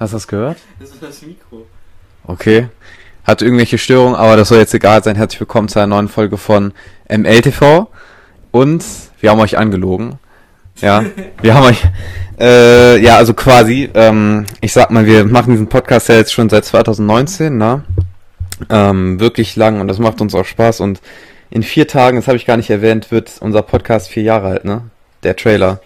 Hast 0.00 0.14
du 0.14 0.16
das 0.16 0.28
gehört? 0.28 0.56
Das 0.80 0.88
ist 0.88 1.02
das 1.02 1.20
Mikro. 1.20 1.66
Okay. 2.24 2.68
Hat 3.22 3.42
irgendwelche 3.42 3.76
Störungen, 3.76 4.14
aber 4.14 4.34
das 4.38 4.48
soll 4.48 4.56
jetzt 4.56 4.72
egal 4.72 5.04
sein. 5.04 5.14
Herzlich 5.14 5.40
willkommen 5.40 5.68
zu 5.68 5.78
einer 5.78 5.88
neuen 5.88 6.08
Folge 6.08 6.38
von 6.38 6.72
MLTV. 7.10 7.86
Und 8.50 8.82
wir 9.20 9.30
haben 9.30 9.40
euch 9.40 9.58
angelogen. 9.58 10.18
Ja, 10.80 11.04
wir 11.42 11.52
haben 11.52 11.66
euch, 11.66 11.82
äh, 12.40 12.98
ja, 12.98 13.18
also 13.18 13.34
quasi, 13.34 13.90
ähm, 13.92 14.46
ich 14.62 14.72
sag 14.72 14.90
mal, 14.90 15.04
wir 15.04 15.26
machen 15.26 15.50
diesen 15.50 15.68
Podcast 15.68 16.08
ja 16.08 16.14
jetzt 16.14 16.32
schon 16.32 16.48
seit 16.48 16.64
2019, 16.64 17.58
ne? 17.58 17.84
Ähm, 18.70 19.20
wirklich 19.20 19.54
lang 19.54 19.82
und 19.82 19.88
das 19.88 19.98
macht 19.98 20.22
uns 20.22 20.34
auch 20.34 20.46
Spaß 20.46 20.80
und 20.80 21.02
in 21.50 21.62
vier 21.62 21.86
Tagen, 21.86 22.16
das 22.16 22.26
habe 22.26 22.38
ich 22.38 22.46
gar 22.46 22.56
nicht 22.56 22.70
erwähnt, 22.70 23.10
wird 23.10 23.36
unser 23.40 23.60
Podcast 23.60 24.08
vier 24.08 24.22
Jahre 24.22 24.46
alt, 24.48 24.64
ne? 24.64 24.84
Der 25.24 25.36
Trailer. 25.36 25.82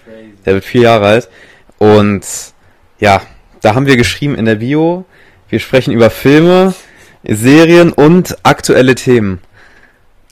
Der 0.47 0.55
wird 0.55 0.65
vier 0.65 0.83
Jahre 0.83 1.07
alt. 1.07 1.29
Und 1.79 2.25
ja, 3.01 3.21
da 3.65 3.75
haben 3.75 3.87
wir 3.87 3.97
geschrieben 3.97 4.35
in 4.35 4.45
der 4.45 4.57
Bio, 4.57 5.05
wir 5.49 5.59
sprechen 5.59 5.93
über 5.93 6.11
Filme, 6.11 6.75
Serien 7.23 7.93
und 7.93 8.37
aktuelle 8.43 8.95
Themen. 8.95 9.41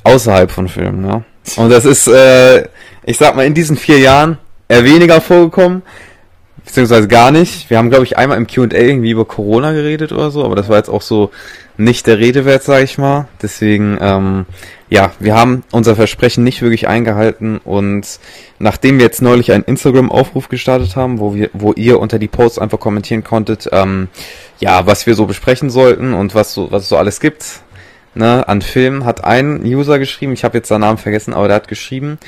Außerhalb 0.04 0.50
von 0.50 0.68
Filmen, 0.68 1.06
ja. 1.06 1.22
Und 1.56 1.70
das 1.70 1.84
ist, 1.84 2.08
äh, 2.08 2.64
ich 3.04 3.16
sag 3.16 3.34
mal, 3.34 3.46
in 3.46 3.54
diesen 3.54 3.76
vier 3.76 3.98
Jahren 3.98 4.38
eher 4.68 4.84
weniger 4.84 5.20
vorgekommen. 5.20 5.82
Beziehungsweise 6.64 7.08
gar 7.08 7.30
nicht. 7.30 7.70
Wir 7.70 7.78
haben, 7.78 7.88
glaube 7.88 8.04
ich, 8.04 8.18
einmal 8.18 8.36
im 8.36 8.46
QA 8.46 8.68
irgendwie 8.70 9.10
über 9.10 9.24
Corona 9.24 9.72
geredet 9.72 10.12
oder 10.12 10.30
so, 10.30 10.44
aber 10.44 10.54
das 10.54 10.68
war 10.68 10.76
jetzt 10.76 10.90
auch 10.90 11.02
so 11.02 11.30
nicht 11.76 12.06
der 12.06 12.18
Rede 12.18 12.44
wert, 12.44 12.62
sag 12.62 12.82
ich 12.82 12.98
mal. 12.98 13.28
Deswegen, 13.40 13.98
ähm, 14.00 14.46
ja, 14.92 15.12
wir 15.18 15.34
haben 15.34 15.64
unser 15.72 15.96
Versprechen 15.96 16.44
nicht 16.44 16.60
wirklich 16.60 16.86
eingehalten 16.86 17.56
und 17.64 18.20
nachdem 18.58 18.98
wir 18.98 19.06
jetzt 19.06 19.22
neulich 19.22 19.50
einen 19.50 19.64
Instagram-Aufruf 19.64 20.50
gestartet 20.50 20.96
haben, 20.96 21.18
wo 21.18 21.34
wir, 21.34 21.48
wo 21.54 21.72
ihr 21.72 21.98
unter 21.98 22.18
die 22.18 22.28
Posts 22.28 22.58
einfach 22.58 22.78
kommentieren 22.78 23.24
konntet, 23.24 23.70
ähm, 23.72 24.08
ja, 24.60 24.86
was 24.86 25.06
wir 25.06 25.14
so 25.14 25.24
besprechen 25.24 25.70
sollten 25.70 26.12
und 26.12 26.34
was 26.34 26.52
so, 26.52 26.70
was 26.70 26.82
es 26.82 26.88
so 26.90 26.98
alles 26.98 27.20
gibt, 27.20 27.62
ne, 28.14 28.46
an 28.46 28.60
Filmen, 28.60 29.06
hat 29.06 29.24
ein 29.24 29.64
User 29.64 29.98
geschrieben, 29.98 30.34
ich 30.34 30.44
habe 30.44 30.58
jetzt 30.58 30.68
seinen 30.68 30.82
Namen 30.82 30.98
vergessen, 30.98 31.32
aber 31.32 31.48
der 31.48 31.56
hat 31.56 31.68
geschrieben, 31.68 32.18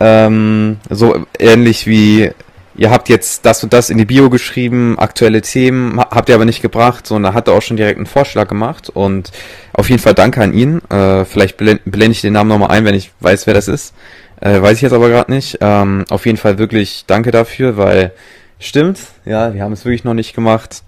ähm, 0.00 0.78
so 0.90 1.24
ähnlich 1.38 1.86
wie 1.86 2.32
ihr 2.76 2.90
habt 2.90 3.08
jetzt 3.08 3.44
das 3.46 3.62
und 3.62 3.72
das 3.72 3.90
in 3.90 3.98
die 3.98 4.04
Bio 4.04 4.30
geschrieben, 4.30 4.98
aktuelle 4.98 5.42
Themen, 5.42 5.98
ha- 6.00 6.08
habt 6.10 6.28
ihr 6.28 6.34
aber 6.34 6.44
nicht 6.44 6.62
gebracht, 6.62 7.06
so, 7.06 7.14
und 7.14 7.22
da 7.22 7.32
hat 7.34 7.48
er 7.48 7.54
auch 7.54 7.62
schon 7.62 7.76
direkt 7.76 7.98
einen 7.98 8.06
Vorschlag 8.06 8.48
gemacht 8.48 8.90
und 8.90 9.30
auf 9.72 9.88
jeden 9.90 10.00
Fall 10.02 10.14
danke 10.14 10.42
an 10.42 10.52
ihn. 10.52 10.80
Äh, 10.90 11.24
vielleicht 11.24 11.56
blend, 11.56 11.82
blende 11.84 12.12
ich 12.12 12.20
den 12.20 12.32
Namen 12.32 12.48
nochmal 12.48 12.70
ein, 12.70 12.84
wenn 12.84 12.94
ich 12.94 13.12
weiß, 13.20 13.46
wer 13.46 13.54
das 13.54 13.68
ist. 13.68 13.94
Äh, 14.40 14.60
weiß 14.60 14.76
ich 14.76 14.82
jetzt 14.82 14.92
aber 14.92 15.08
gerade 15.08 15.32
nicht. 15.32 15.58
Ähm, 15.60 16.04
auf 16.10 16.26
jeden 16.26 16.38
Fall 16.38 16.58
wirklich 16.58 17.04
danke 17.06 17.30
dafür, 17.30 17.76
weil 17.76 18.12
stimmt, 18.58 18.98
ja, 19.24 19.54
wir 19.54 19.62
haben 19.62 19.72
es 19.72 19.84
wirklich 19.84 20.04
noch 20.04 20.14
nicht 20.14 20.34
gemacht. 20.34 20.82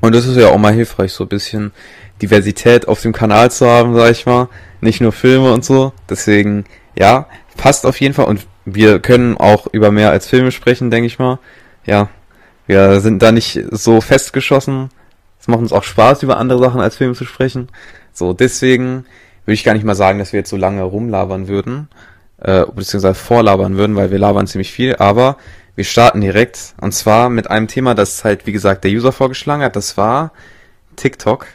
Und 0.00 0.14
das 0.14 0.26
ist 0.26 0.36
ja 0.36 0.48
auch 0.48 0.58
mal 0.58 0.72
hilfreich, 0.72 1.12
so 1.12 1.24
ein 1.24 1.28
bisschen 1.28 1.72
Diversität 2.22 2.88
auf 2.88 3.02
dem 3.02 3.12
Kanal 3.12 3.50
zu 3.50 3.66
haben, 3.66 3.94
sag 3.94 4.10
ich 4.10 4.24
mal. 4.26 4.48
Nicht 4.80 5.00
nur 5.00 5.12
Filme 5.12 5.52
und 5.52 5.64
so. 5.64 5.92
Deswegen, 6.08 6.64
ja, 6.98 7.26
passt 7.56 7.84
auf 7.84 8.00
jeden 8.00 8.14
Fall. 8.14 8.26
Und 8.26 8.46
wir 8.74 9.00
können 9.00 9.36
auch 9.36 9.66
über 9.72 9.90
mehr 9.90 10.10
als 10.10 10.26
Filme 10.26 10.52
sprechen, 10.52 10.90
denke 10.90 11.06
ich 11.06 11.18
mal. 11.18 11.38
Ja, 11.86 12.08
wir 12.66 13.00
sind 13.00 13.22
da 13.22 13.32
nicht 13.32 13.60
so 13.70 14.00
festgeschossen. 14.00 14.90
Es 15.40 15.48
macht 15.48 15.60
uns 15.60 15.72
auch 15.72 15.84
Spaß, 15.84 16.22
über 16.22 16.36
andere 16.36 16.58
Sachen 16.58 16.80
als 16.80 16.96
Filme 16.96 17.14
zu 17.14 17.24
sprechen. 17.24 17.68
So, 18.12 18.32
deswegen 18.32 19.06
würde 19.44 19.54
ich 19.54 19.64
gar 19.64 19.74
nicht 19.74 19.84
mal 19.84 19.94
sagen, 19.94 20.18
dass 20.18 20.32
wir 20.32 20.40
jetzt 20.40 20.50
so 20.50 20.56
lange 20.56 20.82
rumlabern 20.82 21.48
würden, 21.48 21.88
äh, 22.38 22.64
beziehungsweise 22.66 23.14
vorlabern 23.14 23.76
würden, 23.76 23.96
weil 23.96 24.10
wir 24.10 24.18
labern 24.18 24.46
ziemlich 24.46 24.70
viel, 24.70 24.96
aber 24.96 25.36
wir 25.74 25.84
starten 25.84 26.20
direkt 26.20 26.74
und 26.80 26.92
zwar 26.92 27.30
mit 27.30 27.50
einem 27.50 27.66
Thema, 27.66 27.94
das 27.94 28.22
halt, 28.24 28.46
wie 28.46 28.52
gesagt, 28.52 28.84
der 28.84 28.90
User 28.90 29.12
vorgeschlagen 29.12 29.62
hat, 29.62 29.76
das 29.76 29.96
war 29.96 30.32
TikTok. 30.96 31.46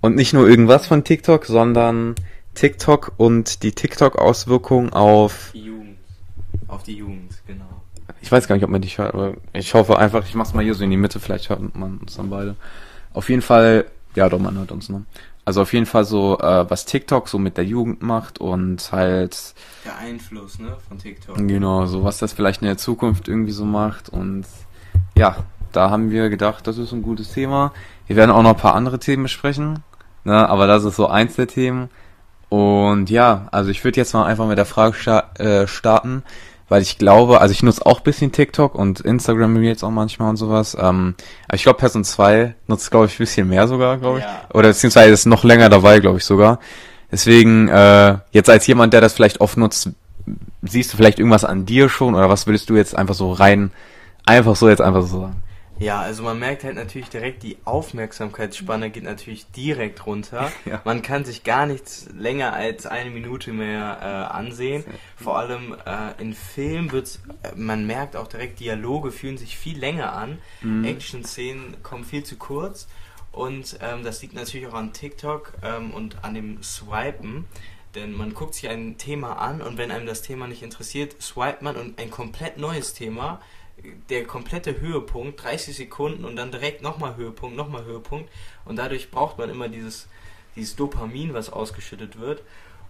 Und 0.00 0.16
nicht 0.16 0.32
nur 0.32 0.48
irgendwas 0.48 0.86
von 0.86 1.04
TikTok, 1.04 1.46
sondern 1.46 2.14
TikTok 2.54 3.12
und 3.16 3.62
die 3.62 3.72
TikTok-Auswirkung 3.72 4.92
auf 4.92 5.50
Jugend. 5.52 5.81
Auf 6.72 6.82
die 6.84 6.96
Jugend, 6.96 7.34
genau. 7.46 7.82
ich 8.22 8.32
weiß 8.32 8.48
gar 8.48 8.54
nicht, 8.54 8.64
ob 8.64 8.70
man 8.70 8.80
dich 8.80 8.96
hört, 8.96 9.12
aber 9.12 9.34
ich 9.52 9.74
hoffe 9.74 9.98
einfach, 9.98 10.24
ich 10.26 10.34
mach's 10.34 10.54
mal 10.54 10.64
hier 10.64 10.74
so 10.74 10.84
in 10.84 10.90
die 10.90 10.96
Mitte, 10.96 11.20
vielleicht 11.20 11.50
hört 11.50 11.76
man 11.76 11.98
uns 11.98 12.16
dann 12.16 12.30
beide. 12.30 12.56
Auf 13.12 13.28
jeden 13.28 13.42
Fall, 13.42 13.84
ja 14.14 14.28
doch, 14.30 14.38
man 14.38 14.56
hört 14.56 14.72
uns, 14.72 14.88
ne? 14.88 15.04
Also 15.44 15.60
auf 15.60 15.72
jeden 15.74 15.84
Fall 15.86 16.04
so, 16.04 16.38
äh, 16.38 16.70
was 16.70 16.86
TikTok 16.86 17.28
so 17.28 17.38
mit 17.38 17.58
der 17.58 17.64
Jugend 17.64 18.00
macht 18.00 18.38
und 18.40 18.90
halt, 18.90 19.54
Der 19.84 19.98
Einfluss, 19.98 20.58
ne, 20.58 20.76
von 20.88 20.96
TikTok. 20.98 21.36
genau, 21.36 21.84
so 21.84 22.04
was 22.04 22.16
das 22.18 22.32
vielleicht 22.32 22.62
in 22.62 22.68
der 22.68 22.78
Zukunft 22.78 23.28
irgendwie 23.28 23.52
so 23.52 23.66
macht 23.66 24.08
und 24.08 24.46
ja, 25.16 25.36
da 25.72 25.90
haben 25.90 26.10
wir 26.10 26.30
gedacht, 26.30 26.66
das 26.66 26.78
ist 26.78 26.92
ein 26.92 27.02
gutes 27.02 27.32
Thema. 27.32 27.72
Wir 28.06 28.16
werden 28.16 28.30
auch 28.30 28.42
noch 28.42 28.50
ein 28.50 28.56
paar 28.56 28.74
andere 28.74 28.98
Themen 28.98 29.24
besprechen, 29.24 29.80
ne? 30.24 30.48
Aber 30.48 30.66
das 30.66 30.84
ist 30.84 30.96
so 30.96 31.06
eins 31.06 31.34
der 31.36 31.48
Themen. 31.48 31.90
Und 32.48 33.08
ja, 33.08 33.48
also 33.50 33.70
ich 33.70 33.82
würde 33.82 33.96
jetzt 33.96 34.12
mal 34.12 34.26
einfach 34.26 34.46
mit 34.46 34.58
der 34.58 34.66
Frage 34.66 34.94
sta 34.94 35.30
äh, 35.38 35.66
starten, 35.66 36.22
weil 36.72 36.80
ich 36.80 36.96
glaube, 36.96 37.42
also 37.42 37.52
ich 37.52 37.62
nutze 37.62 37.84
auch 37.84 37.98
ein 37.98 38.02
bisschen 38.02 38.32
TikTok 38.32 38.74
und 38.74 39.00
Instagram 39.00 39.62
jetzt 39.62 39.84
auch 39.84 39.90
manchmal 39.90 40.30
und 40.30 40.38
sowas. 40.38 40.74
Ähm, 40.80 41.16
aber 41.46 41.56
ich 41.56 41.64
glaube, 41.64 41.78
Person 41.78 42.02
2 42.02 42.54
nutzt, 42.66 42.90
glaube 42.90 43.04
ich, 43.04 43.12
ein 43.12 43.18
bisschen 43.18 43.46
mehr 43.50 43.68
sogar, 43.68 43.98
glaube 43.98 44.20
ich. 44.20 44.24
Ja. 44.24 44.40
Oder 44.54 44.68
beziehungsweise 44.68 45.12
ist 45.12 45.26
noch 45.26 45.44
länger 45.44 45.68
dabei, 45.68 46.00
glaube 46.00 46.16
ich 46.16 46.24
sogar. 46.24 46.60
Deswegen, 47.10 47.68
äh, 47.68 48.16
jetzt 48.30 48.48
als 48.48 48.66
jemand, 48.66 48.94
der 48.94 49.02
das 49.02 49.12
vielleicht 49.12 49.42
oft 49.42 49.58
nutzt, 49.58 49.90
siehst 50.62 50.90
du 50.90 50.96
vielleicht 50.96 51.18
irgendwas 51.18 51.44
an 51.44 51.66
dir 51.66 51.90
schon 51.90 52.14
oder 52.14 52.30
was 52.30 52.46
würdest 52.46 52.70
du 52.70 52.76
jetzt 52.76 52.96
einfach 52.96 53.16
so 53.16 53.32
rein, 53.32 53.70
einfach 54.24 54.56
so 54.56 54.70
jetzt 54.70 54.80
einfach 54.80 55.02
so 55.02 55.20
sagen? 55.20 55.42
Ja, 55.78 56.00
also 56.00 56.22
man 56.22 56.38
merkt 56.38 56.64
halt 56.64 56.76
natürlich 56.76 57.08
direkt, 57.08 57.42
die 57.42 57.56
Aufmerksamkeitsspanne 57.64 58.90
geht 58.90 59.04
natürlich 59.04 59.46
direkt 59.50 60.06
runter. 60.06 60.50
Ja. 60.64 60.80
Man 60.84 61.02
kann 61.02 61.24
sich 61.24 61.42
gar 61.42 61.66
nichts 61.66 62.08
länger 62.16 62.52
als 62.52 62.86
eine 62.86 63.10
Minute 63.10 63.52
mehr 63.52 63.98
äh, 64.00 64.32
ansehen. 64.32 64.84
Vor 65.16 65.38
allem 65.38 65.74
äh, 65.84 66.20
in 66.22 66.34
Filmen 66.34 66.92
wird's, 66.92 67.20
äh, 67.42 67.50
man 67.56 67.86
merkt 67.86 68.14
auch 68.14 68.28
direkt, 68.28 68.60
Dialoge 68.60 69.10
fühlen 69.10 69.38
sich 69.38 69.58
viel 69.58 69.76
länger 69.76 70.12
an. 70.12 70.38
Mhm. 70.60 70.84
Action-Szenen 70.84 71.82
kommen 71.82 72.04
viel 72.04 72.22
zu 72.22 72.36
kurz. 72.36 72.86
Und 73.32 73.78
ähm, 73.80 74.04
das 74.04 74.22
liegt 74.22 74.34
natürlich 74.34 74.68
auch 74.68 74.74
an 74.74 74.92
TikTok 74.92 75.54
ähm, 75.64 75.92
und 75.92 76.22
an 76.22 76.34
dem 76.34 76.62
Swipen. 76.62 77.46
Denn 77.94 78.12
man 78.12 78.34
guckt 78.34 78.54
sich 78.54 78.68
ein 78.68 78.96
Thema 78.98 79.34
an 79.34 79.60
und 79.60 79.76
wenn 79.76 79.90
einem 79.90 80.06
das 80.06 80.22
Thema 80.22 80.46
nicht 80.46 80.62
interessiert, 80.62 81.20
swipet 81.20 81.60
man 81.60 81.76
und 81.76 82.00
ein 82.00 82.10
komplett 82.10 82.56
neues 82.56 82.94
Thema, 82.94 83.40
der 84.10 84.24
komplette 84.24 84.80
Höhepunkt, 84.80 85.42
30 85.42 85.76
Sekunden 85.76 86.24
und 86.24 86.36
dann 86.36 86.52
direkt 86.52 86.82
nochmal 86.82 87.16
Höhepunkt, 87.16 87.56
nochmal 87.56 87.84
Höhepunkt. 87.84 88.30
Und 88.64 88.76
dadurch 88.76 89.10
braucht 89.10 89.38
man 89.38 89.50
immer 89.50 89.68
dieses, 89.68 90.08
dieses 90.56 90.76
Dopamin, 90.76 91.34
was 91.34 91.50
ausgeschüttet 91.50 92.20
wird. 92.20 92.42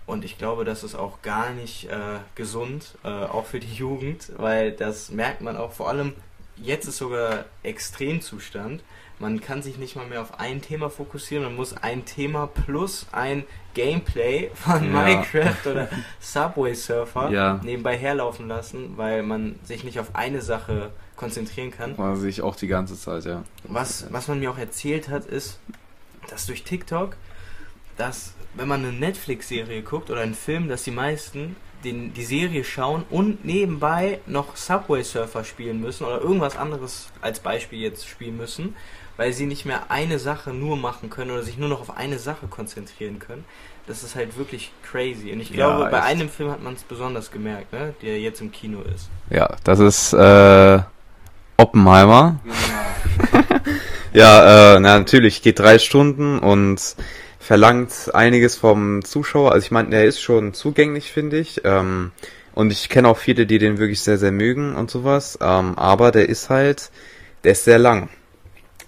Und 0.04 0.24
ich 0.24 0.36
glaube, 0.36 0.64
das 0.64 0.82
ist 0.82 0.94
auch 0.94 1.22
gar 1.22 1.50
nicht 1.50 1.84
äh, 1.84 2.18
gesund, 2.34 2.98
äh, 3.04 3.08
auch 3.08 3.46
für 3.46 3.60
die 3.60 3.72
Jugend, 3.74 4.32
weil 4.36 4.72
das 4.72 5.10
merkt 5.10 5.40
man 5.40 5.56
auch 5.56 5.72
vor 5.72 5.88
allem, 5.88 6.14
jetzt 6.56 6.86
ist 6.86 6.98
sogar 6.98 7.44
Extremzustand. 7.62 8.82
Man 9.22 9.40
kann 9.40 9.62
sich 9.62 9.78
nicht 9.78 9.94
mal 9.94 10.04
mehr 10.06 10.20
auf 10.20 10.40
ein 10.40 10.60
Thema 10.60 10.90
fokussieren, 10.90 11.44
man 11.44 11.54
muss 11.54 11.76
ein 11.76 12.04
Thema 12.04 12.48
plus 12.48 13.06
ein 13.12 13.44
Gameplay 13.72 14.50
von 14.52 14.92
Ja. 14.92 15.02
Minecraft 15.04 15.66
oder 15.70 15.88
Subway 16.18 16.74
Surfer 16.74 17.30
Ja. 17.30 17.60
nebenbei 17.62 17.96
herlaufen 17.96 18.48
lassen, 18.48 18.94
weil 18.96 19.22
man 19.22 19.60
sich 19.62 19.84
nicht 19.84 20.00
auf 20.00 20.16
eine 20.16 20.42
Sache 20.42 20.90
konzentrieren 21.14 21.70
kann. 21.70 21.96
Das 21.96 22.18
sehe 22.18 22.30
ich 22.30 22.42
auch 22.42 22.56
die 22.56 22.66
ganze 22.66 22.98
Zeit, 22.98 23.24
ja. 23.24 23.44
Was, 23.62 24.06
was 24.10 24.26
man 24.26 24.40
mir 24.40 24.50
auch 24.50 24.58
erzählt 24.58 25.08
hat, 25.08 25.24
ist, 25.26 25.60
dass 26.28 26.46
durch 26.46 26.64
TikTok, 26.64 27.16
dass 27.96 28.34
wenn 28.54 28.66
man 28.66 28.80
eine 28.84 28.92
Netflix-Serie 28.92 29.82
guckt 29.82 30.10
oder 30.10 30.22
einen 30.22 30.34
Film, 30.34 30.68
dass 30.68 30.82
die 30.82 30.90
meisten 30.90 31.54
den, 31.84 32.12
die 32.12 32.24
Serie 32.24 32.64
schauen 32.64 33.04
und 33.08 33.44
nebenbei 33.44 34.20
noch 34.26 34.56
Subway 34.56 35.02
Surfer 35.04 35.44
spielen 35.44 35.80
müssen 35.80 36.04
oder 36.06 36.20
irgendwas 36.20 36.56
anderes 36.56 37.08
als 37.20 37.38
Beispiel 37.40 37.78
jetzt 37.80 38.08
spielen 38.08 38.36
müssen, 38.36 38.74
weil 39.16 39.32
sie 39.32 39.46
nicht 39.46 39.64
mehr 39.64 39.90
eine 39.90 40.18
Sache 40.18 40.50
nur 40.52 40.76
machen 40.76 41.10
können 41.10 41.30
oder 41.30 41.42
sich 41.42 41.58
nur 41.58 41.68
noch 41.68 41.80
auf 41.80 41.96
eine 41.96 42.18
Sache 42.18 42.46
konzentrieren 42.48 43.18
können. 43.18 43.44
Das 43.86 44.02
ist 44.04 44.14
halt 44.14 44.36
wirklich 44.38 44.70
crazy. 44.82 45.32
Und 45.32 45.40
ich 45.40 45.50
Ja, 45.50 45.56
glaube, 45.56 45.90
bei 45.90 45.98
echt. 45.98 46.06
einem 46.06 46.28
Film 46.28 46.50
hat 46.50 46.62
man 46.62 46.74
es 46.74 46.82
besonders 46.84 47.30
gemerkt, 47.30 47.72
ne? 47.72 47.94
der 48.02 48.20
jetzt 48.20 48.40
im 48.40 48.52
Kino 48.52 48.80
ist. 48.82 49.08
Ja, 49.30 49.56
das 49.64 49.80
ist 49.80 50.12
äh, 50.12 50.80
Oppenheimer. 51.56 52.40
Genau. 52.44 52.54
Ja, 54.14 54.74
äh, 54.76 54.80
na, 54.80 54.98
natürlich, 54.98 55.40
geht 55.40 55.58
drei 55.58 55.78
Stunden 55.78 56.38
und 56.38 56.96
verlangt 57.40 58.10
einiges 58.12 58.56
vom 58.56 59.02
Zuschauer. 59.04 59.52
Also 59.52 59.64
ich 59.64 59.70
meine, 59.70 59.88
der 59.88 60.04
ist 60.04 60.20
schon 60.20 60.52
zugänglich, 60.52 61.10
finde 61.10 61.38
ich. 61.38 61.62
Ähm, 61.64 62.12
und 62.54 62.70
ich 62.72 62.90
kenne 62.90 63.08
auch 63.08 63.16
viele, 63.16 63.46
die 63.46 63.58
den 63.58 63.78
wirklich 63.78 64.02
sehr, 64.02 64.18
sehr 64.18 64.30
mögen 64.32 64.74
und 64.76 64.90
sowas. 64.90 65.38
Ähm, 65.40 65.78
aber 65.78 66.10
der 66.12 66.28
ist 66.28 66.50
halt, 66.50 66.90
der 67.44 67.52
ist 67.52 67.64
sehr 67.64 67.78
lang. 67.78 68.10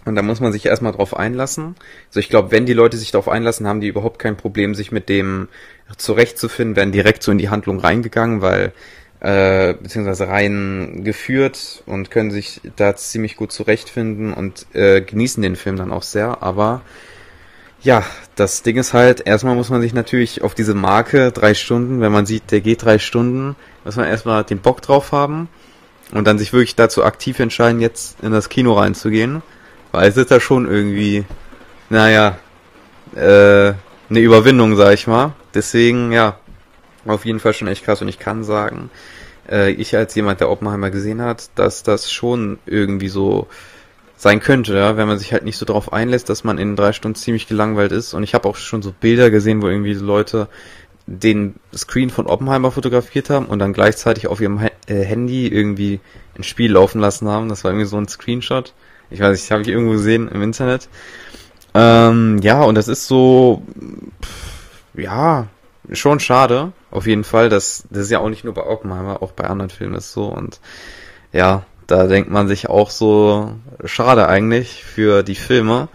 Und 0.05 0.17
da 0.17 0.23
muss 0.23 0.41
man 0.41 0.53
sich 0.53 0.67
erstmal 0.67 0.93
drauf 0.93 1.17
einlassen. 1.17 1.77
Also 2.09 2.21
ich 2.21 2.29
glaube, 2.29 2.51
wenn 2.51 2.67
die 2.67 2.75
Leute 2.75 2.97
sich 2.97 3.11
darauf 3.11 3.29
einlassen, 3.29 3.67
haben 3.67 3.81
die 3.81 3.89
überhaupt 3.89 4.19
kein 4.19 4.37
Problem, 4.37 4.75
sich 4.75 4.93
mit 4.93 5.09
dem 5.09 5.49
zurechtzufinden, 5.97 6.77
werden 6.77 6.93
direkt 6.93 7.23
so 7.23 7.33
in 7.33 7.39
die 7.39 7.49
Handlung 7.49 7.79
reingegangen, 7.79 8.43
weil 8.43 8.73
äh, 9.21 9.75
beziehungsweise 9.75 10.29
rein 10.29 11.03
geführt 11.03 11.83
und 11.87 12.11
können 12.11 12.31
sich 12.31 12.61
da 12.77 12.95
ziemlich 12.95 13.37
gut 13.37 13.53
zurechtfinden 13.53 14.35
und 14.35 14.67
äh, 14.75 15.01
genießen 15.01 15.43
den 15.43 15.57
Film 15.57 15.77
dann 15.77 15.93
auch 15.93 16.03
sehr. 16.03 16.43
Aber 16.43 16.83
ja, 17.81 18.05
das 18.35 18.63
Ding 18.63 18.77
ist 18.77 18.93
halt, 18.93 19.27
erstmal 19.27 19.55
muss 19.55 19.71
man 19.71 19.81
sich 19.81 19.95
natürlich 19.95 20.43
auf 20.43 20.55
diese 20.55 20.75
Marke 20.75 21.33
drei 21.33 21.55
Stunden, 21.55 22.01
wenn 22.01 22.13
man 22.13 22.27
sieht, 22.27 22.51
der 22.51 22.61
geht 22.61 22.83
drei 22.83 22.99
Stunden, 22.99 23.57
muss 23.85 23.97
man 23.97 24.07
erstmal 24.07 24.45
den 24.45 24.59
Bock 24.59 24.83
drauf 24.83 25.13
haben 25.13 25.49
und 26.13 26.27
dann 26.27 26.39
sich 26.39 26.53
wirklich 26.53 26.77
dazu 26.77 27.05
aktiv 27.05 27.39
entscheiden, 27.41 27.81
jetzt 27.81 28.21
in 28.23 28.33
das 28.33 28.49
Kino 28.49 28.73
reinzugehen, 28.75 29.43
weil 29.95 30.09
es 30.09 30.17
ist 30.17 30.31
da 30.31 30.41
schon 30.41 30.69
irgendwie, 30.69 31.25
naja, 31.89 32.39
äh, 33.15 33.73
eine 34.11 34.21
Überwindung, 34.21 34.77
sag 34.77 34.93
ich 34.93 35.07
mal. 35.07 35.35
Deswegen, 35.55 36.11
ja, 36.11 36.39
auf 37.07 37.25
jeden 37.25 37.39
Fall 37.39 37.55
schon 37.55 37.69
echt 37.69 37.85
krass 37.85 38.03
und 38.03 38.09
ich 38.09 38.19
kann 38.19 38.43
sagen, 38.43 38.91
äh, 39.49 39.71
ich 39.71 39.97
als 39.97 40.15
jemand, 40.15 40.41
der 40.41 40.51
Oppenheimer 40.51 40.91
gesehen 40.91 41.23
hat, 41.23 41.51
dass 41.55 41.85
das 41.85 42.11
schon 42.11 42.59
irgendwie 42.67 43.09
so 43.09 43.47
sein 44.17 44.41
könnte, 44.41 44.75
ja, 44.77 44.97
wenn 44.97 45.07
man 45.07 45.19
sich 45.19 45.33
halt 45.33 45.45
nicht 45.45 45.59
so 45.59 45.67
darauf 45.67 45.93
einlässt, 45.93 46.29
dass 46.29 46.45
man 46.45 46.59
in 46.59 46.77
drei 46.77 46.93
Stunden 46.93 47.17
ziemlich 47.17 47.47
gelangweilt 47.47 47.93
ist. 47.93 48.15
Und 48.15 48.23
ich 48.23 48.35
habe 48.35 48.49
auch 48.49 48.57
schon 48.57 48.83
so 48.83 48.93
Bilder 48.93 49.31
gesehen, 49.31 49.63
wo 49.63 49.69
irgendwie 49.69 49.95
Leute 49.95 50.49
den 51.07 51.57
Screen 51.75 52.11
von 52.11 52.27
Oppenheimer 52.27 52.71
fotografiert 52.71 53.31
haben 53.31 53.47
und 53.47 53.59
dann 53.59 53.75
gleichzeitig 53.75 54.27
auf 54.27 54.41
ihrem 54.41 54.59
äh, 54.87 55.03
Handy 55.03 55.47
irgendwie 55.47 56.01
ein 56.37 56.43
Spiel 56.43 56.73
laufen 56.73 57.01
lassen 57.01 57.29
haben. 57.29 57.49
Das 57.49 57.63
war 57.63 57.71
irgendwie 57.71 57.87
so 57.87 57.99
ein 57.99 58.09
Screenshot. 58.09 58.73
Ich 59.11 59.21
weiß 59.21 59.33
nicht, 59.33 59.51
habe 59.51 59.63
ich 59.63 59.69
irgendwo 59.69 59.93
gesehen 59.93 60.29
im 60.29 60.43
Internet. 60.43 60.89
Ähm, 61.75 62.39
ja, 62.43 62.63
und 62.63 62.77
das 62.77 62.89
ist 62.89 63.07
so, 63.07 63.63
pff, 64.23 65.01
ja, 65.01 65.49
schon 65.93 66.21
schade, 66.21 66.73
auf 66.91 67.07
jeden 67.07 67.25
Fall. 67.25 67.49
Das, 67.49 67.85
das 67.91 68.05
ist 68.05 68.11
ja 68.11 68.21
auch 68.21 68.29
nicht 68.29 68.45
nur 68.45 68.55
bei 68.55 68.65
Oppenheimer, 68.65 69.23
auch 69.23 69.33
bei 69.33 69.45
anderen 69.45 69.71
Filmen 69.71 69.95
ist 69.95 70.13
so. 70.13 70.27
Und 70.27 70.61
ja, 71.33 71.65
da 71.87 72.07
denkt 72.07 72.31
man 72.31 72.49
sich 72.49 72.69
auch 72.69 72.91
so, 72.91 73.55
schade 73.85 74.29
eigentlich 74.29 74.85
für 74.85 75.23
die 75.23 75.35
Filme, 75.35 75.89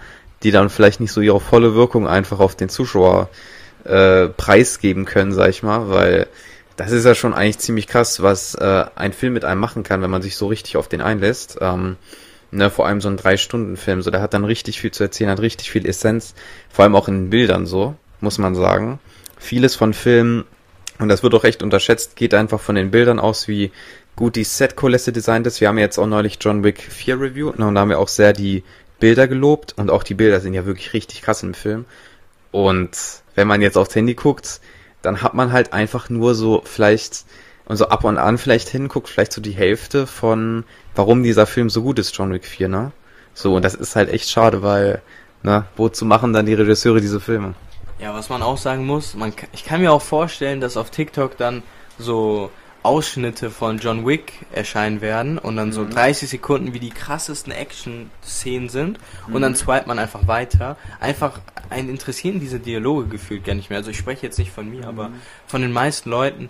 die 0.44 0.52
dann 0.52 0.70
vielleicht 0.70 1.00
nicht 1.00 1.12
so 1.12 1.22
ihre 1.22 1.40
volle 1.40 1.76
Wirkung 1.76 2.08
einfach 2.08 2.40
auf 2.40 2.56
den 2.56 2.70
Zuschauer 2.70 3.30
äh, 3.86 4.28
preisgeben 4.28 5.06
können, 5.06 5.32
sag 5.32 5.50
ich 5.50 5.64
mal, 5.64 5.90
weil 5.90 6.28
das 6.76 6.92
ist 6.92 7.06
ja 7.06 7.16
schon 7.16 7.34
eigentlich 7.34 7.60
ziemlich 7.60 7.88
krass, 7.88 8.22
was 8.22 8.56
äh, 8.56 8.86
ein 8.96 9.12
Film 9.12 9.34
mit 9.34 9.44
einem 9.44 9.60
machen 9.60 9.84
kann, 9.84 10.02
wenn 10.02 10.10
man 10.10 10.22
sich 10.22 10.38
so 10.38 10.48
richtig 10.48 10.78
auf 10.78 10.88
den 10.88 11.02
einlässt. 11.02 11.58
Ähm, 11.60 11.98
ne, 12.52 12.70
vor 12.70 12.88
allem 12.88 13.02
so 13.02 13.10
ein 13.10 13.18
Drei-Stunden-Film, 13.18 14.02
so 14.02 14.12
der 14.12 14.22
hat 14.22 14.34
dann 14.34 14.46
richtig 14.46 14.80
viel 14.80 14.92
zu 14.92 15.04
erzählen, 15.04 15.30
hat 15.30 15.42
richtig 15.42 15.72
viel 15.72 15.86
Essenz, 15.86 16.34
vor 16.70 16.84
allem 16.84 16.96
auch 16.96 17.08
in 17.08 17.30
Bildern 17.30 17.66
so, 17.66 17.96
muss 18.22 18.38
man 18.38 18.56
sagen. 18.56 19.00
Vieles 19.38 19.76
von 19.76 19.94
Filmen, 19.94 20.46
und 21.00 21.10
das 21.10 21.24
wird 21.24 21.34
auch 21.34 21.44
echt 21.44 21.64
unterschätzt, 21.64 22.16
geht 22.16 22.34
einfach 22.34 22.60
von 22.60 22.76
den 22.76 22.92
Bildern 22.92 23.20
aus, 23.20 23.48
wie 23.48 23.72
gut 24.16 24.36
die 24.36 24.44
Set-Kulisse 24.44 25.14
designt 25.14 25.48
ist. 25.48 25.62
Wir 25.62 25.70
haben 25.70 25.78
jetzt 25.78 25.98
auch 25.98 26.08
neulich 26.08 26.38
John 26.42 26.64
Wick 26.64 26.82
4 26.82 27.20
Review, 27.20 27.50
und 27.50 27.60
da 27.60 27.82
haben 27.82 27.90
wir 27.90 28.00
auch 28.00 28.10
sehr 28.10 28.34
die 28.34 28.64
Bilder 29.00 29.28
gelobt, 29.28 29.74
und 29.78 29.90
auch 29.90 30.04
die 30.04 30.16
Bilder 30.16 30.42
sind 30.42 30.54
ja 30.54 30.66
wirklich 30.66 30.94
richtig 30.94 31.22
krass 31.22 31.44
im 31.44 31.54
Film. 31.54 31.86
Und 32.52 32.92
wenn 33.36 33.48
man 33.48 33.62
jetzt 33.62 33.78
aufs 33.78 33.96
Handy 33.96 34.16
guckt, 34.16 34.60
dann 35.02 35.22
hat 35.22 35.34
man 35.34 35.54
halt 35.54 35.72
einfach 35.72 36.10
nur 36.10 36.36
so 36.36 36.62
vielleicht 36.66 37.24
und 37.70 37.78
so 37.78 37.88
ab 37.88 38.04
und 38.04 38.18
an 38.18 38.38
vielleicht 38.40 38.68
hinguckt, 38.68 39.08
vielleicht 39.08 39.32
so 39.32 39.42
die 39.42 39.52
Hälfte 39.52 40.08
von 40.08 40.66
warum 41.00 41.24
dieser 41.24 41.46
Film 41.46 41.70
so 41.70 41.82
gut 41.82 41.98
ist, 41.98 42.16
John 42.18 42.34
Wick 42.34 42.46
4, 42.46 42.68
ne? 42.68 42.92
So, 43.34 43.56
und 43.56 43.64
das 43.64 43.74
ist 43.74 43.96
halt 43.96 44.10
echt 44.10 44.30
schade, 44.30 44.62
weil, 44.64 45.02
ne, 45.44 45.64
wozu 45.78 46.04
machen 46.04 46.34
dann 46.34 46.46
die 46.46 46.54
Regisseure 46.54 47.00
diese 47.00 47.22
Filme? 47.22 47.54
Ja, 48.02 48.14
was 48.14 48.28
man 48.28 48.42
auch 48.42 48.58
sagen 48.58 48.86
muss, 48.86 49.16
man, 49.16 49.32
ich 49.54 49.64
kann 49.64 49.80
mir 49.80 49.94
auch 49.94 50.02
vorstellen, 50.02 50.60
dass 50.60 50.76
auf 50.76 50.90
TikTok 50.90 51.38
dann 51.38 51.64
so 51.98 52.52
Ausschnitte 52.84 53.50
von 53.50 53.78
John 53.78 54.06
Wick 54.06 54.34
erscheinen 54.52 55.00
werden 55.00 55.38
und 55.38 55.56
dann 55.56 55.72
so 55.72 55.88
30 55.88 56.24
mhm. 56.24 56.32
Sekunden 56.32 56.74
wie 56.74 56.80
die 56.80 56.90
krassesten 56.90 57.54
Action-Szenen 57.54 58.68
sind 58.68 59.00
und 59.28 59.36
mhm. 59.36 59.42
dann 59.42 59.56
swipet 59.56 59.88
man 59.88 60.00
einfach 60.00 60.28
weiter. 60.28 60.76
Einfach 61.00 61.40
einen 61.70 61.88
interessieren 61.88 62.42
diese 62.42 62.60
Dialoge 62.60 63.08
gefühlt 63.08 63.46
gar 63.46 63.56
nicht 63.56 63.70
mehr. 63.70 63.80
Also 63.80 63.92
ich 63.92 63.98
spreche 63.98 64.26
jetzt 64.26 64.38
nicht 64.38 64.52
von 64.52 64.70
mir, 64.70 64.82
mhm. 64.82 64.90
aber 64.90 65.12
von 65.48 65.62
den 65.62 65.72
meisten 65.72 66.10
Leuten 66.10 66.50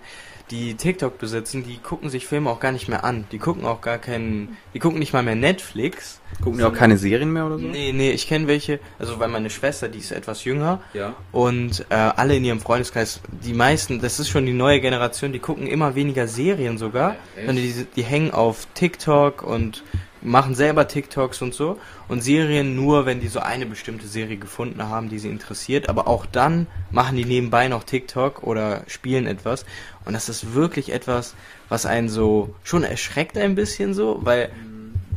die 0.51 0.75
TikTok 0.75 1.17
besitzen, 1.19 1.63
die 1.63 1.77
gucken 1.77 2.09
sich 2.09 2.25
Filme 2.25 2.49
auch 2.49 2.59
gar 2.59 2.71
nicht 2.71 2.87
mehr 2.87 3.03
an. 3.03 3.25
Die 3.31 3.37
gucken 3.37 3.65
auch 3.65 3.81
gar 3.81 3.97
keinen, 3.97 4.57
die 4.73 4.79
gucken 4.79 4.99
nicht 4.99 5.13
mal 5.13 5.23
mehr 5.23 5.35
Netflix. 5.35 6.19
Gucken 6.43 6.59
die 6.59 6.63
auch 6.63 6.73
keine 6.73 6.97
Serien 6.97 7.31
mehr 7.31 7.45
oder 7.45 7.59
so? 7.59 7.65
Nee, 7.65 7.91
nee, 7.91 8.11
ich 8.11 8.27
kenne 8.27 8.47
welche, 8.47 8.79
also 8.97 9.19
weil 9.19 9.29
meine 9.29 9.49
Schwester, 9.49 9.87
die 9.87 9.99
ist 9.99 10.11
etwas 10.11 10.43
jünger. 10.43 10.81
Ja. 10.93 11.15
Und 11.31 11.85
äh, 11.89 11.95
alle 11.95 12.35
in 12.35 12.45
ihrem 12.45 12.59
Freundeskreis, 12.59 13.21
die 13.43 13.53
meisten, 13.53 14.01
das 14.01 14.19
ist 14.19 14.29
schon 14.29 14.45
die 14.45 14.53
neue 14.53 14.79
Generation, 14.81 15.33
die 15.33 15.39
gucken 15.39 15.67
immer 15.67 15.95
weniger 15.95 16.27
Serien 16.27 16.77
sogar, 16.77 17.11
ja, 17.35 17.45
sondern 17.45 17.63
die, 17.63 17.85
die 17.95 18.03
hängen 18.03 18.31
auf 18.31 18.67
TikTok 18.73 19.43
und 19.43 19.83
machen 20.21 20.55
selber 20.55 20.87
TikToks 20.87 21.41
und 21.41 21.53
so 21.53 21.77
und 22.07 22.23
Serien 22.23 22.75
nur, 22.75 23.05
wenn 23.05 23.19
die 23.19 23.27
so 23.27 23.39
eine 23.39 23.65
bestimmte 23.65 24.07
Serie 24.07 24.37
gefunden 24.37 24.83
haben, 24.83 25.09
die 25.09 25.19
sie 25.19 25.29
interessiert. 25.29 25.89
Aber 25.89 26.07
auch 26.07 26.25
dann 26.25 26.67
machen 26.91 27.17
die 27.17 27.25
nebenbei 27.25 27.67
noch 27.67 27.83
TikTok 27.83 28.43
oder 28.43 28.83
spielen 28.87 29.27
etwas. 29.27 29.65
Und 30.05 30.13
das 30.13 30.29
ist 30.29 30.53
wirklich 30.53 30.91
etwas, 30.91 31.35
was 31.69 31.85
einen 31.85 32.09
so 32.09 32.53
schon 32.63 32.83
erschreckt 32.83 33.37
ein 33.37 33.55
bisschen 33.55 33.93
so, 33.93 34.19
weil 34.21 34.51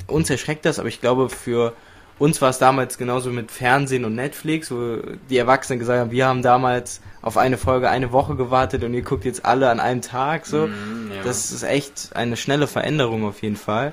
uns 0.07 0.31
erschreckt 0.31 0.65
das, 0.65 0.79
aber 0.79 0.89
ich 0.89 1.01
glaube 1.01 1.29
für 1.29 1.73
uns 2.19 2.41
war 2.41 2.51
es 2.51 2.59
damals 2.59 2.99
genauso 2.99 3.31
mit 3.31 3.51
Fernsehen 3.51 4.05
und 4.05 4.15
Netflix, 4.15 4.71
wo 4.71 4.99
die 5.29 5.39
Erwachsenen 5.39 5.81
gesagt 5.81 5.99
haben, 5.99 6.11
wir 6.11 6.27
haben 6.27 6.43
damals 6.43 7.01
auf 7.21 7.37
eine 7.37 7.59
Folge 7.59 7.91
eine 7.91 8.13
Woche 8.13 8.37
gewartet 8.37 8.85
und 8.85 8.95
ihr 8.95 9.03
guckt 9.03 9.25
jetzt 9.25 9.45
alle 9.45 9.71
an 9.71 9.81
einem 9.81 10.03
Tag 10.03 10.47
so. 10.47 10.69
Mm, 10.69 11.11
ja. 11.17 11.23
Das 11.25 11.51
ist 11.51 11.65
echt 11.65 12.11
eine 12.15 12.37
schnelle 12.37 12.69
Veränderung 12.69 13.25
auf 13.25 13.43
jeden 13.43 13.57
Fall. 13.57 13.93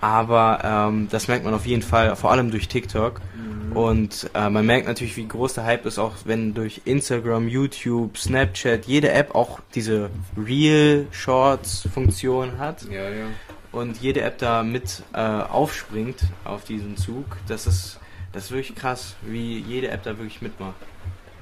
Aber 0.00 0.60
ähm, 0.62 1.08
das 1.10 1.28
merkt 1.28 1.44
man 1.44 1.54
auf 1.54 1.66
jeden 1.66 1.82
Fall, 1.82 2.14
vor 2.16 2.30
allem 2.30 2.50
durch 2.50 2.68
TikTok. 2.68 3.20
Mhm. 3.34 3.76
Und 3.76 4.30
äh, 4.34 4.48
man 4.48 4.64
merkt 4.64 4.86
natürlich, 4.86 5.16
wie 5.16 5.26
groß 5.26 5.54
der 5.54 5.64
Hype 5.64 5.86
ist, 5.86 5.98
auch 5.98 6.14
wenn 6.24 6.54
durch 6.54 6.82
Instagram, 6.84 7.48
YouTube, 7.48 8.16
Snapchat, 8.16 8.86
jede 8.86 9.10
App 9.10 9.34
auch 9.34 9.60
diese 9.74 10.10
Real 10.36 11.06
Shorts 11.10 11.88
Funktion 11.92 12.58
hat. 12.58 12.82
Ja, 12.90 13.08
ja. 13.10 13.26
Und 13.72 14.00
jede 14.00 14.22
App 14.22 14.38
da 14.38 14.62
mit 14.62 15.02
äh, 15.12 15.18
aufspringt 15.18 16.20
auf 16.44 16.64
diesen 16.64 16.96
Zug. 16.96 17.24
Das 17.48 17.66
ist, 17.66 17.98
das 18.32 18.44
ist 18.44 18.50
wirklich 18.52 18.74
krass, 18.76 19.16
wie 19.22 19.58
jede 19.58 19.88
App 19.88 20.04
da 20.04 20.16
wirklich 20.16 20.40
mitmacht. 20.40 20.76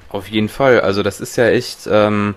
Auf 0.08 0.28
jeden 0.28 0.48
Fall. 0.48 0.80
Also 0.80 1.02
das 1.02 1.20
ist 1.20 1.36
ja 1.36 1.48
echt. 1.48 1.88
Ähm 1.90 2.34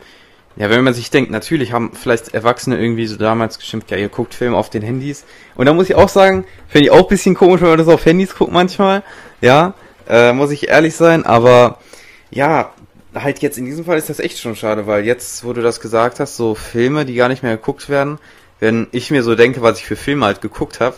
ja, 0.55 0.69
wenn 0.69 0.83
man 0.83 0.93
sich 0.93 1.09
denkt, 1.09 1.31
natürlich 1.31 1.71
haben 1.71 1.91
vielleicht 1.93 2.33
Erwachsene 2.33 2.77
irgendwie 2.79 3.07
so 3.07 3.17
damals 3.17 3.57
geschimpft, 3.57 3.91
ja, 3.91 3.97
ihr 3.97 4.09
guckt 4.09 4.33
Filme 4.33 4.57
auf 4.57 4.69
den 4.69 4.81
Handys. 4.81 5.25
Und 5.55 5.67
da 5.67 5.73
muss 5.73 5.89
ich 5.89 5.95
auch 5.95 6.09
sagen, 6.09 6.45
finde 6.67 6.85
ich 6.85 6.91
auch 6.91 7.07
bisschen 7.07 7.35
komisch, 7.35 7.61
wenn 7.61 7.69
man 7.69 7.77
das 7.77 7.87
auf 7.87 8.05
Handys 8.05 8.35
guckt 8.35 8.51
manchmal. 8.51 9.03
Ja, 9.41 9.73
äh, 10.07 10.33
muss 10.33 10.51
ich 10.51 10.67
ehrlich 10.67 10.95
sein, 10.95 11.25
aber 11.25 11.79
ja, 12.29 12.73
halt 13.13 13.39
jetzt 13.39 13.57
in 13.57 13.65
diesem 13.65 13.85
Fall 13.85 13.97
ist 13.97 14.09
das 14.09 14.19
echt 14.19 14.37
schon 14.37 14.55
schade, 14.55 14.87
weil 14.87 15.05
jetzt, 15.05 15.43
wo 15.43 15.53
du 15.53 15.61
das 15.61 15.79
gesagt 15.79 16.19
hast, 16.19 16.35
so 16.35 16.55
Filme, 16.55 17.05
die 17.05 17.15
gar 17.15 17.29
nicht 17.29 17.43
mehr 17.43 17.55
geguckt 17.55 17.89
werden, 17.89 18.19
wenn 18.59 18.87
ich 18.91 19.11
mir 19.11 19.23
so 19.23 19.35
denke, 19.35 19.61
was 19.61 19.79
ich 19.79 19.85
für 19.85 19.95
Filme 19.95 20.25
halt 20.25 20.41
geguckt 20.41 20.79
habe, 20.79 20.95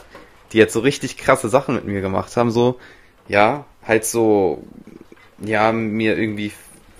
die 0.51 0.57
jetzt 0.57 0.73
so 0.73 0.79
richtig 0.79 1.17
krasse 1.17 1.49
Sachen 1.49 1.75
mit 1.75 1.85
mir 1.85 2.01
gemacht 2.01 2.35
haben, 2.35 2.51
so, 2.51 2.79
ja, 3.27 3.65
halt 3.83 4.05
so, 4.05 4.63
ja, 5.39 5.71
mir 5.71 6.17
irgendwie, 6.17 6.51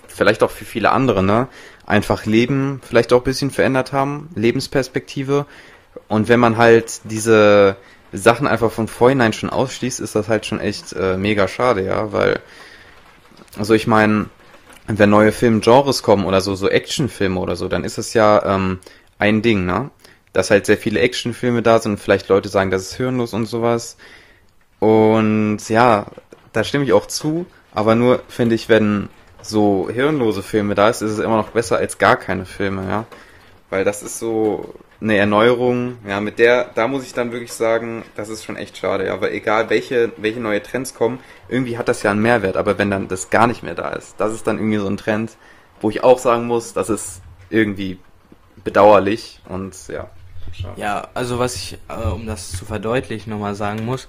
vielleicht 0.08 0.42
auch 0.42 0.50
für 0.50 0.64
viele 0.64 0.90
andere, 0.90 1.22
ne, 1.22 1.48
einfach 1.86 2.26
Leben 2.26 2.80
vielleicht 2.86 3.12
auch 3.12 3.20
ein 3.20 3.24
bisschen 3.24 3.50
verändert 3.50 3.92
haben, 3.92 4.28
Lebensperspektive. 4.34 5.46
Und 6.08 6.28
wenn 6.28 6.40
man 6.40 6.56
halt 6.56 7.00
diese 7.04 7.76
Sachen 8.12 8.46
einfach 8.46 8.70
von 8.70 8.88
vornherein 8.88 9.32
schon 9.32 9.50
ausschließt, 9.50 10.00
ist 10.00 10.14
das 10.14 10.28
halt 10.28 10.46
schon 10.46 10.60
echt 10.60 10.92
äh, 10.92 11.16
mega 11.16 11.48
schade, 11.48 11.84
ja, 11.84 12.12
weil, 12.12 12.40
also 13.58 13.74
ich 13.74 13.86
meine, 13.86 14.26
wenn 14.86 15.10
neue 15.10 15.32
Filmgenres 15.32 16.02
kommen 16.02 16.24
oder 16.24 16.40
so, 16.40 16.54
so 16.54 16.68
Actionfilme 16.68 17.38
oder 17.40 17.56
so, 17.56 17.68
dann 17.68 17.84
ist 17.84 17.98
es 17.98 18.14
ja 18.14 18.42
ähm, 18.44 18.80
ein 19.18 19.42
Ding, 19.42 19.64
ne? 19.64 19.90
Dass 20.32 20.50
halt 20.50 20.66
sehr 20.66 20.78
viele 20.78 21.00
Actionfilme 21.00 21.62
da 21.62 21.78
sind 21.78 22.00
vielleicht 22.00 22.28
Leute 22.28 22.48
sagen, 22.48 22.70
das 22.70 22.82
ist 22.82 22.94
hirnlos 22.94 23.34
und 23.34 23.46
sowas. 23.46 23.96
Und 24.78 25.60
ja, 25.68 26.06
da 26.52 26.64
stimme 26.64 26.84
ich 26.84 26.92
auch 26.92 27.06
zu, 27.06 27.46
aber 27.72 27.94
nur 27.94 28.22
finde 28.28 28.54
ich, 28.54 28.68
wenn 28.68 29.08
so 29.42 29.88
hirnlose 29.92 30.42
Filme 30.42 30.74
da 30.74 30.88
ist, 30.88 31.02
ist 31.02 31.12
es 31.12 31.18
immer 31.18 31.36
noch 31.36 31.50
besser 31.50 31.76
als 31.76 31.98
gar 31.98 32.16
keine 32.16 32.44
Filme, 32.46 32.88
ja. 32.88 33.04
Weil 33.70 33.84
das 33.84 34.02
ist 34.02 34.18
so 34.18 34.74
eine 35.00 35.16
Erneuerung, 35.16 35.98
ja, 36.06 36.20
mit 36.20 36.38
der, 36.38 36.70
da 36.74 36.86
muss 36.86 37.04
ich 37.04 37.12
dann 37.12 37.32
wirklich 37.32 37.52
sagen, 37.52 38.04
das 38.14 38.28
ist 38.28 38.44
schon 38.44 38.56
echt 38.56 38.76
schade, 38.76 39.06
ja, 39.06 39.20
weil 39.20 39.32
egal 39.32 39.68
welche, 39.68 40.12
welche 40.16 40.40
neue 40.40 40.62
Trends 40.62 40.94
kommen, 40.94 41.18
irgendwie 41.48 41.76
hat 41.76 41.88
das 41.88 42.02
ja 42.02 42.12
einen 42.12 42.22
Mehrwert, 42.22 42.56
aber 42.56 42.78
wenn 42.78 42.90
dann 42.90 43.08
das 43.08 43.30
gar 43.30 43.46
nicht 43.46 43.62
mehr 43.62 43.74
da 43.74 43.90
ist, 43.90 44.14
das 44.18 44.32
ist 44.32 44.46
dann 44.46 44.58
irgendwie 44.58 44.78
so 44.78 44.86
ein 44.86 44.96
Trend, 44.96 45.36
wo 45.80 45.90
ich 45.90 46.04
auch 46.04 46.18
sagen 46.18 46.46
muss, 46.46 46.72
das 46.72 46.88
ist 46.88 47.20
irgendwie 47.50 47.98
bedauerlich 48.62 49.40
und 49.48 49.74
ja. 49.88 50.08
Schade. 50.52 50.78
Ja, 50.78 51.08
also 51.14 51.38
was 51.38 51.56
ich, 51.56 51.78
äh, 51.88 52.08
um 52.08 52.26
das 52.26 52.52
zu 52.52 52.66
verdeutlichen, 52.66 53.30
nochmal 53.30 53.54
sagen 53.54 53.86
muss, 53.86 54.06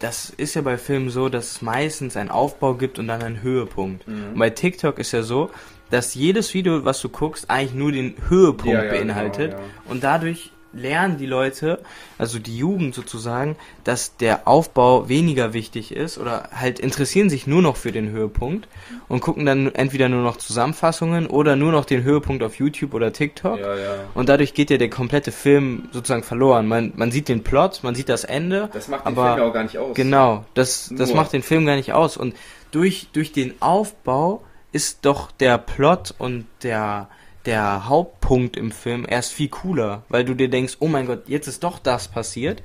das 0.00 0.30
ist 0.30 0.54
ja 0.54 0.62
bei 0.62 0.76
Filmen 0.78 1.10
so, 1.10 1.28
dass 1.28 1.52
es 1.52 1.62
meistens 1.62 2.16
einen 2.16 2.30
Aufbau 2.30 2.74
gibt 2.74 2.98
und 2.98 3.06
dann 3.06 3.22
einen 3.22 3.42
Höhepunkt. 3.42 4.08
Mhm. 4.08 4.30
Und 4.32 4.38
bei 4.38 4.50
TikTok 4.50 4.98
ist 4.98 5.12
ja 5.12 5.22
so, 5.22 5.50
dass 5.90 6.14
jedes 6.14 6.52
Video, 6.54 6.84
was 6.84 7.00
du 7.00 7.08
guckst, 7.08 7.48
eigentlich 7.50 7.74
nur 7.74 7.92
den 7.92 8.14
Höhepunkt 8.28 8.66
Ja, 8.72 8.84
ja, 8.84 8.90
beinhaltet. 8.90 9.52
genau, 9.52 9.62
ja. 9.62 9.90
Und 9.90 10.02
dadurch 10.04 10.52
lernen 10.72 11.18
die 11.18 11.26
Leute, 11.26 11.80
also 12.18 12.38
die 12.38 12.56
Jugend 12.56 12.94
sozusagen, 12.94 13.56
dass 13.84 14.16
der 14.16 14.46
Aufbau 14.46 15.08
weniger 15.08 15.52
wichtig 15.52 15.92
ist 15.92 16.18
oder 16.18 16.48
halt 16.54 16.78
interessieren 16.78 17.28
sich 17.28 17.46
nur 17.46 17.62
noch 17.62 17.76
für 17.76 17.92
den 17.92 18.10
Höhepunkt 18.10 18.68
und 19.08 19.20
gucken 19.20 19.46
dann 19.46 19.74
entweder 19.74 20.08
nur 20.08 20.22
noch 20.22 20.36
Zusammenfassungen 20.36 21.26
oder 21.26 21.56
nur 21.56 21.72
noch 21.72 21.84
den 21.84 22.02
Höhepunkt 22.02 22.42
auf 22.42 22.56
YouTube 22.56 22.94
oder 22.94 23.12
TikTok. 23.12 23.58
Ja, 23.58 23.76
ja. 23.76 23.94
Und 24.14 24.28
dadurch 24.28 24.54
geht 24.54 24.70
ja 24.70 24.76
der 24.76 24.90
komplette 24.90 25.32
Film 25.32 25.88
sozusagen 25.92 26.22
verloren. 26.22 26.66
Man, 26.66 26.92
man 26.96 27.10
sieht 27.10 27.28
den 27.28 27.42
Plot, 27.42 27.80
man 27.82 27.94
sieht 27.94 28.08
das 28.08 28.24
Ende. 28.24 28.70
Das 28.72 28.88
macht 28.88 29.06
den 29.06 29.18
aber 29.18 29.34
Film 29.34 29.48
auch 29.48 29.52
gar 29.52 29.62
nicht 29.64 29.78
aus. 29.78 29.94
Genau, 29.94 30.44
das, 30.54 30.92
das 30.96 31.08
Nur. 31.08 31.16
macht 31.16 31.32
den 31.32 31.42
Film 31.42 31.66
gar 31.66 31.76
nicht 31.76 31.92
aus. 31.92 32.16
Und 32.16 32.34
durch, 32.70 33.08
durch 33.12 33.32
den 33.32 33.54
Aufbau 33.60 34.42
ist 34.72 35.04
doch 35.04 35.32
der 35.32 35.58
Plot 35.58 36.14
und 36.18 36.46
der, 36.62 37.08
der 37.46 37.88
Hauptpunkt 37.88 38.56
im 38.56 38.70
Film 38.70 39.06
erst 39.08 39.32
viel 39.32 39.48
cooler, 39.48 40.02
weil 40.08 40.24
du 40.24 40.34
dir 40.34 40.48
denkst, 40.48 40.76
oh 40.80 40.88
mein 40.88 41.06
Gott, 41.06 41.22
jetzt 41.26 41.46
ist 41.48 41.64
doch 41.64 41.78
das 41.78 42.08
passiert. 42.08 42.62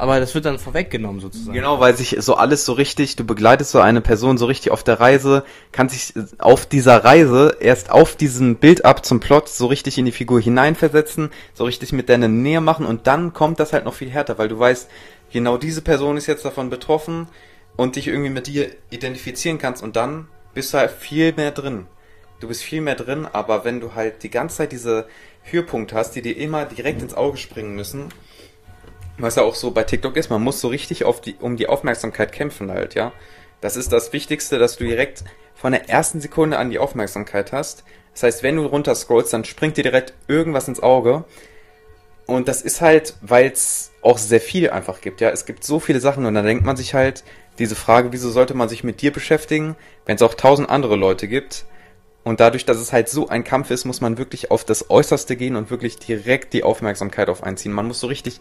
Aber 0.00 0.20
das 0.20 0.32
wird 0.36 0.44
dann 0.44 0.60
vorweggenommen 0.60 1.20
sozusagen. 1.20 1.54
Genau, 1.54 1.80
weil 1.80 1.96
sich 1.96 2.16
so 2.20 2.36
alles 2.36 2.64
so 2.64 2.72
richtig, 2.72 3.16
du 3.16 3.24
begleitest 3.24 3.72
so 3.72 3.80
eine 3.80 4.00
Person 4.00 4.38
so 4.38 4.46
richtig 4.46 4.70
auf 4.70 4.84
der 4.84 5.00
Reise, 5.00 5.42
kannst 5.72 6.14
dich 6.14 6.24
auf 6.38 6.66
dieser 6.66 7.04
Reise 7.04 7.56
erst 7.58 7.90
auf 7.90 8.14
diesem 8.14 8.56
Bild 8.56 8.84
ab 8.84 9.04
zum 9.04 9.18
Plot 9.18 9.48
so 9.48 9.66
richtig 9.66 9.98
in 9.98 10.04
die 10.04 10.12
Figur 10.12 10.40
hineinversetzen, 10.40 11.30
so 11.52 11.64
richtig 11.64 11.92
mit 11.92 12.08
der 12.08 12.14
eine 12.14 12.28
Nähe 12.28 12.60
machen 12.60 12.86
und 12.86 13.08
dann 13.08 13.32
kommt 13.32 13.58
das 13.58 13.72
halt 13.72 13.84
noch 13.84 13.94
viel 13.94 14.08
härter, 14.08 14.38
weil 14.38 14.48
du 14.48 14.56
weißt, 14.56 14.88
genau 15.32 15.58
diese 15.58 15.82
Person 15.82 16.16
ist 16.16 16.28
jetzt 16.28 16.44
davon 16.44 16.70
betroffen 16.70 17.26
und 17.76 17.96
dich 17.96 18.06
irgendwie 18.06 18.30
mit 18.30 18.46
dir 18.46 18.70
identifizieren 18.90 19.58
kannst 19.58 19.82
und 19.82 19.96
dann 19.96 20.28
bist 20.54 20.72
du 20.72 20.78
halt 20.78 20.92
viel 20.92 21.32
mehr 21.32 21.50
drin. 21.50 21.86
Du 22.40 22.48
bist 22.48 22.62
viel 22.62 22.80
mehr 22.80 22.94
drin, 22.94 23.26
aber 23.32 23.64
wenn 23.64 23.80
du 23.80 23.94
halt 23.94 24.22
die 24.22 24.30
ganze 24.30 24.58
Zeit 24.58 24.72
diese 24.72 25.08
Höhepunkte 25.42 25.96
hast, 25.96 26.12
die 26.12 26.22
dir 26.22 26.36
immer 26.36 26.66
direkt 26.66 27.02
ins 27.02 27.14
Auge 27.14 27.36
springen 27.36 27.74
müssen, 27.74 28.10
was 29.18 29.34
ja 29.36 29.42
auch 29.42 29.56
so 29.56 29.72
bei 29.72 29.82
TikTok 29.82 30.16
ist, 30.16 30.30
man 30.30 30.42
muss 30.42 30.60
so 30.60 30.68
richtig 30.68 31.04
auf 31.04 31.20
die, 31.20 31.34
um 31.40 31.56
die 31.56 31.68
Aufmerksamkeit 31.68 32.32
kämpfen 32.32 32.70
halt, 32.70 32.94
ja. 32.94 33.12
Das 33.60 33.76
ist 33.76 33.92
das 33.92 34.12
Wichtigste, 34.12 34.60
dass 34.60 34.76
du 34.76 34.84
direkt 34.84 35.24
von 35.56 35.72
der 35.72 35.88
ersten 35.88 36.20
Sekunde 36.20 36.58
an 36.58 36.70
die 36.70 36.78
Aufmerksamkeit 36.78 37.50
hast. 37.50 37.82
Das 38.12 38.22
heißt, 38.22 38.42
wenn 38.44 38.56
du 38.56 38.66
runter 38.66 38.94
scrollst, 38.94 39.32
dann 39.32 39.44
springt 39.44 39.76
dir 39.76 39.82
direkt 39.82 40.14
irgendwas 40.28 40.68
ins 40.68 40.80
Auge. 40.80 41.24
Und 42.26 42.46
das 42.46 42.62
ist 42.62 42.80
halt, 42.80 43.14
weil 43.20 43.50
es 43.50 43.90
auch 44.02 44.18
sehr 44.18 44.40
viel 44.40 44.70
einfach 44.70 45.00
gibt, 45.00 45.20
ja. 45.20 45.30
Es 45.30 45.46
gibt 45.46 45.64
so 45.64 45.80
viele 45.80 45.98
Sachen 45.98 46.24
und 46.24 46.34
dann 46.34 46.46
denkt 46.46 46.64
man 46.64 46.76
sich 46.76 46.94
halt, 46.94 47.24
diese 47.58 47.74
Frage, 47.74 48.12
wieso 48.12 48.30
sollte 48.30 48.54
man 48.54 48.68
sich 48.68 48.84
mit 48.84 49.02
dir 49.02 49.12
beschäftigen, 49.12 49.74
wenn 50.06 50.14
es 50.14 50.22
auch 50.22 50.34
tausend 50.34 50.70
andere 50.70 50.94
Leute 50.94 51.26
gibt. 51.26 51.64
Und 52.28 52.40
dadurch, 52.40 52.66
dass 52.66 52.76
es 52.76 52.92
halt 52.92 53.08
so 53.08 53.28
ein 53.28 53.42
Kampf 53.42 53.70
ist, 53.70 53.86
muss 53.86 54.02
man 54.02 54.18
wirklich 54.18 54.50
auf 54.50 54.62
das 54.62 54.90
Äußerste 54.90 55.34
gehen 55.34 55.56
und 55.56 55.70
wirklich 55.70 55.96
direkt 55.96 56.52
die 56.52 56.62
Aufmerksamkeit 56.62 57.30
auf 57.30 57.42
einziehen. 57.42 57.72
Man 57.72 57.86
muss 57.86 58.00
so 58.00 58.06
richtig, 58.06 58.38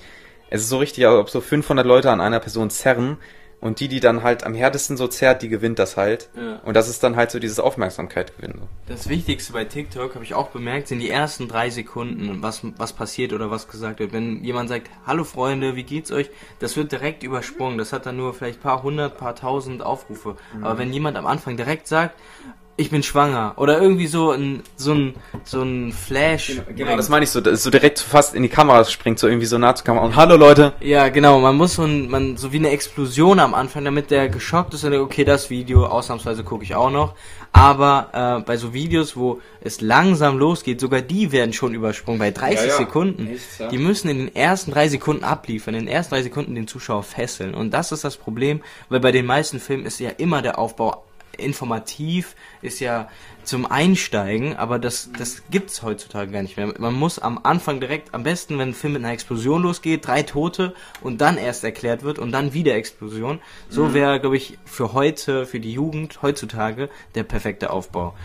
es 0.50 0.64
ist 0.64 0.68
so 0.68 0.80
richtig, 0.80 1.08
als 1.08 1.18
ob 1.18 1.30
so 1.30 1.40
500 1.40 1.86
Leute 1.86 2.12
an 2.12 2.20
einer 2.20 2.42
Person 2.42 2.70
zerren 2.70 3.16
und 3.62 3.80
die, 3.80 3.88
die 3.88 4.02
dann 4.02 4.24
halt 4.24 4.44
am 4.44 4.56
härtesten 4.56 4.98
so 4.98 5.08
zerrt, 5.08 5.42
die 5.42 5.48
gewinnt 5.48 5.80
das 5.80 5.96
halt. 5.96 6.28
Ja. 6.36 6.58
Und 6.66 6.74
das 6.74 6.90
ist 6.90 7.02
dann 7.02 7.16
halt 7.16 7.32
so 7.32 7.40
dieses 7.40 7.62
Aufmerksamkeit 7.62 8.36
gewinnen. 8.36 8.60
So. 8.60 8.68
Das 8.94 9.08
Wichtigste 9.08 9.54
bei 9.54 9.64
TikTok, 9.64 10.16
habe 10.16 10.26
ich 10.26 10.34
auch 10.34 10.50
bemerkt, 10.50 10.90
sind 10.90 11.00
die 11.00 11.10
ersten 11.10 11.48
drei 11.48 11.70
Sekunden, 11.70 12.42
was, 12.42 12.64
was 12.76 12.92
passiert 12.92 13.32
oder 13.32 13.52
was 13.52 13.70
gesagt 13.70 14.02
wird. 14.02 14.12
Wenn 14.12 14.44
jemand 14.44 14.68
sagt, 14.68 14.90
hallo 15.06 15.24
Freunde, 15.24 15.78
wie 15.78 15.84
geht's 15.84 16.12
euch? 16.12 16.30
Das 16.60 16.76
wird 16.76 16.92
direkt 16.92 17.24
übersprungen. 17.24 17.78
Das 17.78 17.94
hat 17.94 18.06
dann 18.06 18.18
nur 18.18 18.34
vielleicht 18.34 18.62
paar 18.62 18.84
hundert, 18.84 19.18
paar 19.18 19.34
tausend 19.34 19.82
Aufrufe. 19.82 20.36
Aber 20.62 20.78
wenn 20.78 20.92
jemand 20.92 21.16
am 21.16 21.26
Anfang 21.26 21.56
direkt 21.56 21.88
sagt, 21.88 22.20
ich 22.80 22.92
bin 22.92 23.02
schwanger 23.02 23.54
oder 23.58 23.82
irgendwie 23.82 24.06
so 24.06 24.32
ein, 24.32 24.62
so 24.76 24.94
ein, 24.94 25.16
so 25.44 25.64
ein 25.64 25.92
Flash. 25.92 26.62
Genau, 26.76 26.96
das 26.96 27.10
meine 27.10 27.24
ich 27.24 27.32
so, 27.32 27.42
so 27.56 27.72
direkt 27.72 28.00
fast 28.00 28.36
in 28.36 28.44
die 28.44 28.50
Kamera 28.50 28.86
springt, 28.86 29.18
so 29.18 29.28
irgendwie 29.28 29.48
so 29.48 29.58
nah 29.58 29.74
zur 29.74 29.84
Kamera 29.84 30.06
und 30.06 30.16
hallo 30.16 30.38
Leute. 30.38 30.74
Ja, 30.80 31.10
genau, 31.10 31.40
man 31.40 31.58
muss 31.58 31.74
so, 31.74 31.84
ein, 31.84 32.08
man, 32.08 32.38
so 32.38 32.54
wie 32.54 32.58
eine 32.58 32.70
Explosion 32.70 33.40
am 33.40 33.56
Anfang, 33.56 33.84
damit 33.84 34.12
der 34.12 34.30
geschockt 34.30 34.76
ist 34.76 34.84
und 34.84 34.92
denkt, 34.92 35.04
okay, 35.04 35.26
das 35.26 35.50
Video, 35.50 35.88
ausnahmsweise 35.88 36.44
gucke 36.44 36.64
ich 36.64 36.76
auch 36.76 36.92
noch. 36.92 37.16
Aber 37.52 38.42
äh, 38.42 38.46
bei 38.46 38.58
so 38.58 38.74
Videos, 38.74 39.18
wo 39.18 39.42
es 39.62 39.82
langsam 39.82 40.38
losgeht, 40.38 40.80
sogar 40.80 41.02
die 41.02 41.32
werden 41.32 41.54
schon 41.54 41.74
übersprungen, 41.74 42.20
bei 42.20 42.30
30 42.30 42.60
Ja, 42.60 42.66
ja. 42.68 42.74
Sekunden. 42.74 43.28
Echt, 43.28 43.60
ja. 43.60 43.70
Die 43.70 43.80
müssen 43.80 44.10
in 44.10 44.18
den 44.20 44.36
ersten 44.36 44.72
drei 44.72 44.88
Sekunden 44.88 45.24
abliefern, 45.24 45.74
in 45.74 45.86
den 45.86 45.94
ersten 45.94 46.14
drei 46.14 46.22
Sekunden 46.22 46.54
den 46.54 46.68
Zuschauer 46.68 47.02
fesseln. 47.02 47.56
Und 47.56 47.74
das 47.74 47.92
ist 47.92 48.04
das 48.04 48.18
Problem, 48.18 48.62
weil 48.90 49.00
bei 49.00 49.12
den 49.12 49.26
meisten 49.26 49.60
Filmen 49.60 49.88
ist 49.88 50.00
ja 50.00 50.12
immer 50.12 50.44
der 50.44 50.60
Aufbau 50.60 51.07
informativ, 51.38 52.36
ist 52.62 52.80
ja 52.80 53.10
zum 53.44 53.66
Einsteigen, 53.66 54.56
aber 54.56 54.80
das, 54.80 55.10
das 55.18 55.44
gibt's 55.50 55.84
heutzutage 55.84 56.32
gar 56.32 56.42
nicht 56.42 56.58
mehr. 56.58 56.74
Man 56.80 56.94
muss 56.94 57.20
am 57.20 57.40
Anfang 57.44 57.80
direkt, 57.80 58.14
am 58.14 58.24
besten, 58.24 58.58
wenn 58.58 58.70
ein 58.70 58.74
Film 58.74 58.94
mit 58.94 59.04
einer 59.04 59.14
Explosion 59.14 59.62
losgeht, 59.62 60.08
drei 60.08 60.24
Tote 60.24 60.74
und 61.02 61.22
dann 61.22 61.38
erst 61.38 61.64
erklärt 61.64 62.04
wird 62.04 62.20
und 62.20 62.32
dann 62.32 62.54
wieder 62.54 62.76
Explosion. 62.76 63.40
So 63.70 63.94
wäre, 63.94 64.20
glaube 64.20 64.38
ich, 64.38 64.58
für 64.66 64.94
heute, 64.94 65.46
für 65.46 65.60
die 65.60 65.74
Jugend 65.74 66.22
heutzutage 66.22 66.90
der 67.16 67.24
perfekte 67.24 67.70
Aufbau. 67.70 68.16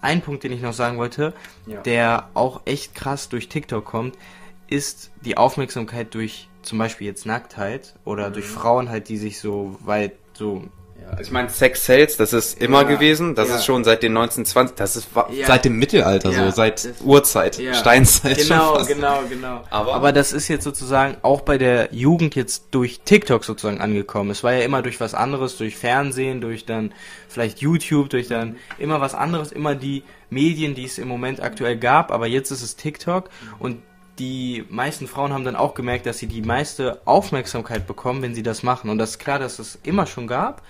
Ein 0.00 0.20
Punkt, 0.22 0.44
den 0.44 0.52
ich 0.52 0.62
noch 0.62 0.72
sagen 0.72 0.98
wollte, 0.98 1.32
Ja. 1.66 1.80
der 1.82 2.30
auch 2.34 2.62
echt 2.64 2.94
krass 2.94 3.28
durch 3.28 3.48
TikTok 3.48 3.84
kommt, 3.84 4.16
ist 4.68 5.10
die 5.24 5.36
Aufmerksamkeit 5.36 6.14
durch 6.14 6.48
zum 6.62 6.78
Beispiel 6.78 7.06
jetzt 7.06 7.26
Nacktheit 7.26 7.94
oder 8.04 8.30
durch 8.30 8.46
Frauen 8.46 8.88
halt, 8.88 9.08
die 9.08 9.16
sich 9.16 9.38
so 9.38 9.76
weit 9.84 10.12
so 10.32 10.64
Ja, 11.06 11.12
also 11.12 11.22
ich 11.22 11.30
meine, 11.30 11.48
Sex 11.50 11.86
Sales, 11.86 12.16
das 12.16 12.32
ist 12.32 12.60
immer 12.60 12.82
Ja, 12.82 12.88
gewesen, 12.88 13.34
das 13.34 13.48
ja. 13.48 13.56
ist 13.56 13.64
schon 13.64 13.84
seit 13.84 14.02
den 14.02 14.12
1920, 14.16 14.76
das 14.76 14.96
ist 14.96 15.08
seit 15.46 15.64
dem 15.64 15.76
Mittelalter 15.78 16.30
Ja, 16.30 16.46
so, 16.46 16.50
seit 16.56 16.88
Urzeit, 17.04 17.58
Ja. 17.58 17.74
Steinzeit 17.74 18.36
Genau, 18.38 18.66
schon 18.68 18.76
fast. 18.78 18.88
genau, 18.88 19.22
genau. 19.28 19.62
Aber- 19.70 19.94
Aber, 19.94 20.12
das 20.12 20.32
ist 20.32 20.48
jetzt 20.48 20.64
sozusagen 20.64 21.16
auch 21.22 21.42
bei 21.42 21.58
der 21.58 21.88
Jugend 21.94 22.34
jetzt 22.34 22.66
durch 22.72 23.00
TikTok 23.04 23.44
sozusagen 23.44 23.80
angekommen. 23.80 24.30
Es 24.30 24.42
war 24.42 24.52
ja 24.52 24.60
immer 24.64 24.82
durch 24.82 25.00
was 25.00 25.14
anderes, 25.14 25.56
durch 25.56 25.76
Fernsehen, 25.76 26.40
durch 26.40 26.64
dann 26.66 26.92
vielleicht 27.28 27.60
YouTube, 27.60 28.10
durch 28.10 28.28
dann 28.28 28.56
immer 28.78 29.00
was 29.00 29.14
anderes, 29.14 29.52
immer 29.52 29.74
die 29.74 30.02
Medien, 30.30 30.74
die 30.74 30.84
es 30.84 30.98
im 30.98 31.06
Moment 31.08 31.40
aktuell 31.40 31.76
gab, 31.76 32.10
aber 32.10 32.26
jetzt 32.26 32.50
ist 32.50 32.62
es 32.62 32.76
TikTok 32.76 33.30
und 33.58 33.78
die 34.18 34.64
meisten 34.70 35.06
Frauen 35.08 35.34
haben 35.34 35.44
dann 35.44 35.56
auch 35.56 35.74
gemerkt, 35.74 36.06
dass 36.06 36.16
sie 36.18 36.26
die 36.26 36.40
meiste 36.40 37.02
Aufmerksamkeit 37.04 37.86
bekommen, 37.86 38.22
wenn 38.22 38.34
sie 38.34 38.42
das 38.42 38.62
machen. 38.62 38.88
Und 38.88 38.96
das 38.96 39.10
ist 39.10 39.18
klar, 39.18 39.38
dass 39.38 39.58
es 39.58 39.78
immer 39.82 40.06
schon 40.06 40.26
gab, 40.26 40.62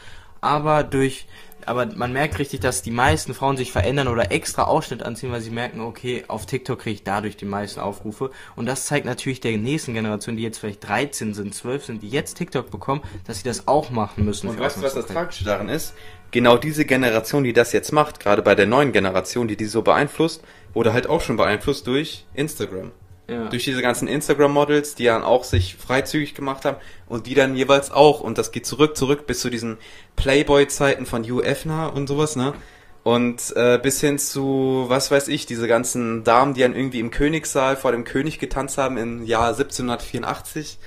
aber 0.47 0.85
durch, 0.85 1.27
aber 1.67 1.87
man 1.87 2.13
merkt 2.13 2.39
richtig, 2.39 2.61
dass 2.61 2.83
die 2.83 2.93
meisten 2.93 3.35
Frauen 3.35 3.57
sich 3.57 3.73
verändern 3.73 4.09
oder 4.09 4.31
extra 4.31 4.63
Ausschnitt 4.63 5.03
anziehen, 5.03 5.33
weil 5.33 5.41
sie 5.41 5.51
merken, 5.51 5.81
okay, 5.81 6.25
auf 6.29 6.47
TikTok 6.47 6.79
kriege 6.79 6.95
ich 6.95 7.03
dadurch 7.03 7.37
die 7.37 7.45
meisten 7.45 7.81
Aufrufe. 7.81 8.31
Und 8.55 8.67
das 8.67 8.87
zeigt 8.87 9.05
natürlich 9.05 9.41
der 9.41 9.57
nächsten 9.59 9.93
Generation, 9.93 10.37
die 10.37 10.43
jetzt 10.43 10.59
vielleicht 10.59 10.87
13 10.87 11.35
sind, 11.35 11.55
12 11.55 11.85
sind, 11.85 12.03
die 12.03 12.09
jetzt 12.09 12.37
TikTok 12.37 12.71
bekommen, 12.71 13.03
dass 13.27 13.39
sie 13.39 13.45
das 13.45 13.67
auch 13.67 13.91
machen 13.91 14.25
müssen. 14.25 14.49
Und 14.49 14.61
weißt 14.61 14.77
du, 14.77 14.83
was 14.83 14.95
das. 14.95 15.07
Tragische 15.07 15.45
daran 15.45 15.69
ist? 15.69 15.95
Genau 16.31 16.57
diese 16.57 16.85
Generation, 16.85 17.45
die 17.45 17.53
das 17.53 17.73
jetzt 17.73 17.93
macht, 17.93 18.21
gerade 18.21 18.43
bei 18.43 18.55
der 18.55 18.67
neuen 18.67 18.93
Generation, 18.93 19.49
die 19.49 19.57
die 19.57 19.65
so 19.65 19.83
beeinflusst, 19.83 20.43
wurde 20.75 20.93
halt 20.93 21.09
auch 21.09 21.21
schon 21.21 21.37
beeinflusst 21.37 21.87
durch 21.87 22.27
Instagram. 22.35 22.93
Ja. 23.29 23.49
Durch 23.49 23.65
diese 23.65 23.83
ganzen 23.83 24.07
Instagram-Models, 24.07 24.95
die 24.95 25.05
dann 25.05 25.25
auch 25.25 25.43
sich 25.43 25.75
freizügig 25.75 26.35
gemacht 26.35 26.65
haben 26.65 26.77
und 27.09 27.27
die 27.27 27.35
dann 27.35 27.57
jeweils 27.57 27.91
auch, 27.91 28.21
und 28.21 28.39
das 28.39 28.53
geht 28.53 28.67
zurück, 28.67 28.97
zurück 28.97 29.27
bis 29.27 29.41
zu 29.41 29.51
diesen 29.51 29.79
Playboy-Zeiten 30.15 31.07
von 31.07 31.25
Hugh 31.25 31.43
Hefner 31.45 31.93
und 31.93 32.07
sowas, 32.07 32.37
ne? 32.37 32.55
Und 33.03 33.55
äh, 33.55 33.79
bis 33.81 34.01
hin 34.01 34.19
zu, 34.19 34.87
was 34.89 35.11
weiß 35.11 35.29
ich, 35.29 35.47
diese 35.47 35.69
ganzen 35.69 36.25
Damen, 36.25 36.55
die 36.55 36.61
dann 36.61 36.75
irgendwie 36.75 36.99
im 37.01 37.11
Königssaal 37.11 37.77
vor 37.77 37.93
dem 37.93 38.05
König 38.05 38.39
getanzt 38.39 38.79
haben 38.79 38.97
im 38.97 39.25
Jahr 39.25 39.49
1784. 39.49 40.79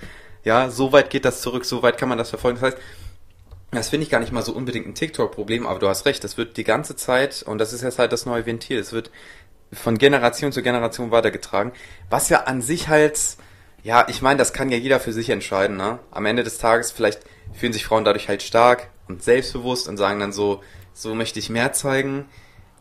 Ja, 0.44 0.70
so 0.70 0.92
weit 0.92 1.10
geht 1.10 1.26
das 1.26 1.42
zurück, 1.42 1.64
so 1.66 1.82
weit 1.82 1.98
kann 1.98 2.10
man 2.10 2.18
das 2.18 2.30
verfolgen. 2.30 2.60
Das 2.60 2.74
heißt, 2.74 2.78
das 3.72 3.90
finde 3.90 4.04
ich 4.04 4.10
gar 4.10 4.20
nicht 4.20 4.32
mal 4.32 4.42
so 4.42 4.54
unbedingt 4.54 4.88
ein 4.88 4.96
TikTok-Problem, 4.96 5.68
aber 5.68 5.80
du 5.80 5.88
hast 5.88 6.06
recht, 6.06 6.24
das 6.24 6.38
wird 6.38 6.58
die 6.58 6.64
ganze 6.64 6.96
Zeit, 6.96 7.44
und 7.44 7.60
das 7.60 7.72
ist 7.72 7.84
jetzt 7.84 8.00
halt 8.00 8.12
das 8.12 8.26
neue 8.26 8.46
Ventil, 8.46 8.80
es 8.80 8.94
wird 8.94 9.12
von 9.72 9.98
Generation 9.98 10.52
zu 10.52 10.62
Generation 10.62 11.12
weitergetragen, 11.12 11.72
was 12.10 12.30
ja 12.30 12.44
an 12.44 12.62
sich 12.62 12.88
halt, 12.88 13.38
ja, 13.84 14.08
ich 14.08 14.22
meine, 14.22 14.38
das 14.38 14.54
kann 14.54 14.70
ja 14.70 14.78
jeder 14.78 15.00
für 15.00 15.14
sich 15.14 15.30
entscheiden, 15.30 15.78
ne? 15.78 16.00
Am 16.12 16.26
Ende 16.26 16.44
des 16.44 16.58
Tages, 16.58 16.92
vielleicht 16.92 17.22
fühlen 17.54 17.74
sich 17.74 17.86
Frauen 17.86 18.06
dadurch 18.06 18.28
halt 18.28 18.44
stark 18.44 18.90
und 19.08 19.24
selbstbewusst 19.24 19.88
und 19.88 19.98
sagen 19.98 20.20
dann 20.20 20.34
so, 20.34 20.62
so 20.94 21.16
möchte 21.16 21.40
ich 21.40 21.50
mehr 21.50 21.74
zeigen. 21.74 22.26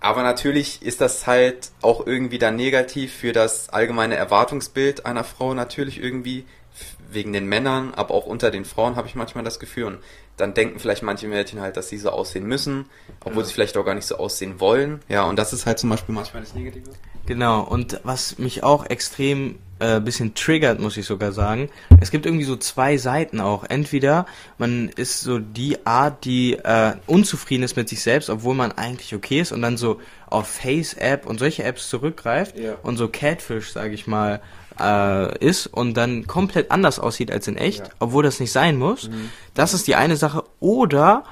Aber 0.01 0.23
natürlich 0.23 0.83
ist 0.83 1.01
das 1.01 1.27
halt 1.27 1.71
auch 1.83 2.07
irgendwie 2.07 2.39
dann 2.39 2.57
negativ 2.57 3.13
für 3.13 3.33
das 3.33 3.69
allgemeine 3.71 4.15
Erwartungsbild 4.15 5.07
einer 5.07 5.25
Frau 5.25 5.55
natürlich 5.55 6.01
irgendwie 6.01 6.47
wegen 7.11 7.33
den 7.33 7.47
Männern, 7.47 7.93
aber 7.95 8.15
auch 8.15 8.27
unter 8.27 8.51
den 8.51 8.65
Frauen 8.65 8.97
habe 8.97 9.09
ich 9.09 9.15
manchmal 9.15 9.45
das 9.45 9.59
Gefühl 9.59 9.85
und 9.85 9.99
dann 10.37 10.55
denken 10.55 10.79
vielleicht 10.79 11.03
manche 11.03 11.27
Mädchen 11.27 11.61
halt, 11.61 11.77
dass 11.77 11.89
sie 11.89 11.99
so 11.99 12.11
aussehen 12.11 12.47
müssen, 12.47 12.87
obwohl 13.25 13.45
sie 13.45 13.53
vielleicht 13.53 13.77
auch 13.77 13.85
gar 13.85 13.95
nicht 13.95 14.07
so 14.07 14.17
aussehen 14.19 14.61
wollen. 14.61 15.01
Ja, 15.09 15.25
und 15.25 15.37
das 15.37 15.53
ist 15.53 15.67
halt 15.67 15.79
zum 15.79 15.91
Beispiel 15.91 16.15
manchmal 16.15 16.43
das 16.43 16.55
Negative. 16.55 16.91
Genau, 17.27 17.63
und 17.63 18.01
was 18.05 18.39
mich 18.39 18.63
auch 18.63 18.87
extrem 18.87 19.59
äh, 19.81 20.01
bisschen 20.01 20.35
triggert, 20.35 20.81
muss 20.81 20.97
ich 20.97 21.07
sogar 21.07 21.33
sagen. 21.33 21.69
Es 22.01 22.11
gibt 22.11 22.25
irgendwie 22.27 22.45
so 22.45 22.57
zwei 22.57 22.97
Seiten 22.97 23.41
auch. 23.41 23.65
Entweder 23.65 24.27
man 24.57 24.89
ist 24.89 25.21
so 25.21 25.39
die 25.39 25.85
Art, 25.87 26.25
die 26.25 26.55
äh, 26.55 26.95
unzufrieden 27.07 27.63
ist 27.65 27.77
mit 27.77 27.89
sich 27.89 28.03
selbst, 28.03 28.31
obwohl 28.31 28.55
man 28.55 28.73
eigentlich 28.73 29.15
okay 29.15 29.41
ist 29.41 29.53
und 29.53 29.61
dann 29.63 29.77
so 29.77 30.01
auf 30.31 30.49
Face-App 30.49 31.27
und 31.27 31.39
solche 31.39 31.65
Apps 31.65 31.89
zurückgreift 31.91 32.59
Ja. 32.59 32.77
und 32.83 32.97
so 32.97 33.09
Catfish, 33.09 33.71
sage 33.73 33.95
ich 33.95 34.07
mal, 34.07 34.41
äh, 34.81 35.45
ist 35.45 35.67
und 35.67 35.95
dann 35.95 36.27
komplett 36.27 36.71
anders 36.71 36.99
aussieht 36.99 37.31
als 37.31 37.49
in 37.49 37.57
echt, 37.57 37.81
Ja. 37.81 37.91
obwohl 37.99 38.23
das 38.23 38.41
nicht 38.41 38.53
sein 38.53 38.77
muss. 38.79 39.11
Das 39.55 39.75
ist 39.75 39.87
die 39.87 39.95
eine 39.95 40.17
Sache. 40.17 40.45
Oder 40.61 41.25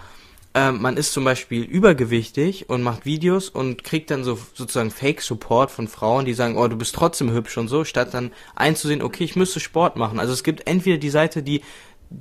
ähm, 0.54 0.80
man 0.80 0.96
ist 0.96 1.12
zum 1.12 1.24
Beispiel 1.24 1.62
übergewichtig 1.62 2.68
und 2.70 2.82
macht 2.82 3.04
Videos 3.04 3.48
und 3.50 3.84
kriegt 3.84 4.10
dann 4.10 4.24
so 4.24 4.38
sozusagen 4.54 4.90
Fake-Support 4.90 5.70
von 5.70 5.86
Frauen, 5.86 6.24
die 6.24 6.32
sagen, 6.34 6.56
oh, 6.56 6.66
du 6.68 6.76
bist 6.76 6.94
trotzdem 6.94 7.30
hübsch 7.30 7.58
und 7.58 7.68
so, 7.68 7.84
statt 7.84 8.14
dann 8.14 8.32
einzusehen, 8.54 9.02
okay, 9.02 9.24
ich 9.24 9.36
müsste 9.36 9.60
Sport 9.60 9.96
machen. 9.96 10.18
Also 10.18 10.32
es 10.32 10.42
gibt 10.44 10.66
entweder 10.66 10.96
die 10.98 11.10
Seite, 11.10 11.42
die 11.42 11.62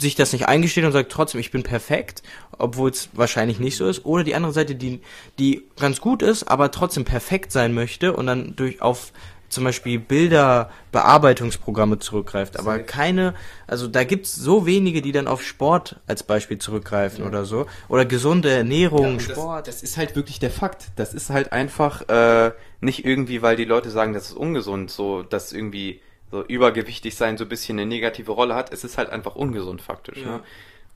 sich 0.02 0.16
das 0.16 0.34
nicht 0.34 0.48
eingesteht 0.48 0.84
und 0.84 0.92
sagt 0.94 1.12
trotzdem, 1.12 1.40
ich 1.40 1.52
bin 1.52 1.62
perfekt, 1.64 2.24
obwohl 2.58 2.90
es 2.90 3.10
wahrscheinlich 3.14 3.60
nicht 3.60 3.78
so 3.78 3.88
ist, 3.88 4.04
oder 4.04 4.24
die 4.24 4.34
andere 4.34 4.52
Seite, 4.52 4.74
die, 4.76 5.00
die 5.38 5.64
ganz 5.80 6.02
gut 6.02 6.24
ist, 6.24 6.44
aber 6.46 6.72
trotzdem 6.72 7.06
perfekt 7.06 7.52
sein 7.52 7.74
möchte 7.74 8.14
und 8.14 8.26
dann 8.26 8.56
durch 8.56 8.82
auf 8.82 9.12
zum 9.56 9.64
Beispiel 9.64 9.98
Bilderbearbeitungsprogramme 9.98 11.98
zurückgreift, 11.98 12.60
aber 12.60 12.78
keine, 12.80 13.34
also 13.66 13.88
da 13.88 14.04
gibt's 14.04 14.36
so 14.36 14.68
wenige, 14.68 15.02
die 15.02 15.12
dann 15.12 15.28
auf 15.28 15.42
Sport 15.42 16.00
als 16.06 16.22
Beispiel 16.22 16.60
zurückgreifen 16.60 17.26
oder 17.26 17.46
so, 17.46 17.66
oder 17.88 18.06
gesunde 18.06 18.52
Ernährung, 18.52 19.14
und 19.14 19.22
Sport. 19.22 19.68
Das, 19.68 19.82
das 19.82 19.84
ist 19.84 19.98
halt 19.98 20.16
wirklich 20.16 20.40
der 20.40 20.52
Fakt. 20.52 20.90
Das 20.98 21.16
ist 21.16 21.32
halt 21.32 21.52
einfach 21.52 22.08
äh, 22.08 22.52
nicht 22.82 23.06
irgendwie, 23.06 23.42
weil 23.42 23.56
die 23.56 23.66
Leute 23.66 23.90
sagen, 23.90 24.14
das 24.14 24.30
ist 24.30 24.38
ungesund, 24.38 24.92
so 24.92 25.24
dass 25.24 25.52
irgendwie 25.52 26.02
so 26.30 26.44
übergewichtig 26.44 27.16
sein 27.16 27.38
so 27.38 27.46
ein 27.46 27.50
bisschen 27.50 27.80
eine 27.80 27.88
negative 27.88 28.32
Rolle 28.32 28.56
hat. 28.56 28.74
Es 28.74 28.84
ist 28.84 28.98
halt 28.98 29.10
einfach 29.10 29.36
ungesund 29.36 29.82
faktisch. 29.82 30.20
Ja. 30.20 30.38
Ne? 30.38 30.44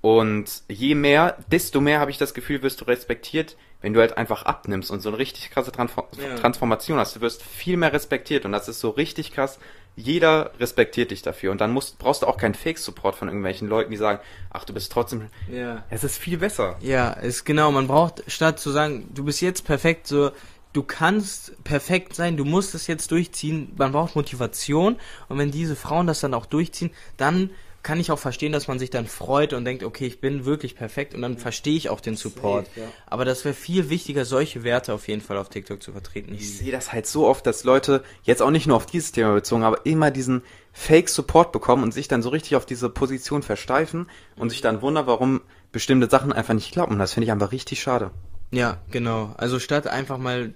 Und 0.01 0.63
je 0.70 0.96
mehr, 0.96 1.38
desto 1.51 1.82
mehr 1.82 2.00
habe 2.00 2.12
ich 2.12 2.18
das 2.18 2.34
Gefühl, 2.34 2.62
wirst 2.62 2.79
du 2.82 2.86
respektiert, 2.86 3.58
wenn 3.82 3.94
du 3.94 4.00
halt 4.00 4.18
einfach 4.18 4.44
abnimmst 4.44 4.91
und 4.91 5.01
so 5.01 5.10
eine 5.10 5.18
richtig 5.18 5.51
krasse 5.51 5.72
Transform 5.72 6.08
Ja. 6.18 6.36
Transformation 6.36 6.98
hast. 6.98 7.15
Du 7.15 7.22
wirst 7.22 7.44
viel 7.44 7.77
mehr 7.77 7.91
respektiert 7.94 8.46
und 8.46 8.51
das 8.51 8.68
ist 8.68 8.79
so 8.79 8.89
richtig 8.89 9.32
krass. 9.32 9.60
Jeder 9.96 10.51
respektiert 10.60 11.12
dich 11.12 11.22
dafür 11.22 11.51
und 11.51 11.60
dann 11.60 11.72
musst, 11.72 12.00
brauchst 12.00 12.22
du 12.22 12.27
auch 12.27 12.38
keinen 12.38 12.53
Fake-Support 12.53 13.15
von 13.15 13.27
irgendwelchen 13.27 13.68
Leuten, 13.68 13.91
die 13.91 13.98
sagen, 13.98 14.20
ach, 14.50 14.63
du 14.63 14.74
bist 14.74 14.91
trotzdem, 14.91 15.27
ja. 15.51 15.84
es 15.89 16.06
ist 16.06 16.18
viel 16.18 16.38
besser. 16.38 16.77
Ja, 16.79 17.12
ist 17.12 17.44
genau, 17.44 17.72
man 17.72 17.88
braucht, 17.88 18.24
statt 18.27 18.60
zu 18.60 18.72
sagen, 18.72 19.10
du 19.13 19.25
bist 19.25 19.41
jetzt 19.41 19.65
perfekt, 19.65 20.08
so, 20.08 20.32
du 20.72 20.84
kannst 20.84 21.62
perfekt 21.65 22.15
sein, 22.15 22.38
du 22.38 22.46
musst 22.46 22.75
es 22.75 22.88
jetzt 22.88 23.12
durchziehen, 23.12 23.74
man 23.77 23.91
braucht 23.91 24.15
Motivation 24.15 24.98
und 25.27 25.38
wenn 25.38 25.51
diese 25.51 25.75
Frauen 25.75 26.08
das 26.08 26.22
dann 26.22 26.34
auch 26.34 26.46
durchziehen, 26.46 26.91
dann 27.18 27.50
kann 27.81 28.00
ich 28.00 28.12
auch 28.12 28.19
verstehen, 28.19 28.51
dass 28.51 28.67
man 28.67 28.79
sich 28.79 28.89
dann 28.89 29.07
freut 29.07 29.53
und 29.53 29.65
denkt, 29.65 29.83
okay, 29.83 30.05
ich 30.05 30.19
bin 30.19 30.45
wirklich 30.45 30.75
perfekt 30.75 31.13
und 31.13 31.21
dann 31.21 31.38
verstehe 31.38 31.75
ich 31.75 31.89
auch 31.89 32.01
den 32.01 32.15
Support. 32.15 32.67
Safe, 32.67 32.81
ja. 32.81 32.88
Aber 33.07 33.25
das 33.25 33.45
wäre 33.45 33.55
viel 33.55 33.89
wichtiger, 33.89 34.25
solche 34.25 34.63
Werte 34.63 34.93
auf 34.93 35.07
jeden 35.07 35.21
Fall 35.21 35.38
auf 35.38 35.50
TikTok 35.50 35.81
zu 35.81 35.91
vertreten. 35.91 36.33
Ich 36.33 36.57
sehe 36.57 36.71
das 36.71 36.91
halt 36.91 37.07
so 37.07 37.27
oft, 37.27 37.45
dass 37.45 37.63
Leute, 37.63 38.03
jetzt 38.24 38.41
auch 38.41 38.51
nicht 38.51 38.67
nur 38.67 38.75
auf 38.75 38.86
dieses 38.86 39.12
Thema 39.12 39.33
bezogen, 39.33 39.63
aber 39.63 39.86
immer 39.86 40.12
diesen 40.12 40.43
Fake-Support 40.74 41.51
bekommen 41.51 41.83
und 41.83 41.93
sich 41.93 42.07
dann 42.07 42.21
so 42.21 42.29
richtig 42.29 42.55
auf 42.55 42.65
diese 42.65 42.89
Position 42.89 43.43
versteifen 43.43 44.07
und 44.36 44.50
sich 44.50 44.62
dann 44.62 44.81
wundern, 44.81 45.07
warum 45.07 45.41
bestimmte 45.71 46.09
Sachen 46.09 46.33
einfach 46.33 46.53
nicht 46.53 46.71
klappen. 46.71 47.00
Das 47.00 47.13
finde 47.13 47.25
ich 47.25 47.31
einfach 47.31 47.51
richtig 47.51 47.81
schade. 47.81 48.12
Ja, 48.51 48.77
genau. 48.91 49.33
Also 49.38 49.59
statt 49.59 49.88
einfach 49.88 50.17
mal 50.17 50.54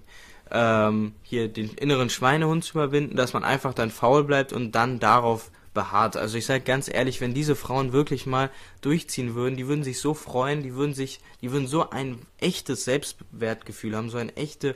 ähm, 0.52 1.14
hier 1.24 1.48
den 1.48 1.70
inneren 1.74 2.10
Schweinehund 2.10 2.64
zu 2.64 2.74
überwinden, 2.74 3.16
dass 3.16 3.34
man 3.34 3.44
einfach 3.44 3.74
dann 3.74 3.92
faul 3.92 4.24
bleibt 4.24 4.54
und 4.54 4.74
dann 4.74 5.00
darauf 5.00 5.52
beharrt. 5.74 6.18
Also 6.18 6.38
ich 6.38 6.46
sage 6.46 6.64
ganz 6.64 6.88
ehrlich, 6.88 7.22
wenn 7.22 7.34
diese 7.34 7.56
Frauen 7.56 7.94
wirklich 7.94 8.26
mal 8.26 8.50
durchziehen 8.82 9.36
würden, 9.36 9.58
die 9.58 9.68
würden 9.68 9.84
sich 9.84 10.00
so 10.00 10.14
freuen, 10.14 10.64
die 10.64 10.76
würden 10.76 10.94
sich, 10.94 11.20
die 11.42 11.52
würden 11.52 11.68
so 11.68 11.90
ein 11.90 12.20
echtes 12.40 12.86
Selbstwertgefühl 12.86 13.96
haben, 13.96 14.10
so 14.10 14.18
eine 14.18 14.36
echte, 14.36 14.76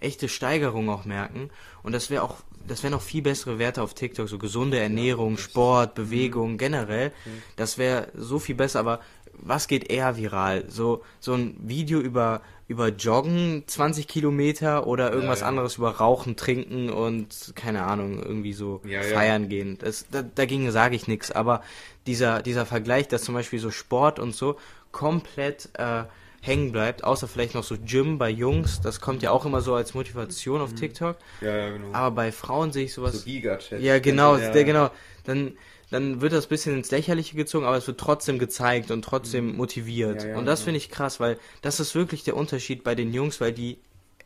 echte 0.00 0.28
Steigerung 0.28 0.88
auch 0.90 1.04
merken. 1.04 1.50
Und 1.82 1.92
das 1.92 2.10
wäre 2.10 2.22
auch, 2.22 2.36
das 2.66 2.82
wären 2.82 2.94
auch 2.94 3.02
viel 3.02 3.22
bessere 3.22 3.58
Werte 3.58 3.82
auf 3.82 3.94
TikTok, 3.94 4.28
so 4.28 4.38
gesunde 4.38 4.78
Ernährung, 4.78 5.38
Sport, 5.38 5.94
Bewegung, 5.94 6.58
generell. 6.58 7.12
Das 7.56 7.78
wäre 7.78 8.08
so 8.14 8.38
viel 8.38 8.56
besser, 8.56 8.80
aber 8.80 9.00
was 9.38 9.68
geht 9.68 9.90
eher 9.90 10.16
viral? 10.16 10.64
So, 10.68 11.02
so 11.20 11.34
ein 11.34 11.56
Video 11.60 12.00
über, 12.00 12.40
über 12.68 12.88
Joggen 12.88 13.64
20 13.66 14.08
Kilometer 14.08 14.86
oder 14.86 15.12
irgendwas 15.12 15.40
ja. 15.40 15.46
anderes 15.48 15.76
über 15.76 15.90
Rauchen, 15.96 16.36
Trinken 16.36 16.90
und 16.90 17.52
keine 17.54 17.84
Ahnung, 17.84 18.22
irgendwie 18.22 18.52
so 18.52 18.80
Ja, 18.84 19.02
ja. 19.02 19.14
feiern 19.14 19.48
gehen. 19.48 19.78
Das, 19.80 20.06
da, 20.10 20.22
dagegen 20.22 20.70
sage 20.70 20.96
ich 20.96 21.06
nichts, 21.08 21.30
aber 21.30 21.62
dieser, 22.06 22.42
dieser 22.42 22.66
Vergleich, 22.66 23.08
dass 23.08 23.22
zum 23.22 23.34
Beispiel 23.34 23.58
so 23.58 23.70
Sport 23.70 24.18
und 24.18 24.34
so 24.34 24.56
komplett 24.92 25.68
äh, 25.74 26.04
hängen 26.40 26.72
bleibt, 26.72 27.04
außer 27.04 27.26
vielleicht 27.28 27.54
noch 27.54 27.64
so 27.64 27.76
Gym 27.84 28.18
bei 28.18 28.30
Jungs, 28.30 28.80
das 28.80 29.00
kommt 29.00 29.22
ja 29.22 29.30
auch 29.32 29.44
immer 29.44 29.60
so 29.60 29.74
als 29.74 29.94
Motivation 29.94 30.60
auf 30.60 30.74
TikTok, 30.74 31.16
Ja, 31.40 31.56
ja, 31.56 31.70
genau. 31.70 31.92
aber 31.92 32.14
bei 32.14 32.32
Frauen 32.32 32.72
sehe 32.72 32.84
ich 32.84 32.94
sowas 32.94 33.24
Giga-Chat. 33.24 33.80
ja, 33.80 33.98
genau, 33.98 34.36
Ja. 34.36 34.50
genau. 34.62 34.90
Dann, 35.24 35.52
dann 35.90 36.20
wird 36.20 36.32
das 36.32 36.46
bisschen 36.46 36.74
ins 36.74 36.90
Lächerliche 36.90 37.36
gezogen, 37.36 37.64
aber 37.64 37.76
es 37.76 37.86
wird 37.86 38.00
trotzdem 38.00 38.38
gezeigt 38.38 38.90
und 38.90 39.02
trotzdem 39.02 39.56
motiviert. 39.56 40.22
Ja, 40.22 40.30
ja, 40.30 40.38
und 40.38 40.46
das 40.46 40.60
genau. 40.60 40.64
finde 40.66 40.78
ich 40.78 40.90
krass, 40.90 41.20
weil 41.20 41.38
das 41.62 41.80
ist 41.80 41.94
wirklich 41.94 42.24
der 42.24 42.36
Unterschied 42.36 42.82
bei 42.82 42.94
den 42.94 43.12
Jungs, 43.12 43.40
weil 43.40 43.52
die 43.52 43.78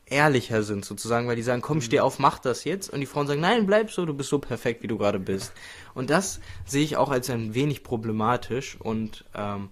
ehrlicher 0.07 0.63
sind 0.63 0.85
sozusagen, 0.85 1.29
weil 1.29 1.37
die 1.37 1.43
sagen, 1.43 1.63
komm, 1.63 1.81
steh 1.81 2.01
auf, 2.01 2.19
mach 2.19 2.39
das 2.39 2.65
jetzt. 2.65 2.91
Und 2.91 3.01
die 3.01 3.07
Frauen 3.07 3.27
sagen, 3.27 3.41
nein, 3.41 3.67
bleib 3.67 3.91
so, 3.91 4.05
du 4.05 4.15
bist 4.15 4.29
so 4.29 4.39
perfekt, 4.39 4.83
wie 4.83 4.89
du 4.89 4.99
gerade 4.99 5.21
bist. 5.21 5.53
Und 5.95 6.11
das 6.11 6.41
sehe 6.65 6.83
ich 6.83 6.97
auch 6.97 7.11
als 7.11 7.31
ein 7.31 7.55
wenig 7.55 7.85
problematisch 7.85 8.77
und 8.81 9.25
ähm, 9.35 9.69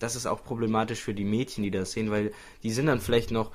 das 0.00 0.16
ist 0.16 0.26
auch 0.26 0.42
problematisch 0.42 1.00
für 1.00 1.14
die 1.14 1.24
Mädchen, 1.24 1.62
die 1.62 1.70
das 1.70 1.92
sehen, 1.92 2.10
weil 2.10 2.32
die 2.62 2.72
sind 2.72 2.86
dann 2.86 3.00
vielleicht 3.00 3.30
noch 3.30 3.52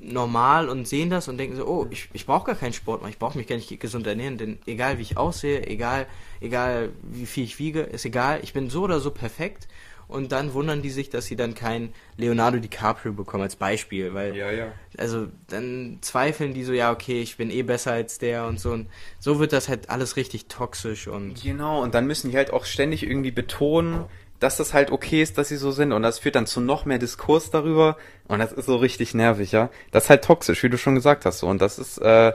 normal 0.00 0.68
und 0.68 0.88
sehen 0.88 1.10
das 1.10 1.28
und 1.28 1.36
denken 1.36 1.56
so, 1.56 1.66
oh, 1.66 1.86
ich, 1.90 2.08
ich 2.12 2.24
brauche 2.24 2.46
gar 2.46 2.54
keinen 2.54 2.72
Sport 2.72 3.02
mehr, 3.02 3.10
ich 3.10 3.18
brauche 3.18 3.36
mich 3.36 3.46
gar 3.46 3.56
nicht 3.56 3.78
gesund 3.80 4.06
ernähren, 4.06 4.38
denn 4.38 4.58
egal 4.66 4.98
wie 4.98 5.02
ich 5.02 5.16
aussehe, 5.18 5.66
egal, 5.66 6.06
egal 6.40 6.90
wie 7.02 7.26
viel 7.26 7.44
ich 7.44 7.58
wiege, 7.58 7.80
ist 7.80 8.04
egal, 8.06 8.40
ich 8.42 8.52
bin 8.52 8.70
so 8.70 8.82
oder 8.82 9.00
so 9.00 9.10
perfekt. 9.10 9.68
Und 10.08 10.30
dann 10.30 10.52
wundern 10.52 10.82
die 10.82 10.90
sich, 10.90 11.08
dass 11.08 11.24
sie 11.24 11.36
dann 11.36 11.54
kein 11.54 11.94
Leonardo 12.18 12.58
DiCaprio 12.58 13.14
bekommen 13.14 13.44
als 13.44 13.56
Beispiel, 13.56 14.12
weil 14.12 14.36
Ja, 14.36 14.50
ja. 14.52 14.72
also 14.98 15.28
dann 15.48 15.98
zweifeln 16.02 16.52
die 16.52 16.64
so, 16.64 16.74
ja, 16.74 16.92
okay, 16.92 17.22
ich 17.22 17.38
bin 17.38 17.50
eh 17.50 17.62
besser 17.62 17.92
als 17.92 18.18
der 18.18 18.46
und 18.46 18.60
so. 18.60 18.72
Und 18.72 18.88
so 19.20 19.38
wird 19.38 19.54
das 19.54 19.70
halt 19.70 19.88
alles 19.88 20.16
richtig 20.16 20.48
toxisch 20.48 21.08
und 21.08 21.42
Genau, 21.42 21.82
und 21.82 21.94
dann 21.94 22.06
müssen 22.06 22.30
die 22.30 22.36
halt 22.36 22.52
auch 22.52 22.66
ständig 22.66 23.04
irgendwie 23.04 23.30
betonen, 23.30 24.04
dass 24.42 24.56
das 24.56 24.74
halt 24.74 24.90
okay 24.90 25.22
ist, 25.22 25.38
dass 25.38 25.48
sie 25.48 25.56
so 25.56 25.70
sind. 25.70 25.92
Und 25.92 26.02
das 26.02 26.18
führt 26.18 26.34
dann 26.34 26.46
zu 26.46 26.60
noch 26.60 26.84
mehr 26.84 26.98
Diskurs 26.98 27.50
darüber. 27.50 27.96
Und 28.26 28.40
das 28.40 28.52
ist 28.52 28.66
so 28.66 28.76
richtig 28.76 29.14
nervig, 29.14 29.52
ja. 29.52 29.70
Das 29.92 30.04
ist 30.04 30.10
halt 30.10 30.24
toxisch, 30.24 30.62
wie 30.64 30.68
du 30.68 30.78
schon 30.78 30.96
gesagt 30.96 31.24
hast. 31.24 31.38
So. 31.38 31.46
Und 31.46 31.62
das 31.62 31.78
ist 31.78 31.98
äh, 31.98 32.32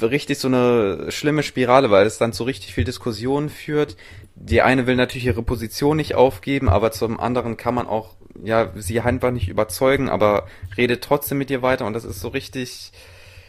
richtig 0.00 0.38
so 0.38 0.46
eine 0.46 1.10
schlimme 1.10 1.42
Spirale, 1.42 1.90
weil 1.90 2.06
es 2.06 2.18
dann 2.18 2.32
zu 2.32 2.44
richtig 2.44 2.72
viel 2.72 2.84
Diskussion 2.84 3.48
führt. 3.48 3.96
Die 4.36 4.62
eine 4.62 4.86
will 4.86 4.94
natürlich 4.94 5.26
ihre 5.26 5.42
Position 5.42 5.96
nicht 5.96 6.14
aufgeben, 6.14 6.68
aber 6.68 6.92
zum 6.92 7.18
anderen 7.18 7.56
kann 7.56 7.74
man 7.74 7.88
auch, 7.88 8.14
ja, 8.42 8.70
sie 8.76 9.00
einfach 9.00 9.32
nicht 9.32 9.48
überzeugen, 9.48 10.08
aber 10.08 10.46
redet 10.76 11.02
trotzdem 11.02 11.38
mit 11.38 11.50
ihr 11.50 11.62
weiter. 11.62 11.84
Und 11.84 11.94
das 11.94 12.04
ist 12.04 12.20
so 12.20 12.28
richtig, 12.28 12.92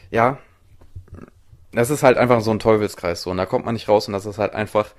ja, 0.10 0.40
das 1.72 1.92
ist 1.92 2.02
halt 2.02 2.18
einfach 2.18 2.42
so 2.42 2.52
ein 2.52 2.60
Teufelskreis 2.60 3.22
so 3.22 3.32
und 3.32 3.38
da 3.38 3.46
kommt 3.46 3.66
man 3.66 3.74
nicht 3.74 3.90
raus 3.90 4.08
und 4.08 4.14
das 4.14 4.26
ist 4.26 4.38
halt 4.38 4.54
einfach 4.54 4.92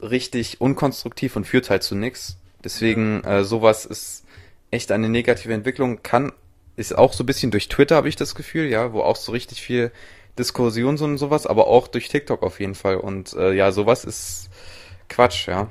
richtig 0.00 0.60
unkonstruktiv 0.60 1.36
und 1.36 1.46
führt 1.46 1.70
halt 1.70 1.82
zu 1.82 1.94
nichts. 1.94 2.36
Deswegen 2.64 3.22
äh, 3.24 3.44
sowas 3.44 3.86
ist 3.86 4.24
echt 4.70 4.92
eine 4.92 5.08
negative 5.08 5.52
Entwicklung. 5.52 6.02
Kann 6.02 6.32
ist 6.76 6.96
auch 6.96 7.12
so 7.12 7.22
ein 7.22 7.26
bisschen 7.26 7.50
durch 7.50 7.68
Twitter 7.68 7.96
habe 7.96 8.08
ich 8.08 8.16
das 8.16 8.34
Gefühl, 8.34 8.66
ja, 8.66 8.92
wo 8.92 9.00
auch 9.00 9.16
so 9.16 9.32
richtig 9.32 9.62
viel 9.62 9.90
Diskussion 10.38 10.98
so 10.98 11.06
und 11.06 11.18
sowas, 11.18 11.46
aber 11.46 11.66
auch 11.66 11.88
durch 11.88 12.08
TikTok 12.08 12.42
auf 12.42 12.60
jeden 12.60 12.74
Fall 12.74 12.96
und 12.96 13.32
äh, 13.32 13.54
ja, 13.54 13.72
sowas 13.72 14.04
ist 14.04 14.50
Quatsch, 15.08 15.48
ja. 15.48 15.68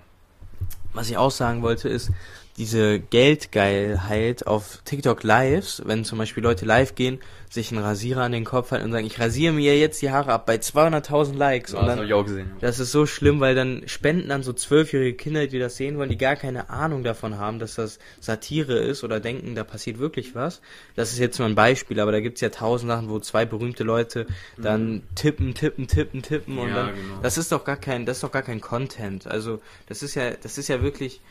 Was 0.94 1.10
ich 1.10 1.18
auch 1.18 1.30
sagen 1.30 1.62
wollte, 1.62 1.90
ist, 1.90 2.12
diese 2.58 3.00
Geldgeilheit 3.00 4.48
auf 4.48 4.80
TikTok 4.86 5.24
Lives, 5.24 5.82
wenn 5.86 6.06
zum 6.06 6.18
Beispiel 6.18 6.42
Leute 6.42 6.66
live 6.66 6.96
gehen, 6.96 7.20
sich 7.50 7.72
einen 7.72 7.84
Rasierer 7.84 8.22
an 8.24 8.32
den 8.32 8.46
Kopf 8.46 8.72
halten 8.72 8.86
und 8.86 8.92
sagen, 8.92 9.06
ich 9.06 9.20
rasiere 9.20 9.54
mir 9.54 9.78
jetzt 9.78 10.02
die 10.02 10.10
Haare 10.12 10.32
ab 10.32 10.46
bei 10.46 10.56
200.000 10.56 11.36
Likes. 11.36 11.74
und 11.74 11.86
dann, 11.86 12.04
ich 12.04 12.14
auch 12.14 12.24
gesehen. 12.24 12.52
das 12.62 12.80
ist 12.80 12.92
so 12.92 13.06
schlimm, 13.06 13.40
weil 13.40 13.56
dann 13.56 13.84
spenden 13.88 14.30
dann 14.30 14.44
so 14.44 14.54
zwölfjährige 14.54 15.18
Kinder, 15.18 15.48
die 15.48 15.60
das 15.60 15.76
sehen 15.76 15.98
wollen, 15.98 16.10
die 16.10 16.18
gar 16.18 16.36
keine 16.36 16.70
Ahnung 16.70 17.04
davon 17.04 17.38
haben, 17.38 17.60
dass 17.60 17.76
das 17.76 18.00
Satire 18.20 18.78
ist 18.78 19.04
oder 19.04 19.20
denken, 19.20 19.56
da 19.56 19.64
passiert 19.64 20.00
wirklich 20.00 20.34
was. 20.36 20.62
Das 20.96 21.12
ist 21.12 21.20
jetzt 21.20 21.40
nur 21.40 21.48
ein 21.48 21.56
Beispiel, 21.56 22.00
aber 22.00 22.12
da 22.12 22.22
gibt's 22.22 22.42
ja 22.42 22.50
tausend 22.50 22.90
Sachen, 22.90 23.10
wo 23.10 23.20
zwei 23.20 23.46
berühmte 23.46 23.84
Leute 23.84 24.28
dann 24.58 25.04
tippen, 25.16 25.54
tippen, 25.54 25.88
tippen, 25.88 26.22
tippen 26.22 26.58
und 26.58 26.70
Ja, 26.70 26.76
dann, 26.76 26.96
genau. 26.96 27.20
das 27.22 27.38
ist 27.38 27.52
doch 27.52 27.66
gar 27.66 27.78
kein, 27.78 28.06
das 28.06 28.18
ist 28.18 28.24
doch 28.24 28.32
gar 28.32 28.44
kein 28.44 28.62
Content. 28.62 29.28
Also, 29.28 29.62
das 29.88 30.04
ist 30.04 30.16
ja, 30.16 30.32
das 30.32 30.58
ist 30.58 30.68
ja 30.70 30.82
wirklich, 30.82 31.22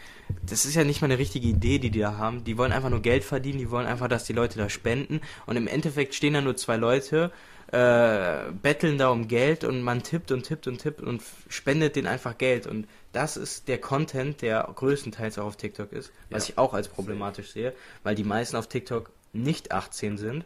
das 0.47 0.65
ist 0.65 0.75
ja 0.75 0.85
nicht 0.85 1.01
mal 1.01 1.07
eine 1.07 1.19
richtige 1.19 1.49
Idee, 1.49 1.79
die 1.79 1.91
die 1.91 2.01
da 2.01 2.17
haben. 2.17 2.45
Die 2.45 2.57
wollen 2.59 2.73
einfach 2.73 2.91
nur 2.91 3.03
Geld 3.03 3.25
verdienen, 3.25 3.59
die 3.59 3.71
wollen 3.71 3.87
einfach, 3.87 4.09
dass 4.09 4.25
die 4.25 4.33
Leute 4.33 4.59
da 4.59 4.69
spenden 4.69 5.21
und 5.47 5.57
im 5.57 5.67
Endeffekt 5.67 6.15
stehen 6.15 6.35
da 6.35 6.41
nur 6.41 6.57
zwei 6.57 6.77
Leute, 6.77 7.31
äh, 7.73 8.53
betteln 8.63 8.99
da 8.99 9.09
um 9.09 9.27
Geld 9.27 9.65
und 9.65 9.83
man 9.83 10.03
tippt 10.03 10.31
und 10.31 10.45
tippt 10.45 10.67
und 10.67 10.79
tippt 10.81 11.01
und 11.01 11.23
spendet 11.49 11.97
denen 11.97 12.07
einfach 12.07 12.39
Geld. 12.39 12.67
Und 12.67 12.87
das 13.13 13.37
ist 13.37 13.69
der 13.69 13.79
Content, 13.79 14.43
der 14.43 14.69
größtenteils 14.75 15.39
auch 15.39 15.47
auf 15.47 15.57
TikTok 15.57 15.93
ist, 15.93 16.13
was 16.31 16.49
Ja. 16.49 16.53
ich 16.53 16.59
auch 16.59 16.75
als 16.75 16.89
problematisch 16.89 17.53
sehe, 17.53 17.73
weil 18.03 18.15
die 18.15 18.25
meisten 18.25 18.57
auf 18.57 18.69
TikTok 18.69 19.11
nicht 19.33 19.73
18 19.73 20.19
sind 20.19 20.45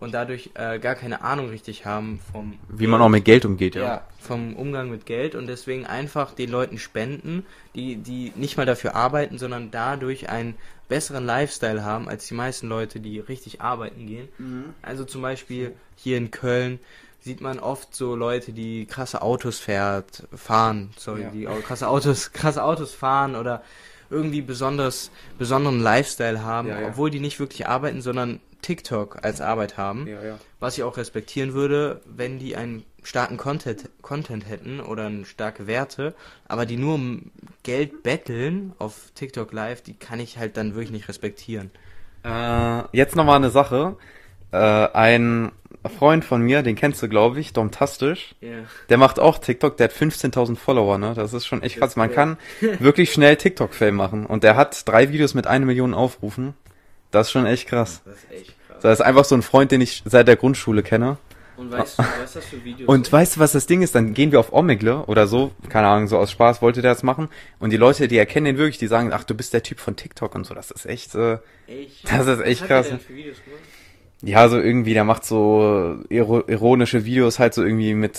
und 0.00 0.14
dadurch 0.14 0.50
äh, 0.54 0.78
gar 0.78 0.94
keine 0.94 1.22
Ahnung 1.22 1.48
richtig 1.48 1.84
haben 1.86 2.20
vom 2.32 2.58
Wie 2.68 2.86
man 2.86 3.00
auch 3.02 3.08
mit 3.08 3.24
Geld 3.24 3.44
umgeht, 3.44 3.74
ja. 3.74 3.82
ja, 3.82 4.00
vom 4.20 4.54
Umgang 4.56 4.90
mit 4.90 5.06
Geld 5.06 5.34
und 5.34 5.46
deswegen 5.46 5.86
einfach 5.86 6.32
den 6.34 6.50
Leuten 6.50 6.78
spenden, 6.78 7.44
die, 7.74 7.96
die 7.96 8.32
nicht 8.36 8.56
mal 8.56 8.66
dafür 8.66 8.94
arbeiten, 8.94 9.38
sondern 9.38 9.70
dadurch 9.70 10.28
einen 10.28 10.54
besseren 10.88 11.26
Lifestyle 11.26 11.84
haben 11.84 12.08
als 12.08 12.26
die 12.26 12.34
meisten 12.34 12.68
Leute, 12.68 13.00
die 13.00 13.18
richtig 13.18 13.60
arbeiten 13.60 14.06
gehen. 14.06 14.28
Also 14.82 15.04
zum 15.04 15.20
Beispiel 15.20 15.72
hier 15.96 16.16
in 16.16 16.30
Köln 16.30 16.78
sieht 17.20 17.40
man 17.40 17.58
oft 17.58 17.94
so 17.94 18.14
Leute, 18.14 18.52
die 18.52 18.86
krasse 18.86 19.20
Autos 19.20 19.58
fährt, 19.58 20.22
fahren, 20.34 20.90
sorry, 20.96 21.22
Ja. 21.22 21.30
die 21.30 21.44
krasse 21.62 21.88
Autos, 21.88 22.32
krasse 22.32 22.62
Autos 22.62 22.94
fahren 22.94 23.34
oder 23.36 23.62
irgendwie 24.10 24.40
besonders, 24.40 25.10
besonderen 25.38 25.80
Lifestyle 25.80 26.42
haben, 26.42 26.68
Ja, 26.68 26.80
ja. 26.80 26.88
obwohl 26.88 27.10
die 27.10 27.20
nicht 27.20 27.38
wirklich 27.40 27.66
arbeiten, 27.68 28.00
sondern 28.00 28.40
TikTok 28.62 29.24
als 29.24 29.40
Arbeit 29.40 29.76
haben. 29.76 30.06
Ja, 30.06 30.22
ja. 30.22 30.38
Was 30.60 30.76
ich 30.76 30.84
auch 30.84 30.96
respektieren 30.96 31.54
würde, 31.54 32.00
wenn 32.04 32.38
die 32.38 32.56
einen 32.56 32.84
starken 33.02 33.36
Content, 33.36 33.88
Content 34.02 34.48
hätten 34.48 34.80
oder 34.80 35.06
eine 35.06 35.24
starke 35.24 35.66
Werte, 35.66 36.14
aber 36.46 36.66
die 36.66 36.76
nur 36.76 36.94
um 36.94 37.30
Geld 37.62 38.02
betteln 38.02 38.72
auf 38.78 39.12
TikTok 39.14 39.52
Live, 39.52 39.82
die 39.82 39.94
kann 39.94 40.20
ich 40.20 40.38
halt 40.38 40.56
dann 40.56 40.74
wirklich 40.74 40.90
nicht 40.90 41.08
respektieren. 41.08 41.70
Äh, 42.24 42.82
jetzt 42.96 43.16
nochmal 43.16 43.36
eine 43.36 43.50
Sache. 43.50 43.96
Äh, 44.50 44.56
ein 44.56 45.52
Freund 45.98 46.24
von 46.24 46.42
mir, 46.42 46.62
den 46.62 46.74
kennst 46.74 47.02
du, 47.02 47.08
glaube 47.08 47.38
ich, 47.38 47.52
Domtastisch. 47.52 48.34
Ja. 48.40 48.64
Der 48.88 48.98
macht 48.98 49.20
auch 49.20 49.38
TikTok, 49.38 49.76
der 49.76 49.88
hat 49.88 49.94
15.000 49.94 50.56
Follower, 50.56 50.98
ne? 50.98 51.14
Das 51.14 51.32
ist 51.32 51.46
schon 51.46 51.62
echt 51.62 51.78
krass. 51.78 51.96
Man 51.96 52.12
kann 52.12 52.36
wirklich 52.60 53.12
schnell 53.12 53.36
TikTok-Fame 53.36 53.94
machen. 53.94 54.26
Und 54.26 54.42
der 54.42 54.56
hat 54.56 54.88
drei 54.88 55.10
Videos 55.10 55.34
mit 55.34 55.46
einer 55.46 55.66
Million 55.66 55.94
Aufrufen. 55.94 56.54
Das 57.10 57.28
ist 57.28 57.32
schon 57.32 57.46
echt 57.46 57.68
krass. 57.68 58.02
Das 58.04 58.14
ist 58.16 58.30
echt 58.30 58.54
krass. 58.68 58.78
Das 58.82 58.98
ist 59.00 59.04
einfach 59.04 59.24
so 59.24 59.34
ein 59.34 59.42
Freund, 59.42 59.70
den 59.72 59.80
ich 59.80 60.02
seit 60.04 60.28
der 60.28 60.36
Grundschule 60.36 60.82
kenne. 60.82 61.16
Und 61.56 61.72
weißt 61.72 61.98
du, 61.98 62.04
was 62.22 62.32
das 62.34 62.44
für 62.44 62.64
Videos 62.64 62.88
Und 62.88 63.06
sind? 63.06 63.12
weißt 63.12 63.36
du, 63.36 63.40
was 63.40 63.50
das 63.50 63.66
Ding 63.66 63.82
ist? 63.82 63.92
Dann 63.96 64.14
gehen 64.14 64.30
wir 64.30 64.38
auf 64.38 64.52
Omegle 64.52 65.04
oder 65.06 65.26
so, 65.26 65.50
keine 65.68 65.88
Ahnung, 65.88 66.06
so 66.06 66.16
aus 66.16 66.30
Spaß 66.30 66.62
wollte 66.62 66.82
der 66.82 66.92
das 66.92 67.02
machen. 67.02 67.28
Und 67.58 67.70
die 67.70 67.76
Leute, 67.76 68.06
die 68.06 68.16
erkennen 68.16 68.44
den 68.46 68.58
wirklich, 68.58 68.78
die 68.78 68.86
sagen, 68.86 69.12
ach, 69.12 69.24
du 69.24 69.34
bist 69.34 69.52
der 69.52 69.64
Typ 69.64 69.80
von 69.80 69.96
TikTok 69.96 70.36
und 70.36 70.44
so. 70.46 70.54
Das 70.54 70.70
ist 70.70 70.86
echt, 70.86 71.16
äh, 71.16 71.38
Echt? 71.66 72.08
das 72.08 72.26
ist 72.28 72.40
echt 72.42 72.60
Was 72.60 72.60
hat 72.60 72.68
krass. 72.68 72.86
der 72.88 72.96
denn 72.98 73.06
für 73.06 73.14
Videos 73.16 73.36
gemacht? 73.42 73.60
Ja, 74.22 74.48
so 74.48 74.58
irgendwie, 74.58 74.94
der 74.94 75.04
macht 75.04 75.24
so 75.24 75.96
iro 76.08 76.40
ironische 76.48 77.04
Videos 77.04 77.38
halt 77.38 77.54
so 77.54 77.62
irgendwie 77.62 77.94
mit 77.94 78.18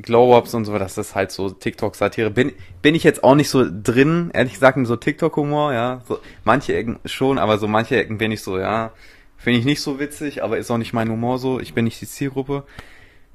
Glow-Ups 0.00 0.54
und 0.54 0.64
so. 0.64 0.78
Das 0.78 0.96
ist 0.96 1.14
halt 1.14 1.32
so 1.32 1.50
TikTok-Satire. 1.50 2.30
Bin, 2.30 2.52
bin 2.80 2.94
ich 2.94 3.04
jetzt 3.04 3.22
auch 3.22 3.34
nicht 3.34 3.50
so 3.50 3.66
drin, 3.70 4.30
ehrlich 4.32 4.54
gesagt, 4.54 4.78
in 4.78 4.86
so 4.86 4.96
TikTok-Humor, 4.96 5.74
ja. 5.74 6.00
So, 6.08 6.18
manche 6.44 6.74
Ecken 6.74 6.98
schon, 7.04 7.38
aber 7.38 7.58
so 7.58 7.68
manche 7.68 7.96
Ecken 7.96 8.16
bin 8.16 8.32
ich 8.32 8.40
so, 8.40 8.58
ja. 8.58 8.92
Finde 9.36 9.58
ich 9.58 9.66
nicht 9.66 9.82
so 9.82 10.00
witzig, 10.00 10.42
aber 10.42 10.56
ist 10.56 10.70
auch 10.70 10.78
nicht 10.78 10.94
mein 10.94 11.10
Humor 11.10 11.38
so. 11.38 11.60
Ich 11.60 11.74
bin 11.74 11.84
nicht 11.84 12.00
die 12.00 12.08
Zielgruppe. 12.08 12.64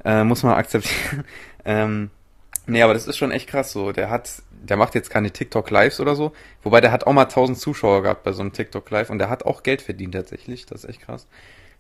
Äh, 0.03 0.23
muss 0.23 0.41
man 0.41 0.53
akzeptieren. 0.55 1.25
ähm, 1.63 2.09
nee, 2.65 2.81
aber 2.81 2.95
das 2.95 3.05
ist 3.05 3.17
schon 3.17 3.29
echt 3.29 3.47
krass 3.47 3.71
so. 3.71 3.91
Der 3.91 4.09
hat, 4.09 4.41
der 4.49 4.77
macht 4.77 4.95
jetzt 4.95 5.11
keine 5.11 5.29
TikTok-Lives 5.29 5.99
oder 5.99 6.15
so. 6.15 6.31
Wobei 6.63 6.81
der 6.81 6.91
hat 6.91 7.05
auch 7.05 7.13
mal 7.13 7.25
1000 7.25 7.59
Zuschauer 7.59 8.01
gehabt 8.01 8.23
bei 8.23 8.31
so 8.31 8.41
einem 8.41 8.51
TikTok-Live 8.51 9.11
und 9.11 9.19
der 9.19 9.29
hat 9.29 9.45
auch 9.45 9.61
Geld 9.61 9.83
verdient 9.83 10.15
tatsächlich. 10.15 10.65
Das 10.65 10.83
ist 10.83 10.89
echt 10.89 11.01
krass. 11.01 11.27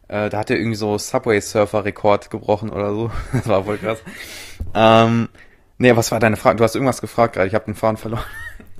Äh, 0.09 0.29
da 0.29 0.39
hat 0.39 0.49
er 0.49 0.57
irgendwie 0.57 0.75
so 0.75 0.97
Subway-Surfer-Rekord 0.97 2.29
gebrochen 2.29 2.71
oder 2.71 2.91
so. 2.93 3.11
das 3.31 3.47
war 3.47 3.63
voll 3.63 3.77
krass. 3.77 3.99
ähm, 4.73 5.29
nee, 5.77 5.95
was 5.95 6.11
war 6.11 6.19
deine 6.19 6.35
Frage? 6.35 6.57
Du 6.57 6.63
hast 6.63 6.75
irgendwas 6.75 6.99
gefragt 6.99 7.35
gerade. 7.35 7.47
Ich 7.47 7.53
habe 7.53 7.65
den 7.65 7.75
Faden 7.75 7.97
verloren. 7.97 8.23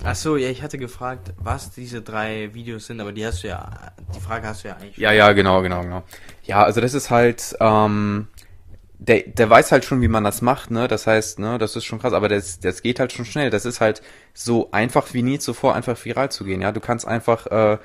Ach 0.02 0.14
so, 0.14 0.36
ja, 0.36 0.48
ich 0.48 0.62
hatte 0.62 0.78
gefragt, 0.78 1.32
was 1.38 1.70
diese 1.70 2.00
drei 2.02 2.52
Videos 2.52 2.86
sind, 2.86 3.00
aber 3.00 3.12
die 3.12 3.24
hast 3.24 3.44
du 3.44 3.48
ja, 3.48 3.92
die 4.14 4.20
Frage 4.20 4.48
hast 4.48 4.64
du 4.64 4.68
ja 4.68 4.76
eigentlich. 4.76 4.96
Ja, 4.96 5.12
ja, 5.12 5.32
genau, 5.32 5.62
genau, 5.62 5.82
genau. 5.82 6.02
Ja, 6.42 6.64
also 6.64 6.80
das 6.80 6.94
ist 6.94 7.10
halt, 7.10 7.54
ähm, 7.60 8.28
der, 8.98 9.20
der 9.20 9.48
weiß 9.48 9.72
halt 9.72 9.84
schon, 9.84 10.00
wie 10.00 10.08
man 10.08 10.24
das 10.24 10.42
macht, 10.42 10.70
ne? 10.70 10.88
Das 10.88 11.06
heißt, 11.06 11.38
ne, 11.38 11.58
das 11.58 11.76
ist 11.76 11.84
schon 11.84 11.98
krass, 11.98 12.14
aber 12.14 12.28
das, 12.28 12.60
das 12.60 12.82
geht 12.82 12.98
halt 12.98 13.12
schon 13.12 13.24
schnell. 13.24 13.50
Das 13.50 13.66
ist 13.66 13.80
halt 13.80 14.02
so 14.34 14.70
einfach 14.72 15.12
wie 15.12 15.22
nie 15.22 15.38
zuvor, 15.38 15.74
einfach 15.74 16.02
viral 16.02 16.30
zu 16.30 16.44
gehen, 16.44 16.62
ja. 16.62 16.72
Du 16.72 16.80
kannst 16.80 17.06
einfach, 17.06 17.46
äh, 17.46 17.78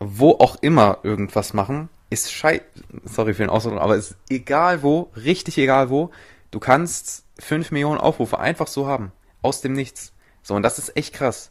wo 0.00 0.32
auch 0.32 0.56
immer 0.60 0.98
irgendwas 1.02 1.54
machen. 1.54 1.88
Ist 2.14 2.32
schei, 2.32 2.62
sorry 3.04 3.34
für 3.34 3.42
den 3.42 3.50
Ausdruck, 3.50 3.80
aber 3.80 3.96
ist 3.96 4.14
egal 4.30 4.84
wo, 4.84 5.10
richtig 5.16 5.58
egal 5.58 5.90
wo. 5.90 6.12
Du 6.52 6.60
kannst 6.60 7.24
fünf 7.40 7.72
Millionen 7.72 7.98
Aufrufe 7.98 8.38
einfach 8.38 8.68
so 8.68 8.86
haben. 8.86 9.10
Aus 9.42 9.62
dem 9.62 9.72
Nichts. 9.72 10.12
So, 10.40 10.54
und 10.54 10.62
das 10.62 10.78
ist 10.78 10.96
echt 10.96 11.12
krass. 11.12 11.50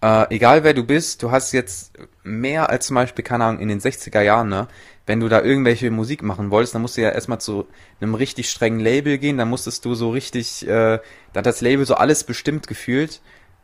Äh, 0.00 0.34
egal 0.34 0.64
wer 0.64 0.72
du 0.72 0.82
bist, 0.82 1.22
du 1.22 1.30
hast 1.30 1.52
jetzt 1.52 1.92
mehr 2.22 2.70
als 2.70 2.86
zum 2.86 2.94
Beispiel, 2.94 3.22
keine 3.22 3.44
Ahnung, 3.44 3.60
in 3.60 3.68
den 3.68 3.80
60er 3.80 4.22
Jahren, 4.22 4.48
ne? 4.48 4.66
Wenn 5.04 5.20
du 5.20 5.28
da 5.28 5.42
irgendwelche 5.42 5.90
Musik 5.90 6.22
machen 6.22 6.50
wolltest, 6.50 6.74
dann 6.74 6.80
musst 6.80 6.96
du 6.96 7.02
ja 7.02 7.10
erstmal 7.10 7.42
zu 7.42 7.66
einem 8.00 8.14
richtig 8.14 8.48
strengen 8.48 8.80
Label 8.80 9.18
gehen, 9.18 9.36
dann 9.36 9.50
musstest 9.50 9.84
du 9.84 9.94
so 9.94 10.08
richtig, 10.08 10.66
äh, 10.66 11.00
da 11.34 11.38
hat 11.38 11.44
das 11.44 11.60
Label 11.60 11.84
so 11.84 11.96
alles 11.96 12.24
bestimmt 12.24 12.66
gefühlt. 12.66 13.20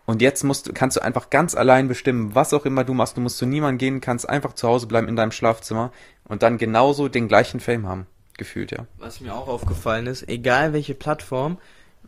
Und 0.06 0.20
jetzt 0.20 0.44
musst 0.44 0.66
du, 0.66 0.72
kannst 0.74 0.98
du 0.98 1.02
einfach 1.02 1.30
ganz 1.30 1.54
allein 1.54 1.88
bestimmen, 1.88 2.34
was 2.34 2.52
auch 2.52 2.66
immer 2.66 2.84
du 2.84 2.92
machst. 2.92 3.16
Du 3.16 3.22
musst 3.22 3.38
zu 3.38 3.46
niemandem 3.46 3.78
gehen, 3.78 4.00
kannst 4.02 4.28
einfach 4.28 4.52
zu 4.52 4.68
Hause 4.68 4.86
bleiben 4.86 5.08
in 5.08 5.16
deinem 5.16 5.32
Schlafzimmer 5.32 5.92
und 6.28 6.42
dann 6.42 6.58
genauso 6.58 7.08
den 7.08 7.28
gleichen 7.28 7.60
Fame 7.60 7.86
haben. 7.86 8.06
Gefühlt, 8.36 8.72
ja. 8.72 8.86
Was 8.98 9.20
mir 9.20 9.34
auch 9.34 9.46
aufgefallen 9.46 10.06
ist, 10.06 10.28
egal 10.28 10.72
welche 10.72 10.94
Plattform, 10.94 11.58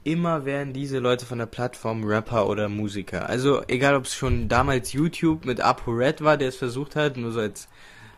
immer 0.03 0.45
werden 0.45 0.73
diese 0.73 0.99
Leute 0.99 1.25
von 1.27 1.39
der 1.39 1.47
Plattform 1.47 2.05
Rapper 2.05 2.49
oder 2.49 2.69
Musiker. 2.69 3.29
Also 3.29 3.63
egal, 3.69 3.95
ob 3.95 4.05
es 4.05 4.15
schon 4.15 4.49
damals 4.49 4.93
YouTube 4.93 5.45
mit 5.45 5.61
ApoRed 5.61 6.23
war, 6.23 6.37
der 6.37 6.49
es 6.49 6.57
versucht 6.57 6.97
hat, 6.97 7.17
nur 7.17 7.33
so 7.33 7.41
als 7.41 7.69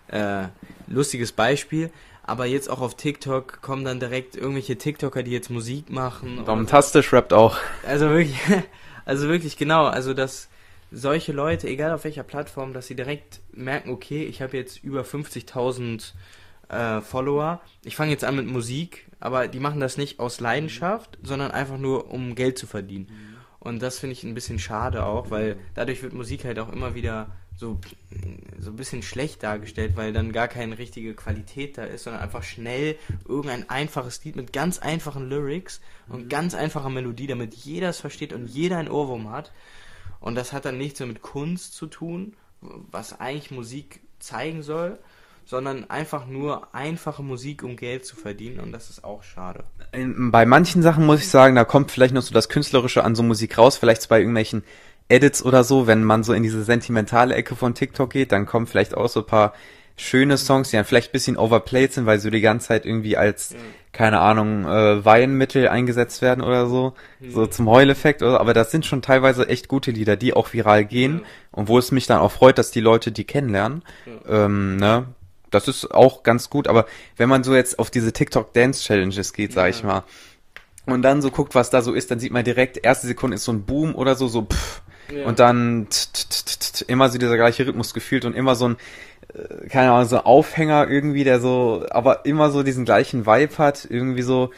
äh, 0.09 0.45
lustiges 0.87 1.33
Beispiel. 1.33 1.91
Aber 2.23 2.45
jetzt 2.45 2.69
auch 2.69 2.81
auf 2.81 2.95
TikTok 2.95 3.63
kommen 3.63 3.85
dann 3.85 4.01
direkt 4.01 4.37
irgendwelche 4.37 4.77
TikToker, 4.77 5.23
die 5.23 5.31
jetzt 5.31 5.51
Musik 5.51 5.91
machen. 5.91 6.35
oder 6.35 6.41
so. 6.41 6.47
Domtastisch 6.47 7.13
rappt 7.13 7.33
auch. 7.33 7.57
Also 7.87 8.11
wirklich, 8.11 8.39
also 9.07 9.29
wirklich 9.29 9.57
genau, 9.57 9.87
also 9.87 10.13
dass 10.13 10.49
solche 10.91 11.33
Leute, 11.33 11.69
egal 11.69 11.93
auf 11.93 12.05
welcher 12.05 12.23
Plattform, 12.23 12.73
dass 12.73 12.87
sie 12.87 12.97
direkt 12.97 13.41
merken, 13.53 13.91
okay, 13.91 14.25
ich 14.25 14.43
habe 14.43 14.57
jetzt 14.57 14.83
über 14.83 15.03
50.000 15.03 16.13
äh, 16.69 17.01
Follower, 17.01 17.61
ich 17.85 17.97
fange 17.97 18.13
jetzt 18.13 18.25
an 18.25 18.37
mit 18.37 18.47
Musik, 18.47 19.09
aber 19.21 19.49
die 19.49 19.61
machen 19.61 19.81
das 19.81 19.97
nicht 19.97 20.21
aus 20.21 20.41
Leidenschaft, 20.41 21.19
sondern 21.23 21.51
einfach 21.51 21.79
nur, 21.79 22.11
um 22.11 22.35
Geld 22.35 22.59
zu 22.59 22.67
verdienen. 22.67 23.09
Und 23.59 23.83
das 23.83 23.99
finde 23.99 24.13
ich 24.13 24.23
ein 24.23 24.35
bisschen 24.35 24.59
schade 24.59 25.05
auch, 25.05 25.31
weil 25.31 25.59
dadurch 25.75 26.03
wird 26.03 26.13
Musik 26.13 26.45
halt 26.45 26.59
auch 26.59 26.73
immer 26.73 26.95
wieder 26.95 27.29
so, 27.57 27.81
so 28.61 28.71
ein 28.71 28.77
bisschen 28.77 29.03
schlecht 29.03 29.43
dargestellt, 29.43 29.97
weil 29.97 30.13
dann 30.13 30.31
gar 30.31 30.47
keine 30.47 30.79
richtige 30.79 31.15
Qualität 31.15 31.77
da 31.77 31.85
ist, 31.85 32.05
sondern 32.05 32.23
einfach 32.23 32.45
schnell 32.45 32.97
irgendein 33.27 33.69
einfaches 33.69 34.25
Lied 34.25 34.37
mit 34.37 34.53
ganz 34.53 34.79
einfachen 34.79 35.29
Lyrics 35.29 35.81
und 36.09 36.31
ganz 36.31 36.55
einfacher 36.55 36.89
Melodie, 36.89 37.27
damit 37.27 37.55
jeder 37.55 37.89
es 37.89 37.99
versteht 37.99 38.33
und 38.33 38.47
jeder 38.47 38.79
ein 38.79 38.89
Ohrwurm 38.89 39.31
hat. 39.31 39.51
Und 40.21 40.35
das 40.35 40.53
hat 40.53 40.65
dann 40.65 40.79
nichts 40.79 41.01
mehr 41.01 41.07
mit 41.07 41.23
Kunst 41.23 41.75
zu 41.75 41.87
tun, 41.87 42.35
was 42.61 43.21
eigentlich 43.21 43.51
Musik 43.51 44.01
zeigen 44.19 44.63
soll, 44.63 44.99
sondern 45.45 45.89
einfach 45.89 46.27
nur 46.27 46.75
einfache 46.75 47.23
Musik, 47.23 47.63
um 47.63 47.77
Geld 47.77 48.05
zu 48.05 48.17
verdienen. 48.17 48.61
Und 48.61 48.73
das 48.73 48.91
ist 48.91 49.05
auch 49.05 49.23
schade. 49.23 49.65
Bei 49.93 50.45
manchen 50.45 50.83
Sachen 50.83 51.07
muss 51.07 51.21
ich 51.21 51.29
sagen, 51.29 51.55
da 51.55 51.65
kommt 51.65 51.91
vielleicht 51.91 52.13
noch 52.13 52.23
so 52.23 52.35
das 52.35 52.49
Künstlerische 52.49 53.03
an 53.03 53.15
so 53.15 53.23
Musik 53.23 53.57
raus, 53.57 53.79
vielleicht 53.79 54.09
bei 54.09 54.19
irgendwelchen 54.19 54.63
Edits 55.09 55.43
oder 55.43 55.65
so, 55.65 55.87
wenn 55.87 56.05
man 56.05 56.23
so 56.23 56.35
in 56.35 56.43
diese 56.43 56.65
sentimentale 56.65 57.35
Ecke 57.35 57.57
von 57.57 57.75
TikTok 57.75 58.11
geht, 58.11 58.31
dann 58.33 58.45
kommen 58.45 58.67
vielleicht 58.67 58.95
auch 58.95 59.09
so 59.09 59.21
ein 59.21 59.27
paar 59.27 59.55
schöne 59.99 60.39
Songs, 60.39 60.71
die 60.71 60.77
dann 60.77 60.85
vielleicht 60.85 61.11
ein 61.11 61.13
bisschen 61.13 61.37
overplayed 61.37 61.93
sind, 61.93 62.07
weil 62.07 62.19
so 62.21 62.31
die 62.31 62.41
ganze 62.41 62.69
Zeit 62.69 62.87
irgendwie 62.87 63.17
als, 63.17 63.55
keine 63.93 64.21
Ahnung, 64.21 64.65
äh, 64.65 65.05
Weinmittel 65.05 65.69
eingesetzt 65.69 66.23
werden 66.23 66.43
oder 66.43 66.67
so, 66.69 66.95
so 67.29 67.47
zum 67.47 67.69
Heuleffekt 67.69 68.23
oder 68.23 68.33
so. 68.33 68.39
aber 68.39 68.55
das 68.55 68.71
sind 68.71 68.87
schon 68.87 69.03
teilweise 69.03 69.49
echt 69.49 69.69
gute 69.69 69.91
Lieder, 69.91 70.17
die 70.17 70.33
auch 70.35 70.53
viral 70.53 70.85
gehen 70.85 71.19
Ja. 71.23 71.27
und 71.51 71.69
wo 71.69 71.79
es 71.79 71.91
mich 71.91 72.07
dann 72.07 72.21
auch 72.21 72.33
freut, 72.33 72.59
dass 72.59 72.71
die 72.71 72.81
Leute 72.81 73.11
die 73.13 73.25
kennenlernen, 73.25 73.83
ähm, 74.29 74.77
ne, 74.77 75.07
das 75.51 75.67
ist 75.67 75.91
auch 75.93 76.23
ganz 76.23 76.49
gut, 76.51 76.69
aber 76.69 76.87
wenn 77.17 77.29
man 77.29 77.43
so 77.43 77.55
jetzt 77.57 77.79
auf 77.79 77.91
diese 77.91 78.13
TikTok 78.13 78.53
Dance 78.53 78.83
Challenges 78.85 79.33
geht, 79.33 79.53
sag 79.53 79.71
ich 79.71 79.81
Ja. 79.81 79.87
mal, 79.87 80.05
und 80.87 81.03
dann 81.03 81.21
so 81.21 81.31
guckt, 81.31 81.55
was 81.55 81.71
da 81.71 81.83
so 81.83 81.93
ist, 81.93 82.11
dann 82.11 82.19
sieht 82.21 82.33
man 82.33 82.45
direkt, 82.45 82.79
erste 82.85 83.07
Sekunde 83.07 83.35
ist 83.35 83.45
so 83.45 83.53
ein 83.53 83.65
Boom 83.65 83.95
oder 83.95 84.15
so, 84.15 84.29
so 84.29 84.43
pff, 84.43 84.83
Ja. 85.11 85.25
und 85.27 85.39
dann 85.39 85.87
t- 85.89 86.07
t- 86.13 86.85
t- 86.85 86.85
immer 86.87 87.09
so 87.09 87.17
dieser 87.19 87.37
gleiche 87.37 87.67
Rhythmus 87.67 87.95
gefühlt 87.95 88.27
und 88.27 88.35
immer 88.37 88.55
so 88.55 88.69
ein, 88.69 88.77
keine 89.69 89.93
Ahnung, 89.93 90.09
so 90.09 90.17
ein 90.17 90.25
Aufhänger 90.25 90.89
irgendwie, 90.89 91.25
der 91.25 91.41
so, 91.41 91.85
aber 91.91 92.25
immer 92.25 92.51
so 92.51 92.63
diesen 92.63 92.85
gleichen 92.85 93.27
Vibe 93.27 93.59
hat, 93.59 93.87
irgendwie 93.89 94.23
so 94.23 94.51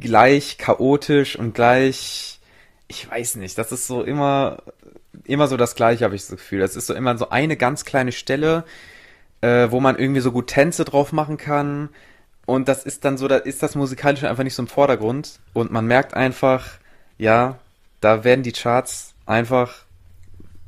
gleich 0.00 0.58
chaotisch 0.58 1.36
und 1.36 1.54
gleich, 1.54 2.40
ich 2.88 3.10
weiß 3.10 3.36
nicht, 3.36 3.56
das 3.56 3.72
ist 3.72 3.86
so 3.86 4.02
immer, 4.02 4.58
immer 5.24 5.48
so 5.48 5.56
das 5.56 5.74
gleiche, 5.74 6.04
habe 6.04 6.14
ich 6.14 6.22
das 6.22 6.30
Gefühl. 6.30 6.60
Das 6.60 6.76
ist 6.76 6.86
so 6.86 6.94
immer 6.94 7.16
so 7.16 7.30
eine 7.30 7.56
ganz 7.56 7.84
kleine 7.84 8.12
Stelle, 8.12 8.64
äh, 9.40 9.70
wo 9.70 9.80
man 9.80 9.98
irgendwie 9.98 10.20
so 10.20 10.32
gut 10.32 10.48
Tänze 10.48 10.84
drauf 10.84 11.12
machen 11.12 11.36
kann 11.38 11.88
Und 12.46 12.68
das 12.68 12.84
ist 12.84 13.04
dann 13.04 13.16
so, 13.16 13.28
da 13.28 13.36
ist 13.36 13.62
das 13.62 13.74
musikalische 13.74 14.28
einfach 14.28 14.44
nicht 14.44 14.54
so 14.54 14.62
im 14.62 14.68
Vordergrund. 14.68 15.40
Und 15.52 15.70
man 15.72 15.86
merkt 15.86 16.14
einfach, 16.14 16.78
ja, 17.18 17.58
da 18.00 18.24
werden 18.24 18.42
die 18.42 18.52
Charts 18.52 19.14
einfach 19.26 19.84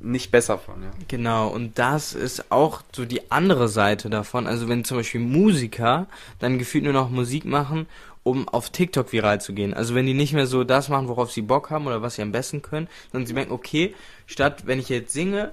nicht 0.05 0.31
besser 0.31 0.59
von, 0.59 0.83
ja. 0.83 0.91
Genau, 1.09 1.49
und 1.49 1.79
das 1.79 2.15
ist 2.15 2.51
auch 2.51 2.83
so 2.93 3.05
die 3.05 3.31
andere 3.31 3.69
Seite 3.69 4.11
davon. 4.11 4.47
Also 4.47 4.69
wenn 4.69 4.85
zum 4.85 4.99
Beispiel 4.99 5.21
Musiker 5.21 6.07
dann 6.39 6.59
gefühlt 6.59 6.85
nur 6.85 6.93
noch 6.93 7.11
Musik 7.11 7.45
machen, 7.45 7.87
um 8.23 8.49
auf 8.49 8.71
TikTok 8.71 9.13
viral 9.13 9.41
zu 9.41 9.53
gehen. 9.53 9.75
Also 9.75 9.95
wenn 9.95 10.07
die 10.07 10.15
nicht 10.15 10.33
mehr 10.33 10.47
so 10.47 10.65
das 10.65 10.89
machen, 10.89 11.09
worauf 11.09 11.31
sie 11.31 11.43
Bock 11.43 11.71
haben 11.71 11.87
oder 11.87 12.03
was 12.03 12.17
sie 12.17 12.23
am 12.23 12.33
besten 12.33 12.63
können, 12.63 12.89
sondern 13.13 13.27
sie 13.27 13.35
merken, 13.35 13.53
okay, 13.53 13.95
statt 14.27 14.67
wenn 14.67 14.79
ich 14.79 14.89
jetzt 14.89 15.13
singe, 15.13 15.53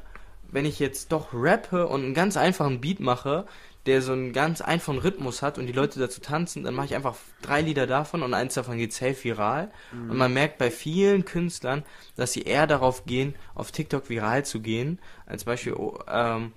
wenn 0.52 0.66
ich 0.66 0.80
jetzt 0.80 1.12
doch 1.12 1.30
rappe 1.34 1.88
und 1.88 2.04
einen 2.04 2.14
ganz 2.14 2.38
einfachen 2.38 2.82
Beat 2.82 3.00
mache, 3.00 3.46
der 3.86 4.02
so 4.02 4.12
einen 4.14 4.32
ganz 4.32 4.62
einfachen 4.62 5.00
Rhythmus 5.00 5.42
hat 5.42 5.58
und 5.58 5.66
die 5.66 5.74
Leute 5.74 6.00
dazu 6.00 6.22
tanzen, 6.22 6.64
dann 6.64 6.76
mache 6.76 6.88
ich 6.88 6.96
einfach 6.96 7.16
drei 7.42 7.62
Lieder 7.62 7.88
davon 7.88 8.22
und 8.22 8.34
eins 8.34 8.54
davon 8.54 8.78
geht 8.78 8.94
safe 8.94 9.24
viral. 9.24 9.72
Mhm. 9.92 10.12
Und 10.12 10.18
man 10.18 10.34
merkt 10.34 10.58
bei 10.60 10.70
vielen 10.70 11.26
Künstlern, 11.26 11.84
dass 12.16 12.34
sie 12.34 12.44
eher 12.44 12.68
darauf 12.68 13.06
gehen, 13.06 13.36
auf 13.56 13.72
TikTok 13.72 14.10
viral 14.10 14.46
zu 14.46 14.60
gehen, 14.60 15.00
als 15.26 15.46
Beispiel 15.46 15.74
oh, 15.74 15.98
ähm, 16.08 16.52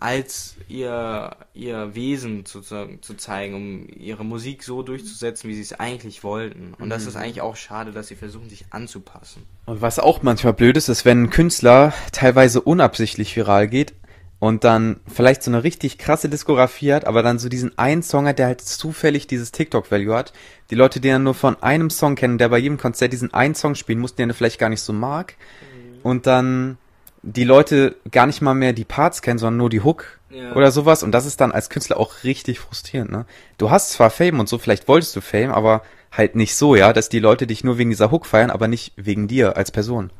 als 0.00 0.54
ihr, 0.68 1.36
ihr 1.54 1.94
Wesen 1.94 2.44
zu, 2.44 2.60
zu 2.60 3.14
zeigen, 3.16 3.54
um 3.54 3.88
ihre 3.88 4.24
Musik 4.24 4.62
so 4.62 4.82
durchzusetzen, 4.82 5.50
wie 5.50 5.54
sie 5.54 5.62
es 5.62 5.72
eigentlich 5.72 6.22
wollten. 6.22 6.74
Und 6.74 6.86
mhm. 6.86 6.90
das 6.90 7.06
ist 7.06 7.16
eigentlich 7.16 7.40
auch 7.40 7.56
schade, 7.56 7.90
dass 7.90 8.06
sie 8.08 8.14
versuchen, 8.14 8.48
sich 8.48 8.66
anzupassen. 8.70 9.42
Und 9.66 9.80
was 9.80 9.98
auch 9.98 10.22
manchmal 10.22 10.52
blöd 10.52 10.76
ist, 10.76 10.88
ist, 10.88 11.04
wenn 11.04 11.24
ein 11.24 11.30
Künstler 11.30 11.92
teilweise 12.12 12.60
unabsichtlich 12.60 13.34
viral 13.34 13.66
geht 13.66 13.94
und 14.40 14.62
dann 14.64 15.00
vielleicht 15.06 15.42
so 15.42 15.50
eine 15.50 15.64
richtig 15.64 15.98
krasse 15.98 16.28
Diskografie 16.28 16.92
hat, 16.92 17.06
aber 17.06 17.22
dann 17.22 17.38
so 17.38 17.48
diesen 17.48 17.76
einen 17.76 18.02
Song 18.02 18.26
hat, 18.26 18.38
der 18.38 18.46
halt 18.46 18.60
zufällig 18.60 19.26
dieses 19.26 19.50
TikTok-Value 19.50 20.14
hat. 20.14 20.32
Die 20.70 20.76
Leute, 20.76 21.00
die 21.00 21.08
dann 21.08 21.24
nur 21.24 21.34
von 21.34 21.60
einem 21.62 21.90
Song 21.90 22.14
kennen, 22.14 22.38
der 22.38 22.48
bei 22.48 22.58
jedem 22.58 22.78
Konzert 22.78 23.12
diesen 23.12 23.34
einen 23.34 23.56
Song 23.56 23.74
spielen 23.74 23.98
muss, 23.98 24.14
den 24.14 24.30
er 24.30 24.34
vielleicht 24.34 24.60
gar 24.60 24.68
nicht 24.68 24.82
so 24.82 24.92
mag. 24.92 25.34
Mhm. 25.60 26.00
Und 26.02 26.26
dann 26.26 26.78
die 27.22 27.44
Leute 27.44 27.96
gar 28.12 28.26
nicht 28.26 28.40
mal 28.40 28.54
mehr 28.54 28.72
die 28.72 28.84
Parts 28.84 29.22
kennen, 29.22 29.38
sondern 29.38 29.58
nur 29.58 29.70
die 29.70 29.82
Hook 29.82 30.20
ja. 30.30 30.54
oder 30.54 30.70
sowas. 30.70 31.02
Und 31.02 31.12
das 31.12 31.26
ist 31.26 31.40
dann 31.40 31.50
als 31.50 31.68
Künstler 31.68 31.98
auch 31.98 32.22
richtig 32.22 32.60
frustrierend, 32.60 33.10
ne? 33.10 33.26
Du 33.58 33.70
hast 33.70 33.90
zwar 33.90 34.10
Fame 34.10 34.38
und 34.38 34.48
so, 34.48 34.58
vielleicht 34.58 34.86
wolltest 34.86 35.16
du 35.16 35.20
Fame, 35.20 35.50
aber 35.50 35.82
halt 36.12 36.36
nicht 36.36 36.54
so, 36.54 36.76
ja, 36.76 36.92
dass 36.92 37.08
die 37.08 37.18
Leute 37.18 37.46
dich 37.46 37.64
nur 37.64 37.76
wegen 37.76 37.90
dieser 37.90 38.10
Hook 38.10 38.24
feiern, 38.24 38.50
aber 38.50 38.68
nicht 38.68 38.92
wegen 38.96 39.26
dir 39.26 39.56
als 39.56 39.72
Person. 39.72 40.10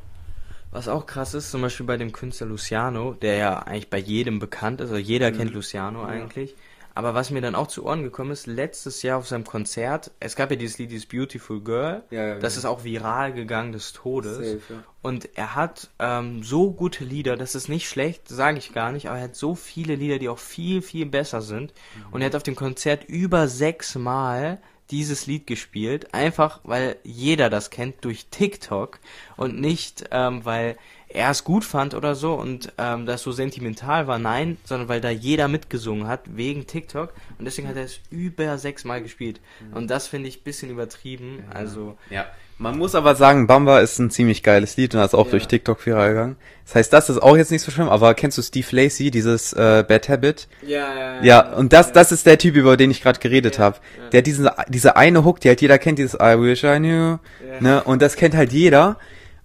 Was 0.70 0.88
auch 0.88 1.06
krass 1.06 1.34
ist, 1.34 1.50
zum 1.50 1.62
Beispiel 1.62 1.86
bei 1.86 1.96
dem 1.96 2.12
Künstler 2.12 2.46
Luciano, 2.46 3.14
der 3.14 3.36
ja 3.36 3.58
eigentlich 3.60 3.90
bei 3.90 3.98
jedem 3.98 4.38
bekannt 4.38 4.80
ist, 4.80 4.90
also 4.90 5.00
jeder 5.00 5.30
mhm. 5.30 5.36
kennt 5.36 5.54
Luciano 5.54 6.04
eigentlich. 6.04 6.54
Aber 6.98 7.14
was 7.14 7.30
mir 7.30 7.40
dann 7.40 7.54
auch 7.54 7.68
zu 7.68 7.86
Ohren 7.86 8.02
gekommen 8.02 8.32
ist, 8.32 8.48
letztes 8.48 9.02
Jahr 9.02 9.18
auf 9.18 9.28
seinem 9.28 9.44
Konzert, 9.44 10.10
es 10.18 10.34
gab 10.34 10.50
ja 10.50 10.56
dieses 10.56 10.78
Lied, 10.78 10.90
dieses 10.90 11.06
Beautiful 11.06 11.60
Girl, 11.60 12.02
ja, 12.10 12.26
ja, 12.26 12.38
das 12.40 12.54
ja. 12.54 12.58
ist 12.58 12.64
auch 12.64 12.82
viral 12.82 13.32
gegangen 13.32 13.70
des 13.70 13.92
Todes. 13.92 14.36
Safe, 14.36 14.82
Und 15.00 15.28
er 15.36 15.54
hat 15.54 15.90
ähm, 16.00 16.42
so 16.42 16.72
gute 16.72 17.04
Lieder, 17.04 17.36
das 17.36 17.54
ist 17.54 17.68
nicht 17.68 17.88
schlecht, 17.88 18.26
sage 18.26 18.58
ich 18.58 18.74
gar 18.74 18.90
nicht, 18.90 19.08
aber 19.08 19.18
er 19.18 19.24
hat 19.24 19.36
so 19.36 19.54
viele 19.54 19.94
Lieder, 19.94 20.18
die 20.18 20.28
auch 20.28 20.40
viel, 20.40 20.82
viel 20.82 21.06
besser 21.06 21.40
sind. 21.40 21.72
Mhm. 21.94 22.12
Und 22.14 22.20
er 22.20 22.26
hat 22.26 22.34
auf 22.34 22.42
dem 22.42 22.56
Konzert 22.56 23.04
über 23.04 23.46
sechs 23.46 23.94
Mal 23.94 24.60
dieses 24.90 25.26
Lied 25.26 25.46
gespielt, 25.46 26.14
einfach 26.14 26.60
weil 26.64 26.96
jeder 27.04 27.50
das 27.50 27.70
kennt 27.70 28.04
durch 28.04 28.26
TikTok 28.26 28.98
und 29.36 29.60
nicht 29.60 30.06
ähm, 30.10 30.44
weil 30.44 30.76
er 31.08 31.30
es 31.30 31.44
gut 31.44 31.64
fand 31.64 31.94
oder 31.94 32.14
so 32.14 32.34
und 32.34 32.72
ähm, 32.78 33.06
das 33.06 33.22
so 33.22 33.32
sentimental 33.32 34.06
war, 34.06 34.18
nein, 34.18 34.58
sondern 34.64 34.88
weil 34.88 35.00
da 35.00 35.10
jeder 35.10 35.48
mitgesungen 35.48 36.06
hat 36.06 36.36
wegen 36.36 36.66
TikTok 36.66 37.14
und 37.38 37.44
deswegen 37.44 37.68
hat 37.68 37.76
er 37.76 37.84
es 37.84 38.00
über 38.10 38.58
sechs 38.58 38.84
Mal 38.84 39.02
gespielt 39.02 39.40
mhm. 39.60 39.76
und 39.76 39.90
das 39.90 40.06
finde 40.06 40.28
ich 40.28 40.40
ein 40.40 40.44
bisschen 40.44 40.70
übertrieben, 40.70 41.44
ja. 41.48 41.54
also 41.54 41.96
ja. 42.10 42.26
Man 42.60 42.76
muss 42.76 42.96
aber 42.96 43.14
sagen, 43.14 43.46
Bamba 43.46 43.78
ist 43.78 44.00
ein 44.00 44.10
ziemlich 44.10 44.42
geiles 44.42 44.76
Lied 44.76 44.92
und 44.92 45.00
das 45.00 45.12
ist 45.12 45.18
auch 45.18 45.26
ja. 45.26 45.30
durch 45.30 45.46
TikTok 45.46 45.86
viral 45.86 46.08
gegangen. 46.08 46.36
Das 46.64 46.74
heißt, 46.74 46.92
das 46.92 47.08
ist 47.08 47.22
auch 47.22 47.36
jetzt 47.36 47.52
nicht 47.52 47.62
so 47.62 47.70
schlimm, 47.70 47.88
aber 47.88 48.14
kennst 48.14 48.36
du 48.36 48.42
Steve 48.42 48.66
Lacey, 48.72 49.12
dieses 49.12 49.52
äh, 49.52 49.84
Bad 49.86 50.08
Habit? 50.08 50.48
Ja, 50.62 50.92
ja, 50.92 51.14
ja. 51.14 51.22
Ja, 51.22 51.52
und 51.54 51.72
das, 51.72 51.92
das 51.92 52.10
ist 52.10 52.26
der 52.26 52.36
Typ, 52.36 52.56
über 52.56 52.76
den 52.76 52.90
ich 52.90 53.00
gerade 53.00 53.20
geredet 53.20 53.58
ja, 53.58 53.64
habe. 53.64 53.76
Ja. 53.96 54.10
Der 54.10 54.22
diesen, 54.22 54.50
diese 54.68 54.96
eine 54.96 55.24
Hook, 55.24 55.40
die 55.40 55.48
halt 55.48 55.60
jeder 55.60 55.78
kennt, 55.78 56.00
dieses 56.00 56.14
I 56.14 56.34
wish 56.36 56.64
I 56.64 56.78
knew, 56.78 57.18
ne? 57.60 57.84
Und 57.84 58.02
das 58.02 58.16
kennt 58.16 58.34
halt 58.34 58.52
jeder. 58.52 58.98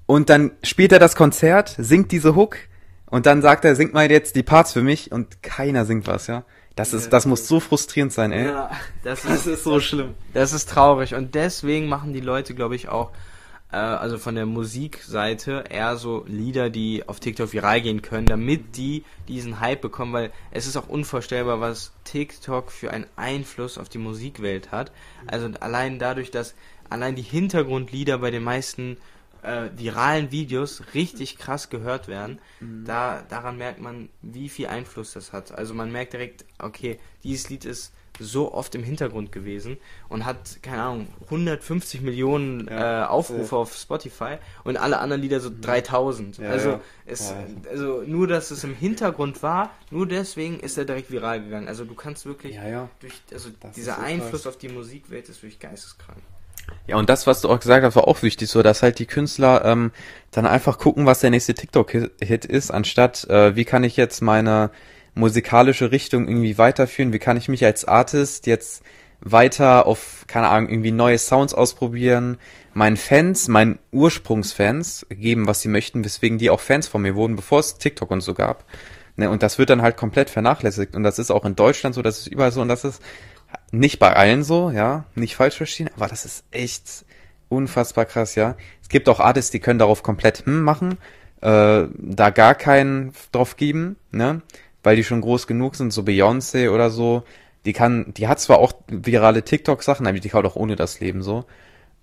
Und 0.08 0.30
dann 0.32 0.52
spielt 0.64 0.92
er 0.92 1.00
das 1.00 1.16
Konzert, 1.16 1.76
singt 1.78 2.12
diese 2.12 2.36
Hook 2.36 2.58
und 3.06 3.28
dann 3.28 3.44
sagt 3.44 3.64
er, 3.64 3.76
singt 3.76 3.94
mal 3.94 4.10
jetzt 4.10 4.36
die 4.36 4.44
Parts 4.44 4.74
für 4.74 4.82
mich 4.82 5.12
und 5.12 5.44
keiner 5.44 5.86
singt 5.86 6.08
was, 6.08 6.26
ja. 6.26 6.46
Das 6.76 6.94
ist, 6.94 7.14
das 7.14 7.26
muss 7.28 7.48
so 7.48 7.60
frustrierend 7.60 8.12
sein, 8.12 8.32
ey. 8.32 8.48
Ja, 8.48 8.72
das, 9.04 9.22
das 9.28 9.46
ist, 9.46 9.64
so 9.64 9.80
schlimm. 9.80 10.16
Das 10.34 10.54
ist 10.54 10.70
traurig 10.70 11.14
und 11.14 11.36
deswegen 11.36 11.88
machen 11.88 12.14
die 12.14 12.20
Leute, 12.20 12.56
glaube 12.56 12.76
ich, 12.76 12.90
auch, 12.90 13.12
äh, 13.72 13.76
also 13.76 14.18
von 14.18 14.34
der 14.34 14.48
Musikseite 14.48 15.66
eher 15.70 15.98
so 15.98 16.26
Lieder, 16.28 16.72
die 16.72 17.08
auf 17.08 17.20
TikTok 17.20 17.54
viral 17.54 17.82
gehen 17.82 18.02
können, 18.02 18.26
damit 18.26 18.76
die 18.76 19.04
diesen 19.28 19.60
Hype 19.60 19.82
bekommen, 19.82 20.14
weil 20.14 20.32
es 20.50 20.66
ist 20.66 20.76
auch 20.76 20.90
unvorstellbar, 20.90 21.62
was 21.62 21.92
TikTok 22.06 22.72
für 22.72 22.90
einen 22.90 23.06
Einfluss 23.16 23.78
auf 23.78 23.88
die 23.88 24.00
Musikwelt 24.00 24.72
hat. 24.72 24.92
Also 25.28 25.50
allein 25.60 26.00
dadurch, 26.00 26.32
dass 26.32 26.56
allein 26.90 27.16
die 27.16 27.22
Hintergrundlieder 27.22 28.18
bei 28.18 28.32
den 28.32 28.44
meisten 28.44 28.98
äh, 29.44 29.70
viralen 29.76 30.32
Videos 30.32 30.84
richtig 30.94 31.38
krass 31.38 31.70
gehört 31.70 32.08
werden, 32.08 32.40
mhm. 32.60 32.86
da 32.86 33.24
daran 33.30 33.58
merkt 33.58 33.80
man, 33.80 34.10
wie 34.22 34.50
viel 34.50 34.68
Einfluss 34.68 35.14
das 35.14 35.34
hat. 35.34 35.52
Also 35.52 35.74
man 35.74 35.92
merkt 35.92 36.14
direkt, 36.14 36.46
okay, 36.60 37.00
dieses 37.24 37.50
Lied 37.50 37.66
ist 37.66 37.94
so 38.20 38.54
oft 38.54 38.76
im 38.76 38.84
Hintergrund 38.84 39.32
gewesen 39.32 39.78
und 40.08 40.26
hat, 40.26 40.62
keine 40.62 40.84
Ahnung, 40.84 41.08
150 41.26 42.02
Millionen 42.02 42.68
ja, 42.68 43.04
äh, 43.04 43.08
Aufrufe 43.08 43.56
ja. 43.56 43.62
auf 43.62 43.76
Spotify 43.76 44.38
und 44.64 44.78
alle 44.78 45.00
anderen 45.00 45.22
Lieder 45.22 45.40
so 45.40 45.50
3000. 45.50 46.38
Mhm. 46.38 46.46
Ja, 46.46 46.52
also, 46.52 46.80
Es, 47.06 47.34
also 47.70 48.04
nur, 48.06 48.28
dass 48.28 48.52
es 48.52 48.64
im 48.64 48.76
Hintergrund 48.76 49.42
war, 49.42 49.72
nur 49.90 50.08
deswegen 50.08 50.60
ist 50.60 50.78
er 50.78 50.86
direkt 50.86 51.12
viral 51.12 51.44
gegangen. 51.44 51.68
Also 51.68 51.86
du 51.86 51.96
kannst 51.96 52.26
wirklich 52.26 52.56
durch, 53.00 53.14
also 53.32 53.50
das 53.60 53.74
dieser 53.74 54.00
Einfluss 54.00 54.46
auf 54.48 54.58
die 54.58 54.70
Musikwelt 54.70 55.28
ist 55.30 55.42
wirklich 55.42 55.60
geisteskrank. 55.60 56.22
Ja, 56.88 56.98
und 56.98 57.10
das, 57.10 57.28
was 57.28 57.42
du 57.42 57.50
auch 57.50 57.60
gesagt 57.60 57.86
hast, 57.86 57.96
war 57.96 58.08
auch 58.08 58.24
wichtig, 58.24 58.50
so 58.50 58.62
dass 58.62 58.84
halt 58.84 59.00
die 59.00 59.06
Künstler 59.06 59.64
ähm, 59.64 59.92
dann 60.32 60.46
einfach 60.46 60.78
gucken, 60.78 61.06
was 61.06 61.22
der 61.22 61.30
nächste 61.30 61.54
TikTok-Hit 61.54 62.46
ist, 62.46 62.72
anstatt 62.72 63.24
äh, 63.30 63.56
wie 63.56 63.66
kann 63.66 63.84
ich 63.84 63.96
jetzt 63.96 64.22
meine 64.22 64.70
musikalische 65.16 65.92
Richtung 65.92 66.28
irgendwie 66.28 66.58
weiterführen, 66.58 67.14
wie 67.14 67.20
kann 67.20 67.38
ich 67.38 67.48
mich 67.48 67.64
als 67.64 67.86
Artist 67.86 68.48
jetzt 68.48 68.84
weiter 69.22 69.86
auf, 69.86 70.26
keine 70.28 70.50
Ahnung, 70.50 70.70
irgendwie 70.70 70.92
neue 70.92 71.18
Sounds 71.18 71.54
ausprobieren, 71.54 72.38
meinen 72.74 72.98
Fans, 72.98 73.48
meinen 73.48 73.80
Ursprungsfans 73.92 75.06
geben, 75.10 75.48
was 75.48 75.62
sie 75.62 75.70
möchten, 75.70 76.04
weswegen 76.04 76.38
die 76.38 76.50
auch 76.50 76.60
Fans 76.60 76.88
von 76.88 77.02
mir 77.02 77.16
wurden, 77.16 77.38
bevor 77.38 77.60
es 77.60 77.78
TikTok 77.78 78.12
und 78.12 78.22
so 78.22 78.34
gab. 78.34 78.66
Ne, 79.16 79.30
und 79.30 79.44
das 79.44 79.60
wird 79.60 79.70
dann 79.70 79.84
halt 79.84 79.96
komplett 79.96 80.30
vernachlässigt. 80.30 80.96
Und 80.96 81.04
das 81.04 81.20
ist 81.20 81.32
auch 81.32 81.46
in 81.46 81.56
Deutschland 81.56 81.96
so, 81.96 82.02
das 82.02 82.20
ist 82.20 82.28
überall 82.28 82.52
so 82.52 82.62
und 82.62 82.68
das 82.68 82.84
ist 82.84 83.02
nicht 83.72 84.00
bei 84.00 84.16
allen 84.16 84.44
so, 84.44 84.70
ja, 84.70 85.06
nicht 85.16 85.36
falsch 85.36 85.58
verstehen, 85.58 85.90
aber 85.96 86.08
das 86.08 86.26
ist 86.26 86.46
echt 86.52 87.06
unfassbar 87.50 88.06
krass, 88.06 88.36
ja. 88.36 88.56
Es 88.82 88.90
gibt 88.90 89.10
auch 89.10 89.20
Artists, 89.20 89.52
die 89.52 89.60
können 89.60 89.80
darauf 89.80 90.04
komplett 90.04 90.46
hm 90.46 90.62
machen, 90.64 90.98
äh, 91.42 91.86
da 91.98 92.30
gar 92.30 92.56
keinen 92.56 93.14
drauf 93.32 93.58
geben, 93.58 93.98
ne, 94.12 94.42
weil 94.84 94.96
die 94.96 95.04
schon 95.04 95.22
groß 95.22 95.48
genug 95.48 95.76
sind, 95.76 95.92
so 95.92 96.02
Beyoncé 96.02 96.70
oder 96.70 96.90
so, 96.90 97.24
die 97.66 97.74
kann, 97.74 98.14
die 98.16 98.28
hat 98.28 98.40
zwar 98.40 98.60
auch 98.60 98.74
virale 98.88 99.44
TikTok-Sachen, 99.44 100.06
aber 100.06 100.20
die 100.20 100.30
kann 100.30 100.46
auch 100.46 100.56
ohne 100.56 100.76
das 100.76 101.00
Leben 101.00 101.22
so, 101.22 101.46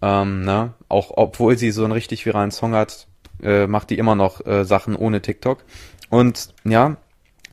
ähm, 0.03 0.43
ne, 0.43 0.75
auch 0.89 1.13
obwohl 1.15 1.59
sie 1.59 1.71
so 1.71 1.85
einen 1.85 1.93
richtig 1.93 2.25
viralen 2.27 2.51
Song 2.51 2.75
hat, 2.75 3.07
äh, 3.43 3.67
macht 3.67 3.91
die 3.91 3.99
immer 3.99 4.15
noch 4.15 4.45
äh, 4.47 4.65
Sachen 4.65 4.97
ohne 4.97 5.23
TikTok. 5.23 5.65
Und 6.09 6.55
ja, 6.65 6.97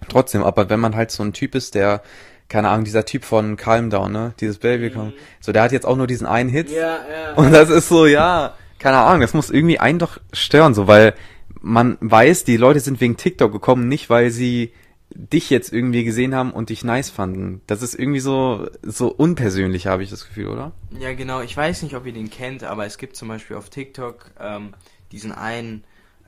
trotzdem, 0.10 0.44
aber 0.44 0.70
wenn 0.70 0.80
man 0.80 0.96
halt 0.96 1.12
so 1.12 1.24
ein 1.24 1.34
Typ 1.34 1.56
ist, 1.56 1.76
der 1.76 2.02
keine 2.50 2.70
Ahnung, 2.70 2.86
dieser 2.86 3.06
Typ 3.06 3.26
von 3.26 3.58
Calm 3.58 3.90
Down, 3.90 4.12
ne? 4.12 4.34
Dieses 4.40 4.58
Baby 4.60 4.96
mhm. 4.96 5.14
So, 5.42 5.52
der 5.52 5.64
hat 5.64 5.72
jetzt 5.72 5.86
auch 5.86 5.98
nur 5.98 6.08
diesen 6.08 6.28
einen 6.28 6.50
Hit. 6.50 6.70
Ja, 6.70 6.80
ja. 6.80 7.34
Und 7.36 7.52
das 7.52 7.70
ist 7.70 7.90
so, 7.90 8.06
ja, 8.06 8.56
keine 8.80 8.98
Ahnung, 8.98 9.22
das 9.22 9.34
muss 9.34 9.50
irgendwie 9.50 9.80
einen 9.80 10.00
doch 10.00 10.20
stören, 10.32 10.74
so, 10.74 10.88
weil 10.88 11.14
man 11.62 11.98
weiß, 12.00 12.44
die 12.44 12.58
Leute 12.58 12.80
sind 12.80 13.02
wegen 13.02 13.18
TikTok 13.18 13.52
gekommen, 13.52 13.88
nicht 13.88 14.10
weil 14.10 14.30
sie 14.30 14.72
dich 15.10 15.50
jetzt 15.50 15.74
irgendwie 15.74 16.04
gesehen 16.04 16.36
haben 16.36 16.52
und 16.52 16.70
dich 16.70 16.84
nice 16.84 17.10
fanden. 17.10 17.62
Das 17.66 17.82
ist 17.82 17.96
irgendwie 17.96 18.20
so, 18.20 18.68
so 18.84 19.08
unpersönlich, 19.08 19.88
habe 19.88 20.04
ich 20.04 20.10
das 20.10 20.28
Gefühl, 20.28 20.48
oder? 20.48 20.74
Ja, 21.00 21.14
genau. 21.14 21.42
Ich 21.42 21.56
weiß 21.56 21.82
nicht, 21.82 21.96
ob 21.96 22.06
ihr 22.06 22.14
den 22.14 22.30
kennt, 22.30 22.64
aber 22.64 22.86
es 22.86 22.98
gibt 22.98 23.16
zum 23.16 23.28
Beispiel 23.28 23.56
auf 23.56 23.70
TikTok 23.70 24.32
ähm, 24.40 24.74
diesen 25.12 25.32
einen 25.32 25.84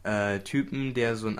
äh, 0.09 0.39
Typen, 0.39 0.93
der 0.93 1.15
so 1.15 1.27
ein, 1.27 1.39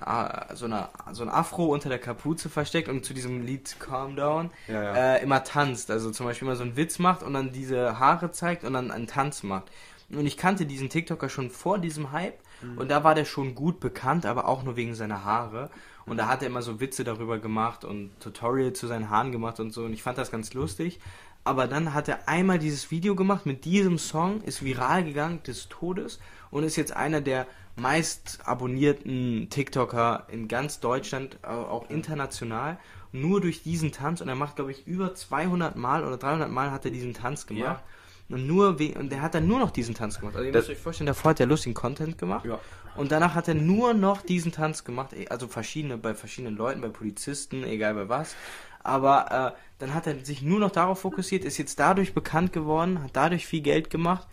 so, 0.53 0.65
eine, 0.65 0.89
so 1.11 1.23
ein 1.23 1.29
Afro 1.29 1.65
unter 1.65 1.89
der 1.89 1.99
Kapuze 1.99 2.49
versteckt 2.49 2.87
und 2.87 3.03
zu 3.03 3.13
diesem 3.13 3.45
Lied 3.45 3.77
Calm 3.79 4.15
Down 4.15 4.51
ja, 4.67 4.83
ja. 4.83 5.15
Äh, 5.15 5.23
immer 5.23 5.43
tanzt. 5.43 5.89
Also 5.89 6.11
zum 6.11 6.25
Beispiel 6.25 6.47
immer 6.47 6.55
so 6.55 6.63
einen 6.63 6.77
Witz 6.77 6.99
macht 6.99 7.23
und 7.23 7.33
dann 7.33 7.51
diese 7.51 7.99
Haare 7.99 8.31
zeigt 8.31 8.63
und 8.63 8.73
dann 8.73 8.91
einen 8.91 9.07
Tanz 9.07 9.43
macht. 9.43 9.71
Und 10.11 10.25
ich 10.25 10.37
kannte 10.37 10.65
diesen 10.65 10.89
TikToker 10.89 11.29
schon 11.29 11.49
vor 11.49 11.79
diesem 11.79 12.11
Hype 12.11 12.39
mhm. 12.61 12.77
und 12.77 12.89
da 12.89 13.03
war 13.03 13.15
der 13.15 13.25
schon 13.25 13.55
gut 13.55 13.79
bekannt, 13.79 14.25
aber 14.25 14.47
auch 14.47 14.63
nur 14.63 14.75
wegen 14.75 14.95
seiner 14.95 15.23
Haare. 15.23 15.69
Und 16.05 16.17
da 16.17 16.27
hat 16.27 16.41
er 16.41 16.47
immer 16.47 16.63
so 16.63 16.79
Witze 16.79 17.03
darüber 17.03 17.37
gemacht 17.37 17.85
und 17.85 18.11
Tutorial 18.19 18.73
zu 18.73 18.87
seinen 18.87 19.11
Haaren 19.11 19.31
gemacht 19.31 19.59
und 19.59 19.71
so. 19.71 19.83
Und 19.83 19.93
ich 19.93 20.01
fand 20.01 20.17
das 20.17 20.31
ganz 20.31 20.53
lustig. 20.53 20.99
Aber 21.43 21.67
dann 21.67 21.93
hat 21.93 22.07
er 22.07 22.27
einmal 22.27 22.59
dieses 22.59 22.91
Video 22.91 23.15
gemacht 23.15 23.45
mit 23.45 23.63
diesem 23.63 23.97
Song, 23.97 24.41
ist 24.41 24.63
viral 24.63 25.03
gegangen 25.03 25.41
des 25.43 25.69
Todes 25.69 26.19
und 26.51 26.63
ist 26.63 26.75
jetzt 26.75 26.95
einer 26.95 27.21
der 27.21 27.47
meist 27.79 28.39
abonnierten 28.45 29.47
TikToker 29.49 30.27
in 30.31 30.47
ganz 30.47 30.79
Deutschland, 30.79 31.43
auch 31.43 31.89
international. 31.89 32.77
Nur 33.11 33.41
durch 33.41 33.63
diesen 33.63 33.91
Tanz 33.91 34.21
und 34.21 34.29
er 34.29 34.35
macht, 34.35 34.55
glaube 34.57 34.71
ich, 34.71 34.85
über 34.85 35.15
200 35.15 35.75
Mal 35.75 36.05
oder 36.05 36.17
300 36.17 36.51
Mal 36.51 36.71
hat 36.71 36.85
er 36.85 36.91
diesen 36.91 37.13
Tanz 37.13 37.47
gemacht. 37.47 37.81
Ja. 38.29 38.35
Und 38.35 38.45
nur 38.45 38.77
und 38.79 39.11
der 39.11 39.23
hat 39.23 39.33
dann 39.33 39.47
nur 39.47 39.57
noch 39.57 39.71
diesen 39.71 39.95
Tanz 39.95 40.19
gemacht. 40.19 40.35
Also 40.35 40.45
ihr 40.45 40.53
müsst 40.53 40.69
euch 40.69 40.77
vorstellen, 40.77 41.07
davor 41.07 41.31
hat 41.31 41.39
er 41.39 41.47
lustigen 41.47 41.73
Content 41.73 42.19
gemacht. 42.19 42.45
Ja. 42.45 42.59
Und 42.95 43.11
danach 43.11 43.33
hat 43.33 43.47
er 43.47 43.55
nur 43.55 43.95
noch 43.95 44.21
diesen 44.21 44.51
Tanz 44.51 44.83
gemacht. 44.83 45.15
Also 45.29 45.47
verschiedene, 45.47 45.97
bei 45.97 46.13
verschiedenen 46.13 46.55
Leuten, 46.55 46.81
bei 46.81 46.89
Polizisten, 46.89 47.63
egal 47.63 47.95
bei 47.95 48.09
was. 48.09 48.35
Aber 48.83 49.55
äh, 49.55 49.59
dann 49.79 49.93
hat 49.93 50.05
er 50.05 50.23
sich 50.23 50.41
nur 50.41 50.59
noch 50.59 50.71
darauf 50.71 50.99
fokussiert, 50.99 51.43
ist 51.43 51.57
jetzt 51.57 51.79
dadurch 51.79 52.13
bekannt 52.13 52.53
geworden, 52.53 53.01
hat 53.03 53.11
dadurch 53.13 53.47
viel 53.47 53.61
Geld 53.61 53.89
gemacht. 53.89 54.27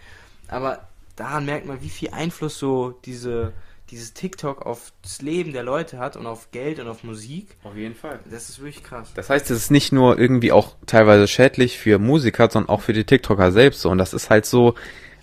Aber 0.49 0.89
daran 1.17 1.47
merkt 1.47 1.67
man, 1.67 1.83
wie 1.83 1.89
viel 1.89 2.11
Einfluss 2.11 2.59
so 2.59 2.99
diese 3.05 3.53
dieses 3.91 4.15
TikTok 4.15 4.67
auf 4.67 4.93
das 5.03 5.23
Leben 5.23 5.53
der 5.53 5.63
Leute 5.63 5.99
hat 5.99 6.17
und 6.17 6.27
auf 6.27 6.51
Geld 6.51 6.81
und 6.81 6.89
auf 6.89 7.05
Musik. 7.05 7.57
Auf 7.63 7.77
jeden 7.77 7.95
Fall. 7.95 8.19
Das 8.29 8.49
ist 8.49 8.59
wirklich 8.59 8.83
krass. 8.83 9.13
Das 9.15 9.31
heißt, 9.31 9.51
es 9.51 9.59
ist 9.59 9.71
nicht 9.71 9.93
nur 9.93 10.19
irgendwie 10.19 10.53
auch 10.53 10.75
teilweise 10.87 11.29
schädlich 11.29 11.79
für 11.79 11.99
Musiker, 11.99 12.51
sondern 12.51 12.69
auch 12.69 12.81
für 12.81 12.93
die 12.93 13.05
TikToker 13.05 13.53
selbst 13.53 13.83
so. 13.83 13.91
Und 13.91 13.99
das 13.99 14.13
ist 14.13 14.29
halt 14.29 14.45
so, 14.45 14.75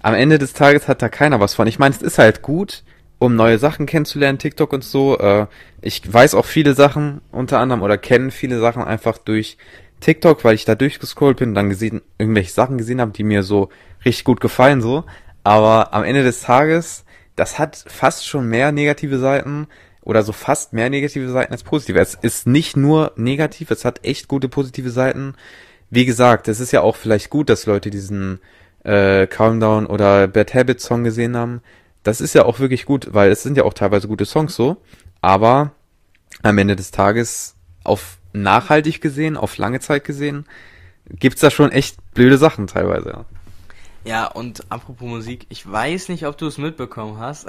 am 0.02 0.14
Ende 0.14 0.38
des 0.38 0.54
Tages 0.54 0.88
hat 0.88 1.02
da 1.02 1.10
keiner 1.10 1.40
was 1.40 1.56
von. 1.56 1.68
Ich 1.68 1.80
meine, 1.80 1.94
es 1.94 2.02
ist 2.02 2.18
halt 2.18 2.42
gut, 2.42 2.84
um 3.20 3.36
neue 3.36 3.60
Sachen 3.60 3.86
kennenzulernen, 3.86 4.40
TikTok 4.40 4.72
und 4.72 4.84
so. 4.84 5.18
Äh, 5.18 5.48
ich 5.82 6.02
weiß 6.12 6.36
auch 6.36 6.46
viele 6.46 6.74
Sachen 6.74 7.22
unter 7.32 7.60
anderem 7.60 7.82
oder 7.82 7.98
kenne 7.98 8.32
viele 8.32 8.60
Sachen 8.60 8.84
einfach 8.84 9.18
durch 9.18 9.58
TikTok, 10.00 10.44
weil 10.44 10.56
ich 10.56 10.66
da 10.66 10.76
durchgescrollt 10.76 11.38
bin 11.38 11.50
und 11.50 11.56
dann 11.56 11.70
gesehen, 11.70 12.02
irgendwelche 12.18 12.52
Sachen 12.52 12.78
gesehen 12.78 13.02
habe, 13.02 13.12
die 13.12 13.24
mir 13.24 13.44
so 13.44 13.70
richtig 14.06 14.24
gut 14.24 14.42
gefallen 14.42 14.82
so. 14.82 15.04
Aber 15.44 15.94
am 15.94 16.04
Ende 16.04 16.24
des 16.24 16.42
Tages 16.42 17.04
das 17.36 17.60
hat 17.60 17.84
fast 17.88 18.28
schon 18.28 18.48
mehr 18.48 18.72
negative 18.72 19.18
Seiten 19.18 19.68
oder 20.02 20.24
so 20.24 20.34
fast 20.34 20.74
mehr 20.74 20.90
negative 20.90 21.30
Seiten 21.30 21.54
als 21.54 21.64
positive. 21.64 22.00
Es 22.00 22.16
ist 22.16 22.46
nicht 22.46 22.78
nur 22.78 23.14
negativ, 23.16 23.72
es 23.72 23.86
hat 23.86 24.04
echt 24.04 24.28
gute 24.28 24.50
positive 24.50 24.90
Seiten. 24.90 25.36
Wie 25.90 26.06
gesagt, 26.06 26.48
es 26.48 26.60
ist 26.60 26.72
ja 26.72 26.82
auch 26.82 26.96
vielleicht 26.96 27.30
gut, 27.30 27.50
dass 27.50 27.66
Leute 27.66 27.90
diesen 27.90 28.40
äh, 28.84 29.28
Calm 29.28 29.60
Down 29.60 29.86
oder 29.86 30.28
Bad 30.28 30.54
Habit 30.54 30.82
Song 30.82 31.04
gesehen 31.04 31.38
haben. 31.38 31.62
Das 32.04 32.20
ist 32.20 32.36
ja 32.36 32.46
auch 32.46 32.60
wirklich 32.60 32.86
gut, 32.86 33.14
weil 33.14 33.32
es 33.32 33.44
sind 33.44 33.58
ja 33.58 33.64
auch 33.64 33.74
teilweise 33.74 34.08
gute 34.08 34.26
Songs 34.26 34.56
so. 34.56 34.78
Aber 35.22 35.72
am 36.42 36.58
Ende 36.58 36.76
des 36.76 36.92
Tages 36.92 37.56
auf 37.84 38.18
nachhaltig 38.34 39.00
gesehen, 39.00 39.38
auf 39.38 39.58
lange 39.58 39.80
Zeit 39.80 40.04
gesehen, 40.04 40.46
gibt's 41.10 41.42
da 41.42 41.50
schon 41.50 41.72
echt 41.72 41.98
blöde 42.14 42.38
Sachen 42.38 42.68
teilweise. 42.68 43.10
Ja. 43.10 43.26
Ja, 44.06 44.28
und 44.28 44.70
apropos 44.70 45.08
Musik, 45.08 45.46
ich 45.48 45.70
weiß 45.70 46.10
nicht, 46.10 46.26
ob 46.26 46.38
du 46.38 46.48
es 46.48 46.58
mitbekommen 46.58 47.20
hast, 47.20 47.48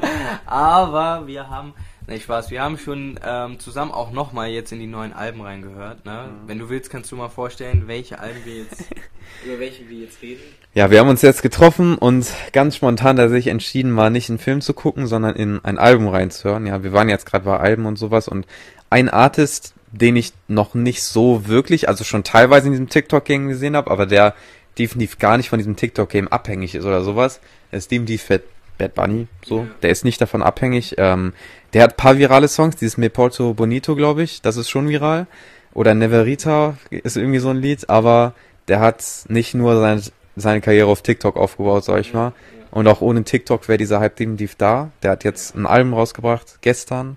aber 0.46 1.28
wir 1.28 1.48
haben, 1.48 1.74
ne 2.08 2.18
Spaß, 2.18 2.50
wir 2.50 2.60
haben 2.60 2.76
schon 2.76 3.20
ähm, 3.24 3.60
zusammen 3.60 3.92
auch 3.92 4.10
nochmal 4.10 4.48
jetzt 4.48 4.72
in 4.72 4.80
die 4.80 4.88
neuen 4.88 5.12
Alben 5.12 5.42
reingehört. 5.42 6.04
Ne? 6.04 6.24
Mhm. 6.26 6.48
Wenn 6.48 6.58
du 6.58 6.68
willst, 6.68 6.90
kannst 6.90 7.12
du 7.12 7.16
mal 7.16 7.28
vorstellen, 7.28 7.84
welche 7.86 8.18
Alben 8.18 8.44
wir 8.44 8.56
jetzt, 8.56 8.84
über 9.46 9.60
welche 9.60 9.88
wir 9.88 9.98
jetzt 10.00 10.20
reden. 10.22 10.40
Ja, 10.74 10.90
wir 10.90 10.98
haben 10.98 11.08
uns 11.08 11.22
jetzt 11.22 11.42
getroffen 11.42 11.96
und 11.96 12.26
ganz 12.52 12.74
spontan 12.74 13.14
da 13.14 13.28
sich 13.28 13.46
entschieden, 13.46 13.92
mal 13.92 14.10
nicht 14.10 14.28
einen 14.28 14.40
Film 14.40 14.60
zu 14.60 14.74
gucken, 14.74 15.06
sondern 15.06 15.36
in 15.36 15.64
ein 15.64 15.78
Album 15.78 16.08
reinzuhören. 16.08 16.66
Ja, 16.66 16.82
wir 16.82 16.92
waren 16.92 17.08
jetzt 17.08 17.26
gerade 17.26 17.44
bei 17.44 17.58
Alben 17.58 17.86
und 17.86 17.96
sowas 17.96 18.26
und 18.26 18.46
ein 18.90 19.08
Artist, 19.08 19.74
den 19.92 20.16
ich 20.16 20.32
noch 20.48 20.74
nicht 20.74 21.02
so 21.04 21.46
wirklich, 21.46 21.88
also 21.88 22.02
schon 22.02 22.24
teilweise 22.24 22.66
in 22.66 22.72
diesem 22.72 22.88
TikTok-Gang 22.88 23.48
gesehen 23.48 23.76
habe, 23.76 23.90
aber 23.90 24.06
der 24.06 24.34
definitiv 24.78 25.18
gar 25.18 25.36
nicht 25.36 25.50
von 25.50 25.58
diesem 25.58 25.76
TikTok-Game 25.76 26.28
abhängig 26.28 26.74
ist 26.74 26.84
oder 26.84 27.02
sowas. 27.02 27.40
Er 27.70 27.78
ist 27.78 27.90
definitiv 27.90 28.26
Bad, 28.26 28.42
Bad 28.78 28.94
Bunny, 28.94 29.26
so. 29.44 29.60
Ja. 29.60 29.66
Der 29.82 29.90
ist 29.90 30.04
nicht 30.04 30.20
davon 30.20 30.42
abhängig. 30.42 30.94
Ähm, 30.98 31.32
der 31.72 31.82
hat 31.84 31.96
paar 31.96 32.18
virale 32.18 32.48
Songs, 32.48 32.76
dieses 32.76 32.96
Me 32.96 33.10
Porto 33.10 33.54
Bonito, 33.54 33.96
glaube 33.96 34.22
ich, 34.22 34.42
das 34.42 34.56
ist 34.56 34.70
schon 34.70 34.88
viral. 34.88 35.26
Oder 35.74 35.94
Neverita 35.94 36.76
ist 36.90 37.16
irgendwie 37.16 37.38
so 37.38 37.48
ein 37.48 37.56
Lied, 37.56 37.88
aber 37.88 38.34
der 38.68 38.80
hat 38.80 39.04
nicht 39.28 39.54
nur 39.54 39.78
seine, 39.78 40.02
seine 40.36 40.60
Karriere 40.60 40.88
auf 40.88 41.02
TikTok 41.02 41.36
aufgebaut, 41.36 41.84
sag 41.84 42.00
ich 42.00 42.12
ja, 42.12 42.18
mal. 42.18 42.26
Ja. 42.26 42.32
Und 42.72 42.88
auch 42.88 43.00
ohne 43.00 43.24
TikTok 43.24 43.68
wäre 43.68 43.78
dieser 43.78 44.00
Hype 44.00 44.16
definitiv 44.16 44.54
da. 44.56 44.90
Der 45.02 45.12
hat 45.12 45.24
jetzt 45.24 45.54
ein 45.54 45.66
Album 45.66 45.94
rausgebracht, 45.94 46.58
gestern. 46.62 47.16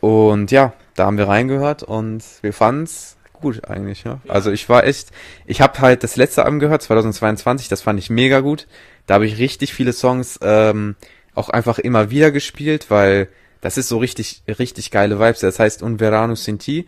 Und 0.00 0.50
ja, 0.50 0.72
da 0.96 1.06
haben 1.06 1.18
wir 1.18 1.28
reingehört 1.28 1.82
und 1.84 2.22
wir 2.42 2.52
fanden's 2.52 3.16
gut 3.42 3.68
eigentlich, 3.68 4.04
ja. 4.04 4.20
ja. 4.24 4.32
Also 4.32 4.50
ich 4.50 4.68
war 4.68 4.84
echt, 4.84 5.10
ich 5.44 5.60
habe 5.60 5.78
halt 5.80 6.02
das 6.02 6.16
letzte 6.16 6.44
Album 6.44 6.58
gehört, 6.58 6.82
2022, 6.82 7.68
das 7.68 7.82
fand 7.82 7.98
ich 7.98 8.08
mega 8.08 8.40
gut. 8.40 8.66
Da 9.06 9.14
habe 9.14 9.26
ich 9.26 9.38
richtig 9.38 9.74
viele 9.74 9.92
Songs 9.92 10.38
ähm, 10.42 10.96
auch 11.34 11.50
einfach 11.50 11.78
immer 11.78 12.10
wieder 12.10 12.30
gespielt, 12.30 12.86
weil 12.88 13.28
das 13.60 13.76
ist 13.76 13.88
so 13.88 13.98
richtig, 13.98 14.42
richtig 14.46 14.90
geile 14.90 15.20
Vibes. 15.20 15.40
Das 15.40 15.58
heißt 15.58 15.82
Un 15.82 15.98
Verano 15.98 16.34
Sinti 16.34 16.86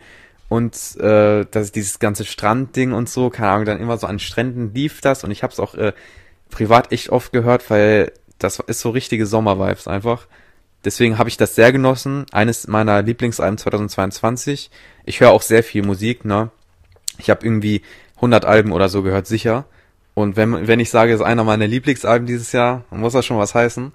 und 0.49 0.75
äh, 0.97 1.45
das 1.49 1.71
dieses 1.71 1.99
ganze 1.99 2.25
Strandding 2.25 2.93
und 2.93 3.09
so, 3.09 3.29
keine 3.29 3.49
Ahnung, 3.49 3.65
dann 3.65 3.79
immer 3.79 3.97
so 3.97 4.07
an 4.07 4.19
Stränden 4.19 4.73
lief 4.73 5.01
das 5.01 5.23
und 5.23 5.31
ich 5.31 5.43
habe 5.43 5.53
es 5.53 5.59
auch 5.59 5.75
äh, 5.75 5.93
privat 6.49 6.91
echt 6.91 7.09
oft 7.09 7.31
gehört, 7.31 7.69
weil 7.69 8.11
das 8.39 8.59
ist 8.59 8.81
so 8.81 8.89
richtige 8.89 9.25
Sommervibes 9.25 9.87
einfach. 9.87 10.27
Deswegen 10.85 11.17
habe 11.17 11.29
ich 11.29 11.37
das 11.37 11.55
sehr 11.55 11.71
genossen. 11.71 12.25
Eines 12.31 12.67
meiner 12.67 13.01
Lieblingsalben 13.01 13.57
2022. 13.57 14.69
Ich 15.05 15.19
höre 15.19 15.31
auch 15.31 15.41
sehr 15.41 15.63
viel 15.63 15.83
Musik, 15.83 16.25
ne? 16.25 16.49
Ich 17.17 17.29
habe 17.29 17.45
irgendwie 17.45 17.81
100 18.17 18.45
Alben 18.45 18.71
oder 18.71 18.89
so 18.89 19.03
gehört, 19.03 19.27
sicher. 19.27 19.65
Und 20.13 20.35
wenn, 20.35 20.67
wenn 20.67 20.79
ich 20.79 20.89
sage, 20.89 21.13
es 21.13 21.19
ist 21.19 21.25
einer 21.25 21.43
meiner 21.43 21.67
Lieblingsalben 21.67 22.25
dieses 22.25 22.51
Jahr, 22.51 22.83
dann 22.89 23.01
muss 23.01 23.13
das 23.13 23.25
schon 23.25 23.37
was 23.37 23.53
heißen. 23.53 23.91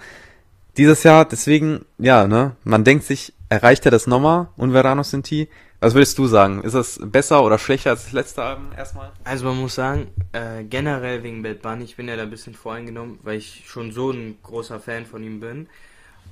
Dieses 0.77 1.03
Jahr, 1.03 1.25
deswegen, 1.25 1.85
ja, 1.99 2.27
ne? 2.27 2.57
Man 2.63 2.85
denkt 2.85 3.05
sich, 3.05 3.33
erreicht 3.49 3.85
er 3.85 3.91
das 3.91 4.07
nochmal? 4.07 4.49
Un 4.57 4.73
Verano 4.73 5.03
Sinti? 5.03 5.49
Was 5.81 5.95
würdest 5.95 6.19
du 6.19 6.27
sagen? 6.27 6.63
Ist 6.63 6.75
das 6.75 7.01
besser 7.03 7.43
oder 7.43 7.59
schlechter 7.59 7.91
als 7.91 8.05
das 8.05 8.13
letzte 8.13 8.43
Album 8.43 8.67
erstmal? 8.77 9.13
Also 9.25 9.47
man 9.47 9.59
muss 9.59 9.75
sagen, 9.75 10.09
äh, 10.33 10.63
generell 10.63 11.23
wegen 11.23 11.43
Bad 11.43 11.63
Bunny, 11.63 11.85
ich 11.85 11.97
bin 11.97 12.07
ja 12.07 12.17
da 12.17 12.23
ein 12.23 12.31
bisschen 12.31 12.55
voreingenommen, 12.55 13.19
weil 13.23 13.39
ich 13.39 13.65
schon 13.67 13.91
so 13.91 14.11
ein 14.11 14.37
großer 14.43 14.79
Fan 14.79 15.07
von 15.07 15.25
ihm 15.25 15.41
bin. 15.41 15.69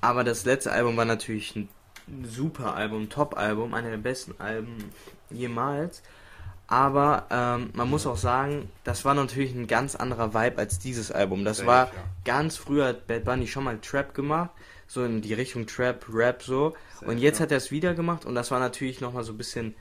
Aber 0.03 0.23
das 0.23 0.45
letzte 0.45 0.71
Album 0.71 0.99
war 0.99 1.07
natürlich 1.07 1.57
ein 1.57 1.71
super 2.25 2.75
Album, 2.75 3.09
Top-Album, 3.09 3.75
einer 3.75 3.91
der 3.91 3.99
besten 3.99 4.35
Alben 4.39 4.91
jemals. 5.31 6.03
Aber 6.67 7.27
ähm, 7.31 7.71
man 7.73 7.89
muss 7.89 8.07
auch 8.07 8.19
sagen, 8.19 8.71
das 8.85 9.07
war 9.07 9.15
natürlich 9.15 9.55
ein 9.55 9.67
ganz 9.67 9.97
anderer 9.97 10.35
Vibe 10.35 10.59
als 10.59 10.79
dieses 10.79 11.11
Album. 11.11 11.45
Das 11.45 11.65
war 11.65 11.87
ja. 11.87 11.93
ganz 12.27 12.59
früher 12.59 12.89
hat 12.89 13.07
Bad 13.07 13.25
Bunny 13.25 13.47
schon 13.47 13.65
mal 13.65 13.79
Trap 13.79 14.13
gemacht, 14.13 14.51
so 14.87 15.03
in 15.03 15.23
die 15.23 15.33
Richtung 15.33 15.67
Trap, 15.67 16.05
Rap 16.13 16.43
so. 16.43 16.75
Sehr 17.01 17.09
und 17.09 17.19
jetzt 17.19 17.41
hat 17.41 17.51
er 17.53 17.57
es 17.57 17.71
wieder 17.71 17.95
gemacht 17.95 18.27
und 18.27 18.35
das 18.35 18.51
war 18.51 18.61
natürlich 18.61 19.01
nochmal 19.01 19.25
so 19.25 19.33
ein 19.33 19.39
bisschen, 19.39 19.75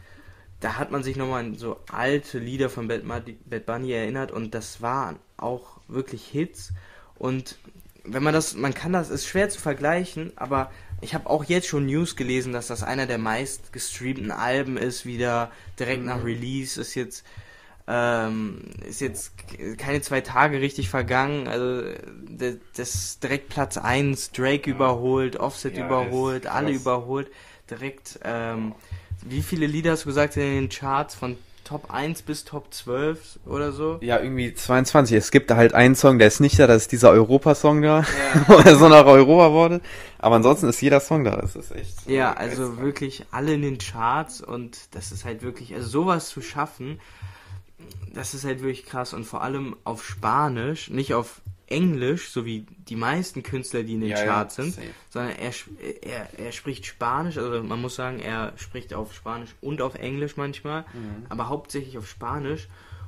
da 0.61 0.77
hat 0.77 0.89
man 0.89 1.03
sich 1.03 1.17
nochmal 1.17 1.43
an 1.43 1.55
so 1.55 1.77
alte 1.91 2.39
Lieder 2.39 2.69
von 2.69 2.87
Bad 2.87 3.65
Bunny 3.65 3.91
erinnert 3.91 4.31
und 4.31 4.55
das 4.55 4.81
waren 4.81 5.19
auch 5.35 5.81
wirklich 5.89 6.25
Hits. 6.25 6.71
Und 7.15 7.57
wenn 8.05 8.23
man 8.23 8.33
das, 8.33 8.55
man 8.55 8.73
kann 8.73 8.93
das, 8.93 9.09
ist 9.09 9.27
schwer 9.27 9.49
zu 9.49 9.59
vergleichen, 9.59 10.31
aber 10.37 10.71
ich 11.01 11.13
habe 11.13 11.29
auch 11.29 11.43
jetzt 11.43 11.67
schon 11.67 11.85
News 11.85 12.15
gelesen, 12.15 12.53
dass 12.53 12.67
das 12.67 12.83
einer 12.83 13.05
der 13.05 13.17
meist 13.17 13.71
gestreamten 13.71 14.31
Alben 14.31 14.77
ist, 14.77 15.05
wieder 15.05 15.51
direkt 15.79 16.01
mhm. 16.01 16.07
nach 16.07 16.23
Release, 16.23 16.79
ist 16.79 16.95
jetzt, 16.95 17.23
ähm, 17.87 18.61
ist 18.87 19.01
jetzt 19.01 19.33
keine 19.77 20.01
zwei 20.01 20.21
Tage 20.21 20.59
richtig 20.59 20.89
vergangen, 20.89 21.47
also 21.47 21.83
das 22.75 23.19
direkt 23.19 23.49
Platz 23.49 23.77
1, 23.77 24.31
Drake 24.31 24.69
ja. 24.69 24.75
überholt, 24.75 25.37
Offset 25.37 25.77
ja, 25.77 25.85
überholt, 25.85 26.47
alle 26.47 26.71
überholt, 26.71 27.29
direkt, 27.69 28.19
ähm, 28.23 28.73
wie 29.21 29.41
viele 29.41 29.67
Lieder 29.67 29.91
hast 29.91 30.03
du 30.03 30.09
gesagt 30.09 30.37
in 30.37 30.43
den 30.43 30.69
Charts 30.69 31.15
von 31.15 31.37
Top 31.67 31.91
1 31.91 32.21
bis 32.21 32.45
Top 32.45 32.73
12 32.73 33.39
oder 33.45 33.73
so. 33.73 33.97
Ja, 33.99 34.21
irgendwie 34.21 34.53
22. 34.53 35.17
Es 35.17 35.31
gibt 35.31 35.49
da 35.49 35.57
halt 35.57 35.73
einen 35.73 35.95
Song, 35.95 36.17
der 36.17 36.29
ist 36.29 36.39
nicht 36.39 36.57
da, 36.57 36.65
das 36.65 36.83
ist 36.83 36.93
dieser 36.93 37.11
Europa-Song 37.11 37.81
da, 37.81 37.99
ja. 37.99 38.05
wo 38.47 38.53
er 38.53 38.77
so 38.77 38.87
nach 38.87 39.05
Europa 39.05 39.51
wurde. 39.51 39.81
Aber 40.17 40.37
ansonsten 40.37 40.69
ist 40.69 40.79
jeder 40.79 41.01
Song 41.01 41.25
da, 41.25 41.35
das 41.35 41.57
ist 41.57 41.71
echt. 41.71 42.05
So 42.05 42.09
ja, 42.09 42.31
also 42.31 42.77
wirklich 42.77 43.25
alle 43.31 43.53
in 43.53 43.63
den 43.63 43.79
Charts 43.79 44.39
und 44.39 44.77
das 44.91 45.11
ist 45.11 45.25
halt 45.25 45.41
wirklich, 45.41 45.73
also 45.75 45.89
sowas 45.89 46.29
zu 46.29 46.41
schaffen, 46.41 47.01
das 48.13 48.33
ist 48.33 48.45
halt 48.45 48.61
wirklich 48.61 48.85
krass 48.85 49.13
und 49.13 49.25
vor 49.25 49.41
allem 49.41 49.75
auf 49.83 50.05
Spanisch, 50.05 50.89
nicht 50.89 51.15
auf 51.15 51.41
Englisch, 51.67 52.29
so 52.29 52.45
wie 52.45 52.65
die 52.87 52.95
meisten 52.95 53.43
Künstler, 53.43 53.83
die 53.83 53.95
in 53.95 54.01
den 54.01 54.09
ja, 54.09 54.23
Charts 54.23 54.57
ja, 54.57 54.63
sind, 54.63 54.75
safe. 54.75 54.87
sondern 55.09 55.35
er, 55.35 55.51
er, 56.01 56.39
er 56.39 56.51
spricht 56.51 56.85
Spanisch, 56.85 57.37
also 57.37 57.61
man 57.61 57.81
muss 57.81 57.95
sagen, 57.95 58.19
er 58.19 58.53
spricht 58.55 58.93
auf 58.93 59.13
Spanisch 59.13 59.49
und 59.61 59.81
auf 59.81 59.95
Englisch 59.95 60.37
manchmal, 60.37 60.81
mhm. 60.93 61.25
aber 61.29 61.49
hauptsächlich 61.49 61.97
auf 61.97 62.07
Spanisch. 62.07 62.67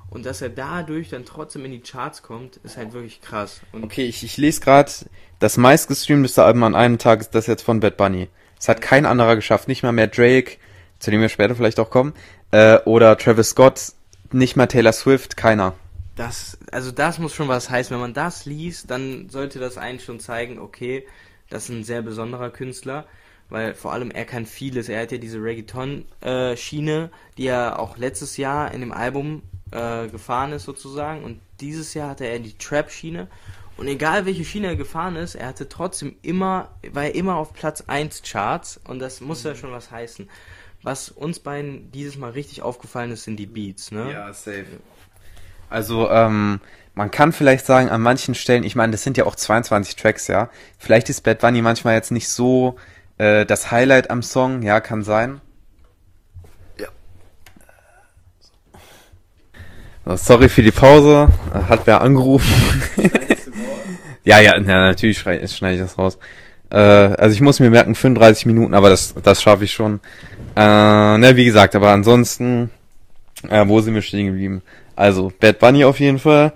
Und 0.10 0.26
dass 0.26 0.41
er 0.41 0.49
dadurch 0.49 1.10
dann 1.10 1.24
trotzdem 1.24 1.66
in 1.66 1.72
die 1.72 1.82
Charts 1.82 2.24
kommt, 2.24 2.57
ist 2.64 2.78
halt 2.78 2.93
wirklich 2.93 3.22
krass. 3.22 3.62
Und 3.72 3.84
okay, 3.84 4.05
ich, 4.05 4.24
ich 4.24 4.38
lese 4.38 4.60
gerade, 4.60 4.91
das 5.38 5.57
meistgestreamteste 5.57 6.43
Album 6.43 6.64
an 6.64 6.74
einem 6.76 6.97
Tag 6.97 7.22
ist 7.22 7.36
das 7.36 7.45
jetzt 7.45 7.62
von 7.62 7.80
Bad 7.80 7.95
Bunny. 7.95 8.28
Das 8.57 8.68
hat 8.68 8.82
kein 8.82 9.05
anderer 9.05 9.36
geschafft, 9.36 9.68
nicht 9.68 9.84
mal 9.84 9.91
mehr 9.91 10.07
Drake, 10.07 10.57
zu 10.97 11.12
dem 11.12 11.22
wir 11.22 11.30
später 11.30 11.55
vielleicht 11.55 11.80
auch 11.80 11.91
kommen, 11.91 12.14
äh, 12.51 12.80
oder 12.86 13.18
Travis 13.18 13.49
Scott, 13.49 13.93
nicht 14.32 14.55
mal 14.55 14.68
Taylor 14.68 14.93
Swift, 14.93 15.38
keiner. 15.38 15.76
Das, 16.20 16.57
also 16.74 16.91
das 16.91 17.17
muss 17.17 17.34
schon 17.34 17.47
was 17.47 17.70
heißen. 17.70 17.93
Wenn 17.93 18.01
man 18.01 18.13
das 18.13 18.45
liest, 18.45 18.91
dann 18.91 19.30
sollte 19.30 19.57
das 19.57 19.78
eigentlich 19.78 20.03
schon 20.03 20.20
zeigen, 20.20 20.59
okay, 20.59 21.07
das 21.49 21.63
ist 21.63 21.70
ein 21.70 21.86
sehr 21.86 22.01
besonderer 22.01 22.49
Künstler, 22.49 23.05
weil 23.47 23.74
vor 23.74 23.93
allem 23.93 24.11
er 24.11 24.26
kann 24.26 24.45
vieles. 24.45 24.89
Er 24.89 25.01
hat 25.01 25.13
ja 25.13 25.17
diese 25.17 25.41
Reggaeton-Schiene, 25.41 27.09
die 27.38 27.47
er 27.47 27.80
auch 27.80 27.95
letztes 27.95 28.36
Jahr 28.36 28.74
in 28.74 28.82
dem 28.82 28.91
Album 28.91 29.43
äh, 29.72 30.09
gefahren 30.09 30.51
ist 30.51 30.65
sozusagen 30.65 31.24
und 31.24 31.39
dieses 31.61 31.93
Jahr 31.93 32.09
hatte 32.09 32.26
er 32.26 32.39
die 32.39 32.57
Trap-Schiene 32.57 33.30
und 33.78 33.88
egal 33.88 34.26
welche 34.26 34.43
Schiene 34.43 34.67
er 34.67 34.76
gefahren 34.76 35.15
ist, 35.15 35.36
er 35.36 35.47
hatte 35.47 35.70
trotzdem 35.70 36.17
immer, 36.22 36.67
war 36.91 37.05
er 37.05 37.15
immer 37.15 37.38
auf 37.38 37.53
Platz 37.53 37.86
1 37.88 38.24
Charts 38.24 38.78
und 38.84 38.99
das 38.99 39.22
muss 39.22 39.45
ja 39.45 39.55
schon 39.55 39.72
was 39.72 39.89
heißen. 39.89 40.30
Was 40.84 41.07
uns 41.07 41.39
beiden 41.39 41.91
dieses 41.93 42.17
Mal 42.17 42.32
richtig 42.32 42.61
aufgefallen 42.61 43.11
ist, 43.11 43.24
sind 43.24 43.38
die 43.38 43.45
Beats, 43.45 43.91
ne? 43.91 44.11
Ja, 44.11 44.34
safe. 44.34 44.65
Also, 45.70 46.09
ähm, 46.09 46.59
man 46.95 47.11
kann 47.11 47.32
vielleicht 47.32 47.65
sagen, 47.65 47.89
an 47.89 48.01
manchen 48.01 48.36
Stellen, 48.36 48.63
ich 48.63 48.76
meine, 48.76 48.91
das 48.91 49.03
sind 49.03 49.17
ja 49.17 49.26
auch 49.26 49.36
22 49.36 49.95
Tracks, 49.95 50.28
ja. 50.28 50.49
Vielleicht 50.78 51.09
ist 51.09 51.22
Bad 51.22 51.39
Bunny 51.39 51.61
manchmal 51.61 51.95
jetzt 51.95 52.11
nicht 52.11 52.28
so 52.28 52.76
äh, 53.17 53.45
das 53.45 53.72
Highlight 53.72 54.09
am 54.09 54.24
Song, 54.24 54.63
ja, 54.63 54.80
kann 54.82 55.03
sein. 55.03 55.39
Ja. 56.78 56.88
So, 60.05 60.15
sorry 60.15 60.49
für 60.49 60.63
die 60.63 60.72
Pause, 60.72 61.30
hat 61.70 61.82
wer 61.86 62.01
angerufen. 62.01 62.53
ja, 64.24 64.39
ja, 64.39 64.57
ja, 64.57 64.59
natürlich 64.59 65.20
schneide 65.20 65.45
ich 65.45 65.80
das 65.80 65.97
raus. 65.97 66.17
Äh, 66.72 66.78
also 66.78 67.34
ich 67.34 67.41
muss 67.41 67.59
mir 67.59 67.70
merken, 67.70 67.95
35 67.95 68.45
Minuten, 68.45 68.74
aber 68.74 68.89
das, 68.89 69.15
das 69.24 69.41
schaffe 69.41 69.63
ich 69.63 69.74
schon. 69.74 69.99
Äh, 70.55 71.17
ne, 71.17 71.32
wie 71.36 71.45
gesagt, 71.45 71.76
aber 71.76 71.91
ansonsten, 71.91 72.70
äh, 73.49 73.67
wo 73.67 73.82
sind 73.82 73.95
wir 73.95 74.01
stehen 74.01 74.28
geblieben? 74.28 74.61
Also, 75.00 75.32
Bad 75.39 75.60
Bunny 75.60 75.86
auf 75.86 76.02
jeden 76.02 76.20
Fall. 76.20 76.52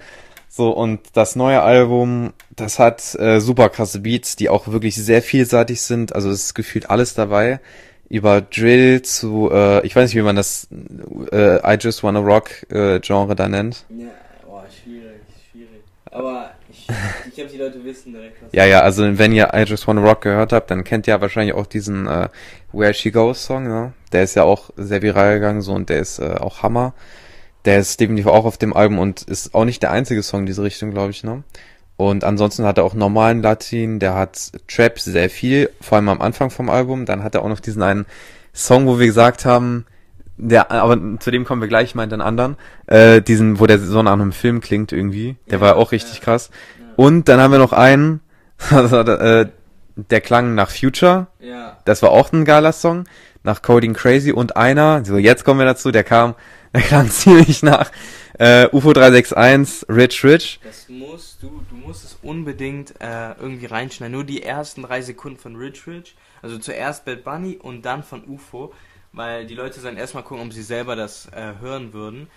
So, 0.49 0.69
und 0.71 0.99
das 1.13 1.37
neue 1.37 1.61
Album, 1.61 2.33
das 2.55 2.77
hat 2.77 3.15
äh, 3.15 3.39
super 3.39 3.69
krasse 3.69 4.01
Beats, 4.01 4.35
die 4.35 4.49
auch 4.49 4.67
wirklich 4.67 4.95
sehr 4.95 5.21
vielseitig 5.21 5.81
sind. 5.81 6.13
Also 6.13 6.29
es 6.29 6.43
ist 6.47 6.53
gefühlt 6.53 6.89
alles 6.89 7.13
dabei. 7.13 7.61
Über 8.09 8.41
Drill 8.41 9.01
zu, 9.01 9.49
äh, 9.49 9.83
ich 9.85 9.95
weiß 9.95 10.09
nicht, 10.09 10.17
wie 10.17 10.25
man 10.25 10.35
das 10.35 10.67
äh, 11.31 11.55
I 11.73 11.77
Just 11.79 12.03
Wanna 12.03 12.19
Rock 12.19 12.69
äh, 12.69 12.99
Genre 12.99 13.33
da 13.33 13.47
nennt. 13.47 13.85
Ja, 13.89 14.07
boah, 14.45 14.65
schwierig, 14.83 15.21
schwierig. 15.49 15.81
Aber 16.11 16.51
ich, 16.69 16.87
ich 17.29 17.35
glaube, 17.35 17.49
die 17.49 17.57
Leute 17.57 17.83
wissen 17.83 18.11
direkt, 18.11 18.43
was. 18.43 18.49
ja, 18.51 18.65
ja, 18.65 18.81
also 18.81 19.17
wenn 19.17 19.31
ihr 19.31 19.51
I 19.53 19.63
Just 19.63 19.87
Wanna 19.87 20.01
Rock 20.01 20.21
gehört 20.21 20.51
habt, 20.51 20.69
dann 20.69 20.83
kennt 20.83 21.07
ihr 21.07 21.13
ja 21.15 21.21
wahrscheinlich 21.21 21.55
auch 21.55 21.65
diesen 21.65 22.07
äh, 22.07 22.27
Where 22.73 22.93
She 22.93 23.09
Goes 23.09 23.45
Song, 23.45 23.63
ne? 23.63 23.93
Der 24.11 24.23
ist 24.23 24.35
ja 24.35 24.43
auch 24.43 24.69
sehr 24.75 25.01
viral 25.01 25.35
gegangen, 25.35 25.61
so, 25.61 25.71
und 25.71 25.89
der 25.89 25.99
ist 26.01 26.19
äh, 26.19 26.35
auch 26.39 26.61
Hammer. 26.61 26.93
Der 27.65 27.79
ist 27.79 27.99
definitiv 27.99 28.27
auch 28.27 28.45
auf 28.45 28.57
dem 28.57 28.73
Album 28.73 28.99
und 28.99 29.21
ist 29.21 29.55
auch 29.55 29.65
nicht 29.65 29.81
der 29.83 29.91
einzige 29.91 30.21
Song 30.21 30.41
in 30.41 30.45
diese 30.45 30.63
Richtung, 30.63 30.91
glaube 30.91 31.11
ich, 31.11 31.23
ne? 31.23 31.43
Und 31.95 32.23
ansonsten 32.23 32.65
hat 32.65 32.77
er 32.77 32.83
auch 32.83 32.95
normalen 32.95 33.41
Latin, 33.41 33.99
der 33.99 34.15
hat 34.15 34.51
Trap 34.67 34.99
sehr 34.99 35.29
viel, 35.29 35.69
vor 35.79 35.97
allem 35.97 36.09
am 36.09 36.21
Anfang 36.21 36.49
vom 36.49 36.69
Album. 36.69 37.05
Dann 37.05 37.23
hat 37.23 37.35
er 37.35 37.43
auch 37.43 37.49
noch 37.49 37.59
diesen 37.59 37.83
einen 37.83 38.05
Song, 38.51 38.87
wo 38.87 38.99
wir 38.99 39.05
gesagt 39.05 39.45
haben, 39.45 39.85
der, 40.37 40.71
aber 40.71 41.19
zu 41.19 41.29
dem 41.29 41.45
kommen 41.45 41.61
wir 41.61 41.67
gleich, 41.67 41.89
ich 41.89 41.95
meinte 41.95 42.15
einen 42.15 42.21
anderen, 42.21 42.57
äh, 42.87 43.21
diesen, 43.21 43.59
wo 43.59 43.67
der 43.67 43.79
so 43.79 44.01
nach 44.01 44.13
einem 44.13 44.31
Film 44.31 44.61
klingt 44.61 44.91
irgendwie. 44.91 45.37
Der 45.49 45.59
ja, 45.59 45.61
war 45.61 45.77
auch 45.77 45.91
richtig 45.91 46.17
ja, 46.17 46.23
krass. 46.23 46.49
Ja. 46.79 46.85
Und 46.95 47.29
dann 47.29 47.39
haben 47.39 47.51
wir 47.51 47.59
noch 47.59 47.73
einen, 47.73 48.21
also, 48.71 48.99
äh, 48.99 49.47
der 49.95 50.21
klang 50.21 50.55
nach 50.55 50.71
Future. 50.71 51.27
Ja. 51.39 51.77
Das 51.85 52.01
war 52.01 52.11
auch 52.11 52.31
ein 52.33 52.45
geiler 52.45 52.71
Song. 52.71 53.03
Nach 53.43 53.61
Coding 53.61 53.93
Crazy 53.93 54.31
und 54.31 54.55
einer, 54.55 55.03
so 55.03 55.17
jetzt 55.17 55.43
kommen 55.43 55.59
wir 55.59 55.65
dazu, 55.65 55.91
der 55.91 56.05
kam 56.05 56.33
der 56.75 56.81
klang 56.81 57.09
ziemlich 57.11 57.61
nach 57.61 57.91
äh, 58.39 58.67
UFO 58.71 58.93
361, 58.93 59.85
Rich 59.89 60.23
Rich. 60.23 60.59
Das 60.63 60.89
musst 60.89 61.43
du, 61.43 61.61
du 61.69 61.75
musst 61.75 62.03
es 62.03 62.17
unbedingt 62.23 62.95
äh, 62.99 63.33
irgendwie 63.33 63.67
reinschneiden. 63.67 64.11
Nur 64.11 64.23
die 64.23 64.41
ersten 64.41 64.81
drei 64.81 65.03
Sekunden 65.03 65.37
von 65.37 65.55
Rich 65.55 65.85
Rich. 65.85 66.15
Also 66.41 66.57
zuerst 66.57 67.05
Bad 67.05 67.23
Bunny 67.23 67.57
und 67.61 67.83
dann 67.83 68.01
von 68.01 68.27
UFO. 68.27 68.73
Weil 69.11 69.45
die 69.45 69.53
Leute 69.53 69.79
dann 69.81 69.97
erstmal 69.97 70.23
gucken, 70.23 70.47
ob 70.47 70.53
sie 70.53 70.63
selber 70.63 70.95
das 70.95 71.27
äh, 71.27 71.53
hören 71.61 71.93
würden. 71.93 72.27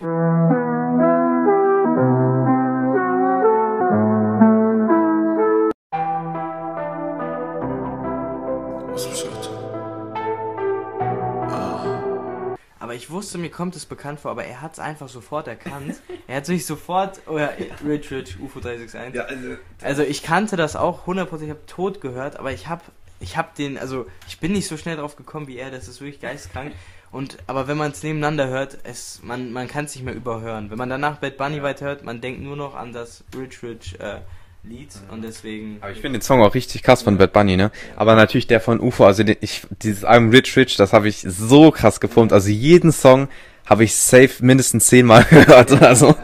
Ich 12.95 13.11
wusste, 13.11 13.39
mir 13.39 13.51
kommt 13.51 13.77
es 13.77 13.87
bekannt 13.87 14.21
vor, 14.21 14.31
aber 14.31 14.45
er 14.45 14.61
hat 14.61 14.75
es 14.75 14.79
einfach 14.79 15.09
sofort 15.09 15.49
erkannt. 15.49 16.01
er 16.27 16.37
hat 16.37 16.47
sich 16.47 16.67
sofort, 16.67 17.21
oh 17.27 17.39
ja, 17.39 17.51
Rich 17.85 18.11
Rich, 18.11 18.41
UFO 18.41 18.61
361. 18.61 19.15
Ja, 19.15 19.25
also, 19.25 19.57
also 19.83 20.03
ich 20.03 20.23
kannte 20.23 20.57
das 20.57 20.77
auch 20.77 21.07
100%, 21.07 21.43
ich 21.43 21.51
habe 21.51 21.67
tot 21.67 22.01
gehört, 22.01 22.39
aber 22.39 22.53
ich 22.53 22.69
habe 22.69 22.83
ich 23.19 23.37
habe 23.37 23.49
den, 23.57 23.79
also 23.79 24.07
ich 24.29 24.41
bin 24.41 24.53
nicht 24.53 24.69
so 24.69 24.77
schnell 24.77 24.97
drauf 24.97 25.17
gekommen 25.17 25.47
wie 25.47 25.57
er, 25.57 25.71
das 25.71 25.89
ist 25.89 26.01
wirklich 26.01 26.21
geistkrank. 26.21 26.73
Und 27.11 27.39
aber 27.47 27.67
wenn 27.67 27.79
man 27.79 27.93
es 27.93 28.03
nebeneinander 28.03 28.49
hört, 28.49 28.79
es 28.85 29.23
man 29.23 29.53
man 29.53 29.69
kann 29.69 29.87
es 29.87 29.95
nicht 29.95 30.05
mehr 30.05 30.15
überhören. 30.15 30.71
Wenn 30.71 30.79
man 30.79 30.91
danach 30.91 31.17
Bad 31.17 31.37
Bunny 31.39 31.59
ja. 31.59 31.63
weiterhört, 31.63 32.05
man 32.05 32.21
denkt 32.21 32.43
nur 32.43 32.57
noch 32.57 32.75
an 32.75 32.93
das 32.93 33.25
Rich 33.35 33.63
Rich 33.63 33.99
äh, 34.01 34.21
Lied 34.69 34.89
und 35.13 35.23
deswegen. 35.23 35.79
Aber 35.81 35.93
ich 35.93 36.01
finde 36.01 36.19
den 36.19 36.23
Song 36.23 36.43
auch 36.43 36.55
richtig 36.55 36.83
krass 36.83 37.03
von 37.03 37.19
Bad 37.19 37.33
Bunny, 37.33 37.57
ne? 37.57 37.71
Aber 37.95 38.17
natürlich 38.17 38.47
der 38.47 38.61
von 38.61 38.81
UFO, 38.81 39.05
also 39.05 39.23
den, 39.23 39.37
ich, 39.41 39.63
dieses 39.83 40.05
Album 40.05 40.31
Rich 40.31 40.57
Rich, 40.57 40.77
das 40.77 40.93
habe 40.93 41.09
ich 41.09 41.25
so 41.27 41.71
krass 41.71 42.01
gefunden. 42.01 42.35
Also 42.35 42.49
jeden 42.51 42.91
Song 42.91 43.29
habe 43.65 43.85
ich 43.85 43.95
safe 43.95 44.31
mindestens 44.41 44.87
zehnmal 44.87 45.25
gehört. 45.31 45.81
Also, 45.83 46.17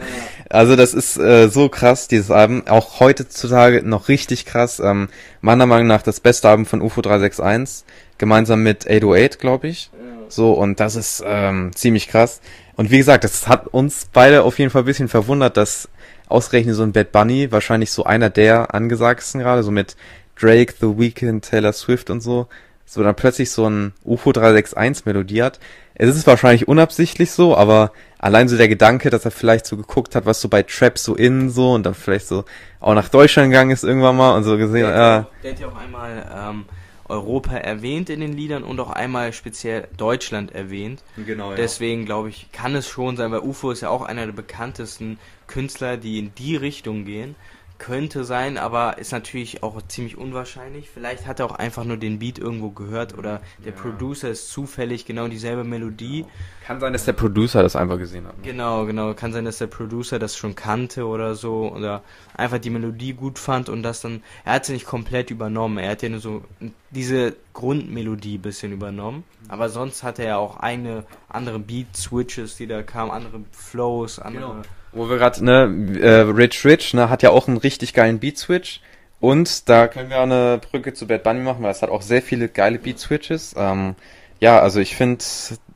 also 0.49 0.75
das 0.75 0.93
ist 0.93 1.17
äh, 1.17 1.47
so 1.49 1.69
krass, 1.69 2.07
dieses 2.07 2.31
Album. 2.31 2.63
Auch 2.67 2.99
heutzutage 2.99 3.81
noch 3.87 4.09
richtig 4.09 4.45
krass. 4.45 4.79
Ähm, 4.79 5.07
meiner 5.41 5.65
Meinung 5.65 5.87
nach 5.87 6.01
das 6.01 6.19
beste 6.19 6.49
Album 6.49 6.65
von 6.65 6.81
UFO 6.81 7.01
361. 7.01 7.85
Gemeinsam 8.17 8.61
mit 8.61 8.85
808, 8.87 9.39
glaube 9.39 9.67
ich. 9.67 9.89
So, 10.29 10.53
und 10.53 10.79
das 10.79 10.95
ist 10.95 11.23
ähm, 11.25 11.71
ziemlich 11.75 12.07
krass. 12.07 12.41
Und 12.75 12.89
wie 12.89 12.97
gesagt, 12.97 13.23
das 13.23 13.47
hat 13.47 13.67
uns 13.67 14.07
beide 14.11 14.43
auf 14.43 14.57
jeden 14.57 14.71
Fall 14.71 14.81
ein 14.81 14.85
bisschen 14.85 15.07
verwundert, 15.07 15.57
dass 15.57 15.89
ausgerechnet 16.33 16.75
so 16.75 16.83
ein 16.83 16.91
Bad 16.91 17.11
Bunny, 17.11 17.51
wahrscheinlich 17.51 17.91
so 17.91 18.03
einer 18.03 18.29
der 18.29 18.73
angesagtesten 18.73 19.41
gerade, 19.41 19.63
so 19.63 19.71
mit 19.71 19.95
Drake, 20.39 20.73
The 20.79 20.97
Weeknd, 20.97 21.45
Taylor 21.45 21.73
Swift 21.73 22.09
und 22.09 22.21
so, 22.21 22.47
so 22.85 23.03
dann 23.03 23.15
plötzlich 23.15 23.51
so 23.51 23.69
ein 23.69 23.93
UFO 24.03 24.31
361 24.31 25.05
Melodie 25.05 25.43
hat. 25.43 25.59
Es 25.93 26.15
ist 26.15 26.25
wahrscheinlich 26.25 26.67
unabsichtlich 26.67 27.31
so, 27.31 27.55
aber 27.55 27.91
allein 28.17 28.49
so 28.49 28.57
der 28.57 28.67
Gedanke, 28.67 29.11
dass 29.11 29.25
er 29.25 29.31
vielleicht 29.31 29.67
so 29.67 29.77
geguckt 29.77 30.15
hat, 30.15 30.25
was 30.25 30.41
so 30.41 30.49
bei 30.49 30.63
Trap 30.63 30.97
so 30.97 31.13
in 31.13 31.51
so 31.51 31.73
und 31.73 31.85
dann 31.85 31.93
vielleicht 31.93 32.27
so 32.27 32.45
auch 32.79 32.95
nach 32.95 33.09
Deutschland 33.09 33.51
gegangen 33.51 33.69
ist 33.69 33.83
irgendwann 33.83 34.17
mal 34.17 34.35
und 34.35 34.43
so 34.43 34.57
gesehen, 34.57 34.87
der 34.87 34.95
ja. 34.95 35.15
Hat, 35.17 35.27
der 35.43 35.51
hat 35.51 35.59
ja 35.59 35.67
auch 35.67 35.77
einmal 35.77 36.25
ähm, 36.35 36.65
Europa 37.13 37.55
erwähnt 37.55 38.09
in 38.09 38.19
den 38.19 38.33
Liedern 38.33 38.63
und 38.63 38.79
auch 38.79 38.89
einmal 38.89 39.33
speziell 39.33 39.87
Deutschland 39.95 40.53
erwähnt. 40.53 41.03
Genau. 41.15 41.51
Ja. 41.51 41.55
Deswegen 41.55 42.05
glaube 42.05 42.29
ich, 42.29 42.51
kann 42.51 42.75
es 42.75 42.87
schon 42.87 43.15
sein, 43.17 43.31
weil 43.31 43.39
UFO 43.39 43.71
ist 43.71 43.81
ja 43.81 43.89
auch 43.89 44.01
einer 44.01 44.25
der 44.25 44.33
bekanntesten 44.33 45.19
Künstler, 45.47 45.97
die 45.97 46.19
in 46.19 46.33
die 46.35 46.55
Richtung 46.55 47.05
gehen. 47.05 47.35
Könnte 47.79 48.23
sein, 48.23 48.57
aber 48.57 48.97
ist 48.97 49.11
natürlich 49.11 49.63
auch 49.63 49.81
ziemlich 49.87 50.17
unwahrscheinlich. 50.17 50.89
Vielleicht 50.89 51.27
hat 51.27 51.39
er 51.39 51.47
auch 51.47 51.55
einfach 51.55 51.83
nur 51.83 51.97
den 51.97 52.19
Beat 52.19 52.37
irgendwo 52.39 52.69
gehört 52.69 53.17
oder 53.17 53.41
der 53.65 53.73
ja. 53.73 53.79
Producer 53.79 54.29
ist 54.29 54.49
zufällig 54.51 55.05
genau 55.05 55.27
dieselbe 55.27 55.63
Melodie. 55.63 56.21
Genau. 56.21 56.33
Kann 56.65 56.79
sein, 56.79 56.93
dass 56.93 57.05
der 57.05 57.13
Producer 57.13 57.61
das 57.61 57.75
einfach 57.75 57.97
gesehen 57.97 58.25
hat. 58.25 58.37
Ne? 58.37 58.43
Genau, 58.43 58.85
genau. 58.85 59.13
Kann 59.13 59.33
sein, 59.33 59.43
dass 59.43 59.57
der 59.57 59.67
Producer 59.67 60.17
das 60.17 60.37
schon 60.37 60.55
kannte 60.55 61.05
oder 61.05 61.35
so 61.35 61.73
oder 61.73 62.03
einfach 62.35 62.59
die 62.59 62.69
Melodie 62.69 63.13
gut 63.13 63.37
fand 63.37 63.67
und 63.67 63.83
das 63.83 64.01
dann. 64.01 64.23
Er 64.45 64.53
hat 64.53 64.65
sie 64.65 64.73
nicht 64.73 64.85
komplett 64.85 65.29
übernommen. 65.29 65.77
Er 65.77 65.91
hat 65.91 66.03
ja 66.03 66.09
nur 66.09 66.21
so 66.21 66.43
diese 66.91 67.35
Grundmelodie 67.53 68.37
ein 68.37 68.41
bisschen 68.41 68.71
übernommen. 68.71 69.25
Aber 69.49 69.67
sonst 69.67 70.03
hatte 70.03 70.23
er 70.23 70.37
auch 70.37 70.57
eine 70.57 71.03
andere 71.27 71.59
Beat-Switches, 71.59 72.55
die 72.55 72.67
da 72.67 72.81
kamen, 72.83 73.11
andere 73.11 73.41
Flows, 73.51 74.19
andere. 74.19 74.51
Genau 74.51 74.61
wo 74.93 75.09
wir 75.09 75.17
gerade, 75.17 75.43
ne, 75.43 75.99
äh, 75.99 76.21
Rich 76.21 76.65
Rich, 76.65 76.93
ne, 76.93 77.09
hat 77.09 77.23
ja 77.23 77.31
auch 77.31 77.47
einen 77.47 77.57
richtig 77.57 77.93
geilen 77.93 78.19
Beat-Switch. 78.19 78.81
Und 79.19 79.69
da 79.69 79.87
können 79.87 80.09
wir 80.09 80.19
eine 80.19 80.59
Brücke 80.69 80.93
zu 80.93 81.07
Bad 81.07 81.23
Bunny 81.23 81.39
machen, 81.39 81.63
weil 81.63 81.71
es 81.71 81.81
hat 81.81 81.89
auch 81.89 82.01
sehr 82.01 82.21
viele 82.21 82.49
geile 82.49 82.77
Beat-Switches. 82.77 83.55
Ähm, 83.57 83.95
ja, 84.39 84.59
also 84.59 84.81
ich 84.81 84.95
finde, 84.95 85.23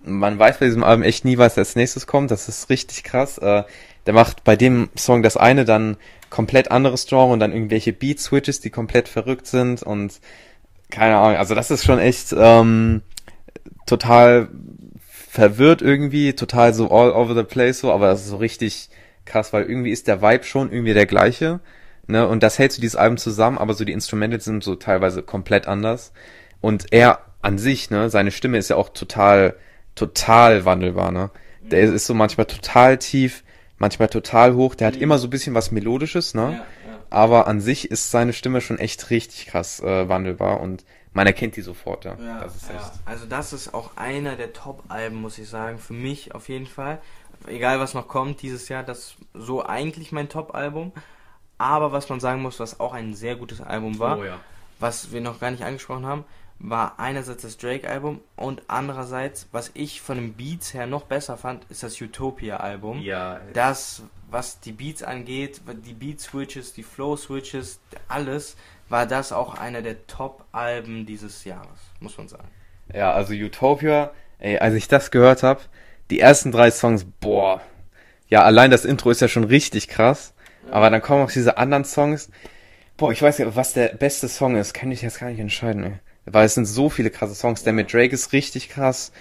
man 0.03 0.37
weiß 0.37 0.57
bei 0.57 0.65
diesem 0.65 0.83
Album 0.83 1.03
echt 1.03 1.23
nie, 1.23 1.37
was 1.37 1.57
als 1.57 1.75
nächstes 1.75 2.07
kommt. 2.07 2.31
Das 2.31 2.49
ist 2.49 2.69
richtig 2.69 3.03
krass. 3.03 3.37
Äh, 3.37 3.63
der 4.05 4.13
macht 4.13 4.43
bei 4.43 4.55
dem 4.55 4.89
Song 4.97 5.23
das 5.23 5.37
eine, 5.37 5.63
dann 5.63 5.97
komplett 6.29 6.71
anderes 6.71 7.07
Genre 7.07 7.31
und 7.31 7.39
dann 7.39 7.53
irgendwelche 7.53 7.93
Beat-Switches, 7.93 8.59
die 8.59 8.69
komplett 8.69 9.07
verrückt 9.07 9.47
sind 9.47 9.83
und 9.83 10.19
keine 10.89 11.17
Ahnung. 11.17 11.37
Also 11.37 11.55
das 11.55 11.71
ist 11.71 11.85
schon 11.85 11.99
echt 11.99 12.33
ähm, 12.37 13.01
total 13.85 14.49
verwirrt 15.29 15.81
irgendwie, 15.81 16.33
total 16.33 16.73
so 16.73 16.89
all 16.89 17.11
over 17.11 17.35
the 17.35 17.43
place 17.43 17.79
so, 17.79 17.91
aber 17.91 18.07
das 18.07 18.21
ist 18.21 18.29
so 18.29 18.37
richtig 18.37 18.89
krass, 19.27 19.53
weil 19.53 19.63
irgendwie 19.65 19.91
ist 19.91 20.07
der 20.07 20.21
Vibe 20.21 20.43
schon 20.43 20.71
irgendwie 20.71 20.93
der 20.93 21.05
gleiche. 21.05 21.59
Ne? 22.07 22.27
Und 22.27 22.41
das 22.43 22.57
hält 22.57 22.71
so 22.71 22.81
dieses 22.81 22.95
Album 22.95 23.17
zusammen, 23.17 23.57
aber 23.57 23.73
so 23.73 23.83
die 23.85 23.91
Instrumente 23.91 24.39
sind 24.39 24.63
so 24.63 24.75
teilweise 24.75 25.21
komplett 25.23 25.67
anders. 25.67 26.13
Und 26.61 26.91
er 26.91 27.19
an 27.41 27.57
sich, 27.57 27.89
ne, 27.91 28.09
seine 28.09 28.31
Stimme 28.31 28.57
ist 28.57 28.69
ja 28.69 28.75
auch 28.77 28.89
total, 28.89 29.55
total 29.95 30.65
wandelbar, 30.65 31.11
ne. 31.11 31.29
Der 31.61 31.81
ist 31.81 32.05
so 32.07 32.13
manchmal 32.13 32.45
total 32.45 32.97
tief, 32.97 33.43
manchmal 33.77 34.07
total 34.07 34.55
hoch. 34.55 34.73
Der 34.75 34.87
hat 34.87 34.95
Mhm. 34.95 35.01
immer 35.01 35.17
so 35.17 35.27
ein 35.27 35.29
bisschen 35.29 35.53
was 35.53 35.71
Melodisches, 35.71 36.33
ne? 36.33 36.41
Ja, 36.41 36.49
ja. 36.89 36.99
Aber 37.09 37.47
an 37.47 37.59
sich 37.61 37.91
ist 37.91 38.09
seine 38.11 38.33
Stimme 38.33 38.61
schon 38.61 38.79
echt 38.79 39.09
richtig 39.09 39.47
krass 39.47 39.81
äh, 39.81 40.07
wandelbar 40.09 40.61
und 40.61 40.85
man 41.13 41.27
erkennt 41.27 41.55
die 41.55 41.61
sofort, 41.61 42.05
ja. 42.05 42.15
Ja, 42.23 42.41
das 42.43 42.55
ist 42.55 42.69
echt. 42.69 42.91
Also 43.05 43.25
das 43.25 43.51
ist 43.53 43.73
auch 43.73 43.91
einer 43.97 44.35
der 44.35 44.53
Top-Alben, 44.53 45.15
muss 45.19 45.37
ich 45.37 45.49
sagen, 45.49 45.77
für 45.77 45.93
mich 45.93 46.33
auf 46.35 46.47
jeden 46.47 46.67
Fall. 46.67 46.99
Egal 47.45 47.79
was 47.79 47.93
noch 47.93 48.07
kommt 48.07 48.41
dieses 48.41 48.67
Jahr, 48.69 48.83
das 48.83 48.97
ist 48.99 49.15
so 49.33 49.65
eigentlich 49.65 50.11
mein 50.11 50.29
Top-Album. 50.29 50.91
Aber 51.57 51.91
was 51.91 52.09
man 52.09 52.19
sagen 52.19 52.41
muss, 52.41 52.59
was 52.59 52.79
auch 52.79 52.93
ein 52.93 53.13
sehr 53.15 53.35
gutes 53.35 53.61
Album 53.61 53.99
war, 53.99 54.19
Oh 54.19 54.23
ja. 54.23 54.39
was 54.79 55.11
wir 55.11 55.21
noch 55.21 55.39
gar 55.39 55.51
nicht 55.51 55.63
angesprochen 55.63 56.05
haben, 56.05 56.23
war 56.59 56.99
einerseits 56.99 57.43
das 57.43 57.57
Drake-Album 57.57 58.19
und 58.35 58.63
andererseits, 58.67 59.47
was 59.51 59.69
ich 59.75 60.01
von 60.01 60.17
den 60.17 60.33
Beats 60.33 60.73
her 60.73 60.87
noch 60.87 61.03
besser 61.03 61.37
fand, 61.37 61.65
ist 61.69 61.83
das 61.83 61.99
Utopia-Album. 62.01 62.99
Ja, 63.01 63.39
Das, 63.53 64.01
was 64.29 64.59
die 64.59 64.71
Beats 64.71 65.03
angeht, 65.03 65.61
die 65.85 65.93
Beat-Switches, 65.93 66.73
die 66.73 66.83
Flow-Switches, 66.83 67.79
alles, 68.07 68.55
war 68.89 69.05
das 69.05 69.31
auch 69.31 69.55
einer 69.55 69.81
der 69.81 70.05
Top-Alben 70.07 71.05
dieses 71.05 71.43
Jahres, 71.45 71.79
muss 71.99 72.17
man 72.17 72.27
sagen. 72.27 72.47
ja, 72.93 73.11
also 73.11 73.33
Utopia, 73.33 74.11
ey, 74.39 74.57
als 74.59 74.73
ich 74.75 74.87
das 74.87 75.11
gehört 75.11 75.43
habe, 75.43 75.61
die 76.09 76.19
ersten 76.19 76.51
drei 76.51 76.71
Songs, 76.71 77.05
boah. 77.19 77.61
Ja, 78.29 78.43
allein 78.43 78.71
das 78.71 78.85
Intro 78.85 79.11
ist 79.11 79.21
ja 79.21 79.27
schon 79.27 79.43
richtig 79.45 79.87
krass. 79.87 80.33
Aber 80.69 80.89
dann 80.89 81.01
kommen 81.01 81.23
auch 81.23 81.31
diese 81.31 81.57
anderen 81.57 81.85
Songs. 81.85 82.29
Boah, 82.97 83.11
ich 83.11 83.21
weiß 83.21 83.37
ja, 83.37 83.55
was 83.55 83.73
der 83.73 83.89
beste 83.89 84.27
Song 84.27 84.55
ist, 84.55 84.73
kann 84.73 84.91
ich 84.91 85.01
jetzt 85.01 85.19
gar 85.19 85.29
nicht 85.29 85.39
entscheiden, 85.39 85.83
ey. 85.83 85.93
Weil 86.25 86.45
es 86.45 86.55
sind 86.55 86.65
so 86.65 86.89
viele 86.89 87.09
krasse 87.09 87.35
Songs. 87.35 87.63
Der 87.63 87.73
mit 87.73 87.93
Drake 87.93 88.13
ist 88.13 88.33
richtig 88.33 88.69
krass. 88.69 89.13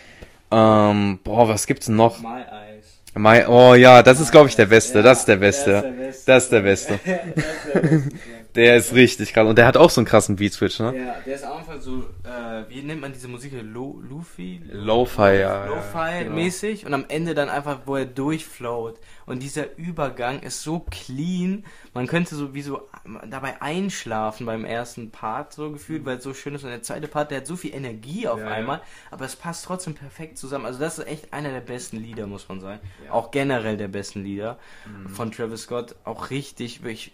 Ähm, 0.50 1.20
boah, 1.22 1.48
was 1.48 1.66
gibt's 1.66 1.88
noch? 1.88 2.20
My 2.20 2.40
Eyes. 2.40 2.86
My, 3.14 3.44
oh 3.46 3.74
ja, 3.74 4.02
das 4.02 4.20
ist 4.20 4.30
glaube 4.30 4.48
ich 4.48 4.56
der 4.56 4.66
beste. 4.66 4.98
Ja, 4.98 5.02
das 5.02 5.20
ist 5.20 5.28
der 5.28 5.36
beste. 5.36 6.14
Das 6.26 6.44
ist 6.44 6.52
der 6.52 6.60
beste. 6.60 7.00
Das 7.06 7.14
ist 7.14 7.74
der 7.74 7.80
beste. 7.80 8.10
Der 8.56 8.76
ist 8.76 8.94
richtig 8.94 9.32
krass. 9.32 9.46
Und 9.46 9.56
der 9.58 9.66
hat 9.66 9.76
auch 9.76 9.90
so 9.90 10.00
einen 10.00 10.06
krassen 10.06 10.36
Beat 10.36 10.52
Switch, 10.54 10.80
ne? 10.80 10.96
Ja, 10.96 11.14
der 11.24 11.34
ist 11.34 11.44
am 11.44 11.58
Anfang 11.58 11.80
so, 11.80 11.98
äh, 12.24 12.64
wie 12.68 12.82
nennt 12.82 13.00
man 13.00 13.12
diese 13.12 13.28
Musik? 13.28 13.52
Lo 13.62 14.00
Luffy? 14.08 14.60
Lo-Fi, 14.72 15.20
ja, 15.22 15.66
ja, 15.66 15.66
Lo-Fi-mäßig 15.66 16.86
und 16.86 16.94
am 16.94 17.04
Ende 17.08 17.34
dann 17.34 17.48
einfach, 17.48 17.80
wo 17.86 17.96
er 17.96 18.06
durchflowt. 18.06 18.98
Und 19.26 19.42
dieser 19.42 19.76
Übergang 19.76 20.40
ist 20.40 20.62
so 20.62 20.80
clean, 20.90 21.64
man 21.94 22.06
könnte 22.06 22.34
so 22.34 22.54
wie 22.54 22.62
so 22.62 22.88
dabei 23.28 23.60
einschlafen 23.60 24.46
beim 24.46 24.64
ersten 24.64 25.10
Part, 25.10 25.52
so 25.52 25.70
gefühlt, 25.72 26.04
weil 26.04 26.18
es 26.18 26.24
so 26.24 26.32
schön 26.34 26.54
ist. 26.54 26.64
Und 26.64 26.70
der 26.70 26.82
zweite 26.82 27.08
Part, 27.08 27.30
der 27.30 27.38
hat 27.38 27.46
so 27.46 27.56
viel 27.56 27.74
Energie 27.74 28.26
auf 28.28 28.38
Ja, 28.38 28.46
ja. 28.46 28.50
einmal, 28.52 28.80
aber 29.10 29.24
es 29.24 29.36
passt 29.36 29.64
trotzdem 29.64 29.94
perfekt 29.94 30.38
zusammen. 30.38 30.64
Also 30.66 30.78
das 30.78 30.98
ist 30.98 31.06
echt 31.06 31.32
einer 31.32 31.50
der 31.50 31.60
besten 31.60 31.98
Lieder, 31.98 32.26
muss 32.26 32.48
man 32.48 32.60
sagen. 32.60 32.80
Ja. 33.04 33.12
Auch 33.12 33.30
generell 33.30 33.76
der 33.76 33.88
besten 33.88 34.22
Lieder 34.24 34.58
Mhm. 34.86 35.08
von 35.10 35.30
Travis 35.32 35.62
Scott. 35.62 35.94
Auch 36.04 36.30
richtig, 36.30 36.82
wirklich 36.84 37.12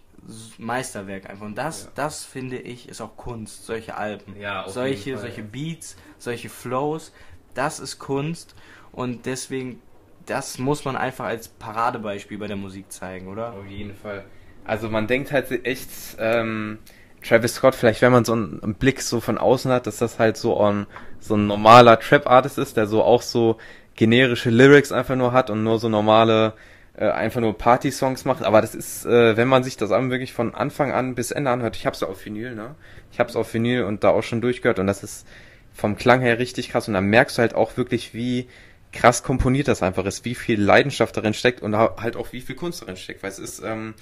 Meisterwerk 0.58 1.28
einfach. 1.28 1.46
Und 1.46 1.56
das, 1.56 1.84
Ja. 1.84 1.90
das 1.96 2.24
finde 2.24 2.58
ich, 2.58 2.88
ist 2.88 3.00
auch 3.00 3.16
Kunst, 3.16 3.66
solche 3.66 3.96
Alben. 3.96 4.36
Ja, 4.40 4.68
solche, 4.68 5.12
Fall, 5.14 5.22
solche. 5.22 5.42
Beats, 5.42 5.96
solche 6.18 6.48
Flows, 6.48 7.12
das 7.54 7.80
ist 7.80 7.98
Kunst 7.98 8.54
und 8.92 9.26
deswegen, 9.26 9.80
das 10.26 10.58
muss 10.58 10.84
man 10.84 10.96
einfach 10.96 11.24
als 11.26 11.48
Paradebeispiel 11.48 12.38
bei 12.38 12.46
der 12.46 12.56
Musik 12.56 12.90
zeigen, 12.92 13.28
oder? 13.28 13.52
Auf 13.54 13.66
jeden 13.66 13.94
Fall. 13.94 14.24
Also 14.64 14.88
man 14.88 15.06
denkt 15.08 15.32
halt 15.32 15.50
echt, 15.66 15.88
ähm, 16.18 16.78
Travis 17.22 17.54
Scott, 17.54 17.74
vielleicht 17.74 18.02
wenn 18.02 18.12
man 18.12 18.24
so 18.24 18.32
einen, 18.32 18.62
einen 18.62 18.74
Blick 18.74 19.00
so 19.02 19.20
von 19.20 19.38
außen 19.38 19.70
hat, 19.72 19.86
dass 19.86 19.98
das 19.98 20.18
halt 20.18 20.36
so 20.36 20.60
ein, 20.60 20.86
so 21.20 21.34
ein 21.36 21.46
normaler 21.46 21.98
Trap-Artist 21.98 22.58
ist, 22.58 22.76
der 22.76 22.86
so 22.86 23.02
auch 23.02 23.22
so 23.22 23.58
generische 23.94 24.50
Lyrics 24.50 24.92
einfach 24.92 25.16
nur 25.16 25.32
hat 25.32 25.50
und 25.50 25.62
nur 25.64 25.78
so 25.78 25.88
normale, 25.88 26.54
äh, 26.94 27.08
einfach 27.08 27.40
nur 27.40 27.56
Party-Songs 27.56 28.24
macht. 28.24 28.42
Aber 28.42 28.60
das 28.60 28.74
ist, 28.74 29.04
äh, 29.06 29.36
wenn 29.36 29.48
man 29.48 29.64
sich 29.64 29.76
das 29.76 29.92
Album 29.92 30.10
wirklich 30.10 30.32
von 30.32 30.54
Anfang 30.54 30.92
an 30.92 31.14
bis 31.14 31.30
Ende 31.30 31.50
anhört, 31.50 31.76
ich 31.76 31.86
hab's 31.86 32.02
auf 32.02 32.24
Vinyl, 32.24 32.54
ne? 32.54 32.74
Ich 33.12 33.20
hab's 33.20 33.36
auf 33.36 33.52
Vinyl 33.52 33.84
und 33.84 34.04
da 34.04 34.10
auch 34.10 34.22
schon 34.22 34.40
durchgehört 34.40 34.78
und 34.78 34.86
das 34.86 35.02
ist 35.02 35.26
vom 35.74 35.96
Klang 35.96 36.20
her 36.20 36.38
richtig 36.38 36.70
krass 36.70 36.88
und 36.88 36.94
dann 36.94 37.06
merkst 37.06 37.38
du 37.38 37.42
halt 37.42 37.54
auch 37.54 37.76
wirklich, 37.76 38.14
wie 38.14 38.48
krass 38.92 39.22
komponiert 39.22 39.68
das 39.68 39.82
einfach 39.82 40.04
ist, 40.04 40.24
wie 40.26 40.34
viel 40.34 40.60
Leidenschaft 40.60 41.16
darin 41.16 41.32
steckt 41.34 41.62
und 41.62 41.74
ha- 41.76 41.96
halt 41.98 42.14
auch 42.16 42.32
wie 42.32 42.42
viel 42.42 42.56
Kunst 42.56 42.82
darin 42.82 42.96
steckt, 42.96 43.22
weil 43.22 43.30
es 43.30 43.38
ist 43.38 43.62
ähm, 43.64 43.94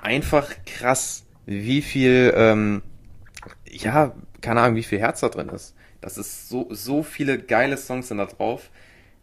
einfach 0.00 0.48
krass, 0.64 1.24
wie 1.46 1.82
viel, 1.82 2.32
ähm, 2.36 2.82
ja, 3.68 4.14
keine 4.40 4.60
Ahnung, 4.60 4.76
wie 4.76 4.82
viel 4.82 4.98
Herz 5.00 5.20
da 5.20 5.28
drin 5.28 5.48
ist. 5.48 5.74
Das 6.00 6.18
ist 6.18 6.48
so, 6.48 6.68
so 6.70 7.02
viele 7.02 7.38
geile 7.38 7.76
Songs 7.76 8.08
sind 8.08 8.18
da 8.18 8.26
drauf 8.26 8.70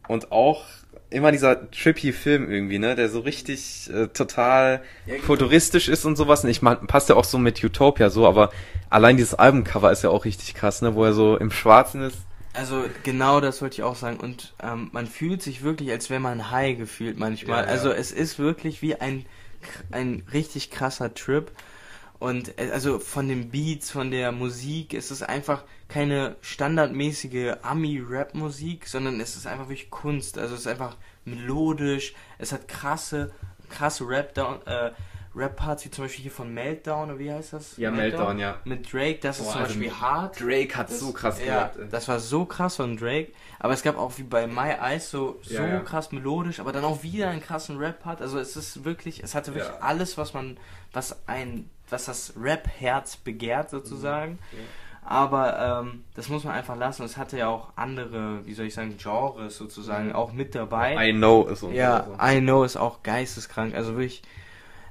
und 0.08 0.32
auch 0.32 0.64
immer 1.10 1.32
dieser 1.32 1.70
trippy 1.72 2.12
Film 2.14 2.52
irgendwie, 2.52 2.80
ne, 2.80 2.96
der 2.96 3.10
so 3.10 3.20
richtig 3.22 3.90
äh, 3.94 4.08
total 4.08 4.82
Ja, 5.06 5.16
genau. 5.16 5.26
futuristisch 5.26 5.88
ist 5.88 6.06
und 6.06 6.16
sowas. 6.16 6.44
Und 6.44 6.50
ich 6.50 6.62
meine, 6.62 6.78
passt 6.78 7.10
ja 7.10 7.16
auch 7.16 7.24
so 7.24 7.38
mit 7.38 7.64
Utopia 7.64 8.10
so, 8.10 8.28
aber 8.28 8.52
allein 8.90 9.18
dieses 9.18 9.34
Albumcover 9.34 9.92
ist 9.92 10.04
ja 10.04 10.10
auch 10.10 10.26
richtig 10.26 10.54
krass, 10.56 10.82
ne, 10.82 10.96
wo 10.96 11.06
er 11.06 11.14
so 11.14 11.38
im 11.38 11.52
Schwarzen 11.52 12.02
ist. 12.02 12.18
Also 12.54 12.86
genau 13.04 13.42
das 13.42 13.62
wollte 13.62 13.76
ich 13.76 13.84
auch 13.84 13.96
sagen 13.96 14.18
und 14.18 14.54
ähm, 14.64 14.90
man 14.94 15.08
fühlt 15.08 15.42
sich 15.42 15.62
wirklich, 15.62 15.92
als 15.92 16.10
wäre 16.10 16.22
man 16.22 16.52
high 16.52 16.78
gefühlt 16.78 17.20
manchmal. 17.20 17.64
Ja, 17.64 17.66
ja. 17.66 17.72
Also 17.72 17.92
es 17.92 18.12
ist 18.12 18.40
wirklich 18.40 18.82
wie 18.82 18.96
ein, 18.96 19.26
ein 19.92 20.24
richtig 20.32 20.72
krasser 20.72 21.14
Trip. 21.14 21.52
Und 22.18 22.58
äh, 22.58 22.72
also 22.72 23.00
von 23.00 23.28
den 23.28 23.52
Beats, 23.52 23.92
von 23.92 24.10
der 24.10 24.32
Musik, 24.32 24.94
es 24.94 25.12
ist 25.12 25.22
einfach 25.22 25.64
keine 25.88 26.36
standardmäßige 26.42 27.58
Ami-Rap-Musik, 27.62 28.88
sondern 28.88 29.20
es 29.20 29.36
ist 29.36 29.48
einfach 29.48 29.66
wirklich 29.70 29.90
Kunst. 29.90 30.38
Also 30.38 30.56
es 30.56 30.62
ist 30.62 30.68
einfach 30.68 30.96
melodisch, 31.26 32.14
es 32.38 32.52
hat 32.52 32.68
krasse, 32.68 33.32
krasse 33.70 34.08
Rap-Down, 34.08 34.66
äh, 34.66 34.92
Rap-Parts, 35.38 35.84
wie 35.84 35.92
zum 35.92 36.06
Beispiel 36.06 36.24
hier 36.24 36.32
von 36.32 36.54
Meltdown, 36.54 37.10
oder 37.10 37.20
wie 37.20 37.30
heißt 37.30 37.52
das? 37.54 37.76
Ja, 37.76 37.92
Meltdown, 37.92 38.40
ja. 38.40 38.58
Mit 38.64 38.92
Drake, 38.94 39.20
das 39.22 39.40
ist 39.40 39.46
Boah, 39.48 39.52
zum 39.52 39.62
also 39.64 39.74
Beispiel 39.74 39.92
hart. 40.00 40.40
Drake 40.40 40.76
hat 40.78 40.90
Das- 40.90 41.00
so 41.02 41.12
krass 41.12 41.42
ja, 41.46 41.72
ey. 41.78 41.90
das 41.90 42.08
war 42.08 42.20
so 42.22 42.46
krass 42.46 42.78
von 42.78 42.96
Drake. 42.96 43.34
Aber 43.60 43.74
es 43.74 43.84
gab 43.84 43.98
auch 43.98 44.18
wie 44.18 44.24
bei 44.24 44.48
My 44.48 44.70
Eyes 44.82 45.12
so, 45.12 45.38
so 45.42 45.56
Ja, 45.56 45.68
ja. 45.68 45.80
krass 45.82 46.14
melodisch, 46.14 46.62
aber 46.62 46.72
dann 46.72 46.86
auch 46.86 47.04
wieder 47.04 47.30
einen 47.30 47.42
krassen 47.42 47.78
Rap-Part. 47.78 48.22
Also 48.22 48.40
es 48.40 48.56
ist 48.56 48.86
wirklich, 48.86 49.24
es 49.24 49.36
hatte 49.36 49.54
wirklich 49.54 49.74
Ja. 49.74 49.80
alles, 49.82 50.18
was 50.18 50.34
man, 50.34 50.58
was 50.94 51.28
ein, 51.28 51.70
was 51.90 52.06
das 52.06 52.34
Rap-Herz 52.42 53.18
begehrt 53.18 53.70
sozusagen. 53.72 54.34
Mhm. 54.54 54.85
Aber 55.08 55.84
ähm, 55.84 56.04
das 56.16 56.30
muss 56.30 56.44
man 56.44 56.56
einfach 56.56 56.76
lassen. 56.76 57.04
Es 57.04 57.16
hatte 57.16 57.38
ja 57.38 57.48
auch 57.48 57.70
andere, 57.76 58.46
wie 58.46 58.54
soll 58.56 58.66
ich 58.66 58.74
sagen, 58.74 58.96
Genres 58.98 59.56
sozusagen 59.56 60.14
auch 60.14 60.34
mit 60.34 60.56
dabei. 60.56 61.10
I 61.10 61.14
know 61.14 61.44
ist 61.46 61.60
so. 61.60 61.70
Ja, 61.70 62.08
so. 62.08 62.18
I 62.26 62.42
know 62.42 62.64
ist 62.64 62.76
auch 62.76 63.04
geisteskrank. 63.04 63.76
Also 63.76 63.92
wirklich, 63.92 64.24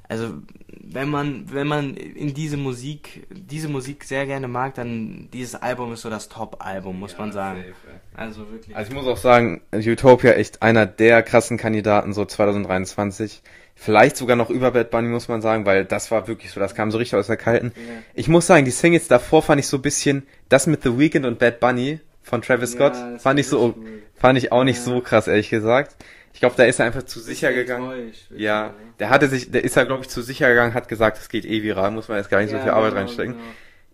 also 0.09 0.35
wenn 0.69 1.09
man, 1.11 1.53
wenn 1.53 1.67
man 1.67 1.95
in 1.97 2.33
diese 2.33 2.57
Musik, 2.57 3.27
diese 3.31 3.69
Musik 3.69 4.05
sehr 4.05 4.25
gerne 4.27 4.47
mag, 4.47 4.75
dann 4.75 5.29
dieses 5.33 5.57
Album 5.57 5.93
ist 5.93 6.03
so 6.03 6.11
das 6.11 6.29
Top-Album, 6.29 7.01
muss 7.01 7.13
Ja, 7.13 7.19
man 7.19 7.33
sagen. 7.33 7.65
safe. 7.67 7.75
Also 8.17 8.49
wirklich. 8.53 8.77
Also 8.77 8.93
ich 8.93 8.97
muss 8.97 9.09
auch 9.09 9.17
sagen, 9.17 9.63
Utopia 9.73 10.33
echt 10.33 10.63
einer 10.63 10.87
der 10.87 11.25
krassen 11.25 11.57
Kandidaten 11.59 12.13
so 12.13 12.25
2023. 12.25 13.43
Vielleicht 13.77 14.17
sogar 14.17 14.37
noch 14.37 14.51
über 14.51 14.71
Bad 14.71 14.91
Bunny, 14.91 15.09
muss 15.09 15.29
man 15.29 15.43
sagen, 15.43 15.67
weil 15.67 15.85
das 15.85 16.11
war 16.11 16.29
wirklich 16.29 16.53
so, 16.53 16.61
das 16.61 16.75
kam 16.75 16.91
so 16.91 16.99
richtig 16.99 17.19
aus 17.19 17.27
der 17.27 17.37
Kalten. 17.37 17.73
Ja. 17.77 17.83
Ich 18.15 18.29
muss 18.29 18.47
sagen, 18.47 18.65
die 18.65 18.71
Singles 18.71 19.09
davor 19.09 19.43
fand 19.43 19.59
ich 19.61 19.67
so 19.67 19.79
ein 19.79 19.83
bisschen, 19.83 20.27
das 20.49 20.67
mit 20.67 20.83
The 20.85 20.97
Weeknd 20.99 21.27
und 21.27 21.39
Bad 21.39 21.61
Bunny 21.61 22.01
von 22.23 22.41
Travis 22.41 22.73
Ja, 22.75 22.79
Scott, 22.79 22.93
das 23.15 23.23
fand 23.23 23.41
ich 23.41 23.49
so, 23.49 23.73
gut. 23.73 23.85
fand 24.15 24.39
ich 24.39 24.53
auch 24.53 24.65
nicht 24.65 24.79
Ja. 24.79 24.83
so 24.85 25.01
krass, 25.01 25.27
ehrlich 25.27 25.51
gesagt. 25.51 25.97
Ich 26.33 26.41
glaube, 26.41 26.55
da 26.57 26.65
ist 26.65 26.79
er 26.81 26.87
einfach 26.87 27.03
zu 27.05 27.21
sicher 27.21 27.53
gegangen. 27.53 28.13
Ja, 28.37 28.69
ne? 28.69 28.75
der 29.01 29.11
hatte 29.11 29.29
sich, 29.29 29.51
der 29.51 29.63
ist 29.65 29.77
ja, 29.77 29.85
glaube 29.85 30.03
ich, 30.03 30.09
zu 30.09 30.23
sicher 30.23 30.49
gegangen, 30.49 30.75
hat 30.75 30.89
gesagt, 30.89 31.19
es 31.19 31.29
geht 31.29 31.45
eh 31.45 31.63
viral, 31.63 31.91
muss 31.91 32.09
man 32.09 32.19
jetzt 32.19 32.31
gar 32.31 32.41
nicht 32.41 32.51
so 32.51 32.57
Ja, 32.57 32.63
viel 32.63 32.73
Arbeit 32.73 32.91
genau, 32.91 33.01
reinstecken. 33.03 33.33
genau. 33.35 33.45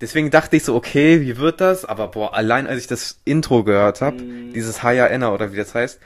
Deswegen 0.01 0.31
dachte 0.31 0.57
ich 0.57 0.65
so, 0.65 0.75
okay, 0.75 1.21
wie 1.21 1.37
wird 1.37 1.61
das? 1.61 1.85
Aber 1.85 2.09
boah, 2.09 2.33
allein 2.35 2.67
als 2.67 2.81
ich 2.81 2.87
das 2.87 3.21
Intro 3.27 3.65
gehört 3.65 4.01
habe, 4.01 4.23
Mhm. 4.23 4.53
dieses 4.55 4.83
Haya 4.83 5.07
Enna 5.07 5.33
oder 5.35 5.53
wie 5.53 5.57
das 5.57 5.75
heißt, 5.75 6.01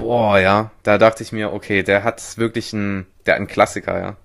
boah, 0.00 0.38
ja, 0.38 0.70
da 0.82 0.98
dachte 0.98 1.22
ich 1.22 1.32
mir, 1.32 1.52
okay, 1.52 1.82
der 1.82 2.04
hat 2.04 2.38
wirklich 2.38 2.72
einen, 2.72 3.06
der 3.26 3.34
hat 3.34 3.38
einen 3.38 3.46
Klassiker, 3.48 3.98
ja. 3.98 4.16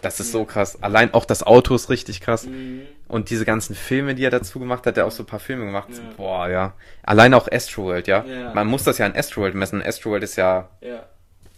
Das 0.00 0.20
ist 0.20 0.32
so 0.32 0.44
krass. 0.46 0.78
Allein 0.82 1.12
auch 1.12 1.26
das 1.26 1.42
Auto 1.42 1.74
ist 1.74 1.90
richtig 1.90 2.22
krass. 2.22 2.46
Mhm. 2.46 2.82
Und 3.08 3.28
diese 3.28 3.44
ganzen 3.44 3.74
Filme, 3.74 4.14
die 4.14 4.24
er 4.24 4.30
dazu 4.30 4.58
gemacht 4.58 4.86
hat, 4.86 4.96
der 4.96 5.06
auch 5.06 5.10
so 5.10 5.22
ein 5.22 5.26
paar 5.26 5.38
Filme 5.38 5.66
gemacht. 5.66 5.88
Ja. 5.90 5.98
Boah, 6.16 6.48
ja. 6.48 6.72
Allein 7.02 7.34
auch 7.34 7.46
Astroworld, 7.52 8.08
ja. 8.08 8.24
Ja. 8.24 8.54
Man 8.54 8.66
muss 8.68 8.84
das 8.84 8.96
ja 8.96 9.04
an 9.06 9.14
Astroworld 9.14 9.54
messen. 9.54 9.82
Astroworld 9.82 10.22
ist 10.22 10.36
ja, 10.36 10.70
Ja. 10.80 11.04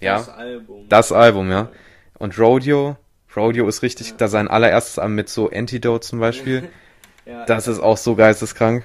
ja, 0.01 0.17
Das 0.19 0.29
Album. 0.31 0.89
das 0.89 1.13
Album, 1.13 1.51
ja. 1.53 1.69
Und 2.19 2.37
Rodeo, 2.37 2.97
Rodeo 3.37 3.69
ist 3.69 3.83
richtig, 3.83 4.17
da 4.17 4.27
sein 4.27 4.49
allererstes 4.49 4.99
Album 4.99 5.15
mit 5.15 5.29
so 5.29 5.51
Antidote 5.51 6.07
zum 6.07 6.19
Beispiel. 6.21 6.69
Das 7.47 7.69
ist 7.69 7.79
auch 7.79 7.97
so 7.97 8.17
geisteskrank. 8.17 8.85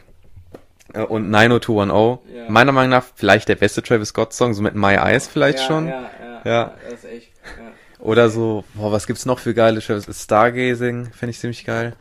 Äh, 0.94 1.02
Und 1.04 1.30
90210. 1.30 2.36
Ja. 2.36 2.50
Meiner 2.50 2.72
Meinung 2.72 2.90
nach 2.92 3.04
vielleicht 3.16 3.48
der 3.50 3.56
beste 3.56 3.82
Travis 3.84 4.10
Scott 4.10 4.34
Song, 4.34 4.54
so 4.54 4.62
mit 4.62 4.76
My 4.76 4.96
Eyes 4.96 5.28
vielleicht 5.28 5.60
ja, 5.60 5.66
schon. 5.68 5.88
Ja, 5.88 6.02
ja, 6.02 6.42
Ja. 6.46 6.74
Das 6.90 6.94
ist 6.94 7.06
echt. 7.06 7.32
Ja. 7.58 7.72
Oder 8.00 8.30
so, 8.30 8.64
boah, 8.76 8.92
was 8.92 9.06
gibt's 9.08 9.26
noch 9.26 9.40
für 9.40 9.54
geile 9.54 9.82
Travis? 9.82 10.06
Stargazing, 10.24 11.12
finde 11.12 11.32
ich 11.32 11.40
ziemlich 11.40 11.66
geil. 11.66 11.96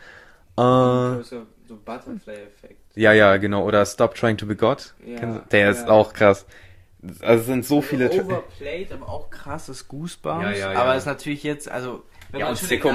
Äh, 0.57 0.61
So, 0.61 1.47
so 1.69 1.77
Butterfly-Effekt. 1.85 2.77
Ja, 2.95 3.13
ja, 3.13 3.37
genau. 3.37 3.65
Oder 3.65 3.85
Stop 3.87 4.15
Trying 4.15 4.37
to 4.39 4.47
Be 4.47 4.57
God. 4.57 4.95
Ja, 5.05 5.43
der 5.53 5.71
ist 5.71 5.89
auch 5.89 6.13
krass. 6.13 6.47
Also 7.21 7.41
es 7.43 7.47
sind 7.47 7.65
so 7.65 7.81
viele. 7.81 8.09
Tra- 8.09 8.25
Overplayed, 8.25 8.93
aber 8.93 9.09
auch 9.09 9.31
krasses 9.31 9.87
Goosebumps. 9.87 10.43
Ja, 10.45 10.51
ja, 10.51 10.73
ja. 10.73 10.81
Aber 10.81 10.97
ist 10.97 11.07
natürlich 11.07 11.43
jetzt, 11.45 11.71
also. 11.71 12.03
Wenn 12.31 12.41
Ja, 12.41 12.49
und 12.51 12.57
Sicko 12.59 12.89
Mo- 12.93 12.95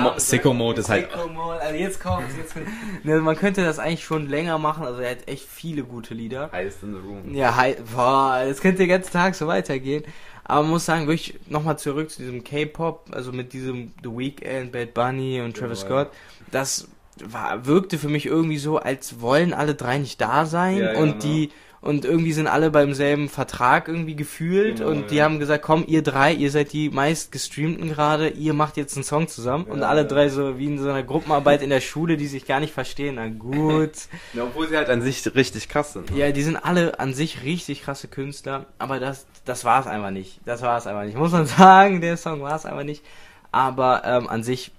Mode 0.53 0.79
ist 0.81 0.89
halt- 0.89 1.11
Sicko 1.11 1.27
Mode, 1.27 1.59
also 1.61 1.75
jetzt 1.75 2.01
kommt's. 2.01 2.33
Jetzt, 2.37 2.53
ne, 3.03 3.19
man 3.19 3.35
könnte 3.35 3.63
das 3.63 3.79
eigentlich 3.79 4.03
schon 4.03 4.27
länger 4.29 4.57
machen, 4.57 4.85
also 4.85 5.01
er 5.01 5.11
hat 5.11 5.27
echt 5.27 5.45
viele 5.47 5.83
gute 5.83 6.13
Lieder. 6.13 6.49
Highest 6.51 6.83
in 6.83 6.93
the 6.93 6.99
room. 6.99 7.33
Ja, 7.33 7.55
hi, 7.55 7.75
boah, 7.95 8.43
das 8.47 8.61
könnte 8.61 8.79
den 8.79 8.89
ganzen 8.89 9.11
Tag 9.11 9.35
so 9.35 9.47
weitergehen. 9.47 10.03
Aber 10.45 10.61
man 10.63 10.71
muss 10.71 10.85
sagen, 10.85 11.07
wirklich 11.07 11.39
nochmal 11.47 11.79
zurück 11.79 12.09
zu 12.11 12.21
diesem 12.21 12.43
K-Pop, 12.43 13.09
also 13.13 13.31
mit 13.31 13.53
diesem 13.53 13.93
The 14.03 14.09
Weeknd, 14.09 14.71
Bad 14.73 14.93
Bunny 14.93 15.39
und 15.41 15.55
Travis 15.55 15.81
Ja, 15.83 15.87
Scott. 15.87 16.09
Das 16.51 16.87
war, 17.23 17.65
wirkte 17.65 17.97
für 17.97 18.09
mich 18.09 18.25
irgendwie 18.25 18.57
so, 18.57 18.77
als 18.77 19.21
wollen 19.21 19.53
alle 19.53 19.73
drei 19.75 19.99
nicht 19.99 20.19
da 20.19 20.45
sein 20.45 20.77
Ja, 20.77 20.93
ja, 20.93 20.99
und 20.99 21.19
genau. 21.19 21.23
die 21.23 21.51
und 21.83 22.05
irgendwie 22.05 22.31
sind 22.31 22.47
alle 22.47 22.71
beim 22.71 22.93
selben 22.93 23.27
Vertrag 23.27 23.89
irgendwie 23.89 24.15
gefühlt 24.15 24.77
Genau, 24.77 24.89
und 24.89 25.11
die 25.11 25.17
ja. 25.17 25.25
haben 25.25 25.37
gesagt, 25.37 25.63
komm, 25.63 25.83
ihr 25.85 26.01
drei, 26.01 26.31
ihr 26.33 26.49
seid 26.49 26.71
die 26.71 26.89
meist 26.89 27.31
gestreamten 27.33 27.89
gerade, 27.89 28.29
ihr 28.29 28.53
macht 28.53 28.77
jetzt 28.77 28.95
einen 28.95 29.03
Song 29.03 29.27
zusammen 29.27 29.65
und 29.65 29.81
Ja, 29.81 29.89
alle 29.89 30.01
ja. 30.01 30.07
drei 30.07 30.29
so 30.29 30.57
wie 30.57 30.67
in 30.67 30.79
so 30.79 30.89
einer 30.89 31.03
Gruppenarbeit 31.03 31.61
in 31.61 31.69
der 31.69 31.81
Schule, 31.81 32.15
die 32.15 32.27
sich 32.27 32.45
gar 32.45 32.61
nicht 32.61 32.73
verstehen. 32.73 33.15
Na 33.15 33.27
gut. 33.27 33.91
Ja, 34.33 34.43
obwohl 34.43 34.67
sie 34.67 34.77
halt 34.77 34.89
an 34.89 35.01
sich 35.01 35.35
richtig 35.35 35.67
krass 35.69 35.93
sind. 35.93 36.09
Ja, 36.11 36.31
die 36.31 36.41
sind 36.41 36.55
alle 36.55 36.99
an 36.99 37.13
sich 37.13 37.43
richtig 37.43 37.83
krasse 37.83 38.07
Künstler, 38.07 38.65
aber 38.79 38.99
das, 38.99 39.25
das 39.45 39.65
war 39.65 39.81
es 39.81 39.87
einfach 39.87 40.11
nicht. 40.11 40.39
Das 40.45 40.61
war 40.61 40.77
es 40.77 40.87
einfach 40.87 41.03
nicht. 41.03 41.17
Muss 41.17 41.31
man 41.33 41.45
sagen, 41.47 41.99
der 42.01 42.15
Song 42.17 42.41
war 42.41 42.55
es 42.55 42.65
einfach 42.65 42.83
nicht. 42.83 43.03
Aber 43.51 44.03
ähm, 44.05 44.27
an 44.29 44.41
sich 44.43 44.71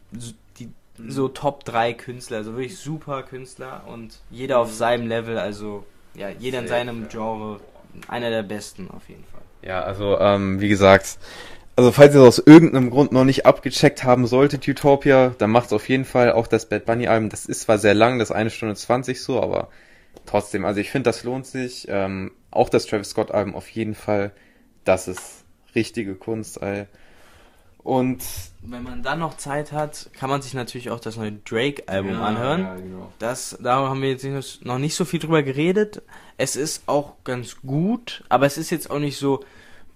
die 0.58 0.70
so 1.08 1.28
Top 1.28 1.64
3 1.64 1.92
Künstler, 1.92 2.38
also 2.38 2.52
wirklich 2.56 2.78
super 2.78 3.22
Künstler 3.22 3.82
und 3.86 4.20
jeder 4.30 4.58
auf 4.58 4.72
seinem 4.72 5.06
Level, 5.06 5.38
also 5.38 5.84
ja, 6.14 6.28
jeder 6.30 6.60
in 6.60 6.68
seinem. 6.68 7.08
Genre, 7.08 7.60
einer 8.08 8.30
der 8.30 8.42
besten 8.42 8.90
auf 8.90 9.08
jeden 9.08 9.24
Fall. 9.24 9.42
Ja, 9.62 9.82
also 9.82 10.18
ähm, 10.18 10.60
wie 10.60 10.68
gesagt, 10.68 11.18
also 11.76 11.90
falls 11.90 12.14
ihr 12.14 12.20
es 12.20 12.40
aus 12.40 12.46
irgendeinem 12.46 12.90
Grund 12.90 13.12
noch 13.12 13.24
nicht 13.24 13.46
abgecheckt 13.46 14.04
haben 14.04 14.26
solltet, 14.26 14.66
Utopia, 14.68 15.34
dann 15.38 15.50
macht 15.50 15.72
auf 15.72 15.88
jeden 15.88 16.04
Fall 16.04 16.32
auch 16.32 16.46
das 16.46 16.68
Bad 16.68 16.84
Bunny 16.84 17.08
Album. 17.08 17.30
Das 17.30 17.46
ist 17.46 17.62
zwar 17.62 17.78
sehr 17.78 17.94
lang, 17.94 18.18
das 18.18 18.30
ist 18.30 18.36
eine 18.36 18.50
Stunde 18.50 18.76
20 18.76 19.20
so, 19.20 19.42
aber 19.42 19.68
trotzdem, 20.26 20.64
also 20.64 20.80
ich 20.80 20.90
finde, 20.90 21.08
das 21.08 21.24
lohnt 21.24 21.46
sich. 21.46 21.86
Ähm, 21.88 22.32
auch 22.50 22.68
das 22.68 22.86
Travis 22.86 23.10
Scott 23.10 23.32
Album 23.32 23.54
auf 23.54 23.68
jeden 23.68 23.94
Fall. 23.94 24.32
Das 24.84 25.08
ist 25.08 25.44
richtige 25.74 26.14
Kunst, 26.14 26.62
ey. 26.62 26.86
Und 27.84 28.24
Wenn 28.62 28.82
man 28.82 29.02
dann 29.02 29.18
noch 29.18 29.36
Zeit 29.36 29.70
hat, 29.70 30.08
kann 30.14 30.30
man 30.30 30.40
sich 30.40 30.54
natürlich 30.54 30.90
auch 30.90 31.00
das 31.00 31.18
neue 31.18 31.32
Drake-Album 31.32 32.16
anhören. 32.20 32.82
genau. 32.82 33.12
Das, 33.18 33.58
da 33.62 33.76
haben 33.76 34.00
wir 34.00 34.08
jetzt 34.08 34.64
noch 34.64 34.78
nicht 34.78 34.94
so 34.94 35.04
viel 35.04 35.20
drüber 35.20 35.42
geredet. 35.42 36.02
Es 36.38 36.56
ist 36.56 36.84
auch 36.86 37.12
ganz 37.24 37.58
gut, 37.60 38.24
aber 38.30 38.46
es 38.46 38.56
ist 38.56 38.70
jetzt 38.70 38.90
auch 38.90 38.98
nicht 38.98 39.18
so 39.18 39.44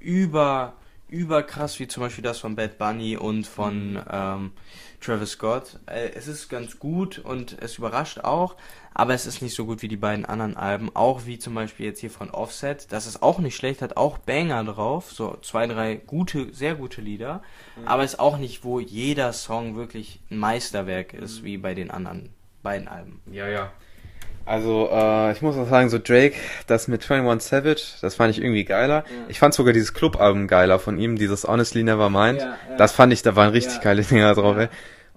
über, 0.01 0.75
über 1.09 1.43
krass 1.43 1.81
wie 1.81 1.89
zum 1.89 2.03
Beispiel 2.03 2.23
das 2.23 2.39
von 2.39 2.57
Bad 2.57 2.77
Bunny 2.77 3.17
und 3.17 3.47
von 3.47 3.99
ähm, 4.13 4.53
Travis 5.01 5.33
Scott. 5.33 5.79
Äh, 5.87 6.11
es 6.15 6.29
ist 6.29 6.49
ganz 6.49 6.79
gut 6.79 7.19
und 7.19 7.57
es 7.61 7.79
überrascht 7.79 8.21
auch, 8.21 8.57
aber 8.95 9.15
es 9.15 9.27
ist 9.27 9.43
nicht 9.43 9.55
so 9.55 9.67
gut 9.67 9.83
wie 9.83 9.89
die 9.89 9.97
beiden 9.97 10.25
anderen 10.25 10.57
Alben. 10.57 10.91
Auch 10.95 11.27
wie 11.27 11.39
zum 11.39 11.55
Beispiel 11.55 11.87
jetzt 11.87 12.01
hier 12.01 12.11
von 12.11 12.31
Offset. 12.31 12.91
Das 12.91 13.07
ist 13.07 13.23
auch 13.23 13.39
nicht 13.39 13.57
schlecht, 13.57 13.83
hat 13.83 13.97
auch 13.97 14.19
Banger 14.19 14.65
drauf. 14.65 15.13
So 15.13 15.37
zwei, 15.43 15.67
drei 15.67 15.97
gute, 15.97 16.53
sehr 16.53 16.75
gute 16.75 17.01
Lieder. 17.01 17.43
Aber 17.85 18.05
ist 18.05 18.19
auch 18.19 18.39
nicht, 18.39 18.65
wo 18.65 18.81
jeder 18.81 19.33
Song 19.33 19.77
wirklich 19.77 20.21
ein 20.31 20.39
Meisterwerk 20.39 21.15
ist, 21.15 21.45
wie 21.45 21.59
bei 21.59 21.75
den 21.75 21.91
anderen 21.91 22.31
beiden 22.63 22.89
Alben. 22.89 23.21
Ja, 23.31 23.49
ja. 23.49 23.73
Also, 24.49 24.89
äh, 24.91 25.33
ich 25.33 25.43
muss 25.43 25.59
auch 25.59 25.69
sagen, 25.69 25.91
so 25.91 25.99
Drake, 25.99 26.35
das 26.67 26.89
mit 26.89 27.09
21 27.09 27.51
Savage, 27.51 27.83
das 28.01 28.15
fand 28.15 28.31
ich 28.31 28.43
irgendwie 28.43 28.65
geiler. 28.65 29.05
Ja. 29.07 29.27
Ich 29.29 29.39
fand 29.39 29.53
sogar 29.53 29.75
dieses 29.75 29.93
Club-Album 29.93 30.47
geiler 30.47 30.79
von 30.79 30.99
ihm, 30.99 31.17
dieses 31.17 31.45
Honestly 31.45 31.83
Nevermind. 31.83 32.41
Ja, 32.41 32.57
ja. 32.71 32.77
Das 32.79 32.93
fand 32.93 33.13
ich, 33.13 33.21
da 33.21 33.37
waren 33.37 33.51
richtig 33.51 33.83
geile 33.83 34.03
Dinger 34.03 34.35
drauf, 34.35 34.57
ey. 34.57 34.69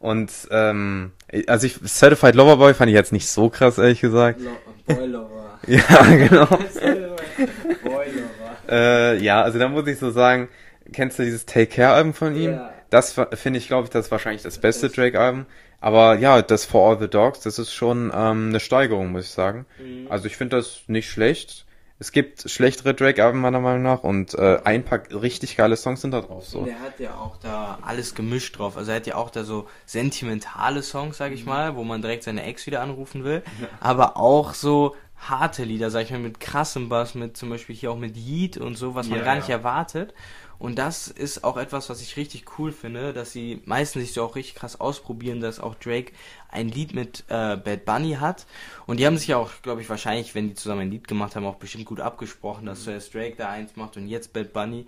Und, 0.01 0.31
ähm, 0.51 1.11
also 1.47 1.65
ich, 1.65 1.79
Certified 1.85 2.35
Loverboy 2.35 2.73
fand 2.73 2.89
ich 2.89 2.95
jetzt 2.95 3.13
nicht 3.13 3.29
so 3.29 3.49
krass, 3.49 3.77
ehrlich 3.77 4.01
gesagt. 4.01 4.41
Boilover. 4.85 5.29
Ja, 5.67 6.03
genau. 6.03 6.45
Boilover. 7.83 8.57
äh, 8.67 9.23
ja, 9.23 9.43
also 9.43 9.59
da 9.59 9.69
muss 9.69 9.87
ich 9.87 9.99
so 9.99 10.09
sagen, 10.09 10.49
kennst 10.91 11.19
du 11.19 11.23
dieses 11.23 11.45
Take 11.45 11.67
Care-Album 11.67 12.13
von 12.13 12.35
ihm? 12.35 12.51
Ja. 12.53 12.73
Das 12.89 13.15
finde 13.35 13.59
ich, 13.59 13.67
glaube 13.67 13.85
ich, 13.85 13.91
das 13.91 14.07
ist 14.07 14.11
wahrscheinlich 14.11 14.41
das 14.41 14.57
beste 14.57 14.87
Beste. 14.87 15.01
Drake-Album. 15.01 15.45
Aber 15.81 16.17
ja, 16.19 16.41
das 16.41 16.65
For 16.65 16.89
All 16.89 16.99
the 16.99 17.09
Dogs, 17.09 17.41
das 17.41 17.59
ist 17.59 17.73
schon 17.73 18.11
ähm, 18.15 18.49
eine 18.49 18.59
Steigerung, 18.59 19.11
muss 19.11 19.25
ich 19.25 19.31
sagen. 19.31 19.65
Mhm. 19.79 20.07
Also 20.09 20.27
ich 20.27 20.37
finde 20.37 20.57
das 20.57 20.83
nicht 20.87 21.09
schlecht. 21.09 21.65
Es 21.97 22.11
gibt 22.11 22.49
schlechtere 22.49 22.95
Drake-Alben 22.95 23.39
meiner 23.39 23.59
Meinung 23.59 23.83
nach 23.83 24.03
und 24.03 24.33
äh, 24.33 24.59
ein 24.63 24.83
paar 24.83 25.01
richtig 25.11 25.55
geile 25.55 25.75
Songs 25.75 26.01
sind 26.01 26.11
da 26.11 26.21
drauf. 26.21 26.47
So. 26.47 26.59
Und 26.59 26.69
er 26.69 26.79
hat 26.79 26.99
ja 26.99 27.15
auch 27.15 27.37
da 27.37 27.77
alles 27.83 28.15
gemischt 28.15 28.57
drauf. 28.57 28.75
Also 28.75 28.89
er 28.89 28.97
hat 28.97 29.05
ja 29.05 29.15
auch 29.15 29.29
da 29.29 29.43
so 29.43 29.67
sentimentale 29.85 30.81
Songs, 30.81 31.17
sag 31.17 31.31
ich 31.31 31.45
mal, 31.45 31.75
wo 31.75 31.83
man 31.83 32.01
direkt 32.01 32.23
seine 32.23 32.43
Ex 32.43 32.65
wieder 32.65 32.81
anrufen 32.81 33.23
will. 33.23 33.43
Aber 33.79 34.17
auch 34.17 34.55
so 34.55 34.95
harte 35.17 35.63
Lieder, 35.63 35.91
sag 35.91 36.03
ich 36.03 36.11
mal, 36.11 36.19
mit 36.19 36.39
krassem 36.39 36.89
Bass, 36.89 37.13
mit 37.13 37.37
zum 37.37 37.49
Beispiel 37.49 37.75
hier 37.75 37.91
auch 37.91 37.97
mit 37.97 38.17
Yeet 38.17 38.57
und 38.57 38.75
so, 38.75 38.95
was 38.95 39.07
man 39.07 39.19
Ja, 39.19 39.25
gar 39.25 39.35
nicht 39.35 39.49
ja. 39.49 39.57
erwartet. 39.57 40.13
Und 40.61 40.77
das 40.77 41.07
ist 41.07 41.43
auch 41.43 41.57
etwas, 41.57 41.89
was 41.89 42.03
ich 42.03 42.17
richtig 42.17 42.45
cool 42.59 42.71
finde, 42.71 43.13
dass 43.13 43.31
sie 43.31 43.63
meistens 43.65 44.03
sich 44.03 44.13
so 44.13 44.23
auch 44.23 44.35
richtig 44.35 44.53
krass 44.53 44.79
ausprobieren, 44.79 45.41
dass 45.41 45.59
auch 45.59 45.73
Drake 45.73 46.13
ein 46.49 46.69
Lied 46.69 46.93
mit 46.93 47.23
äh, 47.29 47.57
Bad 47.57 47.83
Bunny 47.83 48.17
hat. 48.19 48.45
Und 48.85 48.99
die 48.99 49.07
haben 49.07 49.17
sich 49.17 49.29
ja 49.29 49.37
auch, 49.37 49.49
glaube 49.63 49.81
ich, 49.81 49.89
wahrscheinlich, 49.89 50.35
wenn 50.35 50.49
die 50.49 50.53
zusammen 50.53 50.81
ein 50.81 50.91
Lied 50.91 51.07
gemacht 51.07 51.35
haben, 51.35 51.47
auch 51.47 51.55
bestimmt 51.55 51.85
gut 51.85 51.99
abgesprochen, 51.99 52.67
dass 52.67 52.83
zuerst 52.83 53.11
Drake 53.11 53.33
da 53.37 53.49
eins 53.49 53.75
macht 53.75 53.97
und 53.97 54.07
jetzt 54.07 54.33
Bad 54.33 54.53
Bunny. 54.53 54.85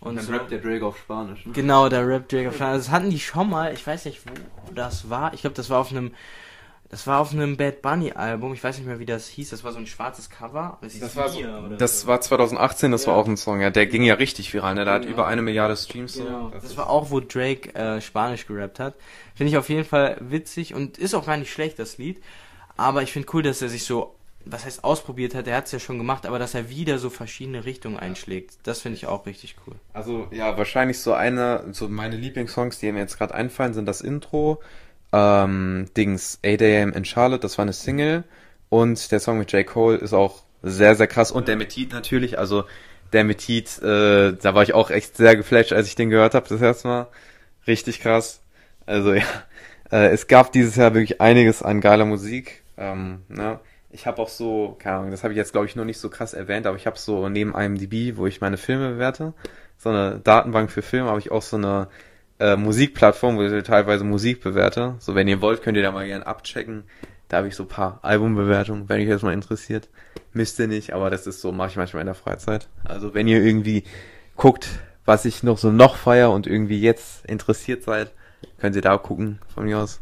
Und, 0.00 0.20
so. 0.20 0.30
der 0.36 0.58
Drake 0.58 0.84
auf 0.84 0.98
Spanisch. 0.98 1.46
Ne? 1.46 1.52
Genau, 1.54 1.88
der 1.88 2.06
Rap 2.06 2.28
Drake 2.28 2.48
of 2.48 2.58
China. 2.58 2.74
Das 2.74 2.90
hatten 2.90 3.08
die 3.08 3.18
schon 3.18 3.48
mal, 3.48 3.72
ich 3.72 3.86
weiß 3.86 4.04
nicht, 4.04 4.20
wo 4.26 4.74
das 4.74 5.08
war. 5.08 5.32
Ich 5.32 5.40
glaube, 5.40 5.56
das 5.56 5.70
war 5.70 5.80
auf 5.80 5.90
einem 5.90 6.12
das 6.94 7.08
war 7.08 7.18
auf 7.18 7.32
einem 7.32 7.56
Bad 7.56 7.82
Bunny 7.82 8.12
Album. 8.12 8.54
Ich 8.54 8.62
weiß 8.62 8.78
nicht 8.78 8.86
mehr, 8.86 9.00
wie 9.00 9.04
das 9.04 9.26
hieß. 9.26 9.50
Das 9.50 9.64
war 9.64 9.72
so 9.72 9.78
ein 9.78 9.86
schwarzes 9.88 10.30
Cover. 10.30 10.78
Das, 10.80 10.96
Das 11.00 11.16
war, 11.16 11.28
so, 11.28 11.40
das 11.76 12.02
so. 12.02 12.06
war 12.06 12.20
2018, 12.20 12.92
das 12.92 13.08
war 13.08 13.14
Ja. 13.14 13.20
auch 13.20 13.26
ein 13.26 13.36
Song, 13.36 13.60
ja. 13.60 13.70
Der 13.70 13.86
ging 13.86 14.04
ja 14.04 14.14
richtig 14.14 14.54
viral, 14.54 14.76
ne? 14.76 14.84
Der 14.84 14.94
hat 14.94 15.02
Genau. 15.02 15.14
über 15.14 15.26
eine 15.26 15.42
Milliarde 15.42 15.76
Streams. 15.76 16.14
so. 16.14 16.22
Genau. 16.24 16.50
Das 16.50 16.62
ist- 16.62 16.76
war 16.76 16.88
auch, 16.88 17.10
wo 17.10 17.18
Drake 17.18 17.74
äh, 17.74 18.00
Spanisch 18.00 18.46
gerappt 18.46 18.78
hat. 18.78 18.94
Finde 19.34 19.50
ich 19.50 19.56
auf 19.58 19.68
jeden 19.68 19.84
Fall 19.84 20.18
witzig 20.20 20.72
und 20.72 20.96
ist 20.96 21.14
auch 21.14 21.26
gar 21.26 21.36
nicht 21.36 21.52
schlecht, 21.52 21.80
das 21.80 21.98
Lied. 21.98 22.22
Aber 22.76 23.02
ich 23.02 23.12
finde 23.12 23.26
cool, 23.34 23.42
dass 23.42 23.60
er 23.60 23.68
sich 23.68 23.82
so, 23.84 24.14
was 24.44 24.64
heißt 24.64 24.84
ausprobiert 24.84 25.34
hat, 25.34 25.48
er 25.48 25.56
hat 25.56 25.66
es 25.66 25.72
ja 25.72 25.80
schon 25.80 25.98
gemacht, 25.98 26.26
aber 26.26 26.38
dass 26.38 26.54
er 26.54 26.68
wieder 26.70 26.98
so 27.00 27.10
verschiedene 27.10 27.64
Richtungen 27.64 27.96
einschlägt. 27.98 28.58
Das 28.62 28.80
finde 28.82 28.98
ich 28.98 29.06
auch 29.08 29.26
richtig 29.26 29.56
cool. 29.66 29.74
Also 29.92 30.28
ja, 30.30 30.56
wahrscheinlich 30.56 31.00
so 31.00 31.12
eine, 31.12 31.64
so 31.72 31.88
meine 31.88 32.16
Lieblingssongs, 32.16 32.78
die 32.78 32.92
mir 32.92 33.00
jetzt 33.00 33.18
gerade 33.18 33.34
einfallen, 33.34 33.74
sind 33.74 33.86
das 33.86 34.00
Intro, 34.00 34.60
ähm, 35.14 35.86
Dings 35.96 36.40
8am 36.42 36.92
in 36.92 37.04
Charlotte, 37.04 37.40
das 37.40 37.56
war 37.56 37.62
eine 37.62 37.72
Single 37.72 38.24
und 38.68 39.12
der 39.12 39.20
Song 39.20 39.38
mit 39.38 39.52
J. 39.52 39.64
Cole 39.64 39.96
ist 39.96 40.12
auch 40.12 40.42
sehr, 40.62 40.96
sehr 40.96 41.06
krass 41.06 41.30
und 41.30 41.46
der 41.46 41.56
mit 41.56 41.72
Heat 41.72 41.92
natürlich, 41.92 42.36
also 42.38 42.64
der 43.12 43.22
mit 43.22 43.40
Heat, 43.42 43.80
äh, 43.80 44.32
da 44.32 44.54
war 44.54 44.64
ich 44.64 44.74
auch 44.74 44.90
echt 44.90 45.16
sehr 45.16 45.36
geflasht, 45.36 45.72
als 45.72 45.86
ich 45.86 45.94
den 45.94 46.10
gehört 46.10 46.34
habe 46.34 46.48
das 46.48 46.60
erste 46.60 46.88
Mal. 46.88 47.06
Richtig 47.66 48.00
krass. 48.00 48.40
Also 48.86 49.14
ja, 49.14 49.22
äh, 49.92 50.08
es 50.08 50.26
gab 50.26 50.50
dieses 50.50 50.74
Jahr 50.74 50.94
wirklich 50.94 51.20
einiges 51.20 51.62
an 51.62 51.80
geiler 51.80 52.06
Musik. 52.06 52.64
Ähm, 52.76 53.22
ne? 53.28 53.60
Ich 53.92 54.08
habe 54.08 54.20
auch 54.20 54.28
so, 54.28 54.74
keine 54.80 54.96
Ahnung, 54.96 55.10
das 55.12 55.22
habe 55.22 55.32
ich 55.32 55.36
jetzt 55.38 55.52
glaube 55.52 55.66
ich 55.66 55.76
noch 55.76 55.84
nicht 55.84 56.00
so 56.00 56.10
krass 56.10 56.34
erwähnt, 56.34 56.66
aber 56.66 56.76
ich 56.76 56.86
habe 56.86 56.98
so 56.98 57.28
neben 57.28 57.54
IMDb, 57.54 58.16
wo 58.16 58.26
ich 58.26 58.40
meine 58.40 58.56
Filme 58.56 58.90
bewerte, 58.90 59.32
so 59.78 59.90
eine 59.90 60.18
Datenbank 60.18 60.72
für 60.72 60.82
Filme, 60.82 61.10
habe 61.10 61.20
ich 61.20 61.30
auch 61.30 61.42
so 61.42 61.56
eine 61.56 61.86
äh, 62.38 62.56
Musikplattform, 62.56 63.36
wo 63.36 63.42
ich 63.42 63.62
teilweise 63.64 64.04
Musik 64.04 64.42
bewerte. 64.42 64.96
So 64.98 65.14
wenn 65.14 65.28
ihr 65.28 65.40
wollt, 65.40 65.62
könnt 65.62 65.76
ihr 65.76 65.82
da 65.82 65.92
mal 65.92 66.06
gerne 66.06 66.26
abchecken. 66.26 66.84
Da 67.28 67.38
habe 67.38 67.48
ich 67.48 67.56
so 67.56 67.64
paar 67.64 68.00
Albumbewertungen, 68.02 68.88
wenn 68.88 69.00
euch 69.00 69.08
das 69.08 69.22
mal 69.22 69.32
interessiert. 69.32 69.88
Müsst 70.32 70.58
ihr 70.58 70.68
nicht, 70.68 70.92
aber 70.92 71.10
das 71.10 71.26
ist 71.26 71.40
so, 71.40 71.52
mache 71.52 71.70
ich 71.70 71.76
manchmal 71.76 72.02
in 72.02 72.06
der 72.06 72.14
Freizeit. 72.14 72.68
Also 72.84 73.14
wenn 73.14 73.28
ihr 73.28 73.42
irgendwie 73.42 73.84
guckt, 74.36 74.68
was 75.04 75.24
ich 75.24 75.42
noch 75.42 75.58
so 75.58 75.70
noch 75.70 75.96
feier 75.96 76.30
und 76.30 76.46
irgendwie 76.46 76.80
jetzt 76.80 77.24
interessiert 77.26 77.82
seid, 77.82 78.12
könnt 78.58 78.76
ihr 78.76 78.82
da 78.82 78.96
gucken 78.98 79.38
von 79.52 79.64
mir 79.64 79.78
aus. 79.78 80.00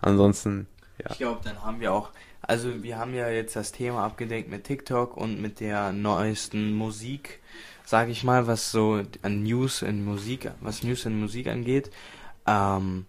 Ansonsten, 0.00 0.66
ja. 0.98 1.10
Ich 1.10 1.18
glaube, 1.18 1.40
dann 1.44 1.62
haben 1.62 1.80
wir 1.80 1.92
auch, 1.92 2.10
also 2.42 2.82
wir 2.82 2.98
haben 2.98 3.14
ja 3.14 3.28
jetzt 3.28 3.56
das 3.56 3.72
Thema 3.72 4.04
abgedeckt 4.04 4.50
mit 4.50 4.64
TikTok 4.64 5.16
und 5.16 5.40
mit 5.40 5.60
der 5.60 5.92
neuesten 5.92 6.72
Musik, 6.72 7.40
sage 7.92 8.10
ich 8.10 8.24
mal, 8.24 8.46
was 8.46 8.72
so 8.72 9.02
an 9.20 9.42
News 9.42 9.82
in 9.82 10.02
Musik, 10.02 10.50
was 10.62 10.82
News 10.82 11.04
in 11.04 11.20
Musik 11.20 11.46
angeht. 11.46 11.90
Ähm, 12.46 13.04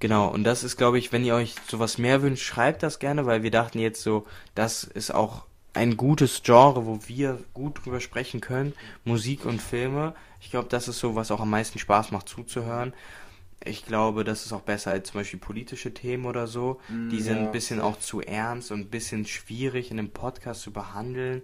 genau, 0.00 0.26
und 0.26 0.42
das 0.42 0.64
ist, 0.64 0.76
glaube 0.76 0.98
ich, 0.98 1.12
wenn 1.12 1.24
ihr 1.24 1.36
euch 1.36 1.54
sowas 1.68 1.96
mehr 1.96 2.20
wünscht, 2.20 2.42
schreibt 2.42 2.82
das 2.82 2.98
gerne, 2.98 3.24
weil 3.24 3.44
wir 3.44 3.52
dachten 3.52 3.78
jetzt 3.78 4.02
so, 4.02 4.26
das 4.56 4.82
ist 4.82 5.14
auch 5.14 5.44
ein 5.74 5.96
gutes 5.96 6.42
Genre, 6.42 6.86
wo 6.86 6.98
wir 7.06 7.38
gut 7.54 7.84
drüber 7.84 8.00
sprechen 8.00 8.40
können, 8.40 8.72
Musik 9.04 9.44
und 9.44 9.62
Filme. 9.62 10.16
Ich 10.40 10.50
glaube, 10.50 10.66
das 10.68 10.88
ist 10.88 10.98
so, 10.98 11.14
was 11.14 11.30
auch 11.30 11.40
am 11.40 11.50
meisten 11.50 11.78
Spaß 11.78 12.10
macht 12.10 12.28
zuzuhören. 12.28 12.92
ich 13.64 13.86
glaube, 13.86 14.24
das 14.24 14.44
ist 14.44 14.52
auch 14.52 14.62
besser 14.62 14.90
als 14.90 15.12
zum 15.12 15.20
Beispiel 15.20 15.38
politische 15.38 15.94
Themen 15.94 16.26
oder 16.26 16.48
so. 16.48 16.80
Mm, 16.88 17.10
die 17.10 17.20
sind 17.20 17.36
ja. 17.36 17.42
ein 17.44 17.52
bisschen 17.52 17.80
auch 17.80 18.00
zu 18.00 18.20
ernst 18.20 18.72
und 18.72 18.80
ein 18.80 18.90
bisschen 18.90 19.24
schwierig 19.24 19.92
in 19.92 20.00
einem 20.00 20.10
Podcast 20.10 20.62
zu 20.62 20.72
behandeln. 20.72 21.42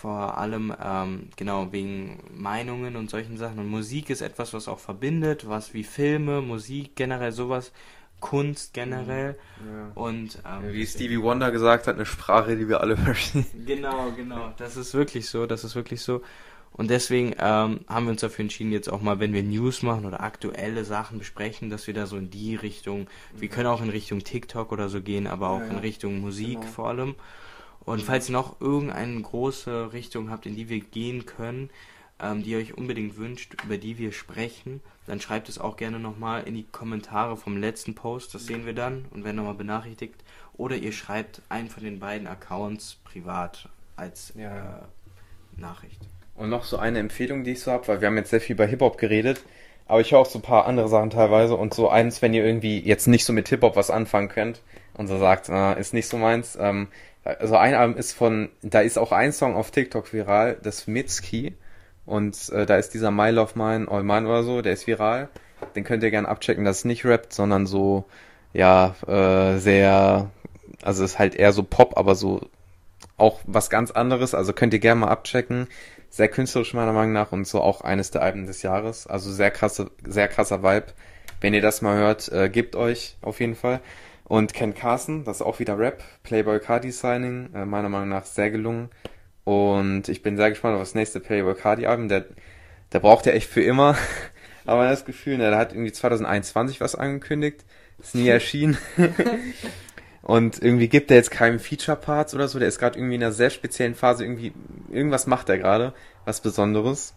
Vor 0.00 0.36
allem, 0.38 0.74
ähm, 0.82 1.28
genau, 1.36 1.70
wegen 1.72 2.18
Meinungen 2.34 2.96
und 2.96 3.08
solchen 3.10 3.36
Sachen. 3.36 3.58
Und 3.60 3.68
Musik 3.68 4.10
ist 4.10 4.22
etwas, 4.22 4.52
was 4.52 4.66
auch 4.66 4.80
verbindet, 4.80 5.48
was 5.48 5.72
wie 5.72 5.84
Filme, 5.84 6.40
Musik, 6.42 6.96
generell 6.96 7.30
sowas, 7.32 7.72
Kunst 8.20 8.74
generell. 8.74 9.38
Und 9.94 10.38
ähm, 10.46 10.72
Wie 10.72 10.86
Stevie 10.86 11.20
Wonder 11.22 11.50
gesagt 11.52 11.86
hat, 11.86 11.94
eine 11.94 12.06
Sprache, 12.06 12.56
die 12.56 12.68
wir 12.68 12.80
alle 12.80 12.96
verstehen. 13.08 13.46
Genau, 13.66 14.10
genau. 14.16 14.52
Das 14.56 14.76
ist 14.76 14.94
wirklich 14.94 15.28
so, 15.28 15.46
das 15.46 15.62
ist 15.62 15.74
wirklich 15.76 16.02
so. 16.02 16.22
Und 16.72 16.90
deswegen 16.90 17.34
ähm, 17.38 17.80
haben 17.86 18.06
wir 18.06 18.10
uns 18.10 18.20
dafür 18.20 18.42
entschieden, 18.42 18.72
jetzt 18.72 18.88
auch 18.90 19.00
mal, 19.00 19.20
wenn 19.20 19.32
wir 19.32 19.44
News 19.44 19.82
machen 19.82 20.06
oder 20.06 20.22
aktuelle 20.22 20.84
Sachen 20.84 21.18
besprechen, 21.20 21.70
dass 21.70 21.86
wir 21.86 21.94
da 21.94 22.06
so 22.06 22.16
in 22.16 22.30
die 22.30 22.56
Richtung, 22.56 23.06
wir 23.36 23.48
können 23.48 23.68
auch 23.68 23.80
in 23.80 23.90
Richtung 23.90 24.24
TikTok 24.24 24.72
oder 24.72 24.88
so 24.88 25.00
gehen, 25.00 25.28
aber 25.28 25.50
auch 25.50 25.60
Ja, 25.60 25.66
ja. 25.66 25.70
in 25.72 25.78
Richtung 25.78 26.20
Musik 26.20 26.60
Genau. 26.60 26.72
vor 26.72 26.88
allem. 26.88 27.14
Und 27.84 28.02
falls 28.02 28.28
ihr 28.28 28.32
noch 28.32 28.60
irgendeine 28.60 29.20
große 29.20 29.92
Richtung 29.92 30.30
habt, 30.30 30.46
in 30.46 30.56
die 30.56 30.68
wir 30.68 30.80
gehen 30.80 31.26
können, 31.26 31.70
ähm, 32.20 32.42
die 32.42 32.50
ihr 32.50 32.58
euch 32.58 32.76
unbedingt 32.76 33.16
wünscht, 33.16 33.54
über 33.64 33.76
die 33.76 33.98
wir 33.98 34.12
sprechen, 34.12 34.80
dann 35.06 35.20
schreibt 35.20 35.48
es 35.48 35.58
auch 35.58 35.76
gerne 35.76 35.98
nochmal 35.98 36.44
in 36.44 36.54
die 36.54 36.64
Kommentare 36.64 37.36
vom 37.36 37.56
letzten 37.56 37.94
Post, 37.94 38.34
das 38.34 38.46
sehen 38.46 38.64
wir 38.64 38.72
dann 38.72 39.04
und 39.10 39.24
werden 39.24 39.36
nochmal 39.36 39.54
benachrichtigt. 39.54 40.24
Oder 40.56 40.76
ihr 40.76 40.92
schreibt 40.92 41.42
einen 41.48 41.68
von 41.68 41.82
den 41.82 41.98
beiden 41.98 42.26
Accounts 42.26 42.96
privat 43.04 43.68
als 43.96 44.32
Ja, 44.36 44.54
ja. 44.54 44.78
Äh, 44.78 45.60
Nachricht. 45.60 46.00
Und 46.34 46.48
noch 46.48 46.64
so 46.64 46.78
eine 46.78 46.98
Empfehlung, 46.98 47.44
die 47.44 47.52
ich 47.52 47.60
so 47.60 47.70
habe, 47.70 47.86
weil 47.86 48.00
wir 48.00 48.08
haben 48.08 48.16
jetzt 48.16 48.30
sehr 48.30 48.40
viel 48.40 48.54
über 48.54 48.66
Hip-Hop 48.66 48.98
geredet, 48.98 49.44
aber 49.86 50.00
ich 50.00 50.12
höre 50.12 50.20
auch 50.20 50.26
so 50.26 50.38
ein 50.38 50.42
paar 50.42 50.66
andere 50.66 50.88
Sachen 50.88 51.10
teilweise 51.10 51.56
und 51.56 51.74
so 51.74 51.88
eins, 51.88 52.22
wenn 52.22 52.34
ihr 52.34 52.44
irgendwie 52.44 52.80
jetzt 52.80 53.06
nicht 53.06 53.24
so 53.24 53.32
mit 53.32 53.48
Hip-Hop 53.48 53.76
was 53.76 53.90
anfangen 53.90 54.28
könnt 54.28 54.60
und 54.94 55.08
so 55.08 55.18
sagt, 55.18 55.50
ah, 55.50 55.72
ist 55.72 55.94
nicht 55.94 56.08
so 56.08 56.16
meins, 56.16 56.56
ähm, 56.60 56.88
also 57.24 57.56
ein 57.56 57.74
Album 57.74 57.96
ist 57.96 58.12
von, 58.12 58.50
da 58.62 58.80
ist 58.80 58.98
auch 58.98 59.12
ein 59.12 59.32
Song 59.32 59.56
auf 59.56 59.70
TikTok 59.70 60.12
viral, 60.12 60.58
das 60.62 60.86
Mitski 60.86 61.54
und 62.06 62.50
äh, 62.50 62.66
da 62.66 62.76
ist 62.76 62.94
dieser 62.94 63.10
My 63.10 63.30
Love 63.30 63.52
Mine, 63.58 63.88
All 63.90 64.02
Mine 64.02 64.28
oder 64.28 64.42
so, 64.42 64.62
der 64.62 64.74
ist 64.74 64.86
viral, 64.86 65.28
den 65.74 65.84
könnt 65.84 66.02
ihr 66.02 66.10
gerne 66.10 66.28
abchecken, 66.28 66.64
das 66.64 66.78
ist 66.78 66.84
nicht 66.84 67.04
rappt, 67.04 67.32
sondern 67.32 67.66
so, 67.66 68.04
ja, 68.52 68.94
äh, 69.06 69.58
sehr, 69.58 70.30
also 70.82 71.04
ist 71.04 71.18
halt 71.18 71.34
eher 71.34 71.52
so 71.52 71.62
Pop, 71.62 71.96
aber 71.96 72.14
so 72.14 72.42
auch 73.16 73.40
was 73.46 73.70
ganz 73.70 73.90
anderes, 73.90 74.34
also 74.34 74.52
könnt 74.52 74.74
ihr 74.74 74.80
gerne 74.80 75.02
mal 75.02 75.08
abchecken. 75.08 75.68
Sehr 76.14 76.28
künstlerisch 76.28 76.74
meiner 76.74 76.92
Meinung 76.92 77.12
nach 77.12 77.32
und 77.32 77.44
so 77.44 77.60
auch 77.60 77.80
eines 77.80 78.12
der 78.12 78.22
Alben 78.22 78.46
des 78.46 78.62
Jahres. 78.62 79.08
Also 79.08 79.32
sehr 79.32 79.50
krasse, 79.50 79.90
sehr 80.06 80.28
krasser 80.28 80.62
Vibe. 80.62 80.92
Wenn 81.40 81.54
ihr 81.54 81.60
das 81.60 81.82
mal 81.82 81.96
hört, 81.96 82.30
äh, 82.30 82.48
gebt 82.48 82.76
euch 82.76 83.16
auf 83.20 83.40
jeden 83.40 83.56
Fall. 83.56 83.80
Und 84.22 84.54
Ken 84.54 84.74
Carson, 84.74 85.24
das 85.24 85.38
ist 85.38 85.42
auch 85.42 85.58
wieder 85.58 85.76
Rap. 85.76 86.04
Playboy 86.22 86.60
Cardi 86.60 86.92
Signing, 86.92 87.52
äh, 87.52 87.64
meiner 87.64 87.88
Meinung 87.88 88.10
nach 88.10 88.26
sehr 88.26 88.52
gelungen. 88.52 88.90
Und 89.42 90.08
ich 90.08 90.22
bin 90.22 90.36
sehr 90.36 90.50
gespannt 90.50 90.76
auf 90.76 90.82
das 90.82 90.94
nächste 90.94 91.18
Playboy 91.18 91.56
Cardi 91.56 91.86
Album. 91.86 92.08
Der, 92.08 92.26
der 92.92 93.00
braucht 93.00 93.26
ja 93.26 93.32
echt 93.32 93.50
für 93.50 93.64
immer. 93.64 93.96
Aber 94.66 94.82
man 94.82 94.86
hat 94.86 94.92
das 94.92 95.06
Gefühl, 95.06 95.38
ne, 95.38 95.50
der 95.50 95.58
hat 95.58 95.72
irgendwie 95.72 95.90
2021 95.90 96.80
was 96.80 96.94
angekündigt. 96.94 97.64
Ist 97.98 98.14
nie 98.14 98.28
erschienen. 98.28 98.78
Und 100.24 100.62
irgendwie 100.62 100.88
gibt 100.88 101.10
er 101.10 101.18
jetzt 101.18 101.30
keinen 101.30 101.58
Feature-Parts 101.58 102.34
oder 102.34 102.48
so. 102.48 102.58
Der 102.58 102.68
ist 102.68 102.78
gerade 102.78 102.98
irgendwie 102.98 103.16
in 103.16 103.22
einer 103.22 103.32
sehr 103.32 103.50
speziellen 103.50 103.94
Phase. 103.94 104.24
Irgendwie, 104.24 104.54
irgendwas 104.90 105.26
macht 105.26 105.50
er 105.50 105.58
gerade. 105.58 105.92
Was 106.24 106.40
Besonderes. 106.40 107.12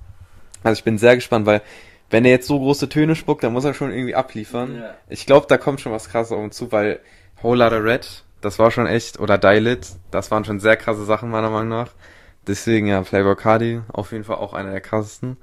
Also 0.61 0.79
ich 0.79 0.83
bin 0.83 0.97
sehr 0.97 1.15
gespannt, 1.15 1.45
weil 1.45 1.61
wenn 2.09 2.25
er 2.25 2.31
jetzt 2.31 2.47
so 2.47 2.59
große 2.59 2.89
Töne 2.89 3.15
spuckt, 3.15 3.43
dann 3.43 3.53
muss 3.53 3.63
er 3.63 3.73
schon 3.73 3.93
irgendwie 3.93 4.15
abliefern. 4.15 4.81
Ja. 4.81 4.93
Ich 5.07 5.25
glaube, 5.25 5.45
da 5.47 5.57
kommt 5.57 5.79
schon 5.79 5.93
was 5.93 6.09
krasses 6.09 6.33
auf 6.33 6.39
uns 6.39 6.57
zu, 6.57 6.73
weil 6.73 6.99
Whole 7.41 7.63
Lotta 7.63 7.77
Red, 7.77 8.23
das 8.41 8.59
war 8.59 8.71
schon 8.71 8.87
echt, 8.87 9.19
oder 9.21 9.37
Dilit, 9.37 9.87
das 10.11 10.29
waren 10.29 10.43
schon 10.43 10.59
sehr 10.59 10.75
krasse 10.75 11.05
Sachen 11.05 11.29
meiner 11.29 11.49
Meinung 11.49 11.69
nach. 11.69 11.91
Deswegen 12.45 12.87
ja, 12.87 13.01
Playboy 13.01 13.37
Cardi, 13.37 13.81
auf 13.87 14.11
jeden 14.11 14.25
Fall 14.25 14.37
auch 14.37 14.53
einer 14.53 14.71
der 14.71 14.81
krassesten. 14.81 15.37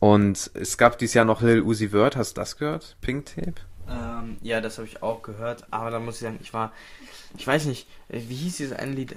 Und 0.00 0.50
es 0.54 0.78
gab 0.78 0.98
dieses 0.98 1.14
Jahr 1.14 1.24
noch 1.24 1.42
Lil 1.42 1.62
Uzi 1.62 1.90
Vert, 1.90 2.16
hast 2.16 2.36
du 2.36 2.40
das 2.40 2.56
gehört? 2.56 2.96
Pink 3.00 3.26
Tape? 3.26 3.54
Ähm, 3.90 4.36
ja, 4.42 4.60
das 4.60 4.78
habe 4.78 4.86
ich 4.86 5.02
auch 5.02 5.22
gehört, 5.22 5.66
aber 5.70 5.90
da 5.90 5.98
muss 5.98 6.16
ich 6.16 6.20
sagen, 6.20 6.38
ich 6.42 6.52
war, 6.52 6.72
ich 7.36 7.46
weiß 7.46 7.66
nicht, 7.66 7.88
äh, 8.08 8.20
wie 8.28 8.34
hieß 8.34 8.58
dieses 8.58 8.76
eine 8.76 8.92
Lied? 8.92 9.16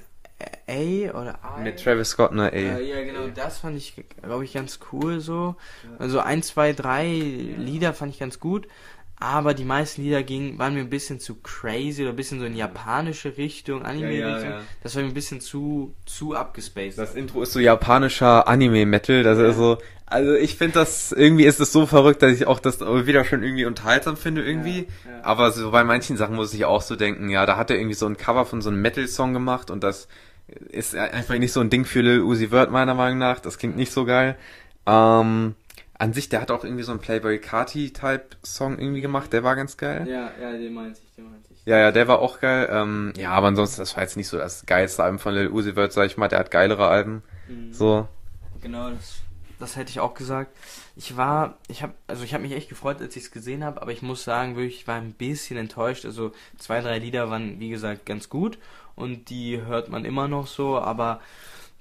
A 0.68 1.12
oder 1.12 1.44
A? 1.44 1.60
Mit 1.60 1.84
Travis 1.84 2.10
Scott, 2.10 2.32
ne, 2.32 2.52
ey. 2.52 2.70
Äh, 2.70 2.90
ja, 2.90 3.04
genau, 3.04 3.28
das 3.28 3.60
fand 3.60 3.78
ich, 3.78 3.94
glaube 4.24 4.44
ich, 4.44 4.54
ganz 4.54 4.80
cool 4.92 5.20
so. 5.20 5.56
Also 6.00 6.20
ein, 6.20 6.42
zwei, 6.42 6.74
drei 6.74 7.06
Lieder 7.08 7.94
fand 7.94 8.14
ich 8.14 8.20
ganz 8.20 8.40
gut, 8.40 8.68
aber 9.22 9.54
die 9.54 9.66
meisten 9.66 10.02
Lieder 10.02 10.24
gingen, 10.24 10.58
waren 10.58 10.74
mir 10.74 10.80
ein 10.80 10.90
bisschen 10.90 11.20
zu 11.20 11.36
crazy 11.36 12.02
oder 12.02 12.10
ein 12.10 12.16
bisschen 12.16 12.40
so 12.40 12.46
in 12.46 12.56
japanische 12.56 13.38
Richtung, 13.38 13.84
Anime-Richtung. 13.86 14.50
Ja, 14.50 14.58
ja. 14.58 14.62
Das 14.82 14.96
war 14.96 15.04
mir 15.04 15.10
ein 15.10 15.14
bisschen 15.14 15.40
zu, 15.40 15.94
zu 16.08 16.36
abgespaced. 16.36 16.98
Das 16.98 17.14
Intro 17.14 17.44
ist 17.44 17.54
so 17.54 17.60
japanischer 17.60 18.48
Anime-Metal, 18.48 19.22
das 19.22 19.38
ist 19.38 19.58
so, 19.58 19.78
also 20.08 20.34
ich 20.34 20.56
finde 20.56 20.74
das, 20.74 21.12
irgendwie 21.12 21.46
ist 21.46 21.60
es 21.60 21.72
so 21.72 21.86
verrückt, 21.86 22.24
dass 22.24 22.32
ich 22.32 22.48
auch 22.48 22.60
das 22.60 22.82
wieder 22.82 23.24
schon 23.24 23.44
irgendwie 23.44 23.66
unterhaltsam 23.66 24.18
finde 24.18 24.44
irgendwie, 24.44 24.88
aber 25.22 25.52
so 25.52 25.70
bei 25.70 25.84
manchen 25.84 26.18
Sachen 26.18 26.36
muss 26.36 26.52
ich 26.56 26.66
auch 26.66 26.82
so 26.82 26.96
denken, 26.96 27.30
ja, 27.30 27.46
da 27.46 27.58
hat 27.58 27.70
er 27.70 27.78
irgendwie 27.78 27.94
so 27.94 28.08
ein 28.08 28.18
Cover 28.18 28.48
von 28.48 28.64
so 28.64 28.72
einem 28.72 28.82
Metal-Song 28.82 29.34
gemacht 29.34 29.70
und 29.70 29.84
das 29.84 30.08
ist 30.72 30.96
einfach 30.96 31.38
nicht 31.38 31.54
so 31.54 31.60
ein 31.60 31.70
Ding 31.70 31.86
für 31.86 32.02
Lil 32.02 32.22
Uzi 32.22 32.48
Vert 32.48 32.72
meiner 32.72 32.96
Meinung 32.96 33.20
nach, 33.20 33.40
das 33.40 33.60
klingt 33.60 33.78
nicht 33.78 33.92
so 33.92 34.04
geil. 34.04 34.36
Ähm, 34.88 35.54
an 36.02 36.14
sich, 36.14 36.30
der 36.30 36.41
hat 36.41 36.49
auch 36.49 36.64
irgendwie 36.64 36.82
so 36.82 36.91
einen 36.91 36.99
Playboy 36.99 37.38
Carti-Type-Song 37.38 38.80
irgendwie 38.80 39.02
gemacht, 39.02 39.32
der 39.34 39.43
war 39.43 39.56
ganz 39.56 39.78
geil. 39.78 40.08
ja, 40.08 40.32
ja, 40.41 40.52
den 40.52 40.74
meinte 40.74 40.99
ich, 40.99 41.16
den 41.16 41.30
meinte 41.30 41.54
ich. 41.54 41.64
Ja, 41.64 41.78
ja, 41.78 41.91
der 41.91 42.08
war 42.08 42.20
auch 42.20 42.39
geil. 42.39 42.68
Ähm, 42.72 43.14
ja, 43.16 43.30
aber 43.30 43.47
ansonsten, 43.47 43.82
das 43.82 43.95
war 43.95 44.02
jetzt 44.02 44.18
nicht 44.18 44.28
so 44.28 44.39
das 44.39 44.66
geilste 44.66 45.04
Album 45.04 45.20
von 45.20 45.36
Lil 45.36 45.49
Uzi 45.49 45.74
Vert, 45.74 45.93
sag 45.93 46.08
ich 46.08 46.18
mal. 46.18 46.28
Der 46.28 46.39
hat 46.39 46.49
geilere 46.49 46.88
Alben. 46.88 47.22
Mhm. 47.47 47.72
So. 47.72 48.08
Genau, 48.62 48.89
das, 48.89 49.18
das 49.60 49.76
hätte 49.76 49.91
ich 49.91 49.99
auch 49.99 50.16
gesagt. 50.16 50.58
Ich 50.95 51.18
war, 51.18 51.60
ich 51.68 51.84
habe, 51.84 51.93
also 52.08 52.24
ich 52.24 52.34
habe 52.34 52.41
mich 52.41 52.54
echt 52.54 52.70
gefreut, 52.70 52.99
als 52.99 53.16
ich 53.16 53.26
es 53.26 53.32
gesehen 53.32 53.64
habe, 53.64 53.80
aber 53.80 53.91
ich 53.91 54.02
muss 54.02 54.24
sagen, 54.24 54.56
wirklich, 54.56 54.78
ich 54.78 54.88
war 54.88 54.95
ein 54.95 55.14
bisschen 55.14 55.58
enttäuscht. 55.58 56.06
Also 56.06 56.32
zwei, 56.58 56.82
drei 56.82 56.97
Lieder 56.97 57.30
waren, 57.30 57.60
wie 57.60 57.70
gesagt, 57.70 58.08
ganz 58.08 58.28
gut 58.28 58.58
und 58.95 59.30
die 59.30 59.62
hört 59.62 59.89
man 59.89 60.04
immer 60.04 60.28
noch 60.28 60.47
so, 60.47 60.80
aber 60.80 61.22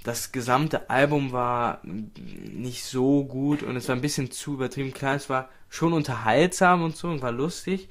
das 0.02 0.32
gesamte 0.32 0.88
Album 0.90 1.32
war 1.32 1.80
nicht 1.82 2.84
so 2.84 3.24
gut 3.24 3.62
und 3.62 3.76
es 3.76 3.88
war 3.88 3.96
ein 3.96 4.00
bisschen 4.00 4.30
zu 4.30 4.54
übertrieben. 4.54 4.92
Klar, 4.94 5.16
es 5.16 5.28
war 5.28 5.48
schon 5.68 5.92
unterhaltsam 5.92 6.82
und 6.82 6.96
so 6.96 7.08
und 7.08 7.22
war 7.22 7.32
lustig, 7.32 7.88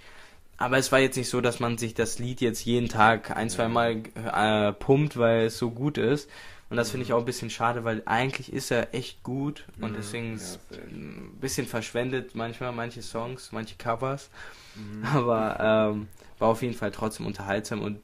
aber 0.57 0.78
es 0.78 0.91
war 0.91 0.99
jetzt 0.99 1.16
nicht 1.18 1.30
so, 1.30 1.39
dass 1.41 1.60
man 1.60 1.78
sich 1.78 1.93
das 1.93 2.20
Lied 2.20 2.41
jetzt 2.41 2.66
jeden 2.66 2.89
Tag 2.89 3.36
ein, 3.36 3.49
zwei 3.49 3.68
Mal 3.68 4.03
äh, 4.16 4.74
pumpt, 4.74 5.18
weil 5.18 5.45
es 5.45 5.57
so 5.57 5.70
gut 5.72 5.97
ist. 5.97 6.30
Und 6.70 6.78
das 6.78 6.91
finde 6.91 7.05
ich 7.05 7.14
auch 7.14 7.20
ein 7.20 7.26
bisschen 7.26 7.49
schade, 7.49 7.84
weil 7.84 8.03
eigentlich 8.05 8.53
ist 8.53 8.70
er 8.70 8.93
echt 8.93 9.24
gut 9.24 9.66
und 9.82 9.93
Mhm, 9.93 9.95
deswegen 9.95 10.28
ja, 10.30 10.36
ist 10.36 10.60
safe. 10.70 10.82
ein 10.91 11.38
bisschen 11.39 11.66
verschwendet 11.66 12.36
manchmal 12.36 12.72
manche 12.74 13.01
Songs, 13.01 13.51
manche 13.51 13.76
Covers. 13.78 14.30
Mhm. 14.76 15.03
Aber 15.14 15.91
ähm, 15.93 16.07
war 16.38 16.49
auf 16.49 16.62
jeden 16.62 16.76
Fall 16.76 16.91
trotzdem 16.91 17.26
unterhaltsam 17.26 17.82
und 17.82 18.01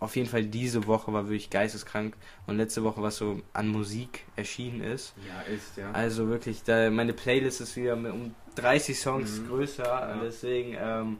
auf 0.00 0.14
jeden 0.16 0.28
Fall 0.28 0.44
diese 0.44 0.86
Woche 0.86 1.12
war 1.12 1.24
wirklich 1.24 1.50
geisteskrank 1.50 2.14
und 2.46 2.56
letzte 2.56 2.84
Woche, 2.84 3.02
was 3.02 3.16
so 3.16 3.40
an 3.52 3.68
Musik 3.68 4.24
erschienen 4.36 4.80
ist. 4.82 5.14
Ja, 5.26 5.52
ist, 5.52 5.76
ja. 5.76 5.90
Also 5.92 6.28
wirklich, 6.28 6.62
da, 6.62 6.88
meine 6.90 7.12
Playlist 7.12 7.60
ist 7.60 7.76
wieder 7.76 7.94
um 7.94 8.34
30 8.54 8.98
Songs 8.98 9.40
Mhm. 9.40 9.48
größer, 9.48 9.84
Ja. 9.84 10.20
deswegen 10.22 10.76
ähm, 10.80 11.16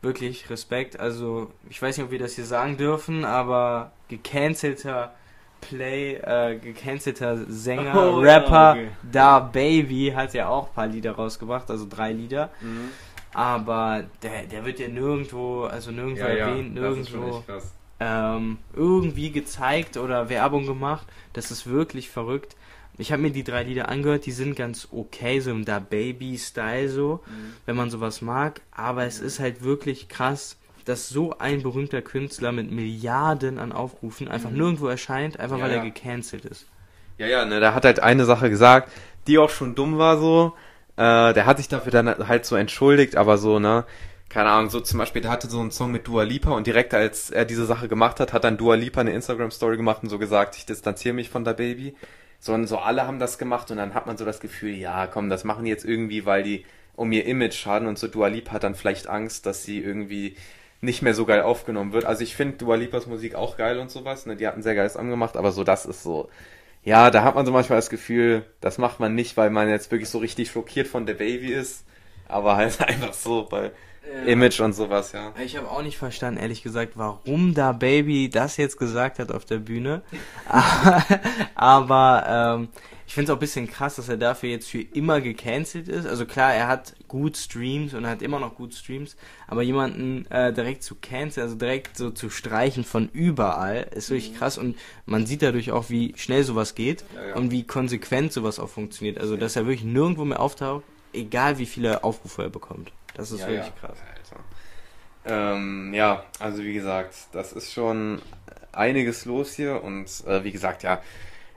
wirklich 0.00 0.48
Respekt. 0.48 0.98
Also 1.00 1.50
ich 1.68 1.80
weiß 1.82 1.96
nicht, 1.96 2.04
ob 2.06 2.12
wir 2.12 2.18
das 2.20 2.34
hier 2.34 2.44
sagen 2.44 2.76
dürfen, 2.76 3.24
aber 3.24 3.90
gecancelter 4.08 5.12
Play, 5.60 6.14
äh, 6.14 6.56
gecancelter 6.56 7.36
Sänger, 7.48 7.92
Oh, 7.96 8.20
Rapper, 8.20 8.72
okay. 8.72 8.88
Da 9.10 9.40
Baby 9.40 10.12
hat 10.14 10.32
ja 10.34 10.48
auch 10.48 10.68
ein 10.68 10.74
paar 10.74 10.86
Lieder 10.86 11.12
rausgebracht, 11.12 11.68
also 11.68 11.84
drei 11.88 12.12
Lieder. 12.12 12.50
Mhm. 12.60 12.90
Aber 13.34 14.04
der, 14.22 14.44
der 14.44 14.64
wird 14.64 14.78
ja 14.78 14.86
nirgendwo, 14.86 15.64
also 15.64 15.90
nirgendwo 15.90 16.24
erwähnt, 16.24 16.74
nirgendwo 16.74 17.42
krass. 17.44 17.74
Ähm, 18.00 18.58
irgendwie 18.74 19.30
gezeigt 19.30 19.96
oder 19.96 20.28
Werbung 20.28 20.66
gemacht. 20.66 21.06
Das 21.32 21.50
ist 21.50 21.66
wirklich 21.66 22.08
verrückt. 22.10 22.56
Ich 23.00 23.12
habe 23.12 23.22
mir 23.22 23.30
die 23.30 23.44
drei 23.44 23.62
Lieder 23.62 23.88
angehört, 23.88 24.26
die 24.26 24.32
sind 24.32 24.56
ganz 24.56 24.88
okay, 24.90 25.38
so 25.40 25.50
im 25.50 25.64
Da 25.64 25.78
Baby-Style 25.78 26.88
so, 26.88 27.20
Mhm. 27.26 27.52
wenn 27.66 27.76
man 27.76 27.90
sowas 27.90 28.22
mag. 28.22 28.60
Aber 28.72 29.04
es 29.04 29.20
ist 29.20 29.38
halt 29.38 29.62
wirklich 29.62 30.08
krass, 30.08 30.56
dass 30.84 31.08
so 31.08 31.38
ein 31.38 31.62
berühmter 31.62 32.02
Künstler 32.02 32.50
mit 32.50 32.70
Milliarden 32.72 33.58
an 33.58 33.72
Aufrufen 33.72 34.26
einfach 34.26 34.50
nirgendwo 34.50 34.88
erscheint, 34.88 35.38
einfach 35.38 35.56
Mhm. 35.56 35.62
Ja, 35.62 35.68
weil 35.68 35.72
er 35.76 35.84
ja. 35.84 35.90
gecancelt 35.90 36.44
ist. 36.44 36.66
Ja, 37.18 37.26
ja, 37.26 37.44
ne, 37.44 37.60
der 37.60 37.74
hat 37.74 37.84
halt 37.84 38.00
eine 38.00 38.24
Sache 38.24 38.48
gesagt, 38.50 38.90
die 39.26 39.38
auch 39.38 39.50
schon 39.50 39.74
dumm 39.74 39.98
war 39.98 40.18
so. 40.18 40.54
Äh, 40.96 41.34
der 41.34 41.46
hat 41.46 41.58
sich 41.58 41.68
dafür 41.68 41.92
dann 41.92 42.26
halt 42.28 42.46
so 42.46 42.56
entschuldigt, 42.56 43.16
aber 43.16 43.38
so, 43.38 43.58
ne, 43.60 43.84
keine 44.28 44.50
Ahnung, 44.50 44.70
so 44.70 44.80
zum 44.80 44.98
Beispiel, 44.98 45.22
der 45.22 45.30
hatte 45.30 45.48
so 45.48 45.60
einen 45.60 45.70
Song 45.70 45.90
mit 45.90 46.06
Dua 46.06 46.22
Lipa 46.22 46.50
und 46.50 46.66
direkt 46.66 46.92
als 46.92 47.30
er 47.30 47.44
diese 47.44 47.64
Sache 47.64 47.88
gemacht 47.88 48.20
hat, 48.20 48.32
hat 48.32 48.44
dann 48.44 48.58
Dua 48.58 48.74
Lipa 48.74 49.00
eine 49.00 49.12
Instagram-Story 49.12 49.76
gemacht 49.76 50.02
und 50.02 50.10
so 50.10 50.18
gesagt, 50.18 50.56
ich 50.56 50.66
distanziere 50.66 51.14
mich 51.14 51.30
von 51.30 51.44
der 51.44 51.54
Baby. 51.54 51.94
So, 52.40 52.52
und 52.52 52.66
so 52.66 52.78
alle 52.78 53.06
haben 53.06 53.18
das 53.18 53.38
gemacht 53.38 53.70
und 53.70 53.78
dann 53.78 53.94
hat 53.94 54.06
man 54.06 54.16
so 54.16 54.24
das 54.24 54.40
Gefühl, 54.40 54.74
ja, 54.74 55.06
komm, 55.06 55.30
das 55.30 55.44
machen 55.44 55.64
die 55.64 55.70
jetzt 55.70 55.84
irgendwie, 55.84 56.26
weil 56.26 56.42
die 56.42 56.64
um 56.94 57.10
ihr 57.12 57.26
Image 57.26 57.54
schaden 57.54 57.88
und 57.88 57.98
so 57.98 58.08
Dua 58.08 58.28
Lipa 58.28 58.52
hat 58.52 58.64
dann 58.64 58.74
vielleicht 58.74 59.08
Angst, 59.08 59.46
dass 59.46 59.62
sie 59.62 59.78
irgendwie 59.80 60.36
nicht 60.80 61.02
mehr 61.02 61.14
so 61.14 61.24
geil 61.24 61.42
aufgenommen 61.42 61.92
wird. 61.92 62.04
Also 62.04 62.22
ich 62.22 62.36
finde 62.36 62.58
Dua 62.58 62.76
Lipas 62.76 63.06
Musik 63.06 63.34
auch 63.34 63.56
geil 63.56 63.78
und 63.78 63.90
sowas, 63.90 64.26
ne? 64.26 64.36
Die 64.36 64.46
hat 64.46 64.56
ein 64.56 64.62
sehr 64.62 64.74
geiles 64.74 64.96
angemacht, 64.96 65.36
aber 65.36 65.52
so 65.52 65.64
das 65.64 65.86
ist 65.86 66.02
so, 66.02 66.28
ja, 66.84 67.10
da 67.10 67.24
hat 67.24 67.34
man 67.34 67.46
so 67.46 67.52
manchmal 67.52 67.78
das 67.78 67.90
Gefühl, 67.90 68.44
das 68.60 68.78
macht 68.78 69.00
man 69.00 69.14
nicht, 69.14 69.36
weil 69.36 69.50
man 69.50 69.68
jetzt 69.68 69.90
wirklich 69.90 70.10
so 70.10 70.18
richtig 70.18 70.50
schockiert 70.50 70.86
von 70.88 71.06
der 71.06 71.14
Baby 71.14 71.52
ist, 71.52 71.84
aber 72.28 72.56
halt 72.56 72.80
einfach 72.86 73.12
so 73.14 73.46
bei 73.48 73.72
ja. 74.12 74.22
Image 74.24 74.60
und 74.60 74.72
sowas, 74.72 75.12
ja. 75.12 75.32
Ich 75.42 75.56
habe 75.56 75.70
auch 75.70 75.82
nicht 75.82 75.98
verstanden, 75.98 76.40
ehrlich 76.40 76.62
gesagt, 76.62 76.92
warum 76.96 77.54
da 77.54 77.72
Baby 77.72 78.28
das 78.30 78.56
jetzt 78.56 78.78
gesagt 78.78 79.18
hat 79.18 79.32
auf 79.32 79.44
der 79.44 79.58
Bühne. 79.58 80.02
aber 81.54 82.58
ähm, 82.58 82.68
ich 83.08 83.14
finde 83.14 83.32
es 83.32 83.34
auch 83.34 83.38
ein 83.38 83.40
bisschen 83.40 83.66
krass, 83.66 83.96
dass 83.96 84.10
er 84.10 84.18
dafür 84.18 84.50
jetzt 84.50 84.68
für 84.68 84.82
immer 84.82 85.22
gecancelt 85.22 85.88
ist. 85.88 86.06
Also 86.06 86.26
klar, 86.26 86.52
er 86.52 86.68
hat 86.68 86.94
gut 87.08 87.38
Streams 87.38 87.94
und 87.94 88.04
er 88.04 88.10
hat 88.10 88.20
immer 88.20 88.38
noch 88.38 88.54
gut 88.54 88.74
Streams, 88.74 89.16
aber 89.46 89.62
jemanden 89.62 90.26
äh, 90.30 90.52
direkt 90.52 90.82
zu 90.82 90.94
canceln, 90.94 91.44
also 91.44 91.56
direkt 91.56 91.96
so 91.96 92.10
zu 92.10 92.28
streichen 92.28 92.84
von 92.84 93.08
überall, 93.14 93.88
ist 93.94 94.10
wirklich 94.10 94.32
mhm. 94.32 94.36
krass 94.36 94.58
und 94.58 94.76
man 95.06 95.24
sieht 95.24 95.40
dadurch 95.40 95.70
auch, 95.70 95.88
wie 95.88 96.12
schnell 96.18 96.44
sowas 96.44 96.74
geht 96.74 97.02
ja, 97.14 97.28
ja. 97.28 97.36
und 97.36 97.50
wie 97.50 97.64
konsequent 97.64 98.34
sowas 98.34 98.58
auch 98.58 98.68
funktioniert. 98.68 99.18
Also, 99.18 99.38
dass 99.38 99.56
er 99.56 99.64
wirklich 99.64 99.84
nirgendwo 99.84 100.26
mehr 100.26 100.40
auftaucht, 100.40 100.84
egal 101.14 101.56
wie 101.56 101.66
viele 101.66 102.04
Aufrufe 102.04 102.42
er 102.42 102.50
bekommt. 102.50 102.92
Das 103.18 103.32
ist 103.32 103.40
ja, 103.40 103.48
wirklich 103.48 103.74
krass. 103.76 103.98
Ähm, 105.26 105.92
ja, 105.92 106.24
also 106.38 106.62
wie 106.62 106.72
gesagt, 106.72 107.14
das 107.32 107.52
ist 107.52 107.72
schon 107.72 108.22
einiges 108.72 109.24
los 109.24 109.52
hier 109.52 109.82
und 109.82 110.06
äh, 110.26 110.44
wie 110.44 110.52
gesagt, 110.52 110.84
ja, 110.84 111.02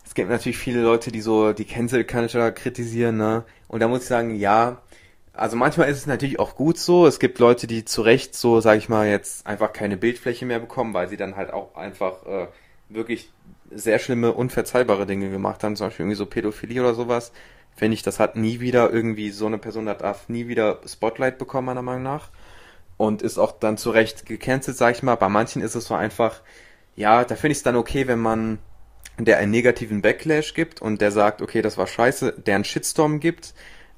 es 0.03 0.15
gibt 0.15 0.29
natürlich 0.29 0.57
viele 0.57 0.81
Leute, 0.81 1.11
die 1.11 1.21
so 1.21 1.53
die 1.53 1.65
Cancel 1.65 2.03
Culture 2.03 2.51
kritisieren, 2.51 3.17
ne? 3.17 3.45
Und 3.67 3.79
da 3.79 3.87
muss 3.87 4.01
ich 4.01 4.07
sagen, 4.07 4.35
ja, 4.35 4.81
also 5.33 5.55
manchmal 5.55 5.87
ist 5.89 5.99
es 5.99 6.07
natürlich 6.07 6.39
auch 6.39 6.55
gut 6.55 6.79
so. 6.79 7.05
Es 7.05 7.19
gibt 7.19 7.37
Leute, 7.37 7.67
die 7.67 7.85
zu 7.85 8.01
Recht 8.01 8.35
so, 8.35 8.59
sag 8.59 8.77
ich 8.79 8.89
mal, 8.89 9.07
jetzt 9.07 9.45
einfach 9.45 9.71
keine 9.71 9.97
Bildfläche 9.97 10.45
mehr 10.45 10.59
bekommen, 10.59 10.93
weil 10.95 11.07
sie 11.09 11.17
dann 11.17 11.35
halt 11.35 11.53
auch 11.53 11.75
einfach 11.75 12.25
äh, 12.25 12.47
wirklich 12.89 13.29
sehr 13.69 13.99
schlimme, 13.99 14.33
unverzeihbare 14.33 15.05
Dinge 15.05 15.29
gemacht 15.29 15.63
haben, 15.63 15.75
zum 15.75 15.87
Beispiel 15.87 16.05
irgendwie 16.05 16.17
so 16.17 16.25
Pädophilie 16.25 16.81
oder 16.81 16.95
sowas. 16.95 17.31
Finde 17.75 17.95
ich, 17.95 18.03
das 18.03 18.19
hat 18.19 18.35
nie 18.35 18.59
wieder 18.59 18.91
irgendwie, 18.91 19.31
so 19.31 19.47
eine 19.47 19.57
Person 19.57 19.85
darf 19.85 20.29
nie 20.29 20.47
wieder 20.47 20.79
Spotlight 20.85 21.37
bekommen, 21.37 21.67
meiner 21.67 21.81
Meinung 21.81 22.03
nach. 22.03 22.29
Und 22.97 23.21
ist 23.21 23.39
auch 23.39 23.53
dann 23.53 23.77
zu 23.77 23.89
Recht 23.89 24.25
gecancelt, 24.25 24.77
sag 24.77 24.95
ich 24.95 25.03
mal. 25.03 25.15
Bei 25.15 25.29
manchen 25.29 25.61
ist 25.61 25.75
es 25.75 25.85
so 25.85 25.95
einfach, 25.95 26.41
ja, 26.95 27.23
da 27.23 27.35
finde 27.35 27.53
ich 27.53 27.59
es 27.59 27.63
dann 27.63 27.75
okay, 27.75 28.07
wenn 28.07 28.19
man 28.19 28.59
der 29.17 29.37
einen 29.37 29.51
negativen 29.51 30.01
Backlash 30.01 30.53
gibt 30.53 30.81
und 30.81 31.01
der 31.01 31.11
sagt, 31.11 31.41
okay, 31.41 31.61
das 31.61 31.77
war 31.77 31.87
scheiße, 31.87 32.33
der 32.45 32.55
einen 32.55 32.63
Shitstorm 32.63 33.19
gibt. 33.19 33.53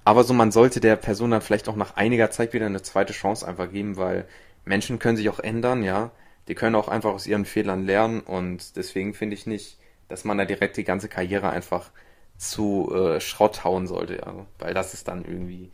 Aber 0.05 0.24
so, 0.24 0.34
man 0.34 0.51
sollte 0.51 0.80
der 0.80 0.95
Person 0.95 1.32
dann 1.32 1.41
vielleicht 1.41 1.69
auch 1.69 1.76
nach 1.76 1.95
einiger 1.95 2.32
Zeit 2.32 2.53
wieder 2.53 2.65
eine 2.65 2.82
zweite 2.82 3.13
Chance 3.13 3.47
einfach 3.47 3.71
geben, 3.71 3.97
weil 3.97 4.26
Menschen 4.65 4.99
können 4.99 5.17
sich 5.17 5.30
auch 5.30 5.39
ändern, 5.39 5.84
ja. 5.84 6.11
Die 6.47 6.55
können 6.55 6.76
auch 6.76 6.89
einfach 6.89 7.11
aus 7.13 7.26
ihren 7.26 7.45
Fehlern 7.45 7.86
lernen 7.86 8.19
und 8.19 8.76
deswegen 8.76 9.13
finde 9.13 9.36
ich 9.36 9.47
nicht, 9.47 9.78
dass 10.09 10.26
man 10.26 10.38
da 10.38 10.43
direkt 10.45 10.76
die 10.76 10.84
ganze 10.84 11.07
Karriere 11.07 11.49
einfach 11.49 11.91
zu 12.38 12.91
äh, 12.93 13.19
Schrott 13.19 13.63
hauen 13.63 13.88
sollte, 13.88 14.17
ja. 14.17 14.45
Weil 14.59 14.73
das 14.73 14.93
ist 14.93 15.07
dann 15.07 15.25
irgendwie, 15.25 15.71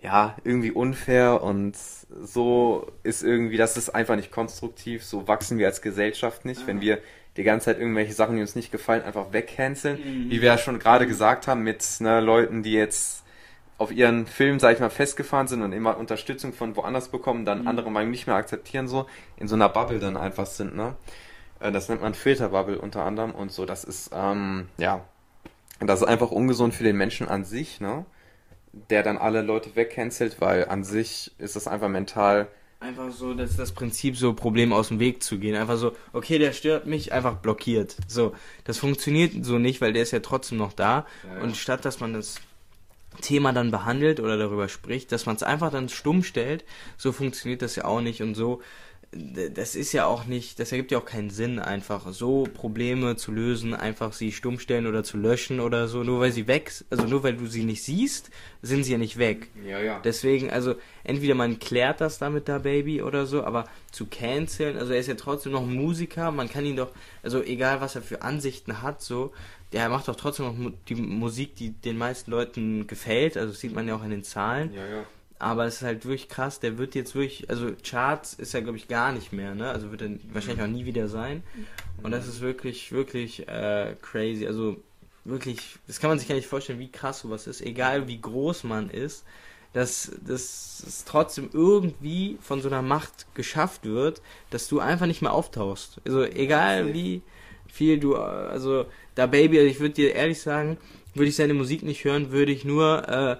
ja, 0.00 0.36
irgendwie 0.44 0.70
unfair 0.70 1.42
und 1.42 1.76
so 1.76 2.86
ist 3.02 3.22
irgendwie, 3.22 3.56
das 3.56 3.76
ist 3.76 3.90
einfach 3.90 4.16
nicht 4.16 4.30
konstruktiv. 4.30 5.04
So 5.04 5.28
wachsen 5.28 5.58
wir 5.58 5.66
als 5.66 5.82
Gesellschaft 5.82 6.44
nicht, 6.44 6.66
wenn 6.66 6.80
wir 6.80 6.98
die 7.36 7.44
ganze 7.44 7.66
Zeit 7.66 7.78
irgendwelche 7.78 8.12
Sachen, 8.12 8.36
die 8.36 8.42
uns 8.42 8.56
nicht 8.56 8.72
gefallen, 8.72 9.02
einfach 9.02 9.32
wegcanceln. 9.32 9.98
Mhm. 9.98 10.30
Wie 10.30 10.40
wir 10.40 10.48
ja 10.48 10.58
schon 10.58 10.78
gerade 10.78 11.06
gesagt 11.06 11.46
haben, 11.46 11.62
mit 11.62 11.84
ne, 12.00 12.20
Leuten, 12.20 12.62
die 12.62 12.72
jetzt 12.72 13.24
auf 13.78 13.92
ihren 13.92 14.26
Film, 14.26 14.58
sag 14.58 14.74
ich 14.74 14.80
mal, 14.80 14.90
festgefahren 14.90 15.46
sind 15.46 15.62
und 15.62 15.72
immer 15.72 15.96
Unterstützung 15.98 16.52
von 16.52 16.74
woanders 16.74 17.08
bekommen, 17.08 17.44
dann 17.44 17.62
mhm. 17.62 17.68
andere 17.68 17.90
Meinungen 17.92 18.10
nicht 18.10 18.26
mehr 18.26 18.34
akzeptieren, 18.34 18.88
so 18.88 19.06
in 19.36 19.46
so 19.46 19.54
einer 19.54 19.68
Bubble 19.68 20.00
dann 20.00 20.16
einfach 20.16 20.46
sind, 20.46 20.74
ne? 20.76 20.96
Äh, 21.60 21.70
das 21.70 21.88
nennt 21.88 22.02
man 22.02 22.14
Filterbubble 22.14 22.78
unter 22.78 23.04
anderem 23.04 23.30
und 23.30 23.52
so. 23.52 23.66
Das 23.66 23.84
ist, 23.84 24.10
ähm, 24.12 24.68
ja, 24.78 25.04
das 25.86 26.00
ist 26.00 26.08
einfach 26.08 26.30
ungesund 26.30 26.74
für 26.74 26.84
den 26.84 26.96
Menschen 26.96 27.28
an 27.28 27.44
sich, 27.44 27.80
ne? 27.80 28.04
Der 28.90 29.02
dann 29.02 29.16
alle 29.16 29.42
Leute 29.42 29.76
wegcancelt, 29.76 30.40
weil 30.40 30.68
an 30.68 30.84
sich 30.84 31.32
ist 31.38 31.56
das 31.56 31.66
einfach 31.66 31.88
mental 31.88 32.48
Einfach 32.80 33.10
so, 33.10 33.34
das 33.34 33.50
ist 33.50 33.58
das 33.58 33.72
Prinzip, 33.72 34.16
so 34.16 34.34
Problem 34.34 34.72
aus 34.72 34.88
dem 34.88 35.00
Weg 35.00 35.24
zu 35.24 35.38
gehen. 35.38 35.56
Einfach 35.56 35.76
so, 35.76 35.96
okay, 36.12 36.38
der 36.38 36.52
stört 36.52 36.86
mich, 36.86 37.12
einfach 37.12 37.34
blockiert. 37.34 37.96
So, 38.06 38.34
das 38.62 38.78
funktioniert 38.78 39.44
so 39.44 39.58
nicht, 39.58 39.80
weil 39.80 39.92
der 39.92 40.04
ist 40.04 40.12
ja 40.12 40.20
trotzdem 40.20 40.58
noch 40.58 40.72
da. 40.72 41.04
Ja, 41.24 41.38
ja. 41.38 41.42
Und 41.42 41.56
statt 41.56 41.84
dass 41.84 41.98
man 41.98 42.12
das 42.12 42.36
Thema 43.20 43.52
dann 43.52 43.72
behandelt 43.72 44.20
oder 44.20 44.36
darüber 44.36 44.68
spricht, 44.68 45.10
dass 45.10 45.26
man 45.26 45.34
es 45.34 45.42
einfach 45.42 45.72
dann 45.72 45.88
stumm 45.88 46.22
stellt, 46.22 46.64
so 46.96 47.10
funktioniert 47.10 47.62
das 47.62 47.74
ja 47.74 47.84
auch 47.84 48.00
nicht. 48.00 48.22
Und 48.22 48.36
so 48.36 48.62
das 49.10 49.74
ist 49.74 49.92
ja 49.92 50.04
auch 50.04 50.26
nicht, 50.26 50.60
das 50.60 50.70
ergibt 50.70 50.90
ja 50.90 50.98
auch 50.98 51.04
keinen 51.04 51.30
Sinn, 51.30 51.58
einfach 51.58 52.12
so 52.12 52.44
Probleme 52.44 53.16
zu 53.16 53.32
lösen, 53.32 53.72
einfach 53.72 54.12
sie 54.12 54.32
stumm 54.32 54.58
stellen 54.58 54.86
oder 54.86 55.02
zu 55.02 55.16
löschen 55.16 55.60
oder 55.60 55.88
so, 55.88 56.04
nur 56.04 56.20
weil 56.20 56.32
sie 56.32 56.46
weg, 56.46 56.70
also 56.90 57.06
nur 57.06 57.22
weil 57.22 57.34
du 57.34 57.46
sie 57.46 57.64
nicht 57.64 57.82
siehst, 57.82 58.30
sind 58.60 58.84
sie 58.84 58.92
ja 58.92 58.98
nicht 58.98 59.16
weg. 59.16 59.48
Ja, 59.66 59.80
ja. 59.80 60.00
Deswegen, 60.00 60.50
also 60.50 60.74
entweder 61.04 61.34
man 61.34 61.58
klärt 61.58 62.02
das 62.02 62.18
damit 62.18 62.48
da 62.48 62.58
Baby 62.58 63.00
oder 63.00 63.24
so, 63.24 63.44
aber 63.44 63.64
zu 63.92 64.04
canceln, 64.06 64.76
also 64.76 64.92
er 64.92 64.98
ist 64.98 65.08
ja 65.08 65.14
trotzdem 65.14 65.52
noch 65.52 65.62
ein 65.62 65.72
Musiker, 65.72 66.30
man 66.30 66.50
kann 66.50 66.66
ihn 66.66 66.76
doch, 66.76 66.90
also 67.22 67.42
egal 67.42 67.80
was 67.80 67.94
er 67.94 68.02
für 68.02 68.20
Ansichten 68.20 68.82
hat, 68.82 69.00
so, 69.00 69.32
der 69.72 69.88
macht 69.88 70.08
doch 70.08 70.16
trotzdem 70.16 70.46
noch 70.46 70.72
die 70.86 70.96
Musik, 70.96 71.56
die 71.56 71.70
den 71.70 71.96
meisten 71.96 72.30
Leuten 72.30 72.86
gefällt, 72.86 73.38
also 73.38 73.52
das 73.52 73.60
sieht 73.60 73.74
man 73.74 73.88
ja 73.88 73.96
auch 73.96 74.04
in 74.04 74.10
den 74.10 74.24
Zahlen. 74.24 74.74
Ja, 74.74 74.86
ja 74.86 75.06
aber 75.38 75.66
es 75.66 75.76
ist 75.76 75.82
halt 75.82 76.04
wirklich 76.04 76.28
krass, 76.28 76.60
der 76.60 76.78
wird 76.78 76.94
jetzt 76.94 77.14
wirklich, 77.14 77.48
also 77.48 77.70
Charts 77.82 78.34
ist 78.34 78.54
ja 78.54 78.60
glaube 78.60 78.78
ich 78.78 78.88
gar 78.88 79.12
nicht 79.12 79.32
mehr, 79.32 79.54
ne? 79.54 79.70
Also 79.70 79.90
wird 79.90 80.02
er 80.02 80.10
wahrscheinlich 80.32 80.62
auch 80.62 80.68
nie 80.68 80.84
wieder 80.84 81.08
sein. 81.08 81.42
Und 82.02 82.10
das 82.10 82.26
ist 82.26 82.40
wirklich, 82.40 82.92
wirklich 82.92 83.48
äh, 83.48 83.94
crazy. 84.02 84.46
Also 84.46 84.76
wirklich, 85.24 85.78
das 85.86 86.00
kann 86.00 86.10
man 86.10 86.18
sich 86.18 86.28
gar 86.28 86.34
nicht 86.34 86.48
vorstellen, 86.48 86.78
wie 86.78 86.90
krass 86.90 87.20
sowas 87.20 87.46
ist, 87.46 87.60
egal 87.60 88.08
wie 88.08 88.20
groß 88.20 88.64
man 88.64 88.90
ist, 88.90 89.24
dass 89.72 90.10
das 90.26 90.82
es 90.86 91.04
trotzdem 91.04 91.50
irgendwie 91.52 92.38
von 92.40 92.60
so 92.60 92.68
einer 92.68 92.82
Macht 92.82 93.26
geschafft 93.34 93.84
wird, 93.84 94.22
dass 94.50 94.68
du 94.68 94.80
einfach 94.80 95.06
nicht 95.06 95.22
mehr 95.22 95.32
auftauchst. 95.32 96.00
Also 96.06 96.24
egal 96.24 96.94
wie 96.94 97.22
viel 97.66 98.00
du, 98.00 98.16
also 98.16 98.86
da 99.14 99.26
Baby, 99.26 99.58
also 99.58 99.70
ich 99.70 99.80
würde 99.80 99.94
dir 99.94 100.14
ehrlich 100.14 100.40
sagen, 100.40 100.78
würde 101.14 101.28
ich 101.28 101.36
seine 101.36 101.54
Musik 101.54 101.82
nicht 101.82 102.04
hören, 102.04 102.30
würde 102.30 102.52
ich 102.52 102.64
nur 102.64 103.08
äh, 103.08 103.36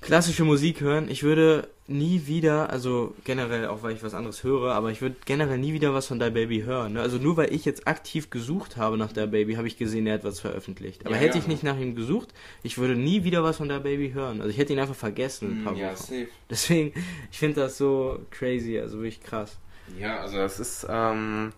klassische 0.00 0.44
Musik 0.44 0.80
hören. 0.80 1.10
Ich 1.10 1.22
würde 1.22 1.68
nie 1.86 2.26
wieder, 2.26 2.70
also 2.70 3.14
generell 3.24 3.66
auch 3.66 3.82
weil 3.82 3.94
ich 3.94 4.02
was 4.02 4.14
anderes 4.14 4.44
höre, 4.44 4.72
aber 4.72 4.90
ich 4.90 5.02
würde 5.02 5.16
generell 5.24 5.58
nie 5.58 5.72
wieder 5.72 5.92
was 5.92 6.06
von 6.06 6.18
Da 6.18 6.30
Baby 6.30 6.62
hören. 6.62 6.94
Ne? 6.94 7.00
Also 7.00 7.18
nur 7.18 7.36
weil 7.36 7.52
ich 7.52 7.64
jetzt 7.64 7.88
aktiv 7.88 8.30
gesucht 8.30 8.76
habe 8.76 8.96
nach 8.96 9.12
Da 9.12 9.26
Baby, 9.26 9.54
habe 9.54 9.66
ich 9.66 9.76
gesehen, 9.76 10.06
er 10.06 10.14
hat 10.14 10.24
was 10.24 10.40
veröffentlicht. 10.40 11.04
Aber 11.04 11.16
ja, 11.16 11.20
hätte 11.20 11.38
ja. 11.38 11.42
ich 11.42 11.48
nicht 11.48 11.64
nach 11.64 11.78
ihm 11.78 11.96
gesucht, 11.96 12.28
ich 12.62 12.78
würde 12.78 12.94
nie 12.94 13.24
wieder 13.24 13.42
was 13.42 13.56
von 13.56 13.68
Da 13.68 13.80
Baby 13.80 14.12
hören. 14.12 14.40
Also 14.40 14.50
ich 14.50 14.58
hätte 14.58 14.72
ihn 14.72 14.78
einfach 14.78 14.94
vergessen. 14.94 15.62
Paar 15.64 15.74
ja. 15.74 15.96
Safe. 15.96 16.28
Deswegen, 16.48 16.92
ich 17.30 17.38
finde 17.38 17.62
das 17.62 17.76
so 17.76 18.20
crazy, 18.30 18.78
also 18.78 18.98
wirklich 18.98 19.22
krass. 19.22 19.58
Ja, 19.98 20.20
also 20.20 20.36
das 20.36 20.60
ist 20.60 20.86
ähm, 20.88 21.52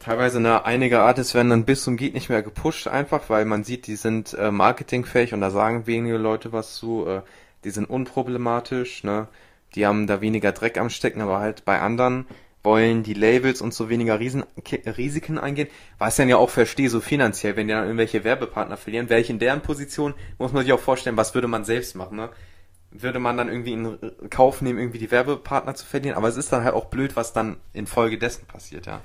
teilweise 0.00 0.40
ne, 0.40 0.64
einige 0.64 0.98
Artists 1.00 1.34
werden 1.34 1.50
dann 1.50 1.64
bis 1.64 1.84
zum 1.84 1.96
geht 1.96 2.14
nicht 2.14 2.28
mehr 2.28 2.42
gepusht, 2.42 2.88
einfach 2.88 3.30
weil 3.30 3.44
man 3.44 3.62
sieht, 3.62 3.86
die 3.86 3.94
sind 3.94 4.34
äh, 4.34 4.50
marketingfähig 4.50 5.32
und 5.32 5.40
da 5.40 5.50
sagen 5.50 5.86
wenige 5.86 6.16
Leute 6.16 6.52
was 6.52 6.74
zu. 6.74 7.06
Äh, 7.06 7.22
die 7.64 7.70
sind 7.70 7.88
unproblematisch, 7.88 9.04
ne? 9.04 9.28
Die 9.74 9.86
haben 9.86 10.06
da 10.06 10.20
weniger 10.20 10.52
Dreck 10.52 10.78
am 10.78 10.90
Stecken, 10.90 11.20
aber 11.20 11.38
halt 11.38 11.64
bei 11.64 11.80
anderen 11.80 12.26
wollen 12.62 13.02
die 13.02 13.14
Labels 13.14 13.62
und 13.62 13.72
so 13.72 13.88
weniger 13.88 14.20
Riesen 14.20 14.44
Risiken 14.84 15.38
eingehen, 15.38 15.68
was 15.98 16.14
ich 16.14 16.16
dann 16.18 16.28
ja 16.28 16.36
auch 16.36 16.50
verstehe, 16.50 16.90
so 16.90 17.00
finanziell, 17.00 17.56
wenn 17.56 17.68
die 17.68 17.72
dann 17.72 17.84
irgendwelche 17.84 18.24
Werbepartner 18.24 18.76
verlieren, 18.76 19.08
wäre 19.08 19.20
ich 19.20 19.30
in 19.30 19.38
deren 19.38 19.62
Position, 19.62 20.14
muss 20.38 20.52
man 20.52 20.64
sich 20.64 20.72
auch 20.72 20.80
vorstellen, 20.80 21.16
was 21.16 21.34
würde 21.34 21.48
man 21.48 21.64
selbst 21.64 21.96
machen, 21.96 22.16
ne? 22.16 22.30
Würde 22.92 23.20
man 23.20 23.36
dann 23.36 23.48
irgendwie 23.48 23.72
in 23.72 23.98
Kauf 24.30 24.62
nehmen, 24.62 24.78
irgendwie 24.78 24.98
die 24.98 25.10
Werbepartner 25.10 25.74
zu 25.74 25.86
verlieren. 25.86 26.16
Aber 26.16 26.28
es 26.28 26.36
ist 26.36 26.52
dann 26.52 26.64
halt 26.64 26.74
auch 26.74 26.86
blöd, 26.86 27.14
was 27.14 27.32
dann 27.32 27.56
infolgedessen 27.72 28.46
passiert, 28.46 28.86
ja. 28.86 29.00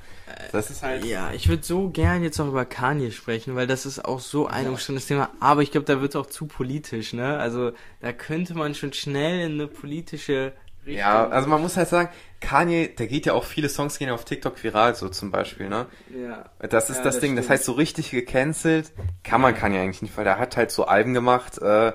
Das 0.52 0.72
ist 0.72 0.82
halt. 0.82 1.06
Ja, 1.06 1.32
ich 1.34 1.50
würde 1.50 1.64
so 1.64 1.90
gern 1.90 2.24
jetzt 2.24 2.40
noch 2.40 2.48
über 2.48 2.66
Kanye 2.66 3.12
sprechen, 3.12 3.56
weil 3.56 3.68
das 3.68 3.86
ist 3.86 4.04
auch 4.04 4.20
so 4.20 4.48
ein 4.48 4.66
ja. 4.66 4.72
umstrittenes 4.72 5.06
Thema. 5.06 5.30
Aber 5.40 5.62
ich 5.62 5.72
glaube, 5.72 5.86
da 5.86 6.02
wird 6.02 6.16
es 6.16 6.16
auch 6.16 6.26
zu 6.26 6.48
politisch, 6.48 7.14
ne? 7.14 7.38
Also 7.38 7.74
da 8.02 8.12
könnte 8.12 8.56
man 8.56 8.74
schon 8.74 8.92
schnell 8.94 9.46
in 9.46 9.54
eine 9.54 9.68
politische 9.68 10.54
Richtung. 10.86 11.00
Ja, 11.00 11.28
also 11.28 11.48
man 11.48 11.62
muss 11.62 11.78
halt 11.78 11.90
sagen, 11.90 12.10
Kanye, 12.42 12.88
der 12.88 13.08
geht 13.08 13.26
ja 13.26 13.34
auch 13.34 13.44
viele 13.44 13.70
Songs 13.70 13.98
gehen 13.98 14.10
auf 14.10 14.26
TikTok 14.26 14.64
viral, 14.64 14.96
so 14.96 15.10
zum 15.10 15.32
Beispiel, 15.32 15.70
ne? 15.70 15.88
Ja. 16.16 16.46
Das 16.60 16.90
ist 16.90 16.98
ja, 16.98 17.04
das, 17.04 17.16
das 17.16 17.22
Ding, 17.22 17.36
das 17.36 17.50
heißt 17.50 17.66
so 17.66 17.74
richtig 17.74 18.12
gecancelt 18.12 18.92
kann 19.24 19.42
man 19.42 19.56
Kanye 19.56 19.80
eigentlich 19.80 20.02
nicht, 20.02 20.16
weil 20.18 20.26
der 20.26 20.38
hat 20.38 20.58
halt 20.58 20.72
so 20.72 20.86
Alben 20.86 21.14
gemacht, 21.14 21.60
äh, 21.60 21.94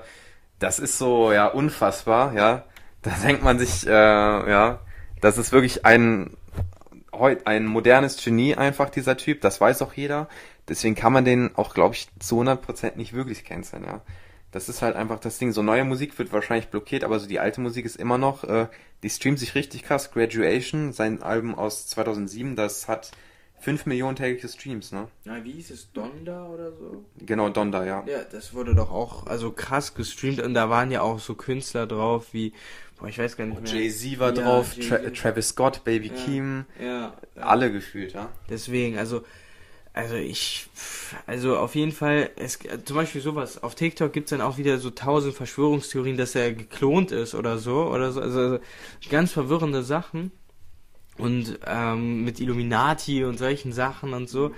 das 0.61 0.79
ist 0.79 0.97
so, 0.97 1.33
ja, 1.33 1.47
unfassbar, 1.47 2.33
ja. 2.33 2.63
Da 3.01 3.11
denkt 3.25 3.43
man 3.43 3.57
sich, 3.57 3.85
äh, 3.87 3.89
ja, 3.91 4.79
das 5.19 5.37
ist 5.39 5.51
wirklich 5.51 5.85
ein, 5.85 6.37
ein 7.45 7.65
modernes 7.65 8.23
Genie 8.23 8.55
einfach, 8.55 8.89
dieser 8.91 9.17
Typ, 9.17 9.41
das 9.41 9.59
weiß 9.59 9.81
auch 9.81 9.93
jeder. 9.93 10.29
Deswegen 10.69 10.95
kann 10.95 11.13
man 11.13 11.25
den 11.25 11.55
auch, 11.55 11.73
glaube 11.73 11.95
ich, 11.95 12.09
zu 12.19 12.39
100% 12.39 12.95
nicht 12.95 13.13
wirklich 13.13 13.43
canceln, 13.43 13.83
ja. 13.85 14.01
Das 14.51 14.69
ist 14.69 14.81
halt 14.81 14.95
einfach 14.97 15.19
das 15.19 15.37
Ding. 15.37 15.51
So 15.53 15.63
neue 15.63 15.85
Musik 15.85 16.19
wird 16.19 16.33
wahrscheinlich 16.33 16.67
blockiert, 16.67 17.03
aber 17.03 17.19
so 17.19 17.27
die 17.27 17.39
alte 17.39 17.61
Musik 17.61 17.85
ist 17.85 17.95
immer 17.95 18.17
noch, 18.17 18.43
äh, 18.43 18.67
die 19.01 19.09
streamt 19.09 19.39
sich 19.39 19.55
richtig 19.55 19.83
krass. 19.83 20.11
Graduation, 20.11 20.93
sein 20.93 21.23
Album 21.23 21.55
aus 21.55 21.87
2007, 21.87 22.55
das 22.55 22.87
hat 22.87 23.11
5 23.61 23.85
Millionen 23.85 24.15
tägliche 24.15 24.47
Streams, 24.47 24.91
ne? 24.91 25.07
Ja, 25.23 25.43
wie 25.43 25.51
hieß 25.51 25.69
es? 25.69 25.91
Donda 25.93 26.47
oder 26.47 26.71
so? 26.71 27.05
Genau, 27.19 27.47
Donda, 27.49 27.85
ja. 27.85 28.03
Ja, 28.07 28.23
das 28.23 28.55
wurde 28.55 28.73
doch 28.73 28.91
auch 28.91 29.27
also 29.27 29.51
krass 29.51 29.93
gestreamt 29.93 30.41
und 30.41 30.55
da 30.55 30.69
waren 30.69 30.89
ja 30.89 31.01
auch 31.01 31.19
so 31.19 31.35
Künstler 31.35 31.85
drauf 31.85 32.33
wie, 32.33 32.53
boah, 32.99 33.07
ich 33.07 33.19
weiß 33.19 33.37
gar 33.37 33.45
nicht 33.45 33.61
mehr. 33.61 33.71
Jay-Z 33.71 34.19
war 34.19 34.35
Ja, 34.35 34.41
drauf, 34.41 34.75
Jay-Z. 34.75 35.03
Tra 35.03 35.09
Travis 35.11 35.49
Scott, 35.49 35.83
Baby 35.83 36.07
Ja. 36.07 36.13
Keem, 36.15 36.65
Ja, 36.83 37.13
alle 37.35 37.71
gefühlt, 37.71 38.13
ja. 38.13 38.29
Deswegen, 38.49 38.97
also, 38.97 39.21
also 39.93 40.15
ich, 40.15 40.67
also 41.27 41.57
auf 41.57 41.75
jeden 41.75 41.91
Fall, 41.91 42.31
es, 42.37 42.57
zum 42.85 42.95
Beispiel 42.95 43.21
sowas, 43.21 43.61
auf 43.61 43.75
TikTok 43.75 44.11
gibt's 44.11 44.31
dann 44.31 44.41
auch 44.41 44.57
wieder 44.57 44.79
so 44.79 44.89
tausend 44.89 45.35
Verschwörungstheorien, 45.35 46.17
dass 46.17 46.33
er 46.33 46.51
geklont 46.53 47.11
ist 47.11 47.35
oder 47.35 47.59
so, 47.59 47.83
oder 47.83 48.11
so, 48.11 48.21
also, 48.21 48.39
also 48.41 48.59
ganz 49.11 49.31
verwirrende 49.31 49.83
Sachen. 49.83 50.31
Und 51.21 51.59
ähm, 51.65 52.23
mit 52.23 52.39
Illuminati 52.39 53.23
und 53.23 53.37
solchen 53.37 53.73
Sachen 53.73 54.13
und 54.13 54.29
so. 54.29 54.51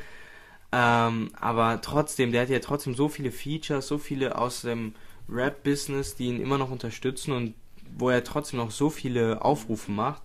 Ähm, 0.72 1.30
aber 1.40 1.82
trotzdem, 1.82 2.32
der 2.32 2.42
hat 2.44 2.50
ja 2.50 2.60
trotzdem 2.60 2.96
so 2.96 3.08
viele 3.10 3.32
Features, 3.32 3.88
so 3.88 3.98
viele 3.98 4.38
aus 4.38 4.62
dem 4.62 4.96
Rap-Business, 5.30 6.16
die 6.16 6.28
ihn 6.28 6.42
immer 6.42 6.58
noch 6.58 6.72
unterstützen 6.72 7.32
und 7.34 7.54
wo 7.96 8.10
er 8.10 8.24
trotzdem 8.24 8.58
noch 8.58 8.72
so 8.72 8.90
viele 8.90 9.44
Aufrufe 9.44 9.92
macht. 9.92 10.22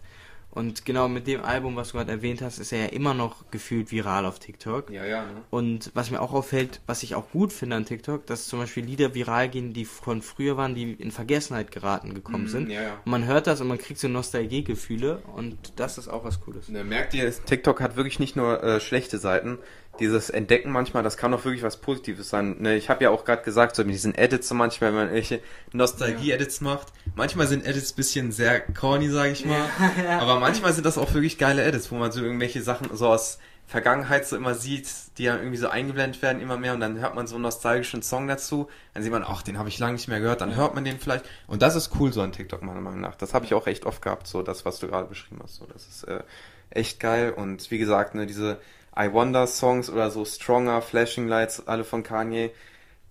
Und 0.59 0.85
genau 0.85 1.09
mit 1.09 1.29
dem 1.29 1.45
Album, 1.45 1.77
was 1.77 1.93
du 1.93 1.99
gerade 1.99 2.11
erwähnt 2.11 2.43
hast, 2.43 2.59
ist 2.59 2.73
er 2.73 2.81
ja 2.81 2.87
immer 2.87 3.15
noch 3.15 3.49
gefühlt 3.53 3.93
viral 3.93 4.27
auf 4.27 4.41
TikTok. 4.41 4.91
Ja, 4.91 5.05
ja, 5.05 5.23
ne? 5.23 5.43
Und 5.51 5.93
was 5.95 6.11
mir 6.11 6.21
auch 6.21 6.33
auffällt, 6.33 6.81
was 6.87 7.05
ich 7.05 7.15
auch 7.15 7.31
gut 7.31 7.53
finde 7.53 7.77
an 7.77 7.85
TikTok, 7.85 8.27
dass 8.27 8.49
zum 8.49 8.59
Beispiel 8.59 8.85
Lieder 8.85 9.15
viral 9.15 9.49
gehen, 9.49 9.73
die 9.73 9.85
von 9.85 10.21
früher 10.21 10.57
waren, 10.57 10.75
die 10.75 10.95
in 10.95 11.13
Vergessenheit 11.13 11.71
geraten 11.71 12.13
gekommen 12.13 12.45
Mhm, 12.45 12.49
sind. 12.49 12.71
ja, 12.71 12.83
ja. 12.83 12.93
Und 13.05 13.11
man 13.13 13.25
hört 13.27 13.47
das 13.47 13.61
und 13.61 13.69
man 13.69 13.79
kriegt 13.79 14.01
so 14.01 14.09
Nostalgiegefühle 14.09 15.19
und 15.37 15.57
das 15.77 15.97
ist 15.97 16.09
auch 16.09 16.25
was 16.25 16.41
Cooles. 16.41 16.69
Ne, 16.69 16.83
merkt 16.83 17.15
ihr, 17.15 17.31
TikTok 17.31 17.81
hat 17.81 17.95
wirklich 17.97 18.19
nicht 18.19 18.35
nur 18.35 18.63
äh, 18.63 18.81
schlechte 18.81 19.19
Seiten. 19.19 19.59
Dieses 20.01 20.31
Entdecken 20.31 20.71
manchmal, 20.71 21.03
das 21.03 21.17
kann 21.17 21.33
auch 21.35 21.45
wirklich 21.45 21.63
was 21.63 21.79
Positives 21.79 22.29
sein. 22.29 22.57
Ne, 22.61 22.77
ich 22.77 22.89
habe 22.89 23.05
ja 23.05 23.11
auch 23.11 23.25
gerade 23.25 23.43
gesagt, 23.43 23.77
so 23.77 23.85
mit 23.85 23.95
diesen 23.95 24.15
Edits 24.15 24.49
so 24.49 24.55
manchmal, 24.55 24.91
wenn 24.91 24.97
man 24.97 25.07
irgendwelche 25.07 25.41
Nostalgie-Edits 25.73 26.61
macht. 26.61 26.89
Manchmal 27.15 27.47
sind 27.47 27.67
Edits 27.67 27.93
bisschen 27.93 28.33
sehr 28.33 28.61
corny, 28.61 29.09
sage 29.09 29.33
ich 29.33 29.45
mal. 29.45 29.65
Aber 30.21 30.39
manchmal 30.41 30.73
sind 30.73 30.87
das 30.87 30.99
auch 30.99 31.13
wirklich 31.15 31.39
geile 31.39 31.65
Edits, 31.65 31.91
wo 31.91 31.97
man 31.97 32.13
so 32.13 32.23
irgendwelche 32.23 32.63
Sachen 32.63 32.95
so 32.97 33.09
aus 33.09 33.39
Vergangenheit 33.69 34.27
so 34.27 34.35
immer 34.35 34.55
sieht, 34.55 34.89
die 35.19 35.27
dann 35.27 35.41
irgendwie 35.41 35.59
so 35.59 35.69
eingeblendet 35.69 36.23
werden 36.23 36.41
immer 36.41 36.57
mehr 36.57 36.73
und 36.73 36.81
dann 36.81 36.99
hört 37.01 37.15
man 37.15 37.27
so 37.27 37.35
einen 37.35 37.43
nostalgischen 37.43 38.03
Song 38.03 38.27
dazu. 38.27 38.69
Dann 38.95 39.03
sieht 39.03 39.13
man, 39.13 39.23
ach, 39.23 39.43
den 39.43 39.59
habe 39.59 39.69
ich 39.69 39.79
lange 39.79 39.93
nicht 39.93 40.09
mehr 40.09 40.21
gehört, 40.21 40.41
dann 40.41 40.57
hört 40.57 40.75
man 40.75 40.87
den 40.87 40.99
vielleicht. 40.99 41.27
Und 41.47 41.61
das 41.61 41.77
ist 41.77 41.91
cool 42.01 42.11
so 42.11 42.23
an 42.23 42.33
TikTok 42.33 42.63
meiner 42.63 42.81
Meinung 42.81 43.03
nach. 43.03 43.15
Das 43.15 43.35
habe 43.35 43.45
ich 43.45 43.53
auch 43.53 43.67
echt 43.67 43.85
oft 43.85 44.01
gehabt, 44.01 44.27
so 44.27 44.43
das, 44.43 44.65
was 44.65 44.79
du 44.79 44.89
gerade 44.89 45.07
beschrieben 45.07 45.41
hast. 45.43 45.57
So, 45.57 45.67
das 45.67 45.87
ist 45.87 46.05
äh, 46.05 46.23
echt 46.71 46.99
geil 46.99 47.35
und 47.37 47.71
wie 47.71 47.77
gesagt, 47.77 48.15
ne, 48.15 48.25
diese 48.25 48.59
I 48.99 49.13
Wonder 49.13 49.47
Songs 49.47 49.89
oder 49.89 50.11
so 50.11 50.25
Stronger, 50.25 50.83
Flashing 50.83 51.29
Lights, 51.29 51.67
alle 51.67 51.85
von 51.85 52.03
Kanye. 52.03 52.51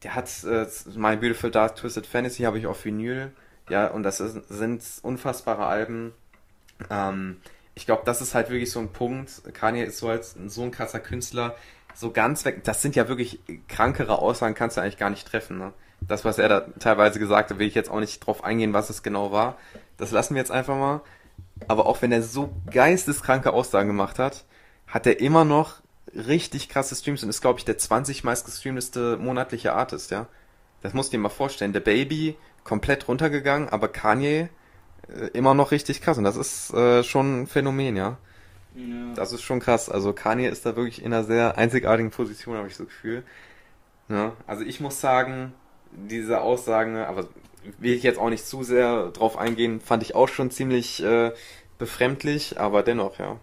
Der 0.04 0.16
hat 0.16 0.30
äh, 0.44 0.68
My 0.96 1.16
Beautiful 1.16 1.50
Dark 1.50 1.76
Twisted 1.76 2.06
Fantasy 2.06 2.44
habe 2.44 2.60
ich 2.60 2.68
auf 2.68 2.84
Vinyl. 2.84 3.32
Ja, 3.70 3.88
und 3.88 4.04
das 4.04 4.20
ist, 4.20 4.50
sind 4.50 4.84
unfassbare 5.02 5.66
Alben. 5.66 6.14
Ähm, 6.90 7.38
ich 7.74 7.86
glaube, 7.86 8.04
das 8.06 8.22
ist 8.22 8.36
halt 8.36 8.50
wirklich 8.50 8.72
so 8.72 8.80
ein 8.80 8.92
Punkt. 8.92 9.42
Kanye 9.54 9.84
ist 9.84 10.00
so 10.00 10.10
als 10.10 10.36
so 10.48 10.64
ein 10.64 10.72
krasser 10.72 11.00
Künstler, 11.00 11.56
so 11.94 12.12
ganz 12.12 12.44
weg. 12.44 12.64
Das 12.64 12.82
sind 12.82 12.96
ja 12.96 13.08
wirklich 13.08 13.40
krankere 13.68 14.20
Aussagen, 14.20 14.56
kannst 14.56 14.78
du 14.78 14.82
eigentlich 14.82 14.98
gar 14.98 15.10
nicht 15.10 15.28
treffen. 15.28 15.58
Ne? 15.58 15.74
Das, 16.02 16.26
was 16.26 16.38
er 16.38 16.50
da 16.50 16.62
teilweise 16.80 17.20
gesagt 17.20 17.50
hat, 17.50 17.60
will 17.60 17.68
ich 17.68 17.76
jetzt 17.76 17.90
auch 17.90 18.00
nicht 18.00 18.20
drauf 18.20 18.44
eingehen, 18.44 18.74
was 18.74 18.90
es 18.90 19.04
genau 19.04 19.32
war. 19.32 19.58
Das 19.98 20.12
lassen 20.12 20.36
wir 20.36 20.42
jetzt 20.42 20.52
einfach 20.52 20.76
mal. 20.76 21.02
Aber 21.68 21.86
auch 21.86 22.02
wenn 22.02 22.12
er 22.12 22.22
so 22.22 22.54
geisteskranke 22.72 23.52
Aussagen 23.54 23.88
gemacht 23.88 24.20
hat, 24.20 24.44
hat 24.88 25.06
er 25.06 25.20
immer 25.20 25.46
noch 25.46 25.76
richtig 26.14 26.70
krasse 26.70 26.96
Streams 26.96 27.24
und 27.24 27.30
ist, 27.30 27.42
glaube 27.42 27.60
ich, 27.60 27.66
der 27.66 27.78
20 27.78 28.24
meistgestreamteste 28.24 29.18
monatliche 29.18 29.74
Artist, 29.74 30.12
ja. 30.12 30.28
Das 30.82 30.94
musst 30.94 31.12
du 31.12 31.18
dir 31.18 31.24
mal 31.24 31.30
vorstellen. 31.30 31.74
Der 31.74 31.80
Baby 31.80 32.36
komplett 32.64 33.08
runtergegangen, 33.08 33.70
aber 33.70 33.88
Kanye 33.88 34.50
äh, 35.10 35.28
immer 35.34 35.54
noch 35.54 35.72
richtig 35.72 36.02
krass. 36.02 36.18
Und 36.18 36.24
das 36.24 36.38
ist 36.38 36.74
äh, 36.74 37.04
schon 37.04 37.42
ein 37.42 37.48
Phänomen, 37.48 37.96
ja. 37.96 38.18
Das 39.16 39.34
ist 39.34 39.42
schon 39.42 39.60
krass. 39.60 39.90
Also 39.90 40.14
Kanye 40.14 40.48
ist 40.48 40.66
da 40.66 40.76
wirklich 40.76 41.04
in 41.04 41.12
einer 41.12 41.24
sehr 41.24 41.58
einzigartigen 41.58 42.12
Position, 42.12 42.58
habe 42.58 42.68
ich 42.68 42.76
so 42.76 42.84
das 42.84 42.94
Gefühl. 42.94 43.24
Ja, 44.08 44.34
also 44.46 44.64
ich 44.64 44.80
muss 44.80 45.02
sagen, 45.02 45.54
diese 45.92 46.42
Aussagen, 46.42 46.96
aber 46.98 47.28
will 47.80 47.94
ich 47.94 48.04
jetzt 48.04 48.20
auch 48.20 48.30
nicht 48.30 48.46
zu 48.46 48.64
sehr 48.64 49.08
drauf 49.08 49.38
eingehen, 49.38 49.82
fand 49.82 50.04
ich 50.04 50.16
auch 50.16 50.30
schon 50.30 50.52
ziemlich 50.52 51.04
äh, 51.04 51.32
befremdlich, 51.80 52.60
aber 52.60 52.84
dennoch, 52.84 53.20
ja. 53.20 53.38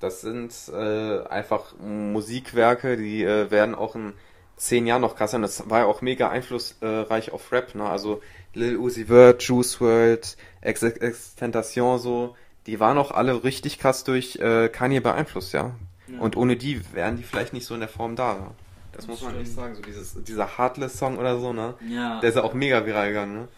Das 0.00 0.20
sind 0.20 0.52
äh, 0.72 1.22
einfach 1.28 1.74
Musikwerke, 1.78 2.96
die 2.96 3.24
äh, 3.24 3.50
werden 3.50 3.74
auch 3.74 3.94
in 3.94 4.12
zehn 4.56 4.86
Jahren 4.86 5.02
noch 5.02 5.16
krass 5.16 5.32
sein. 5.32 5.42
Das 5.42 5.68
war 5.70 5.80
ja 5.80 5.86
auch 5.86 6.02
mega 6.02 6.28
einflussreich 6.30 7.32
auf 7.32 7.52
Rap, 7.52 7.74
ne? 7.74 7.88
Also 7.88 8.20
Lil 8.54 8.76
Uzi 8.76 9.06
Vert, 9.06 9.42
Juice 9.42 9.80
WRLD, 9.80 10.36
Ex 10.60 10.82
Extentation 10.82 11.98
so, 11.98 12.36
die 12.66 12.80
waren 12.80 12.98
auch 12.98 13.10
alle 13.10 13.44
richtig 13.44 13.78
krass 13.78 14.04
durch 14.04 14.36
äh, 14.36 14.68
Kanye 14.68 15.00
beeinflusst, 15.00 15.52
ja. 15.52 15.74
Ja. 16.06 16.20
Und 16.20 16.36
ohne 16.36 16.56
die 16.56 16.80
wären 16.92 17.16
die 17.16 17.22
vielleicht 17.22 17.52
nicht 17.52 17.66
so 17.66 17.74
in 17.74 17.80
der 17.80 17.88
Form 17.88 18.14
da. 18.14 18.34
Ja? 18.34 18.50
Das 18.92 19.06
muss 19.06 19.22
man 19.22 19.40
echt 19.40 19.52
sagen. 19.52 19.74
So 19.74 19.82
dieses, 19.82 20.22
dieser 20.22 20.58
Heartless-Song 20.58 21.18
oder 21.18 21.38
so, 21.38 21.52
ne? 21.52 21.74
Ja, 21.88 22.20
Der 22.20 22.28
ist 22.28 22.36
ja 22.36 22.44
auch 22.44 22.54
mega 22.54 22.84
viral 22.86 23.08
gegangen, 23.08 23.34
ne? 23.34 23.48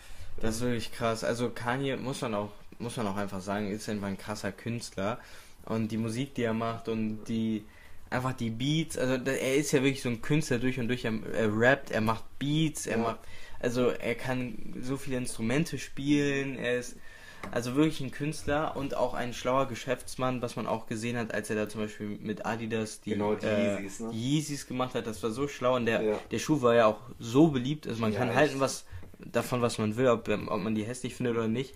das 0.40 0.56
ist 0.56 0.62
wirklich 0.62 0.92
krass. 0.92 1.24
Also 1.24 1.50
Kanye 1.50 1.96
muss 1.96 2.20
man 2.22 2.34
auch, 2.34 2.50
muss 2.78 2.96
man 2.96 3.06
auch 3.06 3.16
einfach 3.16 3.40
sagen, 3.40 3.70
ist 3.70 3.88
einfach 3.88 4.08
ein 4.08 4.18
krasser 4.18 4.52
Künstler. 4.52 5.18
Und 5.66 5.90
die 5.92 5.96
Musik, 5.96 6.34
die 6.34 6.42
er 6.42 6.54
macht 6.54 6.88
und 6.88 7.24
die 7.24 7.64
einfach 8.08 8.32
die 8.32 8.50
Beats, 8.50 8.96
also 8.96 9.14
er 9.14 9.56
ist 9.56 9.72
ja 9.72 9.82
wirklich 9.82 10.02
so 10.02 10.08
ein 10.08 10.22
Künstler 10.22 10.58
durch 10.58 10.78
und 10.78 10.88
durch. 10.88 11.04
Er, 11.04 11.12
er 11.34 11.50
rappt, 11.58 11.90
er 11.90 12.00
macht 12.00 12.24
Beats, 12.38 12.86
er 12.86 12.98
Ja. 12.98 13.02
macht, 13.02 13.18
also 13.58 13.88
er 13.90 14.14
kann 14.14 14.74
so 14.80 14.96
viele 14.96 15.16
Instrumente 15.16 15.76
spielen. 15.78 16.56
Er 16.56 16.78
ist 16.78 16.96
also 17.50 17.74
wirklich 17.74 18.00
ein 18.00 18.10
Künstler 18.12 18.76
und 18.76 18.96
auch 18.96 19.14
ein 19.14 19.32
schlauer 19.32 19.66
Geschäftsmann, 19.66 20.40
was 20.42 20.56
man 20.56 20.66
auch 20.66 20.86
gesehen 20.86 21.16
hat, 21.16 21.34
als 21.34 21.50
er 21.50 21.56
da 21.56 21.68
zum 21.68 21.80
Beispiel 21.82 22.18
mit 22.20 22.46
Adidas 22.46 23.00
die, 23.00 23.10
Genau, 23.10 23.34
die 23.34 23.46
äh, 23.46 23.76
Yeezys, 23.80 24.00
ne? 24.00 24.10
Yeezys 24.12 24.66
gemacht 24.66 24.94
hat. 24.94 25.06
Das 25.06 25.22
war 25.22 25.30
so 25.30 25.48
schlau 25.48 25.76
und 25.76 25.86
der, 25.86 26.02
Ja. 26.02 26.18
der 26.30 26.38
Schuh 26.38 26.62
war 26.62 26.74
ja 26.74 26.86
auch 26.86 27.00
so 27.18 27.48
beliebt, 27.48 27.86
also 27.86 28.00
man 28.00 28.12
Ja, 28.12 28.18
kann 28.20 28.28
echt. 28.28 28.36
halten 28.38 28.60
was 28.60 28.84
davon, 29.18 29.62
was 29.62 29.78
man 29.78 29.96
will, 29.96 30.08
ob, 30.08 30.28
ob 30.28 30.60
man 30.60 30.74
die 30.74 30.84
hässlich 30.84 31.14
findet 31.14 31.36
oder 31.36 31.48
nicht. 31.48 31.74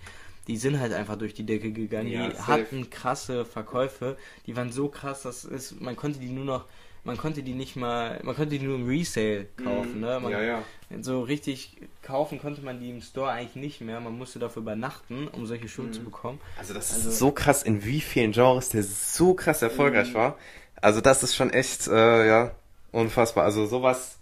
Die 0.51 0.57
sind 0.57 0.81
halt 0.81 0.93
einfach 0.93 1.17
durch 1.17 1.33
die 1.33 1.45
Decke 1.47 1.71
gegangen. 1.71 2.09
Ja, 2.09 2.27
die 2.29 2.35
safe. 2.37 2.47
hatten 2.53 2.91
krasse 2.91 3.45
Verkäufe. 3.45 4.17
Die 4.47 4.57
waren 4.57 4.73
so 4.73 4.89
krass, 4.89 5.23
dass 5.23 5.45
es, 5.45 5.79
man 5.81 5.95
konnte 5.95 6.19
die 6.19 6.29
nur 6.29 6.45
noch, 6.45 6.65
man 7.05 7.17
konnte 7.17 7.45
die 7.45 7.53
nicht 7.55 7.77
mal, 7.77 8.19
man 8.25 8.35
konnte 8.35 8.59
die 8.59 8.65
nur 8.67 8.75
im 8.75 8.89
Resale 8.89 9.47
kaufen. 9.57 10.01
Ne? 10.01 10.19
Man, 10.21 10.25
Mhm. 10.25 10.31
ja, 10.33 10.43
ja. 10.43 10.63
So 11.01 11.23
richtig 11.23 11.77
kaufen 12.03 12.41
konnte 12.41 12.63
man 12.63 12.81
die 12.81 12.91
im 12.91 13.01
Store 13.01 13.31
eigentlich 13.31 13.55
nicht 13.55 13.81
mehr. 13.81 14.01
Man 14.01 14.19
musste 14.19 14.41
dafür 14.41 14.63
übernachten, 14.63 15.29
um 15.29 15.47
solche 15.47 15.69
Schuhe 15.69 15.87
Mhm. 15.87 15.93
zu 15.93 16.03
bekommen. 16.03 16.41
Also 16.59 16.75
das 16.75 16.93
Also- 16.93 17.11
ist 17.11 17.19
so 17.21 17.31
krass, 17.31 17.63
in 17.63 17.85
wie 17.85 18.01
vielen 18.01 18.33
Genres 18.33 18.71
der 18.71 18.83
so 18.83 19.35
krass 19.35 19.63
erfolgreich 19.63 20.13
war. 20.15 20.37
Also 20.83 21.01
das 21.01 21.23
ist 21.23 21.37
schon 21.37 21.51
echt, 21.51 21.87
äh, 21.87 22.27
ja, 22.27 22.51
unfassbar. 22.91 23.45
Also 23.45 23.67
sowas, 23.67 24.19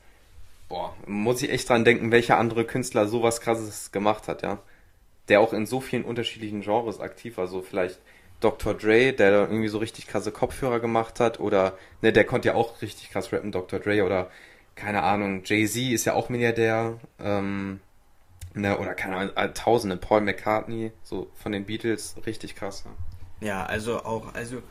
boah, 0.68 0.94
muss 1.06 1.40
ich 1.40 1.48
echt 1.50 1.68
dran 1.70 1.86
denken, 1.86 2.10
welcher 2.12 2.36
andere 2.36 2.66
Künstler 2.66 3.08
sowas 3.08 3.40
krasses 3.40 3.92
gemacht 3.92 4.28
hat, 4.28 4.42
ja. 4.42 4.58
Der 5.28 5.40
auch 5.40 5.52
in 5.52 5.66
so 5.66 5.80
vielen 5.80 6.04
unterschiedlichen 6.04 6.62
Genres 6.62 7.00
aktiv 7.00 7.36
war. 7.36 7.46
So 7.46 7.62
vielleicht 7.62 7.98
Dr. 8.40 8.74
Dre, 8.74 9.12
der 9.12 9.30
da 9.30 9.40
irgendwie 9.42 9.68
so 9.68 9.78
richtig 9.78 10.06
krasse 10.06 10.32
Kopfhörer 10.32 10.80
gemacht 10.80 11.20
hat. 11.20 11.40
Oder, 11.40 11.76
ne, 12.02 12.12
der 12.12 12.24
konnte 12.24 12.48
ja 12.48 12.54
auch 12.54 12.80
richtig 12.82 13.10
krass 13.10 13.32
rappen, 13.32 13.52
Dr. 13.52 13.80
Dre. 13.80 14.04
Oder, 14.04 14.30
keine 14.74 15.02
Ahnung, 15.02 15.42
Jay-Z 15.44 15.92
ist 15.92 16.04
ja 16.04 16.14
auch 16.14 16.28
Milliardär. 16.28 16.98
Ähm, 17.18 17.80
ne, 18.54 18.78
oder 18.78 18.94
keine 18.94 19.16
Ahnung, 19.16 19.36
äh, 19.36 19.52
Tausende, 19.52 19.96
Paul 19.96 20.20
McCartney, 20.20 20.92
so 21.02 21.28
von 21.34 21.52
den 21.52 21.64
Beatles, 21.64 22.16
richtig 22.26 22.54
krass. 22.54 22.84
Ja. 22.84 22.92
Ja, 23.40 23.66
also 23.66 24.04
auch, 24.04 24.34
also 24.34 24.62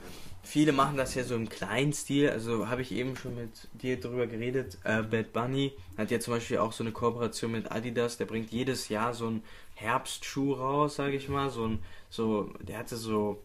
viele 0.43 0.71
machen 0.71 0.97
das 0.97 1.15
ja 1.15 1.23
so 1.23 1.35
im 1.35 1.49
kleinen 1.49 1.93
Stil. 1.93 2.29
Also 2.29 2.67
habe 2.67 2.81
ich 2.81 2.91
eben 2.91 3.15
schon 3.15 3.35
mit 3.35 3.67
dir 3.73 3.99
drüber 3.99 4.27
geredet. 4.27 4.77
Äh, 4.83 5.03
Bad 5.03 5.33
Bunny 5.33 5.73
hat 5.97 6.11
ja 6.11 6.19
zum 6.19 6.33
Beispiel 6.33 6.57
auch 6.57 6.73
so 6.73 6.83
eine 6.83 6.91
Kooperation 6.91 7.51
mit 7.51 7.71
Adidas. 7.71 8.17
Der 8.17 8.25
bringt 8.25 8.51
jedes 8.51 8.89
Jahr 8.89 9.13
so 9.13 9.27
einen 9.27 9.43
Herbstschuh 9.79 10.53
raus, 10.53 10.95
sage 10.95 11.15
ich 11.15 11.29
mal. 11.29 11.49
So 11.49 11.67
ein, 11.67 11.79
so, 12.09 12.51
der 12.61 12.79
hatte 12.79 12.97
so, 12.97 13.43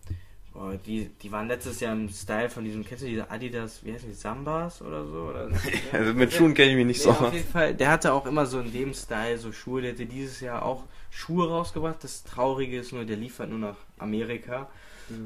boah, 0.53 0.75
die, 0.77 1.11
die 1.23 1.31
waren 1.33 1.49
letztes 1.49 1.81
Jahr 1.81 1.93
im 1.93 2.09
Style 2.09 2.51
von 2.51 2.65
diesem, 2.65 2.85
kennst 2.85 3.05
du 3.05 3.09
diese 3.09 3.31
Adidas, 3.31 3.85
wie 3.85 3.93
heißen 3.93 4.09
die, 4.09 4.15
Sambas 4.15 4.83
oder 4.83 5.07
so? 5.07 5.23
Oder, 5.31 5.51
Also 5.93 6.15
mit 6.15 6.33
Schuhen 6.33 6.55
kenne 6.55 6.71
ich 6.73 6.77
mich 6.77 6.87
nicht 6.87 7.05
ja, 7.05 7.05
so 7.05 7.11
auf 7.11 7.21
aus. 7.21 7.33
jeden 7.33 7.49
Fall, 7.49 7.75
der 7.75 7.91
hatte 7.91 8.13
auch 8.13 8.27
immer 8.27 8.47
so 8.47 8.61
in 8.61 8.73
dem 8.73 8.95
Style 8.95 9.39
so 9.39 9.53
Schuhe. 9.53 9.83
Der 9.83 9.93
hatte 9.93 10.07
dieses 10.07 10.41
Jahr 10.41 10.63
auch 10.65 10.85
Schuhe 11.11 11.49
rausgebracht. 11.49 12.03
Das 12.03 12.25
Traurige 12.25 12.79
ist 12.79 12.93
nur, 12.93 13.05
der 13.05 13.17
liefert 13.17 13.51
nur 13.51 13.59
nach 13.59 13.77
Amerika. 13.99 14.71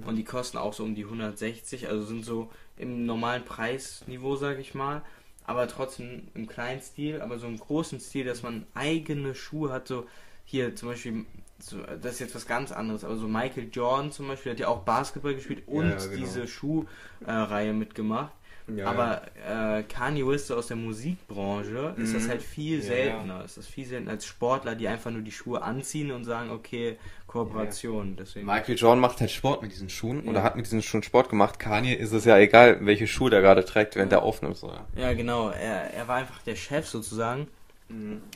Und 0.04 0.16
die 0.16 0.24
kosten 0.24 0.58
auch 0.58 0.72
so 0.72 0.82
um 0.82 0.96
die 0.96 1.04
160, 1.04 1.88
also 1.88 2.04
sind 2.04 2.24
so 2.24 2.50
im 2.76 3.06
normalen 3.06 3.44
Preisniveau, 3.44 4.34
sag 4.36 4.58
ich 4.58 4.74
mal. 4.74 5.02
aber 5.44 5.68
trotzdem 5.68 6.28
im 6.34 6.48
kleinen 6.48 6.82
Stil, 6.82 7.20
aber 7.20 7.38
so 7.38 7.46
im 7.46 7.56
großen 7.58 8.00
Stil, 8.00 8.24
dass 8.24 8.42
man 8.42 8.66
eigene 8.74 9.34
Schuhe 9.36 9.70
hat, 9.72 9.86
so 9.86 10.06
hier 10.46 10.74
zum 10.74 10.88
Beispiel, 10.88 11.26
so, 11.58 11.78
das 12.00 12.14
ist 12.14 12.20
jetzt 12.20 12.34
was 12.34 12.46
ganz 12.46 12.72
anderes, 12.72 13.04
aber 13.04 13.16
so 13.16 13.28
Michael 13.28 13.68
Jordan 13.70 14.10
zum 14.12 14.28
Beispiel 14.28 14.52
hat 14.52 14.58
ja 14.60 14.68
auch 14.68 14.80
Basketball 14.80 15.34
gespielt 15.34 15.64
und 15.66 15.90
Ja, 15.90 15.96
genau. 15.96 16.16
diese 16.16 16.46
Schuhreihe 16.46 17.72
mitgemacht. 17.74 18.32
Ja, 18.74 18.86
aber 18.88 19.22
äh, 19.48 19.84
Kanye 19.84 20.26
West 20.26 20.50
aus 20.50 20.66
der 20.66 20.76
Musikbranche 20.76 21.94
ist 21.98 22.12
das 22.16 22.24
Mhm. 22.24 22.28
halt 22.30 22.42
viel 22.42 22.78
Ja, 22.78 22.84
seltener. 22.84 23.44
Ist 23.44 23.56
das 23.58 23.66
viel 23.68 23.86
seltener 23.86 24.10
als 24.10 24.26
Sportler, 24.26 24.74
die 24.74 24.88
einfach 24.88 25.12
nur 25.12 25.22
die 25.22 25.30
Schuhe 25.30 25.62
anziehen 25.62 26.10
und 26.10 26.24
sagen, 26.24 26.50
okay, 26.50 26.96
Kooperation. 27.28 28.16
Deswegen. 28.18 28.44
Michael 28.44 28.74
Jordan 28.76 28.98
macht 28.98 29.20
halt 29.20 29.30
Sport 29.30 29.62
mit 29.62 29.70
diesen 29.70 29.88
Schuhen 29.88 30.24
Ja. 30.24 30.30
oder 30.30 30.42
hat 30.42 30.56
mit 30.56 30.66
diesen 30.66 30.82
Schuhen 30.82 31.04
Sport 31.04 31.28
gemacht. 31.28 31.60
Kanye 31.60 31.94
ist 31.94 32.10
es 32.12 32.24
ja 32.24 32.38
egal, 32.38 32.84
welche 32.84 33.06
Schuhe 33.06 33.30
der 33.30 33.40
gerade 33.40 33.64
trägt, 33.64 33.94
während 33.94 34.10
Ja. 34.10 34.18
der 34.18 34.26
aufnimmt. 34.26 34.56
So, 34.56 34.66
ja. 34.68 34.84
Ja, 34.96 35.12
genau. 35.12 35.50
Er, 35.50 35.94
er 35.94 36.08
war 36.08 36.16
einfach 36.16 36.42
der 36.42 36.56
Chef 36.56 36.88
sozusagen. 36.88 37.46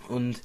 Und 0.08 0.40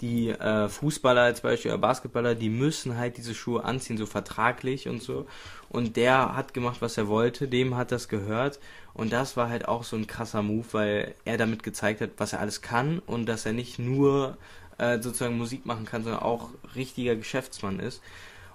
die 0.00 0.30
äh, 0.30 0.68
Fußballer 0.68 1.22
als 1.22 1.40
Beispiel 1.40 1.70
oder 1.70 1.78
Basketballer, 1.80 2.34
die 2.34 2.48
müssen 2.50 2.96
halt 2.96 3.16
diese 3.16 3.34
Schuhe 3.34 3.64
anziehen, 3.64 3.98
so 3.98 4.06
vertraglich 4.06 4.88
und 4.88 5.02
so. 5.02 5.26
Und 5.68 5.96
der 5.96 6.34
hat 6.36 6.54
gemacht, 6.54 6.80
was 6.80 6.96
er 6.96 7.08
wollte, 7.08 7.48
dem 7.48 7.76
hat 7.76 7.92
das 7.92 8.08
gehört. 8.08 8.58
Und 8.94 9.12
das 9.12 9.36
war 9.36 9.48
halt 9.48 9.68
auch 9.68 9.84
so 9.84 9.96
ein 9.96 10.06
krasser 10.06 10.42
Move, 10.42 10.66
weil 10.72 11.14
er 11.24 11.36
damit 11.36 11.62
gezeigt 11.62 12.00
hat, 12.00 12.10
was 12.16 12.32
er 12.32 12.40
alles 12.40 12.62
kann 12.62 12.98
und 13.00 13.26
dass 13.26 13.46
er 13.46 13.52
nicht 13.52 13.78
nur 13.78 14.36
äh, 14.78 15.00
sozusagen 15.00 15.36
Musik 15.38 15.66
machen 15.66 15.84
kann, 15.84 16.02
sondern 16.04 16.22
auch 16.22 16.50
richtiger 16.74 17.14
Geschäftsmann 17.16 17.80
ist. 17.80 18.00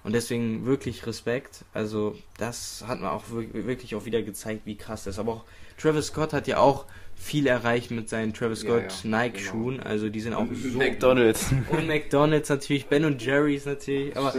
Und 0.04 0.14
deswegen 0.14 0.66
wirklich 0.66 1.06
Respekt. 1.06 1.64
Also 1.74 2.16
das 2.38 2.84
hat 2.88 3.00
man 3.00 3.10
auch 3.12 3.24
wir- 3.30 3.66
wirklich 3.68 3.96
auch 3.96 4.06
wieder 4.06 4.22
gezeigt, 4.22 4.66
wie 4.66 4.76
krass 4.76 5.06
das 5.06 5.16
ist. 5.16 5.20
Aber 5.20 5.32
auch 5.32 5.44
Travis 5.78 6.08
Scott 6.08 6.34
hat 6.34 6.48
ja 6.48 6.58
auch 6.58 6.86
viel 7.16 7.48
erreicht 7.48 7.92
mit 7.92 8.10
seinen 8.10 8.34
Travis 8.34 8.64
Ja, 8.64 8.70
Scott 8.70 9.04
ja, 9.04 9.10
Nike-Schuhen. 9.10 9.80
Also 9.80 10.10
die 10.10 10.20
sind 10.20 10.34
auch 10.34 10.46
so... 10.54 10.78
McDonalds. 10.78 11.52
Und 11.70 11.88
McDonalds 11.88 12.50
natürlich, 12.50 12.88
Ben 12.88 13.06
und 13.06 13.24
Jerry's 13.24 13.66
natürlich. 13.66 14.16
Aber 14.18 14.34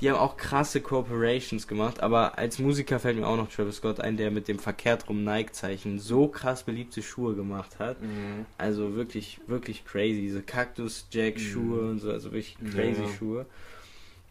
die 0.00 0.10
haben 0.10 0.18
auch 0.18 0.36
krasse 0.36 0.80
Corporations 0.80 1.66
gemacht. 1.66 2.00
Aber 2.00 2.36
als 2.38 2.58
Musiker 2.58 2.98
fällt 3.00 3.16
mir 3.16 3.26
auch 3.26 3.36
noch 3.36 3.50
Travis 3.50 3.76
Scott 3.76 4.00
ein, 4.00 4.16
der 4.16 4.30
mit 4.30 4.48
dem 4.48 4.58
verkehrt 4.58 5.08
rum 5.08 5.24
Nike-Zeichen 5.24 5.98
so 5.98 6.28
krass 6.28 6.62
beliebte 6.64 7.02
Schuhe 7.02 7.34
gemacht 7.34 7.78
hat. 7.78 8.00
Mhm. 8.02 8.46
Also 8.58 8.94
wirklich, 8.96 9.40
wirklich 9.46 9.84
crazy. 9.84 10.20
Diese 10.20 10.42
Cactus-Jack-Schuhe 10.42 11.80
und 11.90 11.98
so, 12.00 12.10
also 12.10 12.32
wirklich 12.32 12.56
Ja, 12.62 12.70
crazy 12.70 13.02
ja. 13.02 13.08
Schuhe. 13.18 13.46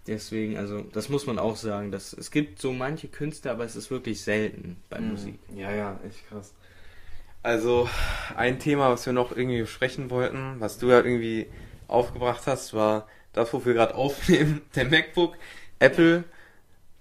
Deswegen, 0.07 0.55
also, 0.57 0.81
das 0.93 1.09
muss 1.09 1.25
man 1.25 1.39
auch 1.39 1.55
sagen. 1.55 1.91
Dass, 1.91 2.13
es 2.13 2.29
gibt 2.29 2.59
so 2.61 2.71
manche 2.71 3.07
Künstler, 3.07 3.51
aber 3.53 3.65
es 3.65 3.75
ist 3.75 3.89
wirklich 3.89 4.21
selten 4.21 4.77
bei 4.89 4.99
Mhm. 4.99 5.09
Musik. 5.09 5.39
Ja, 5.55 5.73
ja, 5.73 5.99
echt 6.07 6.27
krass. 6.29 6.53
Also, 7.45 7.87
ein 8.35 8.57
Thema, 8.57 8.89
was 8.89 9.05
wir 9.05 9.13
noch 9.13 9.31
irgendwie 9.31 9.61
besprechen 9.61 10.09
wollten, 10.09 10.55
was 10.57 10.79
du 10.79 10.89
ja 10.89 10.97
irgendwie 10.97 11.45
aufgebracht 11.87 12.47
hast, 12.47 12.73
war 12.73 13.07
das, 13.33 13.53
wofür 13.53 13.75
wir 13.75 13.81
gerade 13.81 13.93
aufnehmen, 13.93 14.63
der 14.75 14.85
MacBook, 14.85 15.37
Apple, 15.77 16.23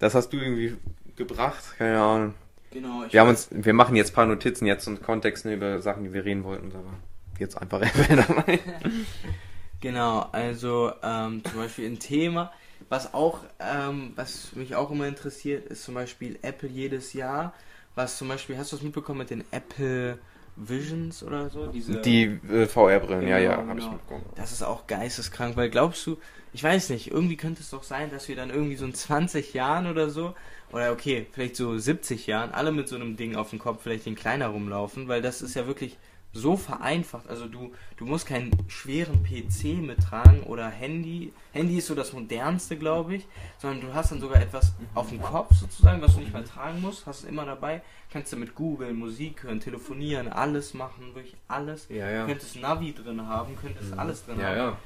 das 0.00 0.14
hast 0.14 0.34
du 0.34 0.36
irgendwie 0.36 0.76
gebracht, 1.16 1.64
keine 1.78 1.98
Ahnung. 1.98 2.34
Genau, 2.70 3.04
ich 3.06 3.14
Wir 3.14 3.22
haben 3.22 3.30
uns, 3.30 3.48
wir 3.52 3.72
machen 3.72 3.96
jetzt 3.96 4.10
ein 4.12 4.16
paar 4.16 4.26
Notizen 4.26 4.66
jetzt 4.66 4.86
und 4.86 5.02
Kontexte 5.02 5.54
über 5.54 5.80
Sachen, 5.80 6.04
die 6.04 6.12
wir 6.12 6.26
reden 6.26 6.44
wollten, 6.44 6.72
aber 6.72 6.92
jetzt 7.38 7.56
einfach 7.56 7.80
Apple 7.80 8.16
dabei. 8.16 8.60
Genau, 9.80 10.28
also 10.32 10.92
ähm, 11.02 11.42
zum 11.42 11.56
Beispiel 11.58 11.86
ein 11.86 11.98
Thema, 11.98 12.52
was 12.90 13.14
auch, 13.14 13.40
ähm, 13.60 14.12
was 14.14 14.54
mich 14.54 14.74
auch 14.76 14.90
immer 14.90 15.08
interessiert, 15.08 15.66
ist 15.68 15.84
zum 15.84 15.94
Beispiel 15.94 16.38
Apple 16.42 16.68
jedes 16.68 17.14
Jahr. 17.14 17.54
Was 17.94 18.18
zum 18.18 18.28
Beispiel, 18.28 18.58
hast 18.58 18.72
du 18.72 18.76
es 18.76 18.82
mitbekommen 18.82 19.20
mit 19.20 19.30
den 19.30 19.44
Apple 19.50 20.18
Visions 20.56 21.22
oder 21.22 21.50
so? 21.50 21.66
Diese, 21.66 22.00
Die 22.00 22.24
äh, 22.48 22.66
VR-Brillen, 22.66 23.26
ja, 23.26 23.38
Genau, 23.38 23.62
ja, 23.62 23.66
habe 23.66 23.80
ich 23.80 23.86
genau. 23.86 23.92
mitbekommen. 23.96 24.24
Das 24.36 24.52
ist 24.52 24.62
auch 24.62 24.86
geisteskrank, 24.86 25.56
weil 25.56 25.70
glaubst 25.70 26.06
du, 26.06 26.18
ich 26.52 26.62
weiß 26.62 26.90
nicht, 26.90 27.10
irgendwie 27.10 27.36
könnte 27.36 27.62
es 27.62 27.70
doch 27.70 27.82
sein, 27.82 28.10
dass 28.10 28.28
wir 28.28 28.36
dann 28.36 28.50
irgendwie 28.50 28.76
so 28.76 28.84
in 28.84 28.94
20 28.94 29.54
Jahren 29.54 29.86
oder 29.88 30.10
so, 30.10 30.34
oder 30.70 30.92
okay, 30.92 31.26
vielleicht 31.32 31.56
so 31.56 31.76
70 31.76 32.26
Jahren, 32.26 32.52
alle 32.52 32.72
mit 32.72 32.88
so 32.88 32.96
einem 32.96 33.16
Ding 33.16 33.36
auf 33.36 33.50
dem 33.50 33.58
Kopf, 33.58 33.82
vielleicht 33.82 34.06
den 34.06 34.14
kleiner 34.14 34.48
rumlaufen, 34.48 35.08
weil 35.08 35.22
das 35.22 35.42
ist 35.42 35.54
ja 35.54 35.66
wirklich 35.66 35.98
so 36.34 36.56
vereinfacht. 36.56 37.28
Also 37.28 37.46
du, 37.46 37.72
du 37.96 38.04
musst 38.04 38.26
keinen 38.26 38.50
schweren 38.68 39.22
PC 39.22 39.80
mittragen 39.80 40.42
oder 40.42 40.68
Handy. 40.68 41.32
Handy 41.52 41.78
ist 41.78 41.86
so 41.86 41.94
das 41.94 42.12
modernste, 42.12 42.76
glaube 42.76 43.14
ich, 43.14 43.26
sondern 43.58 43.80
du 43.80 43.94
hast 43.94 44.10
dann 44.10 44.20
sogar 44.20 44.42
etwas 44.42 44.72
auf 44.94 45.08
dem 45.08 45.22
Kopf 45.22 45.54
sozusagen, 45.54 46.02
was 46.02 46.14
du 46.14 46.20
nicht 46.20 46.32
mehr 46.32 46.44
tragen 46.44 46.80
musst, 46.80 47.06
hast 47.06 47.20
es 47.22 47.24
immer 47.28 47.46
dabei, 47.46 47.82
kannst 48.12 48.32
du 48.32 48.36
mit 48.36 48.54
Google, 48.54 48.92
Musik 48.92 49.44
hören, 49.44 49.60
telefonieren, 49.60 50.28
alles 50.28 50.74
machen, 50.74 51.14
wirklich 51.14 51.36
alles. 51.48 51.86
Ja, 51.88 52.08
Du 52.08 52.14
ja. 52.14 52.26
könntest 52.26 52.56
Navi 52.56 52.92
drin 52.92 53.26
haben, 53.26 53.56
könntest 53.56 53.96
alles 53.96 54.24
drin 54.26 54.40
Ja, 54.40 54.46
haben. 54.48 54.56
ja. 54.56 54.76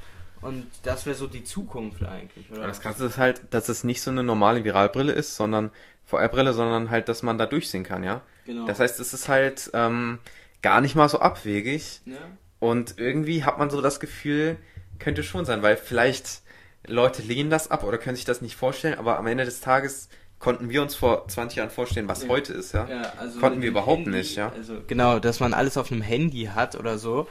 Und 0.41 0.67
das 0.85 1.05
wäre 1.07 1.17
so 1.17 1.27
die 1.27 1.43
Zukunft 1.43 2.03
eigentlich, 2.05 2.49
oder? 2.53 2.67
Das 2.67 2.81
Krasse 2.81 3.07
ist 3.07 3.19
halt, 3.19 3.43
dass 3.51 3.69
es 3.69 3.83
nicht 3.83 4.03
so 4.03 4.11
eine 4.13 4.23
normale 4.23 4.63
Viralbrille 4.63 5.13
ist, 5.13 5.35
sondern 5.35 5.71
VR-Brille, 6.05 6.53
sondern 6.53 6.91
halt, 6.91 7.09
dass 7.09 7.23
man 7.25 7.39
da 7.39 7.47
durchsehen 7.47 7.83
kann, 7.83 8.05
ja. 8.05 8.21
genau. 8.47 8.67
Das 8.67 8.79
heißt, 8.79 9.01
es 9.01 9.13
ist 9.15 9.29
halt 9.29 9.71
ähm, 9.75 10.19
gar 10.63 10.81
nicht 10.81 10.95
mal 10.95 11.09
so 11.09 11.21
abwegig 11.21 12.01
ja? 12.07 12.17
und 12.59 12.95
irgendwie 12.99 13.45
hat 13.45 13.59
man 13.59 13.71
so 13.71 13.81
das 13.81 14.01
Gefühl, 14.01 14.57
könnte 14.99 15.23
schon 15.23 15.45
sein, 15.45 15.63
weil 15.63 15.77
vielleicht 15.77 16.43
Leute 16.87 17.23
lehnen 17.23 17.51
das 17.51 17.71
ab 17.71 17.85
oder 17.85 17.99
können 17.99 18.17
sich 18.17 18.25
das 18.25 18.41
nicht 18.41 18.57
vorstellen, 18.57 18.99
aber 18.99 19.19
am 19.19 19.27
Ende 19.27 19.45
des 19.45 19.61
Tages 19.61 20.09
konnten 20.39 20.71
wir 20.71 20.83
uns 20.83 20.95
vor 20.95 21.27
20 21.29 21.57
Jahren 21.57 21.71
vorstellen, 21.71 22.09
was 22.09 22.23
Ja. 22.23 22.29
heute 22.29 22.53
ist, 22.53 22.73
ja. 22.73 22.89
Ja, 22.89 23.13
also 23.19 23.41
Konnten 23.41 23.61
wir 23.61 23.69
überhaupt 23.69 24.05
Handy, 24.05 24.19
nicht, 24.19 24.37
ja. 24.37 24.53
Also 24.53 24.79
genau, 24.87 25.19
dass 25.19 25.41
man 25.41 25.53
alles 25.53 25.77
auf 25.77 25.91
einem 25.91 26.03
Handy 26.03 26.51
hat 26.55 26.77
oder 26.77 26.99
so. 26.99 27.27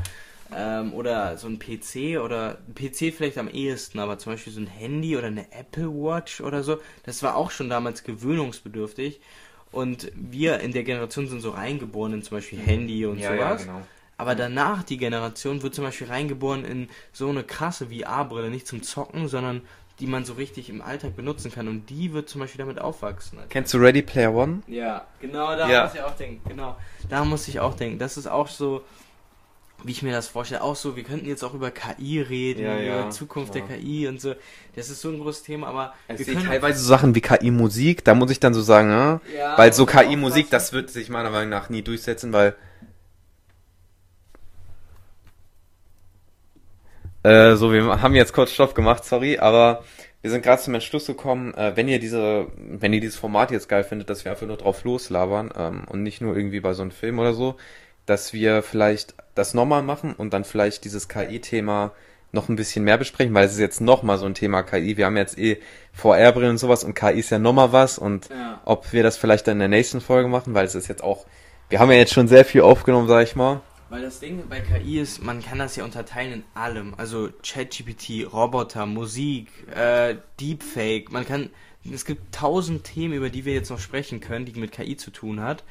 Ähm, 0.55 0.93
oder 0.93 1.37
so 1.37 1.47
ein 1.47 1.59
PC 1.59 2.19
oder 2.23 2.59
ein 2.67 2.73
PC 2.73 3.13
vielleicht 3.13 3.37
am 3.37 3.49
ehesten, 3.49 3.99
aber 3.99 4.17
zum 4.17 4.31
Beispiel 4.31 4.53
so 4.53 4.61
ein 4.61 4.67
Handy 4.67 5.17
oder 5.17 5.27
eine 5.27 5.51
Apple 5.51 5.89
Watch 5.89 6.39
oder 6.39 6.63
so, 6.63 6.79
das 7.03 7.21
war 7.21 7.35
auch 7.35 7.51
schon 7.51 7.69
damals 7.69 8.03
gewöhnungsbedürftig. 8.03 9.19
Und 9.71 10.11
wir 10.15 10.59
in 10.61 10.71
der 10.71 10.83
Generation 10.83 11.27
sind 11.27 11.41
so 11.41 11.51
reingeboren 11.51 12.13
in 12.13 12.23
zum 12.23 12.37
Beispiel 12.37 12.59
Handy 12.59 13.05
und 13.05 13.21
sowas. 13.21 13.63
genau. 13.65 13.81
Aber 14.19 14.33
danach 14.33 14.81
die 14.83 14.97
Generation 14.97 15.61
wird 15.61 15.75
zum 15.75 15.83
Beispiel 15.83 16.07
reingeboren 16.07 16.65
in 16.65 16.89
so 17.13 17.29
eine 17.29 17.43
krasse 17.43 17.87
VR-Brille, 17.87 18.49
nicht 18.49 18.65
zum 18.65 18.81
Zocken, 18.81 19.27
sondern 19.27 19.61
die 19.99 20.07
man 20.07 20.25
so 20.25 20.33
richtig 20.33 20.69
im 20.69 20.81
Alltag 20.81 21.15
benutzen 21.15 21.51
kann. 21.51 21.67
Und 21.67 21.89
die 21.89 22.13
wird 22.13 22.27
zum 22.29 22.41
Beispiel 22.41 22.57
damit 22.59 22.79
aufwachsen. 22.79 23.39
Kennst 23.49 23.73
du 23.73 23.77
Ready 23.77 24.01
Player 24.01 24.33
One? 24.33 24.61
Ja, 24.67 25.05
genau, 25.19 25.55
da 25.55 25.69
Ja. 25.69 25.83
muss 25.85 25.93
ich 25.95 26.01
auch 26.01 26.15
denken. 26.15 26.49
Genau, 26.49 26.75
da 27.09 27.25
muss 27.25 27.47
ich 27.47 27.59
auch 27.59 27.75
denken. 27.75 27.99
Das 27.99 28.17
ist 28.17 28.27
auch 28.27 28.47
so, 28.47 28.83
wie 29.83 29.91
ich 29.91 30.01
mir 30.01 30.11
das 30.11 30.27
vorstelle. 30.27 30.61
Auch 30.61 30.75
so, 30.75 30.95
wir 30.95 31.03
könnten 31.03 31.27
jetzt 31.27 31.43
auch 31.43 31.53
über 31.53 31.71
KI 31.71 32.19
reden, 32.21 32.63
Ja, 32.63 32.77
ja, 32.77 33.01
über 33.01 33.09
Zukunft 33.11 33.55
ja. 33.55 33.61
der 33.61 33.77
KI 33.77 34.07
und 34.07 34.19
so. 34.19 34.33
Das 34.75 34.89
ist 34.89 35.01
so 35.01 35.09
ein 35.09 35.19
großes 35.19 35.43
Thema, 35.43 35.67
aber 35.67 35.93
Ich 36.09 36.19
wir 36.19 36.33
können 36.33 36.45
teilweise 36.45 36.79
so 36.79 36.87
Sachen 36.87 37.15
wie 37.15 37.21
KI-Musik, 37.21 38.03
da 38.03 38.15
muss 38.15 38.31
ich 38.31 38.39
dann 38.39 38.53
so 38.53 38.61
sagen, 38.61 38.89
Ja, 38.89 39.57
weil 39.57 39.73
so 39.73 39.85
KI-Musik, 39.85 40.49
das 40.49 40.73
wird 40.73 40.89
sich 40.89 41.09
meiner 41.09 41.29
Meinung 41.29 41.49
nach 41.49 41.69
nie 41.69 41.81
durchsetzen, 41.83 42.33
weil 42.33 42.55
äh, 47.23 47.55
so, 47.55 47.71
wir 47.73 48.01
haben 48.01 48.15
jetzt 48.15 48.33
kurz 48.33 48.51
Stopp 48.51 48.73
gemacht, 48.73 49.03
sorry, 49.05 49.37
aber 49.37 49.83
wir 50.21 50.31
sind 50.31 50.43
gerade 50.43 50.61
zum 50.61 50.73
Entschluss 50.73 51.05
gekommen, 51.05 51.53
äh, 51.53 51.75
wenn 51.75 51.87
ihr 51.87 51.99
diese, 51.99 52.47
wenn 52.57 52.93
ihr 52.93 53.01
dieses 53.01 53.17
Format 53.17 53.51
jetzt 53.51 53.69
geil 53.69 53.83
findet, 53.83 54.09
dass 54.09 54.25
wir 54.25 54.31
einfach 54.31 54.47
nur 54.47 54.57
drauf 54.57 54.83
loslabern 54.83 55.51
ähm, 55.55 55.83
und 55.87 56.03
nicht 56.03 56.21
nur 56.21 56.35
irgendwie 56.35 56.59
bei 56.59 56.73
so 56.73 56.81
einem 56.81 56.91
Film 56.91 57.19
oder 57.19 57.33
so, 57.33 57.55
dass 58.07 58.33
wir 58.33 58.63
vielleicht 58.63 59.13
das 59.35 59.53
nochmal 59.53 59.83
machen 59.83 60.13
und 60.13 60.33
dann 60.33 60.43
vielleicht 60.43 60.83
dieses 60.85 61.07
KI-Thema 61.07 61.91
noch 62.31 62.49
ein 62.49 62.55
bisschen 62.55 62.83
mehr 62.83 62.97
besprechen, 62.97 63.33
weil 63.33 63.45
es 63.45 63.53
ist 63.53 63.59
jetzt 63.59 63.79
nochmal 63.81 64.17
so 64.17 64.25
ein 64.25 64.33
Thema 64.33 64.63
KI. 64.63 64.97
Wir 64.97 65.05
haben 65.05 65.15
jetzt 65.17 65.37
eh 65.37 65.59
VR-Brillen 65.93 66.51
und 66.51 66.57
sowas 66.57 66.83
und 66.83 66.93
KI 66.93 67.19
ist 67.19 67.29
ja 67.29 67.39
nochmal 67.39 67.71
was 67.71 67.97
und 67.99 68.29
Ja. 68.29 68.59
ob 68.65 68.91
wir 68.91 69.03
das 69.03 69.17
vielleicht 69.17 69.47
dann 69.47 69.53
in 69.53 69.59
der 69.59 69.67
nächsten 69.69 70.01
Folge 70.01 70.27
machen, 70.27 70.53
weil 70.53 70.65
es 70.65 70.75
ist 70.75 70.87
jetzt 70.87 71.03
auch, 71.03 71.25
wir 71.69 71.79
haben 71.79 71.91
ja 71.91 71.97
jetzt 71.97 72.13
schon 72.13 72.27
sehr 72.27 72.43
viel 72.45 72.61
aufgenommen, 72.61 73.07
sag 73.07 73.23
ich 73.23 73.35
mal. 73.35 73.61
Weil 73.89 74.01
das 74.01 74.19
Ding 74.19 74.43
bei 74.49 74.59
KI 74.59 74.99
ist, 74.99 75.23
man 75.23 75.41
kann 75.41 75.59
das 75.59 75.77
ja 75.77 75.85
unterteilen 75.85 76.33
in 76.33 76.43
allem. 76.53 76.93
Also 76.97 77.29
ChatGPT, 77.41 78.31
Roboter, 78.33 78.85
Musik, 78.85 79.47
äh, 79.73 80.15
Deepfake. 80.41 81.09
Man 81.11 81.25
kann, 81.25 81.49
es 81.89 82.03
gibt 82.03 82.35
tausend 82.35 82.83
Themen, 82.83 83.13
über 83.13 83.29
die 83.29 83.45
wir 83.45 83.53
jetzt 83.53 83.69
noch 83.69 83.79
sprechen 83.79 84.19
können, 84.19 84.45
die 84.45 84.59
mit 84.59 84.73
KI 84.73 84.97
zu 84.97 85.11
tun 85.11 85.41
hat. 85.41 85.63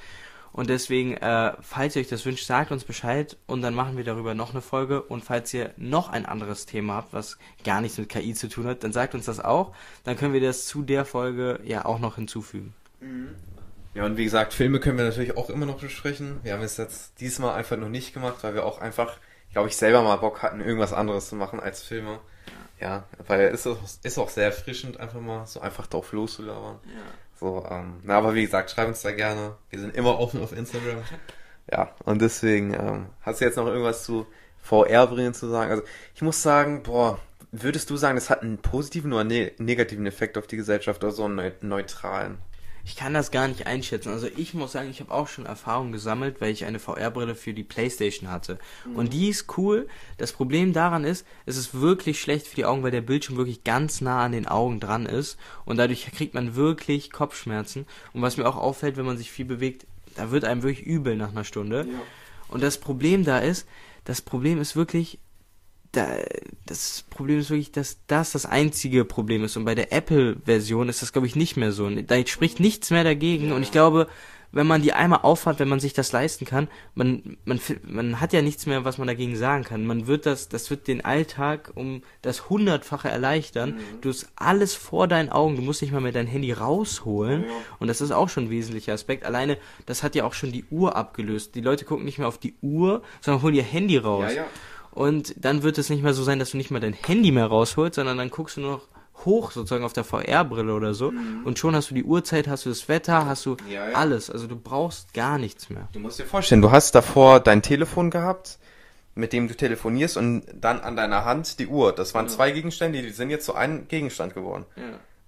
Und 0.57 0.70
deswegen, 0.70 1.15
äh, 1.19 1.53
falls 1.61 1.95
ihr 1.97 2.01
euch 2.01 2.09
das 2.09 2.24
wünscht, 2.24 2.47
sagt 2.47 2.73
uns 2.73 2.85
Bescheid 2.85 3.37
und 3.47 3.61
dann 3.61 3.74
machen 3.74 3.97
wir 3.99 4.05
darüber 4.05 4.35
noch 4.35 4.53
eine 4.53 4.62
Folge. 4.62 5.03
Und 5.03 5.23
falls 5.23 5.53
ihr 5.53 5.73
noch 5.77 6.09
ein 6.09 6.24
anderes 6.27 6.65
Thema 6.65 6.95
habt, 6.95 7.12
was 7.12 7.37
gar 7.62 7.81
nichts 7.83 7.99
mit 7.99 8.09
KI 8.09 8.33
zu 8.35 8.49
tun 8.49 8.66
hat, 8.66 8.83
dann 8.83 8.93
sagt 8.93 9.15
uns 9.15 9.27
das 9.27 9.39
auch. 9.39 9.74
Dann 10.05 10.16
können 10.16 10.33
wir 10.33 10.41
das 10.41 10.65
zu 10.66 10.83
der 10.83 11.05
Folge 11.05 11.61
ja 11.62 11.85
auch 11.85 11.99
noch 11.99 12.16
hinzufügen. 12.16 12.74
Ja, 13.95 14.05
und 14.07 14.16
wie 14.16 14.24
gesagt, 14.24 14.55
Filme 14.55 14.81
können 14.81 14.97
wir 14.99 15.05
natürlich 15.05 15.37
auch 15.37 15.51
immer 15.51 15.66
noch 15.66 15.78
besprechen. 15.78 16.41
Wir 16.43 16.55
haben 16.55 16.62
es 16.62 16.77
jetzt 16.78 17.20
diesmal 17.20 17.55
einfach 17.55 17.77
noch 17.77 17.89
nicht 17.91 18.12
gemacht, 18.15 18.37
weil 18.43 18.55
wir 18.55 18.65
auch 18.65 18.81
einfach, 18.81 19.19
glaube 19.53 19.69
ich, 19.69 19.77
selber 19.77 20.03
mal 20.03 20.16
Bock 20.16 20.43
hatten, 20.43 20.61
irgendwas 20.61 20.93
anderes 20.95 21.28
zu 21.28 21.37
machen 21.37 21.61
als 21.61 21.83
Filme. 21.83 22.19
Ja, 22.81 23.05
weil 23.27 23.41
es 23.49 23.65
ist, 23.65 23.66
auch- 23.69 23.78
ist 24.03 24.19
auch 24.19 24.28
sehr 24.28 24.45
erfrischend, 24.47 25.01
einfach 25.01 25.20
mal 25.20 25.47
so 25.47 25.61
einfach 25.61 25.87
drauf 25.87 26.12
loszulabern. 26.12 26.78
Ja. 26.85 27.01
So, 27.39 27.67
ähm, 27.71 28.01
na, 28.03 28.17
aber 28.17 28.35
wie 28.35 28.45
gesagt, 28.45 28.71
schreibt 28.71 28.89
uns 28.89 29.03
da 29.03 29.13
gerne. 29.13 29.57
Wir 29.71 29.81
sind 29.81 29.95
immer 29.95 30.19
offen 30.19 30.43
auf 30.43 30.53
Instagram. 30.53 31.03
Ja, 31.71 31.95
und 32.05 32.23
deswegen, 32.23 32.75
ähm, 32.75 33.07
hast 33.23 33.41
du 33.41 33.45
jetzt 33.45 33.57
noch 33.57 33.67
irgendwas 33.67 34.05
zu 34.05 34.27
VR-Brillen 34.63 35.35
zu 35.35 35.49
sagen? 35.49 35.71
Also, 35.71 35.83
ich 36.15 36.23
muss 36.23 36.43
sagen, 36.43 36.83
boah, 36.83 37.19
würdest 37.53 37.91
du 37.91 37.97
sagen, 37.97 38.17
das 38.17 38.31
hat 38.31 38.43
einen 38.43 38.59
positiven 38.59 39.13
oder 39.13 39.25
ne 39.25 39.53
negativen 39.59 40.07
Effekt 40.07 40.39
auf 40.39 40.47
die 40.47 40.57
Gesellschaft 40.57 41.03
oder 41.05 41.13
so 41.13 41.25
einen 41.25 41.37
neu 41.37 41.53
neutralen? 41.61 42.39
Ich 42.87 42.95
kann 42.95 43.13
das 43.13 43.33
gar 43.33 43.49
nicht 43.49 43.67
einschätzen. 43.67 44.11
Also 44.11 44.29
ich 44.37 44.55
muss 44.55 44.71
sagen, 44.71 44.89
ich 44.89 45.01
habe 45.01 45.11
auch 45.11 45.27
schon 45.27 45.45
Erfahrung 45.45 45.91
gesammelt, 45.91 46.41
weil 46.41 46.53
ich 46.53 46.65
eine 46.65 46.79
VR-Brille 46.79 47.35
für 47.35 47.53
die 47.53 47.65
Playstation 47.65 48.31
hatte. 48.31 48.61
Mhm. 48.89 48.97
Und 48.97 49.13
die 49.13 49.29
ist 49.29 49.59
cool. 49.59 49.89
Das 50.19 50.33
Problem 50.33 50.73
daran 50.73 51.03
ist, 51.03 51.27
es 51.47 51.57
ist 51.57 51.81
wirklich 51.81 52.21
schlecht 52.21 52.47
für 52.47 52.55
die 52.55 52.65
Augen, 52.65 52.85
weil 52.85 52.93
der 52.93 53.01
Bildschirm 53.01 53.39
wirklich 53.39 53.65
ganz 53.65 54.01
nah 54.01 54.25
an 54.25 54.31
den 54.31 54.47
Augen 54.47 54.79
dran 54.79 55.05
ist. 55.05 55.37
Und 55.65 55.79
dadurch 55.79 56.07
kriegt 56.13 56.35
man 56.35 56.55
wirklich 56.55 57.11
Kopfschmerzen. 57.11 57.87
Und 58.13 58.23
was 58.23 58.37
mir 58.37 58.47
auch 58.47 58.57
auffällt, 58.57 58.97
wenn 58.97 59.05
man 59.05 59.19
sich 59.19 59.33
viel 59.33 59.47
bewegt, 59.47 59.85
da 60.15 60.31
wird 60.31 60.45
einem 60.45 60.63
wirklich 60.63 60.87
übel 60.87 61.17
nach 61.17 61.33
einer 61.33 61.45
Stunde. 61.45 61.89
Ja. 61.91 61.99
Und 62.47 62.63
das 62.63 62.79
Problem 62.79 63.25
da 63.25 63.41
ist, 63.41 63.67
das 64.05 64.23
Problem 64.23 64.61
ist 64.61 64.77
wirklich, 64.77 65.19
da, 65.97 66.18
das 66.66 67.05
Problem 67.10 67.39
ist 67.39 67.51
wirklich, 67.51 67.73
dass 67.73 67.98
das 68.06 68.32
das 68.32 68.47
einzige 68.47 69.05
Problem 69.05 69.44
ist. 69.44 69.56
Und 69.56 69.64
bei 69.64 69.74
der 69.74 69.93
Apple-Version 69.93 70.89
ist 70.89 71.02
das, 71.02 71.12
glaube 71.12 71.27
ich, 71.27 71.36
nicht 71.36 71.56
mehr 71.56 71.73
so. 71.73 71.89
Da 71.89 72.27
spricht 72.27 72.60
nichts 72.60 72.90
mehr 72.90 73.05
dagegen. 73.05 73.48
Ja. 73.48 73.55
Und 73.55 73.62
ich 73.62 73.73
glaube, 73.73 74.09
wenn 74.52 74.66
man 74.66 74.82
die 74.82 74.93
einmal 74.93 75.20
aufhat, 75.23 75.59
wenn 75.59 75.68
man 75.68 75.81
sich 75.81 75.93
das 75.93 76.12
leisten 76.12 76.44
kann, 76.44 76.68
man, 76.94 77.36
man, 77.44 77.60
man 77.82 78.20
hat 78.20 78.32
ja 78.32 78.43
nichts 78.43 78.66
mehr, 78.66 78.85
was 78.85 78.98
man 78.98 79.06
dagegen 79.06 79.36
sagen 79.36 79.64
kann. 79.64 79.86
Man 79.86 80.06
wird 80.06 80.27
das, 80.27 80.48
das 80.48 80.70
wird 80.70 80.89
den 80.89 81.05
Alltag 81.05 81.73
um 81.74 82.02
das 82.23 82.48
hundertfache 82.48 83.09
erleichtern. 83.09 83.74
Mhm. 83.74 84.01
Du 84.01 84.09
hast 84.09 84.28
alles 84.36 84.74
vor 84.74 85.09
deinen 85.09 85.31
Augen, 85.31 85.56
du 85.56 85.62
musst 85.62 85.82
nicht 85.82 85.93
mal 85.93 86.01
mehr 86.01 86.12
dein 86.12 86.27
Handy 86.27 86.52
rausholen. 86.52 87.43
Ja. 87.43 87.48
Und 87.81 87.89
das 87.89 88.01
ist 88.01 88.12
auch 88.12 88.28
schon 88.28 88.44
ein 88.44 88.51
wesentlicher 88.51 88.93
Aspekt. 88.93 89.24
Alleine, 89.24 89.59
das 89.85 90.02
hat 90.02 90.14
ja 90.14 90.24
auch 90.24 90.35
schon 90.35 90.52
die 90.52 90.64
Uhr 90.70 90.97
abgelöst. 90.97 91.55
Die 91.55 91.60
Leute 91.60 91.85
gucken 91.85 92.05
nicht 92.05 92.18
mehr 92.18 92.28
auf 92.28 92.39
die 92.39 92.55
Uhr, 92.62 93.02
sondern 93.20 93.43
holen 93.43 93.55
ihr 93.55 93.62
Handy 93.62 93.98
raus. 93.98 94.31
Ja, 94.31 94.43
ja. 94.43 94.47
Und 94.97 95.35
dann 95.36 95.62
wird 95.62 95.77
es 95.77 95.90
nicht 95.90 96.02
mehr 96.02 96.14
so 96.14 96.24
sein, 96.24 96.39
dass 96.39 96.52
du 96.52 96.56
nicht 96.56 96.70
mal 96.70 96.81
dein 96.81 96.94
Handy 96.94 97.31
mehr 97.31 97.48
rausholst, 97.48 97.97
sondern 97.97 98.16
dann 98.16 98.31
guckst 98.31 98.56
du 98.56 98.62
nur 98.62 98.70
noch 98.70 98.89
hoch 99.27 99.51
sozusagen 99.51 99.85
auf 99.85 99.93
der 99.93 100.05
VR-Brille 100.05 100.73
oder 100.73 100.94
so 100.94 101.10
mhm. 101.10 101.44
und 101.44 101.59
schon 101.59 101.74
hast 101.74 101.90
du 101.90 101.94
die 101.94 102.05
Uhrzeit, 102.05 102.48
hast 102.48 102.64
du 102.64 102.70
das 102.70 102.89
Wetter, 102.89 103.27
hast 103.27 103.44
du 103.44 103.59
ja, 103.68 103.90
ja. 103.90 103.94
alles. 103.94 104.31
Also 104.31 104.47
du 104.47 104.56
brauchst 104.56 105.12
gar 105.12 105.36
nichts 105.36 105.68
mehr. 105.68 105.86
Du 105.93 105.98
musst 105.98 106.18
dir 106.18 106.24
vorstellen, 106.24 106.62
du 106.62 106.70
hast 106.70 106.94
davor 106.94 107.40
dein 107.40 107.60
Telefon 107.60 108.10
gehabt, 108.10 108.59
mit 109.14 109.35
dem 109.35 109.48
du 109.48 109.55
telefonierst 109.55 110.16
und 110.16 110.44
dann 110.59 110.81
an 110.81 110.97
deiner 110.97 111.27
Hand 111.27 111.59
die 111.59 111.66
Uhr. 111.66 111.93
Das 111.93 112.14
waren 112.14 112.27
ja. 112.27 112.32
zwei 112.32 112.52
Gegenstände, 112.52 113.02
die 113.02 113.10
sind 113.10 113.28
jetzt 113.28 113.44
zu 113.44 113.55
einem 113.55 113.89
Gegenstand 113.89 114.32
geworden. 114.32 114.64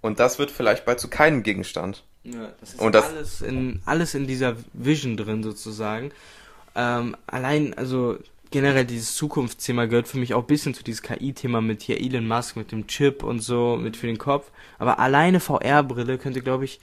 Und 0.00 0.18
das 0.18 0.38
wird 0.38 0.50
vielleicht 0.50 0.86
bald 0.86 0.98
zu 0.98 1.08
keinem 1.08 1.42
Gegenstand. 1.42 2.04
Ja, 2.24 2.52
das 2.60 2.72
ist 2.72 2.80
und 2.80 2.94
das 2.94 3.04
alles, 3.04 3.42
in, 3.42 3.82
alles 3.84 4.14
in 4.14 4.26
dieser 4.26 4.56
Vision 4.72 5.18
drin 5.18 5.42
sozusagen. 5.42 6.10
Ähm, 6.74 7.16
allein, 7.26 7.74
also 7.74 8.18
generell 8.50 8.84
dieses 8.84 9.14
Zukunftsthema 9.14 9.86
gehört 9.86 10.08
für 10.08 10.18
mich 10.18 10.34
auch 10.34 10.42
ein 10.42 10.46
bisschen 10.46 10.74
zu 10.74 10.82
dieses 10.82 11.02
KI-Thema 11.02 11.60
mit 11.60 11.82
hier 11.82 12.00
Elon 12.00 12.26
Musk, 12.26 12.56
mit 12.56 12.72
dem 12.72 12.86
Chip 12.86 13.22
und 13.22 13.40
so, 13.40 13.76
mit 13.76 13.96
für 13.96 14.06
den 14.06 14.18
Kopf. 14.18 14.50
Aber 14.78 14.98
alleine 14.98 15.40
VR-Brille 15.40 16.18
könnte, 16.18 16.40
glaube 16.40 16.64
ich, 16.64 16.80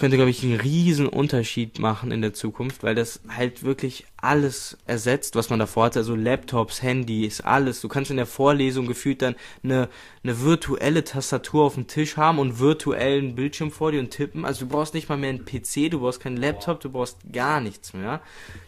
könnte, 0.00 0.16
glaube 0.16 0.30
ich, 0.30 0.42
einen 0.42 0.58
riesen 0.58 1.06
Unterschied 1.06 1.78
machen 1.78 2.10
in 2.10 2.22
der 2.22 2.32
Zukunft, 2.32 2.82
weil 2.82 2.94
das 2.94 3.20
halt 3.28 3.62
wirklich 3.62 4.06
alles 4.16 4.78
ersetzt, 4.86 5.36
was 5.36 5.50
man 5.50 5.58
davor 5.58 5.84
hatte. 5.84 6.00
Also 6.00 6.16
Laptops, 6.16 6.82
Handys, 6.82 7.42
alles. 7.42 7.82
Du 7.82 7.88
kannst 7.88 8.10
in 8.10 8.16
der 8.16 8.26
Vorlesung 8.26 8.86
gefühlt 8.86 9.20
dann 9.20 9.36
eine, 9.62 9.90
eine 10.24 10.40
virtuelle 10.40 11.04
Tastatur 11.04 11.64
auf 11.64 11.74
dem 11.74 11.86
Tisch 11.86 12.16
haben 12.16 12.38
und 12.38 12.58
virtuellen 12.58 13.34
Bildschirm 13.34 13.70
vor 13.70 13.92
dir 13.92 14.00
und 14.00 14.10
tippen. 14.10 14.46
Also 14.46 14.64
du 14.64 14.72
brauchst 14.72 14.94
nicht 14.94 15.10
mal 15.10 15.18
mehr 15.18 15.30
einen 15.30 15.44
PC, 15.44 15.90
du 15.90 16.00
brauchst 16.00 16.20
keinen 16.20 16.38
Laptop, 16.38 16.80
du 16.80 16.90
brauchst 16.90 17.18
gar 17.30 17.60
nichts 17.60 17.92
mehr. 17.92 18.22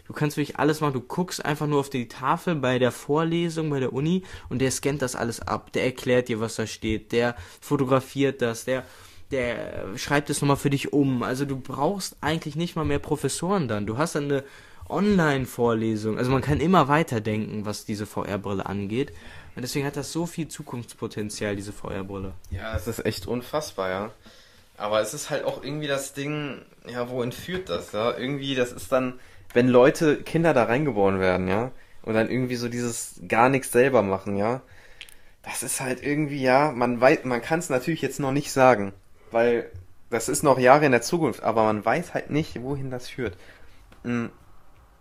Du 0.05 0.13
kannst 0.13 0.37
wirklich 0.37 0.57
alles 0.57 0.81
machen. 0.81 0.93
Du 0.93 1.01
guckst 1.01 1.43
einfach 1.43 1.65
nur 1.65 1.79
auf 1.79 1.89
die 1.89 2.07
Tafel 2.07 2.55
bei 2.55 2.77
der 2.77 2.91
Vorlesung, 2.91 3.71
bei 3.71 3.79
der 3.79 3.91
Uni 3.91 4.21
und 4.49 4.59
der 4.59 4.69
scannt 4.69 5.01
das 5.01 5.15
alles 5.15 5.41
ab. 5.41 5.73
Der 5.73 5.83
erklärt 5.83 6.29
dir, 6.29 6.39
was 6.39 6.55
da 6.55 6.67
steht. 6.67 7.11
Der 7.11 7.35
fotografiert 7.59 8.43
das. 8.43 8.65
Der 8.65 8.85
der 9.31 9.97
schreibt 9.97 10.29
es 10.29 10.41
nochmal 10.41 10.57
für 10.57 10.69
dich 10.69 10.93
um. 10.93 11.23
Also 11.23 11.45
du 11.45 11.59
brauchst 11.59 12.17
eigentlich 12.21 12.55
nicht 12.55 12.75
mal 12.75 12.85
mehr 12.85 12.99
Professoren 12.99 13.67
dann. 13.67 13.85
Du 13.85 13.97
hast 13.97 14.15
dann 14.15 14.25
eine 14.25 14.43
Online-Vorlesung. 14.89 16.17
Also 16.17 16.31
man 16.31 16.41
kann 16.41 16.59
immer 16.59 16.87
weiterdenken, 16.87 17.65
was 17.65 17.85
diese 17.85 18.05
VR-Brille 18.05 18.65
angeht. 18.65 19.11
Und 19.55 19.61
deswegen 19.61 19.85
hat 19.85 19.97
das 19.97 20.11
so 20.11 20.25
viel 20.25 20.47
Zukunftspotenzial, 20.47 21.55
diese 21.55 21.73
VR-Brille. 21.73 22.33
Ja, 22.51 22.75
es 22.75 22.87
ist 22.87 23.05
echt 23.05 23.27
unfassbar, 23.27 23.89
ja. 23.89 24.11
Aber 24.77 25.01
es 25.01 25.13
ist 25.13 25.29
halt 25.29 25.45
auch 25.45 25.63
irgendwie 25.63 25.87
das 25.87 26.13
Ding, 26.13 26.61
ja, 26.87 27.09
wohin 27.09 27.31
führt 27.31 27.69
das, 27.69 27.91
ja? 27.91 28.17
Irgendwie, 28.17 28.55
das 28.55 28.71
ist 28.71 28.91
dann, 28.91 29.19
wenn 29.53 29.67
Leute, 29.67 30.17
Kinder 30.17 30.53
da 30.53 30.63
reingeboren 30.63 31.19
werden, 31.19 31.47
ja, 31.47 31.71
und 32.01 32.15
dann 32.15 32.29
irgendwie 32.29 32.55
so 32.55 32.67
dieses 32.67 33.21
gar 33.27 33.49
nichts 33.49 33.71
selber 33.71 34.01
machen, 34.01 34.35
ja. 34.35 34.61
Das 35.43 35.61
ist 35.61 35.81
halt 35.81 36.01
irgendwie, 36.01 36.41
ja, 36.41 36.71
man 36.71 36.99
weiß, 36.99 37.25
man 37.25 37.41
kann 37.41 37.59
es 37.59 37.69
natürlich 37.69 38.01
jetzt 38.01 38.19
noch 38.19 38.31
nicht 38.31 38.51
sagen 38.51 38.93
weil 39.33 39.71
das 40.09 40.29
ist 40.29 40.43
noch 40.43 40.59
Jahre 40.59 40.85
in 40.85 40.91
der 40.91 41.01
Zukunft, 41.01 41.43
aber 41.43 41.63
man 41.63 41.83
weiß 41.83 42.13
halt 42.13 42.29
nicht, 42.29 42.61
wohin 42.61 42.91
das 42.91 43.09
führt. 43.09 43.37
Hm. 44.03 44.29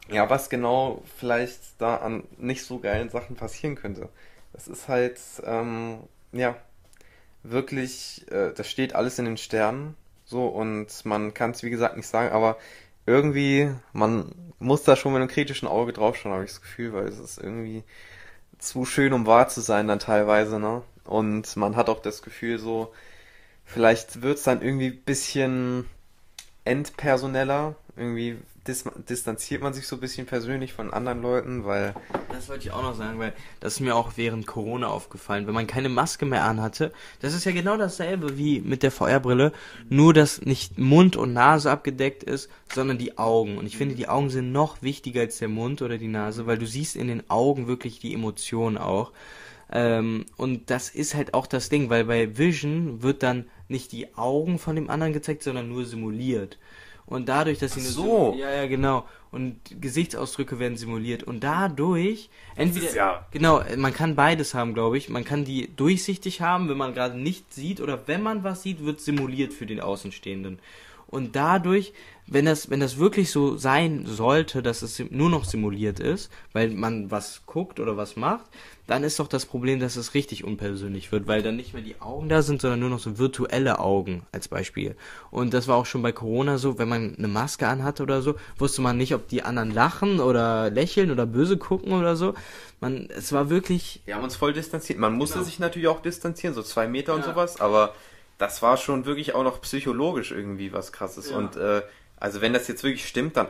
Ja, 0.08 0.28
was 0.30 0.50
genau 0.50 1.02
vielleicht 1.16 1.80
da 1.80 1.96
an 1.96 2.24
nicht 2.38 2.64
so 2.64 2.78
geilen 2.80 3.08
Sachen 3.10 3.36
passieren 3.36 3.76
könnte. 3.76 4.08
Das 4.52 4.68
ist 4.68 4.88
halt, 4.88 5.18
ähm, 5.44 6.00
ja, 6.32 6.56
wirklich, 7.42 8.26
äh, 8.30 8.52
das 8.52 8.68
steht 8.68 8.94
alles 8.94 9.18
in 9.18 9.24
den 9.26 9.36
Sternen, 9.36 9.96
so, 10.24 10.46
und 10.46 11.04
man 11.04 11.34
kann 11.34 11.52
es 11.52 11.62
wie 11.62 11.70
gesagt 11.70 11.96
nicht 11.96 12.08
sagen, 12.08 12.32
aber 12.32 12.56
irgendwie, 13.06 13.70
man 13.92 14.32
muss 14.58 14.82
da 14.84 14.96
schon 14.96 15.12
mit 15.12 15.20
einem 15.20 15.30
kritischen 15.30 15.68
Auge 15.68 15.92
draufschauen, 15.92 16.32
habe 16.32 16.44
ich 16.44 16.52
das 16.52 16.62
Gefühl, 16.62 16.92
weil 16.92 17.06
es 17.06 17.18
ist 17.18 17.38
irgendwie 17.38 17.84
zu 18.58 18.84
schön, 18.84 19.12
um 19.12 19.26
wahr 19.26 19.48
zu 19.48 19.60
sein 19.60 19.88
dann 19.88 19.98
teilweise, 19.98 20.60
ne? 20.60 20.82
Und 21.04 21.56
man 21.56 21.76
hat 21.76 21.88
auch 21.88 22.00
das 22.00 22.22
Gefühl 22.22 22.58
so, 22.58 22.92
Vielleicht 23.72 24.22
wird 24.22 24.38
es 24.38 24.44
dann 24.44 24.62
irgendwie 24.62 24.88
ein 24.88 25.02
bisschen 25.04 25.86
entpersoneller. 26.64 27.74
Irgendwie 27.96 28.36
dis 28.66 28.84
distanziert 29.08 29.62
man 29.62 29.72
sich 29.72 29.86
so 29.86 29.96
ein 29.96 30.00
bisschen 30.00 30.26
persönlich 30.26 30.72
von 30.72 30.92
anderen 30.92 31.22
Leuten, 31.22 31.64
weil. 31.64 31.94
Das 32.32 32.48
wollte 32.48 32.64
ich 32.66 32.72
auch 32.72 32.82
noch 32.82 32.94
sagen, 32.94 33.18
weil 33.18 33.32
das 33.60 33.74
ist 33.74 33.80
mir 33.80 33.94
auch 33.94 34.12
während 34.16 34.46
Corona 34.46 34.88
aufgefallen. 34.88 35.46
Wenn 35.46 35.54
man 35.54 35.66
keine 35.66 35.88
Maske 35.88 36.26
mehr 36.26 36.44
anhatte, 36.44 36.92
das 37.20 37.34
ist 37.34 37.44
ja 37.44 37.52
genau 37.52 37.76
dasselbe 37.76 38.36
wie 38.36 38.60
mit 38.60 38.82
der 38.82 38.90
VR-Brille, 38.90 39.52
nur 39.88 40.12
dass 40.12 40.42
nicht 40.42 40.78
Mund 40.78 41.16
und 41.16 41.32
Nase 41.32 41.70
abgedeckt 41.70 42.24
ist, 42.24 42.50
sondern 42.72 42.98
die 42.98 43.18
Augen. 43.18 43.58
Und 43.58 43.66
ich 43.66 43.76
finde, 43.76 43.94
die 43.94 44.08
Augen 44.08 44.30
sind 44.30 44.52
noch 44.52 44.82
wichtiger 44.82 45.22
als 45.22 45.38
der 45.38 45.48
Mund 45.48 45.82
oder 45.82 45.98
die 45.98 46.08
Nase, 46.08 46.46
weil 46.46 46.58
du 46.58 46.66
siehst 46.66 46.96
in 46.96 47.08
den 47.08 47.28
Augen 47.30 47.66
wirklich 47.66 48.00
die 48.00 48.14
Emotionen 48.14 48.78
auch. 48.78 49.12
Ähm, 49.72 50.26
und 50.36 50.70
das 50.70 50.90
ist 50.90 51.14
halt 51.14 51.34
auch 51.34 51.46
das 51.46 51.70
Ding, 51.70 51.88
weil 51.88 52.04
bei 52.04 52.36
Vision 52.36 53.02
wird 53.02 53.22
dann 53.22 53.46
nicht 53.72 53.90
die 53.90 54.14
Augen 54.14 54.60
von 54.60 54.76
dem 54.76 54.88
anderen 54.88 55.12
gezeigt, 55.12 55.42
sondern 55.42 55.68
nur 55.68 55.84
simuliert. 55.84 56.58
Und 57.06 57.28
dadurch, 57.28 57.58
dass 57.58 57.72
sie 57.72 57.80
Ach 57.80 57.84
so. 57.84 58.36
ja, 58.38 58.50
ja, 58.50 58.66
genau. 58.66 59.06
Und 59.32 59.56
Gesichtsausdrücke 59.80 60.58
werden 60.58 60.76
simuliert. 60.76 61.24
Und 61.24 61.42
dadurch, 61.42 62.30
entweder, 62.54 62.94
ja. 62.94 63.26
genau, 63.30 63.62
man 63.76 63.92
kann 63.92 64.14
beides 64.14 64.54
haben, 64.54 64.72
glaube 64.74 64.98
ich. 64.98 65.08
Man 65.08 65.24
kann 65.24 65.44
die 65.44 65.74
durchsichtig 65.74 66.40
haben, 66.40 66.68
wenn 66.68 66.76
man 66.76 66.94
gerade 66.94 67.18
nichts 67.18 67.56
sieht, 67.56 67.80
oder 67.80 68.06
wenn 68.06 68.22
man 68.22 68.44
was 68.44 68.62
sieht, 68.62 68.84
wird 68.84 69.00
simuliert 69.00 69.52
für 69.52 69.66
den 69.66 69.80
Außenstehenden. 69.80 70.58
Und 71.08 71.36
dadurch, 71.36 71.92
wenn 72.26 72.44
das, 72.44 72.70
wenn 72.70 72.80
das 72.80 72.98
wirklich 72.98 73.30
so 73.30 73.56
sein 73.56 74.06
sollte, 74.06 74.62
dass 74.62 74.82
es 74.82 75.02
nur 75.10 75.28
noch 75.28 75.44
simuliert 75.44 76.00
ist, 76.00 76.30
weil 76.52 76.70
man 76.70 77.10
was 77.10 77.42
guckt 77.46 77.80
oder 77.80 77.96
was 77.96 78.16
macht, 78.16 78.46
dann 78.86 79.04
ist 79.04 79.18
doch 79.20 79.28
das 79.28 79.46
Problem, 79.46 79.80
dass 79.80 79.96
es 79.96 80.14
richtig 80.14 80.44
unpersönlich 80.44 81.12
wird, 81.12 81.26
weil 81.26 81.42
dann 81.42 81.56
nicht 81.56 81.72
mehr 81.72 81.82
die 81.82 82.00
Augen 82.00 82.28
da 82.28 82.42
sind, 82.42 82.60
sondern 82.60 82.80
nur 82.80 82.90
noch 82.90 82.98
so 82.98 83.18
virtuelle 83.18 83.78
Augen 83.78 84.26
als 84.32 84.48
Beispiel. 84.48 84.96
Und 85.30 85.54
das 85.54 85.68
war 85.68 85.76
auch 85.76 85.86
schon 85.86 86.02
bei 86.02 86.12
Corona 86.12 86.58
so, 86.58 86.78
wenn 86.78 86.88
man 86.88 87.14
eine 87.16 87.28
Maske 87.28 87.68
anhatte 87.68 88.02
oder 88.02 88.22
so, 88.22 88.34
wusste 88.58 88.82
man 88.82 88.96
nicht, 88.96 89.14
ob 89.14 89.28
die 89.28 89.42
anderen 89.42 89.70
lachen 89.70 90.20
oder 90.20 90.70
lächeln 90.70 91.10
oder 91.10 91.26
böse 91.26 91.56
gucken 91.58 91.92
oder 91.92 92.16
so. 92.16 92.34
Man, 92.80 93.08
es 93.10 93.32
war 93.32 93.50
wirklich. 93.50 94.02
Wir 94.04 94.16
haben 94.16 94.24
uns 94.24 94.36
voll 94.36 94.52
distanziert. 94.52 94.98
Man 94.98 95.14
musste 95.14 95.34
genau. 95.34 95.46
sich 95.46 95.58
natürlich 95.58 95.88
auch 95.88 96.02
distanzieren, 96.02 96.54
so 96.54 96.62
zwei 96.62 96.88
Meter 96.88 97.12
ja. 97.12 97.16
und 97.16 97.24
sowas, 97.24 97.60
aber 97.60 97.94
das 98.38 98.60
war 98.60 98.76
schon 98.76 99.04
wirklich 99.04 99.34
auch 99.34 99.44
noch 99.44 99.60
psychologisch 99.60 100.32
irgendwie 100.32 100.72
was 100.72 100.92
krasses. 100.92 101.30
Ja. 101.30 101.36
Und 101.36 101.56
äh, 101.56 101.82
also 102.22 102.40
wenn 102.40 102.52
das 102.52 102.68
jetzt 102.68 102.84
wirklich 102.84 103.08
stimmt, 103.08 103.36
dann 103.36 103.48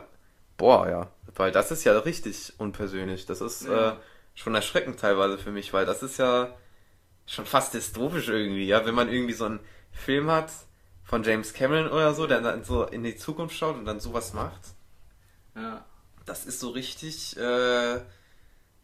boah, 0.57 0.89
ja. 0.89 1.11
Weil 1.35 1.51
das 1.51 1.69
ist 1.69 1.83
ja 1.83 1.95
richtig 1.99 2.53
unpersönlich. 2.57 3.27
Das 3.27 3.39
ist 3.39 3.67
ja. 3.67 3.91
äh, 3.91 3.95
schon 4.33 4.55
erschreckend 4.55 4.99
teilweise 4.99 5.37
für 5.37 5.51
mich, 5.51 5.73
weil 5.73 5.85
das 5.85 6.01
ist 6.01 6.17
ja 6.17 6.57
schon 7.27 7.45
fast 7.45 7.75
dystopisch 7.75 8.29
irgendwie, 8.29 8.65
ja, 8.65 8.83
wenn 8.83 8.95
man 8.95 9.09
irgendwie 9.09 9.33
so 9.33 9.45
einen 9.45 9.59
Film 9.91 10.31
hat 10.31 10.51
von 11.03 11.21
James 11.21 11.53
Cameron 11.53 11.91
oder 11.91 12.15
so, 12.15 12.25
der 12.25 12.41
dann 12.41 12.63
so 12.63 12.83
in 12.87 13.03
die 13.03 13.15
Zukunft 13.15 13.55
schaut 13.55 13.75
und 13.75 13.85
dann 13.85 13.99
sowas 13.99 14.33
macht. 14.33 14.61
Ja. 15.55 15.85
Das 16.25 16.47
ist 16.47 16.59
so 16.59 16.71
richtig, 16.71 17.37
äh, 17.37 18.01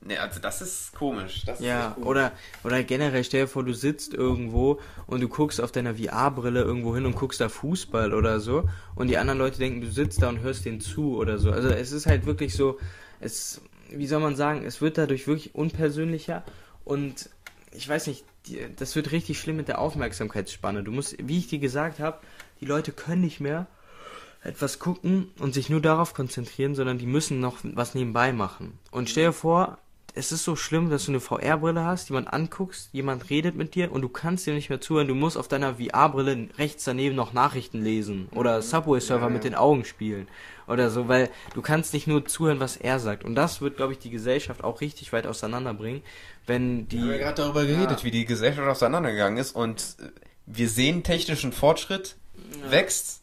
Ne, 0.02 0.18
also 0.20 0.40
das 0.40 0.62
ist 0.62 0.94
komisch. 0.94 1.44
Das 1.46 1.60
Ja, 1.60 1.90
ist 1.90 1.96
komisch. 1.96 2.08
oder, 2.10 2.32
oder 2.64 2.84
generell 2.84 3.24
stell 3.24 3.42
dir 3.42 3.48
vor, 3.48 3.64
du 3.64 3.74
sitzt 3.74 4.14
irgendwo 4.14 4.80
und 5.08 5.20
du 5.22 5.28
guckst 5.28 5.60
auf 5.60 5.72
deiner 5.72 5.96
VR-Brille 5.96 6.62
irgendwo 6.62 6.96
hin 6.96 7.06
und 7.06 7.16
guckst 7.16 7.42
da 7.42 7.50
Fußball 7.50 8.14
oder 8.14 8.40
so 8.40 8.70
und 8.96 9.08
die 9.08 9.18
anderen 9.18 9.40
Leute 9.40 9.60
denken, 9.60 9.82
du 9.82 9.92
sitzt 9.92 10.22
da 10.22 10.30
und 10.30 10.40
hörst 10.40 10.66
denen 10.66 10.80
zu 10.80 11.18
oder 11.18 11.38
so. 11.38 11.52
Also 11.52 11.70
es 11.70 11.92
ist 11.92 12.06
halt 12.06 12.26
wirklich 12.26 12.54
so, 12.54 12.80
es, 13.20 13.62
wie 13.90 14.08
soll 14.08 14.22
man 14.22 14.36
sagen, 14.38 14.64
es 14.66 14.80
wird 14.80 14.98
dadurch 14.98 15.28
wirklich 15.28 15.54
unpersönlicher 15.54 16.44
und 16.86 17.30
ich 17.72 17.88
weiß 17.88 18.08
nicht, 18.08 18.24
das 18.78 18.96
wird 18.96 19.12
richtig 19.12 19.40
schlimm 19.40 19.58
mit 19.58 19.68
der 19.68 19.80
Aufmerksamkeitsspanne. 19.80 20.82
Du 20.84 20.92
musst, 20.92 21.16
wie 21.22 21.38
ich 21.40 21.48
dir 21.48 21.60
gesagt 21.60 22.00
habe, 22.00 22.20
die 22.62 22.66
Leute 22.66 22.94
können 22.94 23.22
nicht 23.22 23.42
mehr 23.42 23.68
etwas 24.44 24.80
gucken 24.80 25.30
und 25.40 25.54
sich 25.54 25.70
nur 25.70 25.82
darauf 25.82 26.14
konzentrieren, 26.14 26.74
sondern 26.74 26.98
die 26.98 27.06
müssen 27.06 27.42
noch 27.42 27.58
was 27.64 27.94
nebenbei 27.96 28.32
machen. 28.32 28.80
Und 28.90 29.10
stell 29.10 29.26
dir 29.28 29.34
vor, 29.34 29.78
es 30.16 30.32
ist 30.32 30.44
so 30.44 30.56
schlimm, 30.56 30.90
dass 30.90 31.06
du 31.06 31.12
eine 31.12 31.20
VR-Brille 31.20 31.84
hast, 31.84 32.10
jemand 32.10 32.34
anguckst, 32.34 32.90
jemand 32.92 33.30
redet 33.30 33.56
mit 33.56 33.76
dir 33.76 33.92
und 33.92 34.02
du 34.02 34.10
kannst 34.10 34.46
dir 34.46 34.54
nicht 34.54 34.70
mehr 34.70 34.82
zuhören. 34.82 35.08
Du 35.08 35.16
musst 35.16 35.38
auf 35.38 35.48
deiner 35.48 35.76
VR-Brille 35.76 36.50
rechts 36.58 36.84
daneben 36.84 37.16
noch 37.16 37.34
Nachrichten 37.34 37.82
lesen 37.82 38.28
oder 38.34 38.62
Subway-Surfer 38.62 39.22
Ja, 39.22 39.28
ja. 39.28 39.34
mit 39.34 39.44
den 39.44 39.56
Augen 39.56 39.86
spielen 39.86 40.28
oder 40.68 40.90
so, 40.90 41.08
weil 41.08 41.30
du 41.54 41.62
kannst 41.62 41.94
nicht 41.94 42.08
nur 42.08 42.26
zuhören, 42.26 42.60
was 42.60 42.78
er 42.78 43.00
sagt. 43.00 43.24
Und 43.24 43.36
das 43.36 43.62
wird, 43.62 43.78
glaube 43.78 43.94
ich, 43.94 44.00
die 44.00 44.10
Gesellschaft 44.10 44.64
auch 44.64 44.82
richtig 44.82 45.12
weit 45.14 45.26
auseinanderbringen, 45.26 46.04
wenn 46.46 46.88
die... 46.88 46.98
Wir 46.98 47.04
haben 47.04 47.12
ja 47.12 47.18
gerade 47.18 47.42
darüber 47.42 47.66
geredet, 47.66 48.04
wie 48.04 48.12
die 48.12 48.26
Gesellschaft 48.26 48.68
auseinandergegangen 48.68 49.38
ist 49.38 49.56
und 49.56 49.98
wir 50.46 50.70
sehen 50.70 51.04
technischen 51.04 51.54
Fortschritt 51.54 52.16
wächst. 52.70 53.22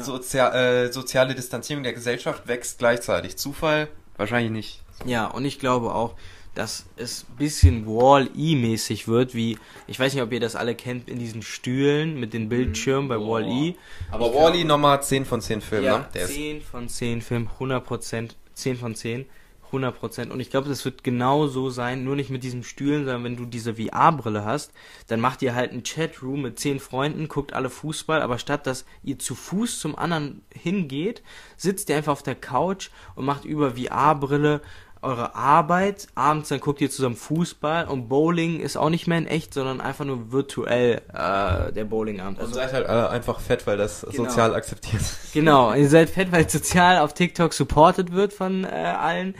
Sozia 0.00 0.52
äh, 0.54 0.92
soziale 0.92 1.34
Distanzierung 1.34 1.82
der 1.82 1.92
Gesellschaft 1.92 2.48
wächst 2.48 2.78
gleichzeitig. 2.78 3.36
Zufall? 3.36 3.88
Wahrscheinlich 4.16 4.50
nicht. 4.50 4.82
Ja, 5.04 5.26
und 5.26 5.44
ich 5.44 5.58
glaube 5.58 5.94
auch, 5.94 6.14
dass 6.54 6.86
es 6.96 7.26
ein 7.28 7.36
bisschen 7.36 7.86
Wall-E-mäßig 7.86 9.08
wird, 9.08 9.34
wie, 9.34 9.58
ich 9.86 10.00
weiß 10.00 10.14
nicht, 10.14 10.22
ob 10.22 10.32
ihr 10.32 10.40
das 10.40 10.56
alle 10.56 10.74
kennt, 10.74 11.08
in 11.08 11.18
diesen 11.18 11.42
Stühlen 11.42 12.18
mit 12.18 12.32
den 12.32 12.48
Bildschirmen 12.48 13.08
bei 13.08 13.18
Boah. 13.18 13.40
Wall-E. 13.42 13.74
Aber 14.10 14.30
glaub- 14.30 14.54
nochmal 14.64 15.02
10 15.02 15.26
von 15.26 15.40
10 15.42 15.60
Filmen, 15.60 15.84
Ja, 15.84 15.98
ne? 15.98 16.08
Der 16.14 16.22
ist 16.22 16.32
10 16.34 16.62
von 16.62 16.88
10 16.88 17.20
Filmen, 17.20 17.50
100%, 17.60 18.30
10 18.54 18.76
von 18.78 18.94
10, 18.94 19.26
100%. 19.70 20.30
Und 20.30 20.40
ich 20.40 20.48
glaube, 20.50 20.68
das 20.68 20.84
wird 20.84 21.04
genau 21.04 21.46
so 21.48 21.68
sein, 21.70 22.04
nur 22.04 22.16
nicht 22.16 22.30
mit 22.30 22.42
diesen 22.44 22.62
Stühlen, 22.62 23.04
sondern 23.04 23.24
wenn 23.24 23.36
du 23.36 23.44
diese 23.44 23.74
VR-Brille 23.74 24.44
hast, 24.44 24.72
dann 25.08 25.20
macht 25.20 25.42
ihr 25.42 25.54
halt 25.54 25.72
einen 25.72 25.82
Chatroom 25.82 26.42
mit 26.42 26.58
10 26.58 26.80
Freunden, 26.80 27.28
guckt 27.28 27.52
alle 27.52 27.68
Fußball, 27.68 28.22
aber 28.22 28.38
statt 28.38 28.66
dass 28.66 28.86
ihr 29.02 29.18
zu 29.18 29.34
Fuß 29.34 29.78
zum 29.80 29.96
anderen 29.96 30.42
hingeht, 30.54 31.22
sitzt 31.56 31.90
ihr 31.90 31.96
einfach 31.96 32.12
auf 32.12 32.22
der 32.22 32.36
Couch 32.36 32.88
und 33.14 33.24
macht 33.26 33.44
über 33.44 33.72
VR-Brille 33.72 34.62
eure 35.06 35.34
Arbeit. 35.34 36.08
Abends 36.14 36.48
dann 36.48 36.60
guckt 36.60 36.80
ihr 36.80 36.90
zusammen 36.90 37.16
Fußball 37.16 37.86
und 37.86 38.08
Bowling 38.08 38.60
ist 38.60 38.76
auch 38.76 38.90
nicht 38.90 39.06
mehr 39.06 39.18
in 39.18 39.26
echt, 39.26 39.54
sondern 39.54 39.80
einfach 39.80 40.04
nur 40.04 40.32
virtuell 40.32 41.02
äh, 41.12 41.72
der 41.72 41.84
Bowlingabend. 41.84 42.38
und 42.38 42.44
Also 42.44 42.54
seid 42.54 42.72
halt 42.72 42.86
alle 42.86 43.08
einfach 43.10 43.40
fett, 43.40 43.66
weil 43.66 43.76
das 43.76 44.02
Genau. 44.10 44.24
sozial 44.28 44.54
akzeptiert 44.54 45.00
ist. 45.02 45.16
Genau, 45.32 45.72
ihr 45.74 45.88
seid 45.88 46.10
fett, 46.10 46.32
weil 46.32 46.48
sozial 46.48 46.98
auf 46.98 47.14
TikTok 47.14 47.52
supported 47.52 48.12
wird 48.12 48.32
von 48.32 48.64
äh, 48.64 48.68
allen. 48.68 49.34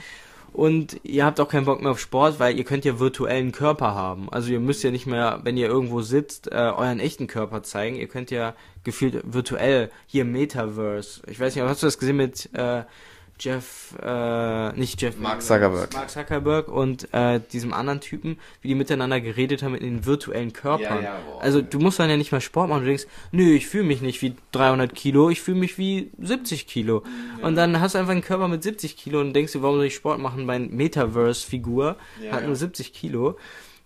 Und 0.53 0.99
ihr 1.03 1.27
habt 1.27 1.39
auch 1.39 1.49
keinen 1.49 1.67
Bock 1.67 1.83
mehr 1.83 1.91
auf 1.91 2.01
Sport, 2.01 2.39
weil 2.41 2.57
ihr 2.57 2.65
könnt 2.65 2.87
ja 2.87 2.99
virtuellen 2.99 3.53
Körper 3.53 3.95
haben. 3.95 4.31
Also 4.33 4.51
ihr 4.51 4.61
müsst 4.61 4.83
ja 4.83 4.91
nicht 4.91 5.07
mehr, 5.07 5.41
wenn 5.43 5.59
ihr 5.59 5.67
irgendwo 5.67 6.01
sitzt, 6.01 6.51
äh, 6.51 6.55
euren 6.55 6.99
echten 6.99 7.27
Körper 7.27 7.63
zeigen. 7.63 7.97
Ihr 7.97 8.09
könnt 8.09 8.31
ja 8.31 8.55
gefühlt 8.83 9.21
virtuell 9.25 9.91
hier 10.07 10.25
Metaverse. 10.25 11.21
Ich 11.27 11.39
weiß 11.39 11.55
nicht, 11.55 11.65
hast 11.65 11.83
du 11.83 11.87
das 11.87 11.99
gesehen 11.99 12.17
mit 12.17 12.49
äh, 12.55 12.85
Jeff, 13.39 13.95
äh, 14.03 14.73
nicht 14.73 15.01
Jeff 15.03 15.19
Mark 15.19 15.43
Zuckerberg. 15.43 15.93
Mark 15.93 16.11
Zuckerberg 16.11 16.69
und 16.69 17.13
äh, 17.13 17.41
diesem 17.53 17.73
anderen 17.73 18.01
Typen, 18.01 18.39
wie 18.63 18.69
die 18.69 18.75
miteinander 18.75 19.21
geredet 19.21 19.63
haben 19.63 19.75
in 19.75 19.83
den 19.85 20.07
virtuellen 20.07 20.53
Körpern. 20.53 20.99
Ja, 20.99 21.03
ja, 21.03 21.21
boah. 21.27 21.43
also 21.43 21.61
du 21.61 21.79
musst 21.79 21.99
dann 21.99 22.09
ja 22.11 22.17
nicht 22.17 22.33
mal 22.33 22.41
Sport 22.41 22.69
machen. 22.69 22.81
Du 22.81 22.87
denkst, 22.87 23.07
nö, 23.33 23.55
ich 23.55 23.67
fühle 23.67 23.85
mich 23.85 24.01
nicht 24.01 24.23
wie 24.23 24.35
300 24.53 24.95
Kilo, 24.95 25.31
ich 25.31 25.41
fühle 25.41 25.59
mich 25.59 25.79
wie 25.79 26.11
70 26.19 26.67
Kilo. 26.67 27.03
Und 27.43 27.57
dann 27.57 27.81
hast 27.81 27.95
du 27.95 27.99
einfach 27.99 28.13
einen 28.13 28.23
Körper 28.23 28.49
mit 28.49 28.63
70 28.63 28.97
Kilo 28.97 29.21
und 29.21 29.33
denkst 29.33 29.53
du, 29.53 29.63
warum 29.63 29.77
soll 29.77 29.87
ich 29.87 29.95
Sport 29.95 30.19
machen? 30.21 30.47
Mein 30.47 30.71
Metaverse-Figur 30.71 31.97
Ja, 32.23 32.33
hat 32.33 32.41
ja. 32.43 32.47
nur 32.47 32.57
70 32.57 32.93
Kilo. 32.93 33.37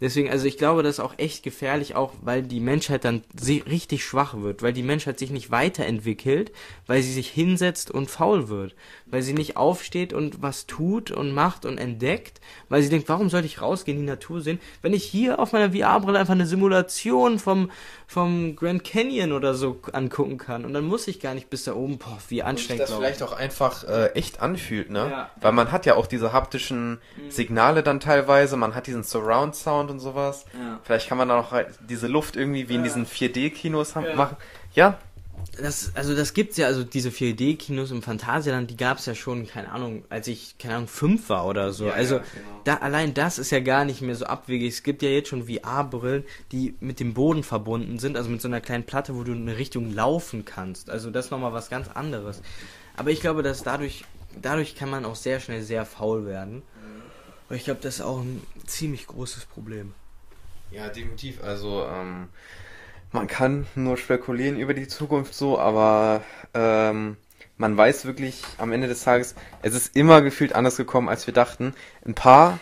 Deswegen, 0.01 0.31
also 0.31 0.47
ich 0.47 0.56
glaube, 0.56 0.82
das 0.82 0.97
ist 0.97 1.01
auch 1.01 1.14
echt 1.18 1.43
gefährlich, 1.43 1.94
auch 1.94 2.12
weil 2.22 2.43
die 2.43 2.60
Menschheit 2.60 3.05
dann 3.05 3.22
richtig 3.47 4.05
schwach 4.05 4.35
wird, 4.40 4.62
weil 4.62 4.72
die 4.72 4.82
Menschheit 4.82 5.18
sich 5.18 5.31
nicht 5.31 5.51
weiterentwickelt, 5.51 6.52
weil 6.86 7.02
sie 7.02 7.12
sich 7.12 7.28
hinsetzt 7.28 7.90
und 7.90 8.10
faul 8.10 8.48
wird, 8.48 8.74
weil 9.06 9.22
sie 9.22 9.35
nicht 9.35 9.56
aufsteht 9.56 10.12
und 10.12 10.40
was 10.43 10.66
tut 10.66 11.10
und 11.10 11.32
macht 11.32 11.66
und 11.66 11.78
entdeckt, 11.78 12.40
weil 12.68 12.82
sie 12.82 12.89
denkt, 12.89 13.09
warum 13.09 13.28
sollte 13.28 13.47
ich 13.47 13.60
rausgehen, 13.60 13.98
die 13.98 14.06
Natur 14.06 14.40
sehen, 14.40 14.59
wenn 14.82 14.94
ich 14.94 15.05
hier 15.05 15.39
auf 15.39 15.52
meiner 15.52 15.72
VR-Brille 15.72 16.18
einfach 16.18 16.35
eine 16.35 16.47
Simulation 16.47 17.39
vom, 17.39 17.70
vom 18.06 18.56
Grand 18.56 18.85
Canyon 18.85 19.32
oder 19.32 19.55
so 19.55 19.81
angucken 19.93 20.39
kann 20.39 20.64
und 20.64 20.72
dann 20.72 20.85
muss 20.85 21.09
ich 21.09 21.20
gar 21.20 21.35
nicht 21.35 21.51
bis 21.51 21.64
da 21.64 21.74
oben, 21.74 21.98
boah, 21.98 22.18
wie 22.28 22.40
Und 22.40 22.48
anstrengend 22.48 22.82
das 22.82 22.90
laufen. 22.90 23.02
vielleicht 23.02 23.22
auch 23.22 23.32
einfach 23.32 23.85
äh, 23.85 24.06
echt 24.14 24.40
anfühlt, 24.40 24.90
ne? 24.90 25.09
Ja. 25.10 25.31
Weil 25.40 25.52
man 25.52 25.72
hat 25.72 25.85
ja 25.86 25.94
auch 25.97 26.06
diese 26.06 26.32
haptischen 26.32 27.01
Signale 27.28 27.82
dann 27.82 28.01
teilweise, 28.01 28.56
man 28.56 28.74
hat 28.74 28.86
diesen 28.86 29.02
Surround 29.02 29.55
Sound 29.90 30.00
und 30.00 30.00
sowas. 30.00 30.44
Ja. 30.54 30.80
Vielleicht 30.84 31.08
kann 31.08 31.18
man 31.18 31.28
dann 31.28 31.38
auch 31.38 31.52
halt 31.52 31.68
diese 31.88 32.06
Luft 32.06 32.36
irgendwie 32.36 32.68
wie 32.68 32.76
in 32.76 32.82
diesen 32.82 33.06
4D-Kinos 33.06 33.94
Ja. 33.94 34.14
machen. 34.14 34.36
Ja, 34.74 34.98
Das, 35.60 35.92
also 35.94 36.14
das 36.14 36.34
gibt's 36.34 36.58
ja, 36.58 36.66
also 36.66 36.84
diese 36.84 37.08
4D-Kinos 37.08 37.90
im 37.90 38.02
Phantasialand, 38.02 38.70
die 38.70 38.76
gab's 38.76 39.06
ja 39.06 39.14
schon, 39.14 39.46
keine 39.46 39.72
Ahnung, 39.72 40.04
als 40.10 40.28
ich, 40.28 40.56
keine 40.58 40.76
Ahnung, 40.76 40.86
fünf 40.88 41.28
war 41.28 41.46
oder 41.46 41.72
so. 41.72 41.86
Ja, 41.86 41.92
also 41.94 42.16
ja, 42.16 42.20
genau. 42.20 42.60
da 42.64 42.74
allein 42.76 43.14
das 43.14 43.38
ist 43.38 43.50
ja 43.50 43.60
gar 43.60 43.84
nicht 43.84 44.00
mehr 44.02 44.14
so 44.14 44.26
abwegig. 44.26 44.72
Es 44.72 44.82
gibt 44.82 45.02
ja 45.02 45.08
jetzt 45.08 45.28
schon 45.30 45.48
VR-Brillen, 45.48 46.24
die 46.52 46.74
mit 46.80 47.00
dem 47.00 47.14
Boden 47.14 47.42
verbunden 47.42 47.98
sind, 47.98 48.16
also 48.16 48.28
mit 48.30 48.40
so 48.42 48.48
einer 48.48 48.60
kleinen 48.60 48.84
Platte, 48.84 49.16
wo 49.16 49.24
du 49.24 49.32
in 49.32 49.48
eine 49.48 49.56
Richtung 49.58 49.92
laufen 49.92 50.44
kannst. 50.44 50.88
Also 50.90 51.10
das 51.10 51.26
ist 51.26 51.30
nochmal 51.30 51.52
was 51.52 51.68
ganz 51.70 51.88
anderes. 51.88 52.42
Aber 52.96 53.10
ich 53.10 53.20
glaube, 53.20 53.42
dass 53.42 53.62
dadurch, 53.62 54.04
dadurch 54.40 54.76
kann 54.76 54.90
man 54.90 55.04
auch 55.06 55.16
sehr 55.16 55.40
schnell 55.40 55.62
sehr 55.62 55.84
faul 55.86 56.26
werden. 56.26 56.62
Und 57.51 57.56
ich 57.56 57.64
glaube, 57.64 57.81
das 57.82 57.97
ist 57.97 58.01
auch 58.01 58.20
ein 58.20 58.43
ziemlich 58.64 59.09
großes 59.09 59.44
Problem. 59.44 59.93
Ja, 60.70 60.89
definitiv. 60.89 61.43
Also, 61.43 61.85
ähm, 61.85 62.28
man 63.10 63.27
kann 63.27 63.66
nur 63.74 63.97
spekulieren 63.97 64.56
über 64.56 64.72
die 64.72 64.86
Zukunft 64.86 65.35
so, 65.35 65.59
aber 65.59 66.22
ähm, 66.55 67.16
man 67.56 67.77
weiß 67.77 68.05
wirklich 68.05 68.43
am 68.59 68.70
Ende 68.70 68.86
des 68.86 69.02
Tages, 69.02 69.35
es 69.62 69.74
ist 69.74 69.97
immer 69.97 70.22
gefühlt 70.22 70.55
anders 70.55 70.77
gekommen, 70.77 71.09
als 71.09 71.27
wir 71.27 71.35
dachten. 71.35 71.74
Ein 72.06 72.14
paar 72.14 72.60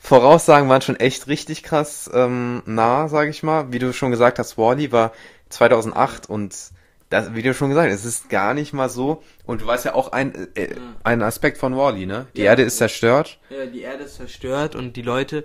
Voraussagen 0.00 0.68
waren 0.68 0.82
schon 0.82 0.96
echt 0.96 1.28
richtig 1.28 1.62
krass 1.62 2.10
ähm, 2.12 2.62
nah, 2.64 3.08
sage 3.08 3.28
ich 3.28 3.42
mal. 3.42 3.70
Wie 3.70 3.78
du 3.78 3.92
schon 3.92 4.10
gesagt 4.10 4.38
hast, 4.38 4.56
Wally 4.56 4.92
war 4.92 5.12
2008 5.50 6.28
und 6.28 6.56
das, 7.10 7.34
wie 7.34 7.42
du 7.42 7.52
schon 7.52 7.68
gesagt 7.68 7.92
hast, 7.92 8.00
es 8.00 8.06
ist 8.06 8.30
gar 8.30 8.54
nicht 8.54 8.72
mal 8.72 8.88
so. 8.88 9.22
Und 9.44 9.60
du 9.60 9.66
weißt 9.66 9.84
ja 9.86 9.94
auch 9.94 10.12
ein, 10.12 10.48
äh, 10.54 10.74
ein 11.02 11.22
Aspekt 11.22 11.58
von 11.58 11.76
Wally, 11.76 12.06
ne? 12.06 12.26
Die 12.36 12.42
Ja. 12.42 12.50
Erde 12.52 12.62
ist 12.62 12.76
zerstört. 12.76 13.38
Ja, 13.50 13.66
die 13.66 13.80
Erde 13.82 14.04
ist 14.04 14.14
zerstört 14.16 14.76
und 14.76 14.94
die 14.96 15.02
Leute, 15.02 15.44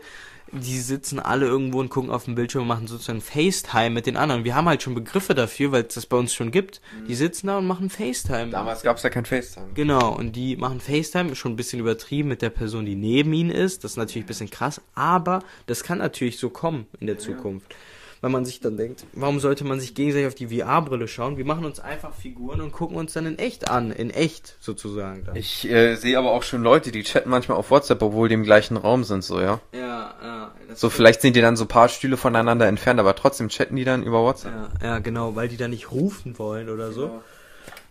die 0.51 0.77
sitzen 0.79 1.19
alle 1.19 1.45
irgendwo 1.47 1.79
und 1.79 1.89
gucken 1.89 2.09
auf 2.11 2.25
den 2.25 2.35
Bildschirm 2.35 2.61
und 2.61 2.67
machen 2.69 2.87
sozusagen 2.87 3.19
FaceTime 3.21 3.89
mit 3.89 4.05
den 4.05 4.15
anderen. 4.15 4.43
Wir 4.45 4.55
haben 4.55 4.67
halt 4.69 4.81
schon 4.83 4.95
Begriffe 4.95 5.33
dafür, 5.35 5.71
weil 5.71 5.83
es 5.83 5.95
das 5.95 6.05
bei 6.05 6.15
uns 6.15 6.33
schon 6.33 6.51
gibt. 6.51 6.79
Die 7.07 7.15
sitzen 7.15 7.47
da 7.47 7.57
und 7.57 7.65
machen 7.67 7.89
FaceTime. 7.89 8.49
Damals 8.51 8.81
gab 8.83 8.97
es 8.97 9.03
ja 9.03 9.09
kein 9.09 9.25
FaceTime. 9.25 9.73
Genau, 9.73 10.15
und 10.15 10.35
die 10.37 10.55
machen 10.55 10.79
FaceTime, 10.79 11.35
schon 11.35 11.53
ein 11.53 11.57
bisschen 11.57 11.79
übertrieben 11.79 12.29
mit 12.29 12.41
der 12.41 12.49
Person, 12.51 12.85
die 12.85 12.95
neben 12.95 13.33
ihnen 13.33 13.49
ist. 13.51 13.83
Das 13.83 13.91
ist 13.91 13.97
natürlich 13.97 14.23
ein 14.23 14.27
bisschen 14.27 14.49
krass, 14.49 14.79
aber 14.95 15.39
das 15.65 15.83
kann 15.83 15.97
natürlich 15.97 16.37
so 16.37 16.49
kommen 16.49 16.85
in 16.99 17.07
der 17.07 17.17
Zukunft. 17.17 17.75
Weil 18.21 18.31
man 18.31 18.45
sich 18.45 18.59
dann 18.59 18.77
denkt, 18.77 19.05
warum 19.13 19.39
sollte 19.39 19.63
man 19.63 19.79
sich 19.79 19.93
gegenseitig 19.93 20.27
auf 20.27 20.35
die 20.35 20.47
VR-Brille 20.47 21.07
schauen? 21.07 21.37
Wir 21.37 21.45
machen 21.45 21.65
uns 21.65 21.79
einfach 21.79 22.13
Figuren 22.13 22.61
und 22.61 22.71
gucken 22.71 22.97
uns 22.97 23.13
dann 23.13 23.25
in 23.25 23.37
echt 23.37 23.69
an. 23.69 23.91
In 23.91 24.09
echt 24.09 24.57
sozusagen. 24.59 25.23
Dann. 25.23 25.35
Ich 25.35 25.69
äh, 25.69 25.95
sehe 25.95 26.17
aber 26.17 26.31
auch 26.31 26.43
schon 26.43 26.63
Leute, 26.63 26.91
die 26.91 27.03
chatten 27.03 27.29
manchmal 27.29 27.57
auf 27.57 27.69
WhatsApp, 27.69 28.01
obwohl 28.01 28.27
die 28.27 28.33
im 28.33 28.43
gleichen 28.43 28.77
Raum 28.77 29.03
sind, 29.03 29.23
so, 29.23 29.39
ja. 29.39 29.59
Ja, 29.71 30.15
ja. 30.21 30.51
So, 30.73 30.89
vielleicht 30.89 31.21
sind 31.21 31.35
die 31.35 31.41
dann 31.41 31.55
so 31.55 31.65
ein 31.65 31.69
paar 31.69 31.89
Stühle 31.89 32.17
voneinander 32.17 32.67
entfernt, 32.67 32.99
aber 32.99 33.15
trotzdem 33.15 33.49
chatten 33.49 33.75
die 33.75 33.85
dann 33.85 34.03
über 34.03 34.23
WhatsApp. 34.23 34.53
Ja, 34.81 34.87
ja, 34.87 34.99
genau, 34.99 35.35
weil 35.35 35.47
die 35.47 35.57
da 35.57 35.67
nicht 35.67 35.91
rufen 35.91 36.39
wollen 36.39 36.69
oder 36.69 36.91
so. 36.91 37.07
Genau. 37.07 37.23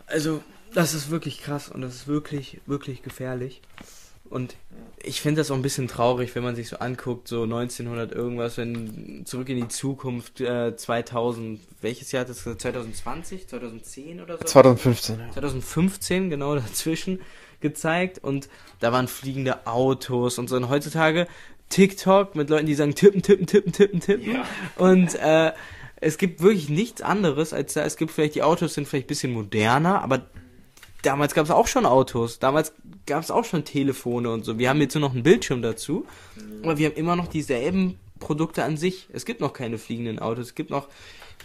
Also, 0.06 0.42
das 0.74 0.94
ist 0.94 1.10
wirklich 1.10 1.40
krass 1.42 1.68
und 1.68 1.82
das 1.82 1.94
ist 1.94 2.08
wirklich, 2.08 2.60
wirklich 2.66 3.02
gefährlich. 3.02 3.62
Und 4.30 4.56
ich 5.02 5.20
finde 5.20 5.40
das 5.40 5.50
auch 5.50 5.56
ein 5.56 5.62
bisschen 5.62 5.88
traurig, 5.88 6.34
wenn 6.34 6.42
man 6.42 6.56
sich 6.56 6.68
so 6.68 6.78
anguckt, 6.78 7.28
so 7.28 7.44
1900 7.44 8.12
irgendwas, 8.12 8.56
wenn 8.56 9.24
zurück 9.24 9.48
in 9.48 9.56
die 9.56 9.68
Zukunft, 9.68 10.40
äh, 10.40 10.76
2000, 10.76 11.60
welches 11.80 12.12
Jahr 12.12 12.22
hat 12.22 12.28
das 12.28 12.44
gesagt? 12.44 12.62
2020, 12.62 13.46
2010 13.48 14.20
oder 14.20 14.38
so? 14.38 14.44
2015, 14.44 15.18
ja. 15.18 15.30
2015 15.32 16.30
genau 16.30 16.54
dazwischen 16.56 17.20
gezeigt 17.60 18.18
und 18.22 18.48
da 18.80 18.92
waren 18.92 19.08
fliegende 19.08 19.66
Autos 19.66 20.38
und 20.38 20.48
so. 20.48 20.56
Und 20.56 20.68
heutzutage 20.68 21.26
TikTok 21.68 22.34
mit 22.34 22.50
Leuten, 22.50 22.66
die 22.66 22.74
sagen 22.74 22.94
tippen, 22.94 23.22
tippen, 23.22 23.46
tippen, 23.46 23.72
tippen, 23.72 24.00
tippen. 24.00 24.32
Ja. 24.32 24.44
Und 24.76 25.14
äh, 25.16 25.52
es 26.00 26.18
gibt 26.18 26.42
wirklich 26.42 26.68
nichts 26.68 27.02
anderes 27.02 27.52
als 27.52 27.74
da. 27.74 27.84
Es 27.84 27.96
gibt 27.96 28.10
vielleicht, 28.10 28.34
die 28.34 28.42
Autos 28.42 28.74
sind 28.74 28.86
vielleicht 28.86 29.06
ein 29.06 29.08
bisschen 29.08 29.32
moderner, 29.32 30.02
aber 30.02 30.26
damals 31.06 31.34
gab 31.34 31.44
es 31.44 31.50
auch 31.50 31.66
schon 31.66 31.86
Autos, 31.86 32.38
damals 32.38 32.72
gab 33.06 33.22
es 33.22 33.30
auch 33.30 33.44
schon 33.44 33.64
Telefone 33.64 34.30
und 34.30 34.44
so. 34.44 34.58
Wir 34.58 34.68
haben 34.68 34.80
jetzt 34.80 34.94
nur 34.94 35.02
noch 35.02 35.14
einen 35.14 35.22
Bildschirm 35.22 35.62
dazu, 35.62 36.04
mhm. 36.34 36.64
aber 36.64 36.78
wir 36.78 36.88
haben 36.88 36.96
immer 36.96 37.16
noch 37.16 37.28
dieselben 37.28 37.98
Produkte 38.18 38.64
an 38.64 38.76
sich. 38.76 39.08
Es 39.12 39.24
gibt 39.24 39.40
noch 39.40 39.52
keine 39.52 39.78
fliegenden 39.78 40.18
Autos, 40.18 40.46
es 40.46 40.54
gibt 40.54 40.70
noch, 40.70 40.88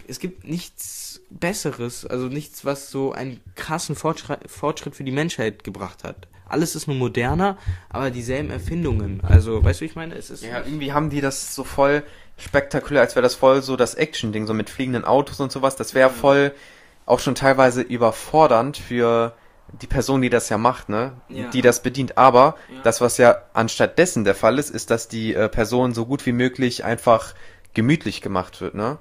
es 0.08 0.20
gibt 0.20 0.46
nichts 0.46 1.22
Besseres, 1.30 2.06
also 2.06 2.26
nichts, 2.28 2.66
was 2.66 2.92
so 2.92 3.12
einen 3.12 3.40
krassen 3.56 3.96
Fortschritt, 3.96 4.40
Fortschritt 4.50 4.96
für 4.96 5.04
die 5.04 5.12
Menschheit 5.12 5.64
gebracht 5.64 6.04
hat. 6.04 6.28
Alles 6.48 6.76
ist 6.76 6.88
nur 6.88 6.98
moderner, 6.98 7.58
aber 7.90 8.10
dieselben 8.10 8.50
Erfindungen. 8.50 9.22
Also, 9.24 9.64
weißt 9.64 9.80
du, 9.80 9.86
ich 9.86 9.96
meine, 9.96 10.16
es 10.16 10.30
ist. 10.30 10.44
Ja, 10.44 10.60
irgendwie 10.60 10.92
haben 10.92 11.10
die 11.10 11.22
das 11.22 11.56
so 11.56 11.64
voll 11.64 12.04
spektakulär, 12.36 13.02
als 13.02 13.16
wäre 13.16 13.24
das 13.24 13.36
voll 13.36 13.62
so 13.62 13.78
das 13.78 13.96
Action-Ding, 13.96 14.48
so 14.48 14.54
mit 14.54 14.70
fliegenden 14.70 15.06
Autos 15.06 15.40
und 15.40 15.52
sowas. 15.52 15.78
Das 15.78 15.94
wäre 15.94 16.10
voll 16.10 16.52
auch 17.06 17.20
schon 17.20 17.36
teilweise 17.36 17.82
überfordernd 17.82 18.78
für 18.78 19.34
die 19.74 19.88
Person, 19.88 20.22
die 20.22 20.30
das 20.30 20.50
ja 20.50 20.58
macht, 20.58 20.90
ne? 20.90 21.14
Ja. 21.30 21.50
Die 21.50 21.62
das 21.62 21.82
bedient. 21.82 22.18
Aber 22.18 22.56
ja. 22.74 22.82
das, 22.84 23.02
was 23.02 23.18
ja 23.18 23.42
anstatt 23.54 23.98
dessen 23.98 24.24
der 24.24 24.36
Fall 24.36 24.60
ist, 24.60 24.70
ist, 24.70 24.90
dass 24.92 25.08
die 25.08 25.34
äh, 25.34 25.50
Person 25.50 25.94
so 25.94 26.06
gut 26.06 26.26
wie 26.26 26.34
möglich 26.34 26.84
einfach 26.84 27.34
gemütlich 27.74 28.22
gemacht 28.22 28.60
wird, 28.62 28.76
ne? 28.76 28.98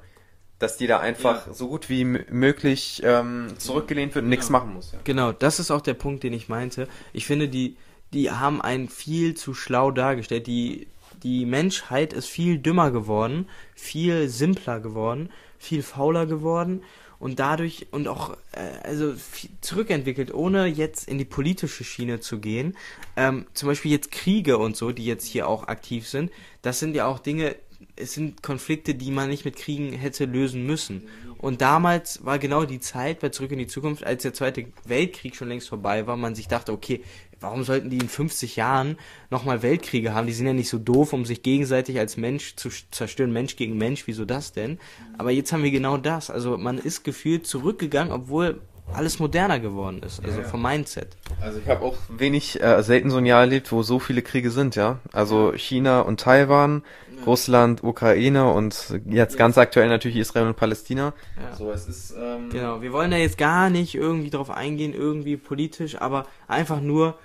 Dass 0.58 0.76
die 0.76 0.86
da 0.86 1.00
einfach 1.00 1.46
ja. 1.46 1.54
so 1.54 1.68
gut 1.68 1.88
wie 1.88 2.04
möglich 2.04 3.00
ähm, 3.04 3.48
zurückgelehnt 3.58 4.14
wird 4.14 4.24
und 4.24 4.28
nichts 4.28 4.50
machen 4.50 4.74
muss. 4.74 4.92
Ja. 4.92 4.98
Genau, 5.04 5.32
das 5.32 5.58
ist 5.58 5.70
auch 5.70 5.80
der 5.80 5.94
Punkt, 5.94 6.22
den 6.22 6.32
ich 6.32 6.48
meinte. 6.48 6.86
Ich 7.12 7.26
finde, 7.26 7.48
die, 7.48 7.76
die 8.12 8.30
haben 8.30 8.60
einen 8.60 8.88
viel 8.88 9.34
zu 9.34 9.54
schlau 9.54 9.90
dargestellt. 9.90 10.46
Die, 10.46 10.88
die 11.22 11.46
Menschheit 11.46 12.12
ist 12.12 12.26
viel 12.26 12.58
dümmer 12.58 12.90
geworden, 12.90 13.48
viel 13.74 14.28
simpler 14.28 14.80
geworden, 14.80 15.30
viel 15.58 15.82
fauler 15.82 16.26
geworden 16.26 16.82
und 17.20 17.38
dadurch 17.38 17.86
und 17.92 18.08
auch 18.08 18.36
äh, 18.52 18.60
also 18.82 19.14
zurückentwickelt, 19.60 20.34
ohne 20.34 20.66
jetzt 20.66 21.06
in 21.06 21.18
die 21.18 21.24
politische 21.24 21.84
Schiene 21.84 22.18
zu 22.18 22.40
gehen. 22.40 22.76
Ähm, 23.14 23.46
zum 23.54 23.68
Beispiel 23.68 23.92
jetzt 23.92 24.10
Kriege 24.10 24.58
und 24.58 24.76
so, 24.76 24.90
die 24.90 25.04
jetzt 25.04 25.26
hier 25.26 25.46
auch 25.46 25.68
aktiv 25.68 26.08
sind, 26.08 26.32
das 26.62 26.80
sind 26.80 26.96
ja 26.96 27.06
auch 27.06 27.20
Dinge, 27.20 27.54
es 27.94 28.14
sind 28.14 28.42
Konflikte, 28.42 28.94
die 28.94 29.10
man 29.10 29.28
nicht 29.28 29.44
mit 29.44 29.56
Kriegen 29.56 29.92
hätte 29.92 30.24
lösen 30.24 30.66
müssen. 30.66 31.08
Und 31.36 31.62
damals 31.62 32.24
war 32.24 32.38
genau 32.38 32.64
die 32.64 32.80
Zeit 32.80 33.20
bei 33.20 33.30
Zurück 33.30 33.52
in 33.52 33.58
die 33.58 33.66
Zukunft, 33.66 34.04
als 34.04 34.22
der 34.22 34.34
Zweite 34.34 34.66
Weltkrieg 34.84 35.36
schon 35.36 35.48
längst 35.48 35.68
vorbei 35.68 36.06
war, 36.06 36.16
man 36.16 36.34
sich 36.34 36.48
dachte, 36.48 36.72
okay, 36.72 37.02
warum 37.40 37.64
sollten 37.64 37.90
die 37.90 37.98
in 37.98 38.08
50 38.08 38.56
Jahren 38.56 38.98
nochmal 39.30 39.62
Weltkriege 39.62 40.14
haben? 40.14 40.26
Die 40.26 40.32
sind 40.32 40.46
ja 40.46 40.52
nicht 40.52 40.68
so 40.68 40.78
doof, 40.78 41.12
um 41.12 41.24
sich 41.24 41.42
gegenseitig 41.42 41.98
als 41.98 42.16
Mensch 42.16 42.56
zu 42.56 42.68
zerstören, 42.90 43.32
Mensch 43.32 43.56
gegen 43.56 43.76
Mensch, 43.76 44.06
wieso 44.06 44.24
das 44.24 44.52
denn? 44.52 44.78
Aber 45.18 45.30
jetzt 45.30 45.52
haben 45.52 45.62
wir 45.62 45.70
genau 45.70 45.96
das. 45.96 46.30
Also 46.30 46.58
man 46.58 46.78
ist 46.78 47.02
gefühlt 47.02 47.46
zurückgegangen, 47.46 48.12
obwohl 48.12 48.60
alles 48.92 49.18
moderner 49.18 49.60
geworden 49.60 50.02
ist, 50.04 50.20
also 50.24 50.38
ja, 50.38 50.42
ja. 50.42 50.48
vom 50.48 50.62
Mindset. 50.62 51.16
Also 51.40 51.58
ich 51.58 51.68
habe 51.68 51.84
auch 51.84 51.96
wenig, 52.08 52.60
äh, 52.60 52.82
selten 52.82 53.10
so 53.10 53.18
ein 53.18 53.26
Jahr 53.26 53.40
erlebt, 53.40 53.70
wo 53.72 53.82
so 53.82 53.98
viele 53.98 54.22
Kriege 54.22 54.50
sind, 54.50 54.76
ja. 54.76 54.98
Also 55.12 55.52
China 55.54 56.00
und 56.00 56.20
Taiwan, 56.20 56.82
ja. 57.16 57.24
Russland, 57.24 57.84
Ukraine 57.84 58.52
und 58.52 59.00
jetzt 59.06 59.36
ganz 59.36 59.58
aktuell 59.58 59.88
natürlich 59.88 60.16
Israel 60.16 60.48
und 60.48 60.56
Palästina. 60.56 61.12
So, 61.56 61.70
es 61.70 61.86
ist 61.86 62.14
ähm 62.18 62.50
genau. 62.50 62.82
Wir 62.82 62.92
wollen 62.92 63.10
da 63.10 63.16
jetzt 63.16 63.38
gar 63.38 63.70
nicht 63.70 63.94
irgendwie 63.94 64.30
drauf 64.30 64.50
eingehen, 64.50 64.94
irgendwie 64.94 65.36
politisch, 65.36 66.00
aber 66.00 66.26
einfach 66.48 66.80
nur 66.80 67.18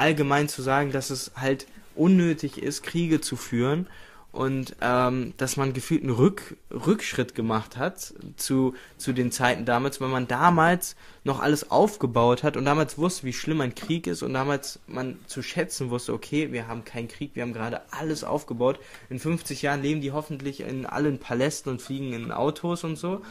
allgemein 0.00 0.48
zu 0.48 0.62
sagen, 0.62 0.90
dass 0.92 1.10
es 1.10 1.32
halt 1.36 1.66
unnötig 1.94 2.62
ist, 2.62 2.82
Kriege 2.82 3.20
zu 3.20 3.36
führen 3.36 3.86
und 4.32 4.76
ähm, 4.80 5.34
dass 5.38 5.56
man 5.56 5.72
gefühlt 5.72 6.02
einen 6.02 6.12
Rück, 6.12 6.56
Rückschritt 6.70 7.34
gemacht 7.34 7.76
hat 7.76 8.14
zu, 8.36 8.74
zu 8.96 9.12
den 9.12 9.32
Zeiten 9.32 9.64
damals, 9.64 10.00
weil 10.00 10.08
man 10.08 10.28
damals 10.28 10.94
noch 11.24 11.40
alles 11.40 11.70
aufgebaut 11.70 12.44
hat 12.44 12.56
und 12.56 12.64
damals 12.64 12.96
wusste, 12.96 13.26
wie 13.26 13.32
schlimm 13.32 13.60
ein 13.60 13.74
Krieg 13.74 14.06
ist 14.06 14.22
und 14.22 14.32
damals 14.32 14.78
man 14.86 15.18
zu 15.26 15.42
schätzen 15.42 15.90
wusste, 15.90 16.12
okay, 16.12 16.52
wir 16.52 16.68
haben 16.68 16.84
keinen 16.84 17.08
Krieg, 17.08 17.32
wir 17.34 17.42
haben 17.42 17.52
gerade 17.52 17.82
alles 17.90 18.22
aufgebaut. 18.22 18.78
In 19.10 19.18
50 19.18 19.62
Jahren 19.62 19.82
leben 19.82 20.00
die 20.00 20.12
hoffentlich 20.12 20.60
in 20.60 20.86
allen 20.86 21.18
Palästen 21.18 21.72
und 21.72 21.82
fliegen 21.82 22.12
in 22.12 22.30
Autos 22.30 22.84
und 22.84 22.96
so 22.96 23.22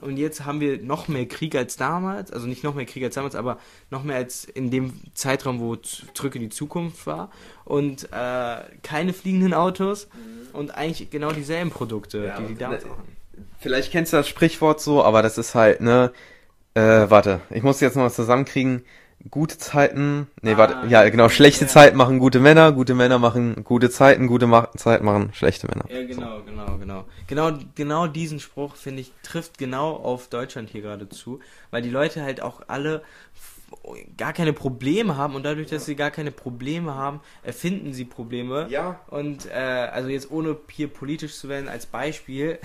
und 0.00 0.16
jetzt 0.16 0.44
haben 0.44 0.60
wir 0.60 0.80
noch 0.80 1.08
mehr 1.08 1.26
Krieg 1.26 1.54
als 1.54 1.76
damals, 1.76 2.32
also 2.32 2.46
nicht 2.46 2.62
noch 2.64 2.74
mehr 2.74 2.86
Krieg 2.86 3.02
als 3.02 3.14
damals, 3.14 3.34
aber 3.34 3.58
noch 3.90 4.04
mehr 4.04 4.16
als 4.16 4.44
in 4.44 4.70
dem 4.70 4.92
Zeitraum, 5.14 5.60
wo 5.60 5.76
Zurück 5.76 6.34
in 6.36 6.42
die 6.42 6.48
Zukunft 6.48 7.06
war 7.06 7.30
und 7.64 8.04
äh, 8.12 8.60
keine 8.82 9.12
fliegenden 9.12 9.54
Autos 9.54 10.06
mhm. 10.06 10.56
und 10.56 10.70
eigentlich 10.70 11.10
genau 11.10 11.32
dieselben 11.32 11.70
Produkte, 11.70 12.26
ja, 12.26 12.40
die 12.40 12.46
die 12.46 12.54
damals 12.56 12.84
auch 12.84 12.90
haben. 12.90 13.16
Vielleicht 13.60 13.90
kennst 13.90 14.12
du 14.12 14.18
das 14.18 14.28
Sprichwort 14.28 14.80
so, 14.80 15.02
aber 15.02 15.22
das 15.22 15.36
ist 15.36 15.54
halt, 15.54 15.80
ne, 15.80 16.12
äh, 16.74 16.80
warte, 16.80 17.40
ich 17.50 17.62
muss 17.62 17.80
jetzt 17.80 17.96
noch 17.96 18.04
mal 18.04 18.10
zusammenkriegen, 18.10 18.84
gute 19.30 19.58
Zeiten, 19.58 20.28
nee, 20.42 20.54
ah, 20.54 20.58
warte, 20.58 20.86
ja, 20.88 21.08
genau, 21.08 21.28
schlechte 21.28 21.64
ja. 21.64 21.70
Zeiten 21.70 21.96
machen 21.96 22.18
gute 22.18 22.40
Männer, 22.40 22.72
gute 22.72 22.94
Männer 22.94 23.18
machen 23.18 23.64
gute 23.64 23.90
Zeiten, 23.90 24.26
gute 24.26 24.46
Ma 24.46 24.70
Zeiten 24.76 25.04
machen 25.04 25.30
schlechte 25.32 25.66
Männer. 25.66 25.84
Ja, 25.90 26.06
genau, 26.06 26.38
so. 26.38 26.44
genau, 26.44 26.78
genau. 26.78 27.04
Genau, 27.26 27.52
genau 27.74 28.06
diesen 28.06 28.40
Spruch, 28.40 28.76
finde 28.76 29.02
ich, 29.02 29.12
trifft 29.22 29.58
genau 29.58 29.96
auf 29.96 30.28
Deutschland 30.28 30.70
hier 30.70 30.82
gerade 30.82 31.08
zu, 31.08 31.40
weil 31.70 31.82
die 31.82 31.90
Leute 31.90 32.22
halt 32.22 32.40
auch 32.40 32.62
alle 32.68 33.02
gar 34.16 34.32
keine 34.32 34.52
Probleme 34.52 35.16
haben 35.16 35.34
und 35.34 35.44
dadurch, 35.44 35.68
dass 35.68 35.86
sie 35.86 35.96
gar 35.96 36.10
keine 36.10 36.30
Probleme 36.30 36.94
haben, 36.94 37.20
erfinden 37.42 37.92
sie 37.92 38.04
Probleme. 38.04 38.66
Ja. 38.70 39.00
Und 39.08 39.46
äh, 39.46 39.58
also 39.58 40.08
jetzt 40.08 40.30
ohne 40.30 40.56
hier 40.70 40.88
politisch 40.88 41.36
zu 41.36 41.48
werden 41.48 41.68
als 41.68 41.86
Beispiel, 41.86 42.58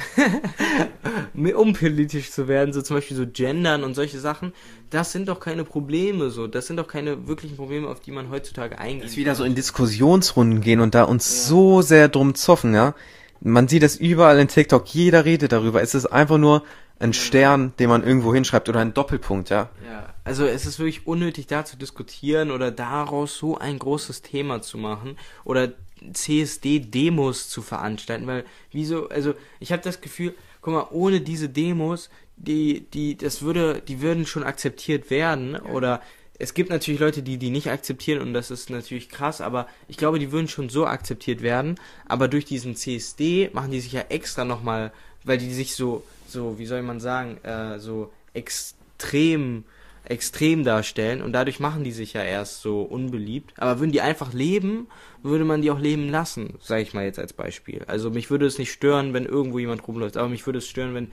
um 1.33 1.73
politisch 1.73 2.31
zu 2.31 2.47
werden, 2.47 2.73
so 2.73 2.81
zum 2.81 2.97
Beispiel 2.97 3.17
so 3.17 3.25
Gendern 3.27 3.83
und 3.83 3.93
solche 3.95 4.19
Sachen, 4.19 4.53
das 4.89 5.11
sind 5.11 5.27
doch 5.27 5.39
keine 5.39 5.63
Probleme 5.63 6.29
so. 6.29 6.47
Das 6.47 6.67
sind 6.67 6.77
doch 6.77 6.87
keine 6.87 7.27
wirklichen 7.27 7.57
Probleme, 7.57 7.87
auf 7.87 7.99
die 7.99 8.11
man 8.11 8.29
heutzutage 8.29 8.77
eingeht. 8.77 9.05
Dass 9.05 9.17
wieder 9.17 9.35
so 9.35 9.43
in 9.43 9.55
Diskussionsrunden 9.55 10.61
gehen 10.61 10.79
und 10.79 10.95
da 10.95 11.03
uns 11.03 11.29
ja. 11.29 11.49
so 11.49 11.81
sehr 11.81 12.09
drum 12.09 12.35
zoffen, 12.35 12.73
ja. 12.73 12.95
Man 13.41 13.67
sieht 13.67 13.83
das 13.83 13.97
überall 13.97 14.39
in 14.39 14.47
TikTok, 14.47 14.87
jeder 14.87 15.25
redet 15.25 15.51
darüber. 15.51 15.81
Es 15.81 15.95
ist 15.95 16.05
einfach 16.05 16.37
nur 16.37 16.63
ein 17.03 17.13
Stern, 17.13 17.73
den 17.79 17.89
man 17.89 18.03
irgendwo 18.03 18.33
hinschreibt 18.33 18.69
oder 18.69 18.79
ein 18.79 18.93
Doppelpunkt, 18.93 19.49
ja. 19.49 19.69
Ja, 19.85 20.13
also 20.23 20.45
es 20.45 20.65
ist 20.65 20.79
wirklich 20.79 21.05
unnötig 21.05 21.47
da 21.47 21.65
zu 21.65 21.75
diskutieren 21.75 22.49
oder 22.49 22.71
daraus 22.71 23.37
so 23.37 23.57
ein 23.57 23.77
großes 23.77 24.21
Thema 24.21 24.61
zu 24.61 24.77
machen 24.77 25.17
oder 25.43 25.73
CSD-Demos 26.13 27.49
zu 27.49 27.61
veranstalten, 27.61 28.25
weil 28.25 28.45
wieso, 28.71 29.09
also 29.09 29.33
ich 29.59 29.71
habe 29.71 29.81
das 29.81 30.01
Gefühl, 30.01 30.33
guck 30.61 30.73
mal, 30.73 30.87
ohne 30.91 31.21
diese 31.21 31.49
Demos, 31.49 32.09
die, 32.37 32.87
die, 32.93 33.17
das 33.17 33.41
würde, 33.41 33.81
die 33.85 34.01
würden 34.01 34.25
schon 34.25 34.43
akzeptiert 34.43 35.09
werden 35.09 35.55
oder 35.57 36.01
es 36.39 36.53
gibt 36.53 36.69
natürlich 36.69 36.99
Leute, 36.99 37.21
die 37.21 37.37
die 37.37 37.51
nicht 37.51 37.69
akzeptieren 37.69 38.21
und 38.21 38.33
das 38.33 38.49
ist 38.49 38.69
natürlich 38.69 39.09
krass, 39.09 39.39
aber 39.39 39.67
ich 39.87 39.97
glaube, 39.97 40.19
die 40.19 40.31
würden 40.31 40.47
schon 40.47 40.69
so 40.69 40.85
akzeptiert 40.85 41.41
werden, 41.41 41.75
aber 42.07 42.27
durch 42.27 42.45
diesen 42.45 42.75
CSD 42.75 43.49
machen 43.53 43.71
die 43.71 43.81
sich 43.81 43.91
ja 43.91 44.05
extra 44.09 44.45
nochmal, 44.45 44.91
weil 45.23 45.37
die 45.37 45.53
sich 45.53 45.75
so, 45.75 46.03
so, 46.33 46.59
wie 46.59 46.65
soll 46.65 46.81
man 46.81 46.99
sagen, 46.99 47.37
äh, 47.43 47.79
so 47.79 48.11
extrem 48.33 49.63
extrem 50.05 50.63
darstellen 50.63 51.21
und 51.21 51.31
dadurch 51.31 51.59
machen 51.59 51.83
die 51.83 51.91
sich 51.91 52.13
ja 52.13 52.23
erst 52.23 52.61
so 52.61 52.81
unbeliebt. 52.81 53.53
Aber 53.57 53.79
würden 53.79 53.91
die 53.91 54.01
einfach 54.01 54.33
leben, 54.33 54.87
würde 55.21 55.45
man 55.45 55.61
die 55.61 55.71
auch 55.71 55.79
leben 55.79 56.09
lassen, 56.09 56.55
sage 56.59 56.81
ich 56.81 56.93
mal 56.93 57.05
jetzt 57.05 57.19
als 57.19 57.33
Beispiel. 57.33 57.83
Also 57.87 58.09
mich 58.09 58.29
würde 58.29 58.45
es 58.45 58.57
nicht 58.57 58.71
stören, 58.71 59.13
wenn 59.13 59.25
irgendwo 59.25 59.59
jemand 59.59 59.87
rumläuft, 59.87 60.17
aber 60.17 60.29
mich 60.29 60.45
würde 60.45 60.59
es 60.59 60.67
stören, 60.67 60.93
wenn 60.93 61.11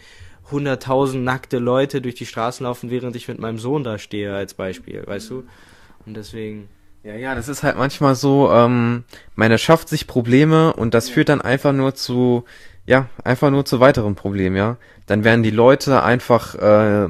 hunderttausend 0.51 1.25
nackte 1.25 1.59
Leute 1.59 2.01
durch 2.01 2.17
die 2.17 2.27
Straßen 2.27 2.65
laufen, 2.65 2.91
während 2.91 3.15
ich 3.15 3.29
mit 3.29 3.39
meinem 3.39 3.59
Sohn 3.59 3.85
da 3.85 3.99
stehe 3.99 4.35
als 4.35 4.55
Beispiel, 4.55 5.07
weißt 5.07 5.31
du? 5.31 5.45
Und 6.07 6.17
deswegen. 6.17 6.69
Ja, 7.03 7.15
ja, 7.15 7.35
das 7.35 7.49
ist 7.49 7.63
halt 7.63 7.79
manchmal 7.79 8.15
so, 8.15 8.51
ähm, 8.53 9.05
man 9.35 9.51
erschafft 9.51 9.89
sich 9.89 10.07
Probleme 10.07 10.75
und 10.75 10.93
das 10.93 11.09
ja. 11.09 11.15
führt 11.15 11.31
dann 11.31 11.41
einfach 11.41 11.73
nur 11.73 11.95
zu 11.95 12.45
ja, 12.87 13.09
einfach 13.25 13.51
nur 13.51 13.65
zu 13.65 13.81
weiteren 13.81 14.15
Problemen, 14.15 14.57
ja. 14.57 14.77
Dann 15.07 15.25
werden 15.25 15.43
die 15.43 15.51
Leute 15.51 16.03
einfach, 16.03 16.55
äh, 16.55 17.09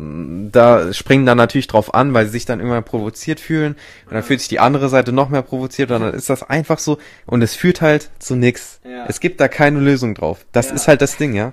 da 0.51 0.93
springen 0.93 1.27
dann 1.27 1.37
natürlich 1.37 1.67
drauf 1.67 1.95
an, 1.95 2.15
weil 2.15 2.27
sie 2.27 2.33
sich 2.33 2.47
dann 2.47 2.61
irgendwann 2.61 2.85
provoziert 2.85 3.41
fühlen 3.41 3.77
und 4.07 4.13
dann 4.15 4.23
fühlt 4.23 4.41
sich 4.41 4.49
die 4.49 4.59
andere 4.59 4.89
Seite 4.89 5.13
noch 5.13 5.29
mehr 5.29 5.43
provoziert 5.43 5.91
und 5.91 6.01
dann 6.01 6.15
ist 6.15 6.31
das 6.31 6.43
einfach 6.43 6.79
so 6.79 6.99
und 7.27 7.43
es 7.43 7.55
führt 7.55 7.83
halt 7.83 8.11
zu 8.19 8.37
nichts. 8.37 8.81
Ja. 8.85 9.05
Es 9.07 9.21
gibt 9.21 9.41
da 9.41 9.49
keine 9.49 9.81
Lösung 9.81 10.15
drauf. 10.15 10.47
Das 10.53 10.69
ja. 10.69 10.75
ist 10.75 10.89
halt 10.89 11.03
das 11.03 11.17
Ding, 11.19 11.35
ja. 11.35 11.53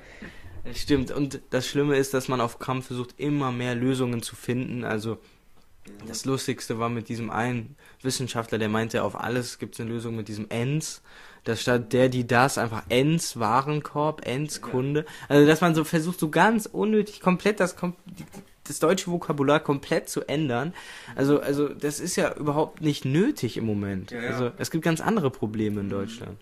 Stimmt. 0.73 1.11
Und 1.11 1.39
das 1.49 1.67
Schlimme 1.67 1.97
ist, 1.97 2.13
dass 2.13 2.27
man 2.27 2.41
auf 2.41 2.59
Kampf 2.59 2.87
versucht, 2.87 3.15
immer 3.17 3.51
mehr 3.51 3.75
Lösungen 3.75 4.21
zu 4.21 4.35
finden. 4.35 4.83
Also 4.83 5.17
das 6.07 6.25
Lustigste 6.25 6.79
war 6.79 6.89
mit 6.89 7.09
diesem 7.09 7.29
einen 7.29 7.75
Wissenschaftler, 8.01 8.57
der 8.57 8.69
meinte, 8.69 9.03
auf 9.03 9.19
alles 9.19 9.59
gibt 9.59 9.75
es 9.75 9.81
eine 9.81 9.89
Lösung 9.89 10.15
mit 10.15 10.27
diesem 10.27 10.47
ENS. 10.49 11.01
Da 11.47 11.55
statt 11.55 11.93
der, 11.93 12.09
die 12.09 12.27
das 12.27 12.57
einfach 12.57 12.83
Ends 12.89 13.39
Warenkorb, 13.39 14.27
Ends 14.27 14.61
Kunde. 14.61 15.05
Also 15.29 15.47
dass 15.47 15.61
man 15.61 15.75
so 15.75 15.85
versucht, 15.85 16.19
so 16.19 16.29
ganz 16.29 16.65
unnötig 16.65 17.21
komplett 17.21 17.61
das 17.61 17.77
das 18.65 18.79
deutsche 18.79 19.09
Vokabular 19.09 19.61
komplett 19.61 20.09
zu 20.09 20.27
ändern. 20.27 20.73
Also 21.15 21.39
also 21.39 21.69
das 21.69 22.01
ist 22.01 22.17
ja 22.17 22.33
überhaupt 22.35 22.81
nicht 22.81 23.05
nötig 23.05 23.55
im 23.55 23.65
Moment. 23.65 24.11
Ja, 24.11 24.21
ja. 24.21 24.29
Also 24.29 24.51
es 24.57 24.71
gibt 24.71 24.83
ganz 24.83 24.99
andere 24.99 25.31
Probleme 25.31 25.79
in 25.79 25.89
Deutschland. 25.89 26.37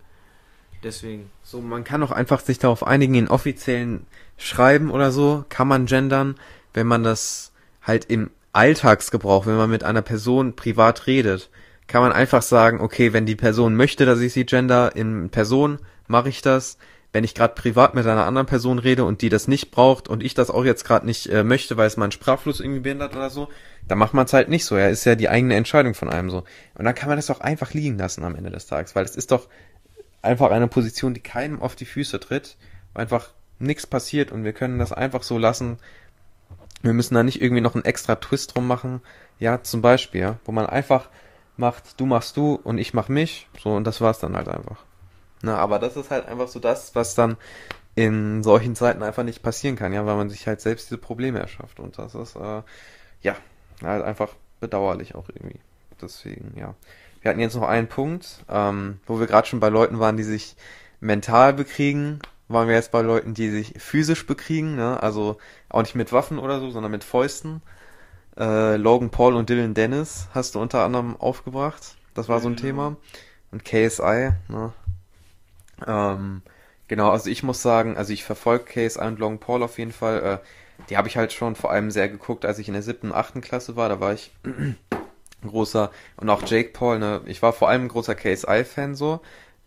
Deswegen. 0.81 1.29
So, 1.43 1.61
man 1.61 1.83
kann 1.83 2.01
auch 2.01 2.11
einfach 2.11 2.39
sich 2.39 2.57
darauf 2.57 2.85
einigen, 2.85 3.13
in 3.13 3.27
offiziellen 3.27 4.07
Schreiben 4.37 4.89
oder 4.89 5.11
so, 5.11 5.45
kann 5.49 5.67
man 5.67 5.85
gendern, 5.85 6.33
wenn 6.73 6.87
man 6.87 7.03
das 7.03 7.51
halt 7.83 8.05
im 8.05 8.31
Alltagsgebrauch, 8.53 9.45
wenn 9.45 9.57
man 9.57 9.69
mit 9.69 9.83
einer 9.83 10.01
Person 10.01 10.55
privat 10.55 11.05
redet, 11.05 11.51
kann 11.87 12.01
man 12.01 12.11
einfach 12.11 12.41
sagen, 12.41 12.81
okay, 12.81 13.13
wenn 13.13 13.25
die 13.25 13.35
Person 13.35 13.75
möchte, 13.75 14.05
dass 14.05 14.19
ich 14.19 14.33
sie 14.33 14.45
gender 14.45 14.95
in 14.95 15.29
Person, 15.29 15.79
mache 16.07 16.29
ich 16.29 16.41
das. 16.41 16.77
Wenn 17.11 17.23
ich 17.23 17.33
gerade 17.33 17.53
privat 17.53 17.95
mit 17.95 18.05
einer 18.05 18.25
anderen 18.25 18.47
Person 18.47 18.77
rede 18.77 19.05
und 19.05 19.21
die 19.21 19.29
das 19.29 19.47
nicht 19.47 19.71
braucht 19.71 20.09
und 20.09 20.21
ich 20.21 20.33
das 20.33 20.49
auch 20.49 20.65
jetzt 20.65 20.83
gerade 20.83 21.05
nicht 21.05 21.27
äh, 21.27 21.45
möchte, 21.45 21.77
weil 21.77 21.87
es 21.87 21.95
meinen 21.95 22.11
Sprachfluss 22.11 22.59
irgendwie 22.59 22.81
behindert 22.81 23.15
oder 23.15 23.29
so, 23.29 23.47
dann 23.87 23.97
macht 23.97 24.13
man 24.13 24.25
es 24.25 24.33
halt 24.33 24.49
nicht 24.49 24.65
so. 24.65 24.77
Ja, 24.77 24.87
ist 24.87 25.05
ja 25.05 25.15
die 25.15 25.29
eigene 25.29 25.55
Entscheidung 25.55 25.93
von 25.93 26.09
einem 26.09 26.29
so. 26.29 26.43
Und 26.73 26.83
dann 26.83 26.95
kann 26.95 27.07
man 27.07 27.17
das 27.17 27.27
doch 27.27 27.39
einfach 27.39 27.73
liegen 27.73 27.97
lassen 27.97 28.25
am 28.25 28.35
Ende 28.35 28.49
des 28.49 28.65
Tages, 28.65 28.95
weil 28.95 29.05
es 29.05 29.15
ist 29.15 29.31
doch 29.31 29.47
einfach 30.21 30.51
eine 30.51 30.67
Position, 30.67 31.13
die 31.13 31.21
keinem 31.21 31.61
auf 31.61 31.75
die 31.75 31.85
Füße 31.85 32.19
tritt, 32.19 32.57
einfach 32.93 33.29
nichts 33.59 33.87
passiert 33.87 34.31
und 34.33 34.43
wir 34.43 34.51
können 34.51 34.79
das 34.79 34.91
einfach 34.91 35.23
so 35.23 35.37
lassen. 35.37 35.77
Wir 36.81 36.93
müssen 36.93 37.15
da 37.15 37.23
nicht 37.23 37.41
irgendwie 37.41 37.61
noch 37.61 37.75
einen 37.75 37.85
extra 37.85 38.15
Twist 38.15 38.55
drum 38.55 38.67
machen. 38.67 39.01
Ja, 39.39 39.63
zum 39.63 39.81
Beispiel, 39.81 40.35
wo 40.43 40.51
man 40.51 40.65
einfach 40.65 41.09
macht, 41.57 41.99
du 41.99 42.05
machst 42.05 42.37
du 42.37 42.55
und 42.55 42.77
ich 42.77 42.93
mach 42.93 43.09
mich. 43.09 43.47
So, 43.61 43.75
und 43.75 43.85
das 43.85 44.01
war's 44.01 44.19
dann 44.19 44.35
halt 44.35 44.47
einfach. 44.47 44.77
Na, 45.41 45.57
aber 45.57 45.79
das 45.79 45.95
ist 45.95 46.11
halt 46.11 46.27
einfach 46.27 46.47
so 46.47 46.59
das, 46.59 46.95
was 46.95 47.15
dann 47.15 47.37
in 47.95 48.43
solchen 48.43 48.75
Zeiten 48.75 49.03
einfach 49.03 49.23
nicht 49.23 49.41
passieren 49.41 49.75
kann, 49.75 49.93
ja, 49.93 50.05
weil 50.05 50.17
man 50.17 50.29
sich 50.29 50.47
halt 50.47 50.59
selbst 50.59 50.89
diese 50.89 50.97
Probleme 50.97 51.39
erschafft. 51.39 51.79
Und 51.79 51.97
das 51.97 52.15
ist, 52.15 52.35
äh, 52.35 52.61
ja, 53.21 53.35
halt 53.83 54.03
einfach 54.03 54.29
bedauerlich 54.59 55.15
auch 55.15 55.29
irgendwie. 55.29 55.59
Deswegen, 56.01 56.53
ja. 56.57 56.75
Wir 57.21 57.31
hatten 57.31 57.39
jetzt 57.39 57.55
noch 57.55 57.67
einen 57.67 57.87
Punkt, 57.87 58.43
ähm, 58.49 58.99
wo 59.07 59.19
wir 59.19 59.27
gerade 59.27 59.47
schon 59.47 59.59
bei 59.59 59.69
Leuten 59.69 59.99
waren, 59.99 60.17
die 60.17 60.23
sich 60.23 60.55
mental 60.99 61.53
bekriegen, 61.53 62.19
waren 62.47 62.67
wir 62.67 62.75
jetzt 62.75 62.91
bei 62.91 63.01
Leuten, 63.01 63.33
die 63.33 63.49
sich 63.49 63.73
physisch 63.77 64.27
bekriegen, 64.27 64.75
ne? 64.75 65.01
also 65.01 65.37
auch 65.69 65.81
nicht 65.81 65.95
mit 65.95 66.11
Waffen 66.11 66.37
oder 66.37 66.59
so, 66.59 66.69
sondern 66.69 66.91
mit 66.91 67.03
Fäusten. 67.03 67.61
Äh, 68.37 68.75
Logan 68.75 69.09
Paul 69.09 69.35
und 69.35 69.49
Dylan 69.49 69.73
Dennis 69.73 70.27
hast 70.33 70.55
du 70.55 70.59
unter 70.59 70.83
anderem 70.83 71.15
aufgebracht. 71.17 71.95
Das 72.13 72.29
war 72.29 72.39
so 72.39 72.49
ein 72.49 72.57
Thema. 72.57 72.97
Und 73.51 73.63
KSI, 73.63 74.31
ne? 74.47 74.73
Ähm, 75.85 76.41
genau, 76.87 77.11
also 77.11 77.29
ich 77.29 77.43
muss 77.43 77.61
sagen, 77.61 77.97
also 77.97 78.13
ich 78.13 78.23
verfolge 78.23 78.65
KSI 78.65 78.99
und 78.99 79.19
Logan 79.19 79.39
Paul 79.39 79.63
auf 79.63 79.77
jeden 79.77 79.91
Fall. 79.91 80.23
Äh, 80.23 80.85
die 80.89 80.97
habe 80.97 81.07
ich 81.07 81.17
halt 81.17 81.31
schon 81.31 81.55
vor 81.55 81.71
allem 81.71 81.91
sehr 81.91 82.09
geguckt, 82.09 82.45
als 82.45 82.59
ich 82.59 82.67
in 82.67 82.73
der 82.73 82.83
siebten, 82.83 83.13
achten 83.13 83.41
Klasse 83.41 83.75
war. 83.75 83.89
Da 83.89 83.99
war 83.99 84.13
ich 84.13 84.31
großer 85.45 85.91
und 86.17 86.29
auch 86.29 86.43
Jake 86.45 86.69
Paul, 86.69 86.99
ne? 86.99 87.21
Ich 87.25 87.41
war 87.41 87.53
vor 87.53 87.69
allem 87.69 87.83
ein 87.83 87.89
großer 87.89 88.15
KSI-Fan 88.15 88.95
so. 88.95 89.21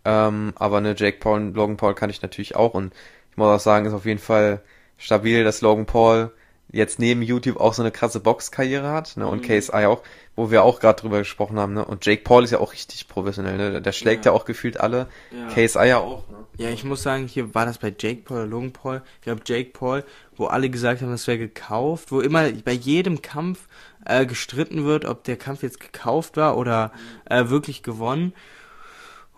Ähm, 0.05 0.53
aber 0.55 0.81
ne, 0.81 0.95
Jake 0.97 1.19
Paul 1.19 1.39
und 1.39 1.55
Logan 1.55 1.77
Paul 1.77 1.95
kann 1.95 2.09
ich 2.09 2.21
natürlich 2.21 2.55
auch 2.55 2.73
und 2.73 2.93
ich 3.31 3.37
muss 3.37 3.47
auch 3.47 3.59
sagen, 3.59 3.85
ist 3.85 3.93
auf 3.93 4.05
jeden 4.05 4.19
Fall 4.19 4.61
stabil, 4.97 5.43
dass 5.43 5.61
Logan 5.61 5.85
Paul 5.85 6.31
jetzt 6.71 6.99
neben 6.99 7.21
YouTube 7.21 7.59
auch 7.59 7.73
so 7.73 7.81
eine 7.81 7.91
krasse 7.91 8.19
Boxkarriere 8.19 8.89
hat, 8.89 9.17
ne, 9.17 9.27
und 9.27 9.41
mhm. 9.41 9.59
KSI 9.59 9.85
auch, 9.85 10.01
wo 10.35 10.51
wir 10.51 10.63
auch 10.63 10.79
gerade 10.79 11.01
drüber 11.01 11.19
gesprochen 11.19 11.59
haben, 11.59 11.73
ne, 11.73 11.85
und 11.85 12.05
Jake 12.05 12.23
Paul 12.23 12.43
ist 12.43 12.51
ja 12.51 12.59
auch 12.59 12.73
richtig 12.73 13.07
professionell, 13.07 13.57
ne, 13.57 13.81
der 13.81 13.91
schlägt 13.91 14.25
ja, 14.25 14.31
ja 14.31 14.37
auch 14.37 14.45
gefühlt 14.45 14.79
alle, 14.79 15.07
ja. 15.31 15.47
KSI 15.47 15.87
ja 15.87 15.97
auch, 15.97 16.27
ne. 16.29 16.37
Ja, 16.57 16.69
ich 16.69 16.83
muss 16.83 17.03
sagen, 17.03 17.27
hier 17.27 17.55
war 17.55 17.65
das 17.65 17.77
bei 17.77 17.93
Jake 17.97 18.23
Paul 18.23 18.37
oder 18.37 18.47
Logan 18.47 18.73
Paul, 18.73 19.01
ich 19.15 19.21
glaube 19.21 19.41
Jake 19.45 19.71
Paul, 19.71 20.03
wo 20.35 20.45
alle 20.45 20.69
gesagt 20.69 21.01
haben, 21.01 21.09
das 21.11 21.27
wäre 21.27 21.37
gekauft, 21.37 22.11
wo 22.11 22.19
immer 22.19 22.51
bei 22.51 22.73
jedem 22.73 23.21
Kampf 23.21 23.67
äh, 24.05 24.25
gestritten 24.25 24.85
wird, 24.85 25.05
ob 25.05 25.23
der 25.23 25.37
Kampf 25.37 25.63
jetzt 25.63 25.79
gekauft 25.79 26.37
war 26.37 26.57
oder 26.57 26.91
äh, 27.29 27.49
wirklich 27.49 27.83
gewonnen. 27.83 28.33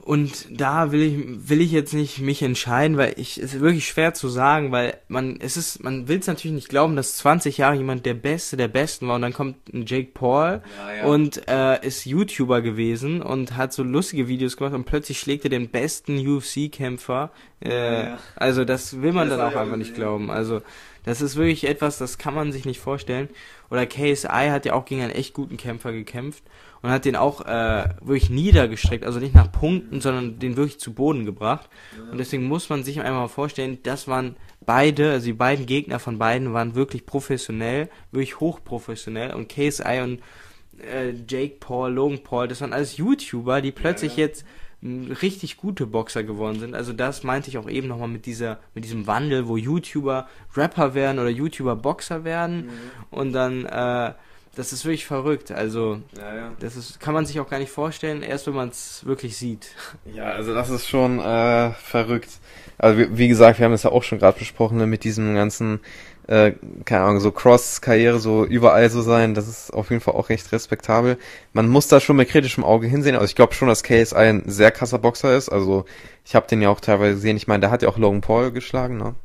Und 0.04 0.48
da 0.50 0.92
will 0.92 1.02
ich, 1.02 1.50
will 1.50 1.62
ich 1.62 1.72
jetzt 1.72 1.94
nicht 1.94 2.20
mich 2.20 2.42
entscheiden, 2.42 2.98
weil 2.98 3.14
ich, 3.18 3.38
es 3.38 3.54
ist 3.54 3.62
wirklich 3.62 3.88
schwer 3.88 4.16
zu 4.16 4.30
sagen, 4.30 4.72
weil 4.72 4.98
man, 5.08 5.38
es 5.40 5.58
ist, 5.58 5.84
man 5.84 6.08
will 6.08 6.18
es 6.20 6.26
natürlich 6.26 6.56
nicht 6.56 6.70
glauben, 6.70 6.96
dass 6.96 7.18
20 7.18 7.60
Jahre 7.60 7.76
jemand 7.76 8.06
der 8.08 8.16
Beste 8.16 8.58
der 8.58 8.68
Besten 8.68 9.08
war 9.08 9.16
und 9.16 9.22
dann 9.22 9.34
kommt 9.34 9.72
ein 9.72 9.86
Jake 9.86 10.10
Paul 10.14 10.64
ja, 10.78 10.96
ja. 10.96 11.06
und 11.06 11.48
äh, 11.48 11.86
ist 11.86 12.06
YouTuber 12.06 12.62
gewesen 12.62 13.22
und 13.22 13.56
hat 13.56 13.74
so 13.74 13.84
lustige 13.84 14.28
Videos 14.28 14.58
gemacht 14.58 14.74
und 14.74 14.86
plötzlich 14.86 15.20
schlägt 15.20 15.44
er 15.44 15.52
den 15.52 15.70
besten 15.70 16.18
UFC-Kämpfer. 16.18 17.32
Äh, 17.64 18.04
ja, 18.06 18.18
also 18.36 18.66
das 18.66 19.04
will 19.04 19.14
man 19.14 19.30
das 19.30 19.38
dann 19.38 19.54
auch 19.54 19.56
einfach 19.56 19.78
nicht 19.78 19.94
glauben. 19.94 20.32
Also 20.32 20.64
das 21.04 21.22
ist 21.22 21.36
wirklich 21.36 21.68
etwas, 21.68 22.00
das 22.00 22.18
kann 22.18 22.34
man 22.34 22.52
sich 22.52 22.66
nicht 22.66 22.80
vorstellen. 22.80 23.30
Oder 23.70 23.86
KSI 23.86 24.50
hat 24.50 24.66
ja 24.66 24.74
auch 24.74 24.86
gegen 24.86 25.02
einen 25.02 25.12
echt 25.12 25.36
guten 25.36 25.58
Kämpfer 25.58 25.92
gekämpft 25.92 26.44
und 26.82 26.90
hat 26.90 27.06
den 27.06 27.16
auch 27.16 27.46
äh, 27.46 27.90
wirklich 28.02 28.30
niedergestreckt, 28.30 29.06
also 29.06 29.20
nicht 29.20 29.36
nach 29.36 29.52
Punkten, 29.52 30.02
sondern 30.02 30.40
den 30.40 30.58
wirklich 30.58 30.80
zu 30.80 30.94
Boden 30.94 31.26
gebracht. 31.26 31.70
Und 32.12 32.18
deswegen 32.18 32.44
muss 32.44 32.70
man 32.70 32.84
sich 32.84 33.02
einmal 33.02 33.30
vorstellen, 33.30 33.78
das 33.84 34.08
waren 34.08 34.36
beide, 34.66 35.12
also 35.12 35.26
die 35.26 35.34
beiden 35.34 35.66
Gegner 35.66 36.00
von 36.00 36.18
beiden 36.18 36.54
waren 36.54 36.76
wirklich 36.76 37.06
professionell, 37.06 37.90
wirklich 38.12 38.40
hochprofessionell 38.40 39.34
und 39.34 39.50
KSI 39.50 40.02
und 40.04 40.22
äh, 40.82 41.14
Jake 41.28 41.58
Paul, 41.60 41.94
Logan 41.94 42.24
Paul, 42.24 42.48
das 42.48 42.62
waren 42.62 42.74
alles 42.74 42.98
YouTuber, 42.98 43.62
die 43.62 43.72
plötzlich 43.72 44.18
ja, 44.18 44.24
ja. 44.24 44.28
jetzt 44.28 44.46
richtig 44.84 45.58
gute 45.58 45.86
Boxer 45.86 46.24
geworden 46.24 46.60
sind. 46.60 46.74
Also 46.74 46.92
das 46.92 47.24
meinte 47.24 47.50
ich 47.50 47.58
auch 47.60 47.70
eben 47.70 47.88
nochmal 47.88 48.08
mit 48.08 48.26
dieser, 48.26 48.60
mit 48.74 48.84
diesem 48.84 49.06
Wandel, 49.06 49.48
wo 49.48 49.56
YouTuber 49.56 50.28
Rapper 50.58 50.96
werden 50.96 51.20
oder 51.20 51.30
YouTuber 51.30 51.76
Boxer 51.76 52.24
werden 52.24 52.66
mhm. 52.66 52.72
und 53.12 53.34
dann 53.34 53.66
äh, 53.66 54.14
das 54.56 54.74
ist 54.74 54.84
wirklich 54.84 55.06
verrückt. 55.06 55.52
Also, 55.52 56.02
ja, 56.18 56.36
ja. 56.36 56.52
das 56.60 56.76
ist, 56.76 57.00
kann 57.00 57.14
man 57.14 57.26
sich 57.26 57.40
auch 57.40 57.50
gar 57.50 57.60
nicht 57.60 57.72
vorstellen, 57.72 58.22
erst 58.22 58.48
wenn 58.48 58.54
man 58.54 58.70
es 58.70 59.06
wirklich 59.06 59.38
sieht. 59.38 59.68
Ja, 60.14 60.26
also 60.26 60.54
das 60.54 60.70
ist 60.70 60.88
schon 60.88 61.20
äh, 61.20 61.72
verrückt. 61.72 62.30
Also 62.78 63.00
wie, 63.00 63.18
wie, 63.18 63.28
gesagt, 63.28 63.60
wir 63.60 63.66
haben 63.66 63.74
es 63.74 63.84
ja 63.84 63.92
auch 63.92 64.04
schon 64.04 64.20
gerade 64.20 64.38
besprochen, 64.40 64.78
ne, 64.78 64.88
mit 64.88 65.04
diesem 65.04 65.36
ganzen, 65.36 65.80
äh, 66.28 66.54
keine 66.86 67.04
Ahnung, 67.04 67.20
so 67.22 67.32
Cross-Karriere, 67.32 68.20
so 68.20 68.46
überall 68.46 68.90
so 68.90 69.02
sein, 69.02 69.34
das 69.36 69.48
ist 69.48 69.72
auf 69.72 69.90
jeden 69.90 70.02
Fall 70.02 70.16
auch 70.16 70.30
recht 70.30 70.52
respektabel. 70.52 71.18
Man 71.54 71.70
muss 71.70 71.88
da 71.88 72.00
schon 72.00 72.18
mit 72.18 72.30
kritischem 72.30 72.64
Auge 72.64 72.88
hinsehen. 72.88 73.16
Also 73.16 73.26
ich 73.26 73.36
glaube 73.36 73.54
schon, 73.54 73.70
dass 73.70 73.84
KSI 73.84 74.16
ein 74.16 74.44
sehr 74.48 74.72
krasser 74.72 75.00
Boxer 75.00 75.36
ist. 75.38 75.50
Also 75.50 75.86
ich 76.26 76.36
habe 76.36 76.48
den 76.48 76.62
ja 76.62 76.70
auch 76.70 76.82
teilweise 76.82 77.16
gesehen. 77.16 77.38
Ich 77.38 77.48
meine, 77.48 77.62
der 77.62 77.72
hat 77.72 77.84
ja 77.84 77.90
auch 77.90 77.98
Logan 77.98 78.22
Paul 78.22 78.52
geschlagen, 78.52 78.98
ne? 78.98 79.16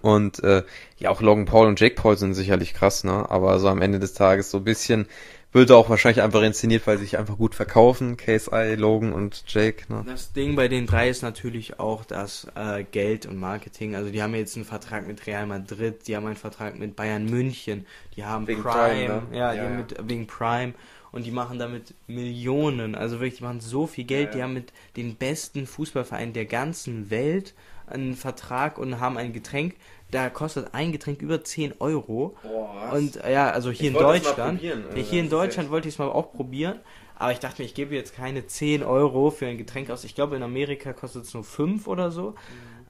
Und 0.00 0.42
äh, 0.42 0.62
ja, 0.98 1.10
auch 1.10 1.20
Logan 1.20 1.44
Paul 1.44 1.68
und 1.68 1.80
Jake 1.80 1.94
Paul 1.94 2.16
sind 2.16 2.34
sicherlich 2.34 2.74
krass, 2.74 3.04
ne? 3.04 3.30
Aber 3.30 3.58
so 3.58 3.68
am 3.68 3.82
Ende 3.82 3.98
des 3.98 4.14
Tages 4.14 4.50
so 4.50 4.58
ein 4.58 4.64
bisschen 4.64 5.06
wird 5.52 5.70
auch 5.70 5.90
wahrscheinlich 5.90 6.22
einfach 6.22 6.42
inszeniert, 6.42 6.86
weil 6.86 6.96
sie 6.96 7.04
sich 7.04 7.18
einfach 7.18 7.36
gut 7.36 7.54
verkaufen. 7.54 8.16
KSI, 8.16 8.74
Logan 8.76 9.12
und 9.12 9.44
Jake. 9.46 9.84
Ne? 9.92 10.02
Das 10.06 10.32
Ding 10.32 10.56
bei 10.56 10.68
den 10.68 10.86
drei 10.86 11.10
ist 11.10 11.22
natürlich 11.22 11.78
auch 11.78 12.04
das 12.04 12.46
äh, 12.54 12.84
Geld 12.84 13.26
und 13.26 13.36
Marketing. 13.38 13.94
Also 13.94 14.10
die 14.10 14.22
haben 14.22 14.34
jetzt 14.34 14.56
einen 14.56 14.64
Vertrag 14.64 15.06
mit 15.06 15.26
Real 15.26 15.46
Madrid, 15.46 16.08
die 16.08 16.16
haben 16.16 16.26
einen 16.26 16.36
Vertrag 16.36 16.78
mit 16.78 16.96
Bayern 16.96 17.26
München, 17.26 17.86
die 18.16 18.24
haben 18.24 18.46
wegen 18.46 18.62
Prime, 18.62 19.06
Prime 19.06 19.22
ne? 19.30 19.38
ja, 19.38 19.52
ja, 19.52 19.52
die 19.52 19.70
ja. 19.70 19.76
Mit, 19.76 19.96
wegen 20.08 20.26
Prime 20.26 20.72
und 21.12 21.26
die 21.26 21.30
machen 21.30 21.58
damit 21.58 21.94
Millionen. 22.06 22.94
Also 22.94 23.20
wirklich, 23.20 23.38
die 23.38 23.44
machen 23.44 23.60
so 23.60 23.86
viel 23.86 24.04
Geld. 24.04 24.28
Ja, 24.28 24.34
die 24.34 24.42
haben 24.42 24.54
mit 24.54 24.72
den 24.96 25.16
besten 25.16 25.66
Fußballvereinen 25.66 26.32
der 26.32 26.46
ganzen 26.46 27.10
Welt 27.10 27.52
einen 27.92 28.14
Vertrag 28.14 28.78
und 28.78 29.00
haben 29.00 29.16
ein 29.16 29.32
Getränk. 29.32 29.76
Da 30.10 30.28
kostet 30.28 30.74
ein 30.74 30.92
Getränk 30.92 31.22
über 31.22 31.42
10 31.42 31.74
Euro. 31.80 32.36
Boah, 32.42 32.92
und 32.92 33.16
ja, 33.16 33.50
also 33.50 33.70
hier 33.70 33.90
ich 33.90 33.96
in 33.96 34.00
Deutschland. 34.00 34.60
Hier 34.60 35.20
in 35.20 35.30
Deutschland 35.30 35.70
wollte 35.70 35.88
ich 35.88 35.94
es 35.94 35.98
mal 35.98 36.08
auch 36.08 36.32
probieren. 36.32 36.80
Aber 37.22 37.30
ich 37.30 37.38
dachte 37.38 37.62
mir, 37.62 37.66
ich 37.66 37.74
gebe 37.74 37.94
jetzt 37.94 38.16
keine 38.16 38.46
10 38.46 38.82
Euro 38.82 39.30
für 39.30 39.46
ein 39.46 39.56
Getränk 39.56 39.90
aus. 39.90 40.02
Ich 40.02 40.14
glaube, 40.14 40.34
in 40.34 40.42
Amerika 40.42 40.92
kostet 40.92 41.24
es 41.24 41.34
nur 41.34 41.44
5 41.44 41.86
oder 41.86 42.10
so. 42.10 42.30
Mhm. 42.30 42.34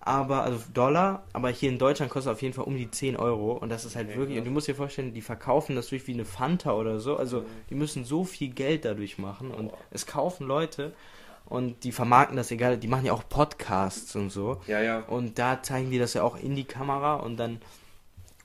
Aber, 0.00 0.42
also 0.42 0.58
Dollar, 0.72 1.24
aber 1.32 1.50
hier 1.50 1.68
in 1.68 1.78
Deutschland 1.78 2.10
kostet 2.10 2.32
es 2.32 2.36
auf 2.36 2.42
jeden 2.42 2.54
Fall 2.54 2.64
um 2.64 2.76
die 2.76 2.90
10 2.90 3.16
Euro. 3.16 3.52
Und 3.52 3.68
das 3.68 3.84
ist 3.84 3.94
halt 3.94 4.08
okay, 4.08 4.18
wirklich, 4.18 4.38
und 4.38 4.44
du 4.44 4.50
musst 4.50 4.66
dir 4.66 4.74
vorstellen, 4.74 5.12
die 5.12 5.20
verkaufen 5.20 5.76
das 5.76 5.88
durch 5.88 6.06
wie 6.08 6.14
eine 6.14 6.24
Fanta 6.24 6.72
oder 6.72 6.98
so. 6.98 7.16
Also, 7.16 7.40
mhm. 7.40 7.46
die 7.70 7.74
müssen 7.74 8.04
so 8.04 8.24
viel 8.24 8.48
Geld 8.48 8.84
dadurch 8.84 9.18
machen. 9.18 9.50
Und 9.50 9.70
es 9.90 10.06
kaufen 10.06 10.46
Leute 10.46 10.92
und 11.52 11.84
die 11.84 11.92
vermarkten 11.92 12.38
das 12.38 12.50
egal, 12.50 12.78
die 12.78 12.88
machen 12.88 13.04
ja 13.04 13.12
auch 13.12 13.28
Podcasts 13.28 14.16
und 14.16 14.30
so. 14.30 14.62
Ja, 14.66 14.80
ja. 14.80 15.00
Und 15.00 15.38
da 15.38 15.62
zeigen 15.62 15.90
die 15.90 15.98
das 15.98 16.14
ja 16.14 16.22
auch 16.22 16.42
in 16.42 16.56
die 16.56 16.64
Kamera 16.64 17.16
und 17.16 17.36
dann 17.36 17.60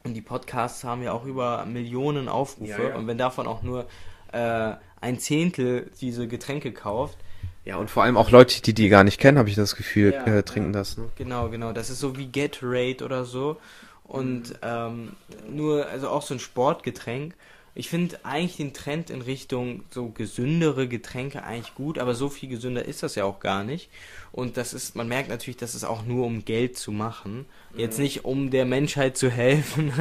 und 0.03 0.13
die 0.13 0.21
Podcasts 0.21 0.83
haben 0.83 1.01
ja 1.03 1.13
auch 1.13 1.23
über 1.23 1.65
Millionen 1.65 2.27
Aufrufe 2.27 2.83
ja, 2.83 2.89
ja. 2.89 2.95
und 2.95 3.07
wenn 3.07 3.17
davon 3.17 3.47
auch 3.47 3.63
nur 3.63 3.85
äh, 4.33 4.73
ein 4.99 5.19
Zehntel 5.19 5.89
diese 6.01 6.27
Getränke 6.27 6.73
kauft. 6.73 7.17
Ja, 7.63 7.77
und 7.77 7.89
vor 7.89 8.03
allem 8.03 8.17
auch 8.17 8.29
Leute, 8.29 8.61
die 8.61 8.73
die 8.73 8.89
gar 8.89 9.05
nicht 9.05 9.21
kennen, 9.21 9.37
habe 9.37 9.47
ich 9.47 9.55
das 9.55 9.77
Gefühl, 9.77 10.11
ja, 10.11 10.25
äh, 10.25 10.43
trinken 10.43 10.73
das. 10.73 10.97
Ne? 10.97 11.07
Genau, 11.15 11.47
genau. 11.47 11.71
Das 11.71 11.89
ist 11.89 11.99
so 11.99 12.17
wie 12.17 12.27
Gatorade 12.27 13.05
oder 13.05 13.23
so. 13.23 13.55
Und 14.03 14.59
ähm, 14.61 15.13
nur, 15.49 15.87
also 15.87 16.09
auch 16.09 16.23
so 16.23 16.33
ein 16.33 16.41
Sportgetränk. 16.41 17.35
Ich 17.79 17.89
finde 17.89 18.25
eigentlich 18.25 18.57
den 18.57 18.73
Trend 18.73 19.11
in 19.11 19.21
Richtung 19.21 19.83
so 19.91 20.09
gesündere 20.09 20.87
Getränke 20.87 21.43
eigentlich 21.43 21.75
gut, 21.75 21.99
aber 21.99 22.15
so 22.15 22.27
viel 22.27 22.49
gesünder 22.49 22.83
ist 22.83 23.03
das 23.03 23.13
ja 23.13 23.23
auch 23.23 23.39
gar 23.39 23.63
nicht. 23.63 23.91
Und 24.31 24.57
das 24.57 24.73
ist, 24.73 24.95
man 24.95 25.07
merkt 25.07 25.29
natürlich, 25.29 25.57
dass 25.57 25.75
es 25.75 25.83
auch 25.83 26.03
nur 26.03 26.25
um 26.25 26.43
Geld 26.43 26.75
zu 26.75 26.91
machen. 26.91 27.45
Jetzt 27.75 27.99
mhm. 27.99 28.03
nicht 28.05 28.25
um 28.25 28.49
der 28.49 28.65
Menschheit 28.65 29.15
zu 29.15 29.29
helfen. 29.31 29.93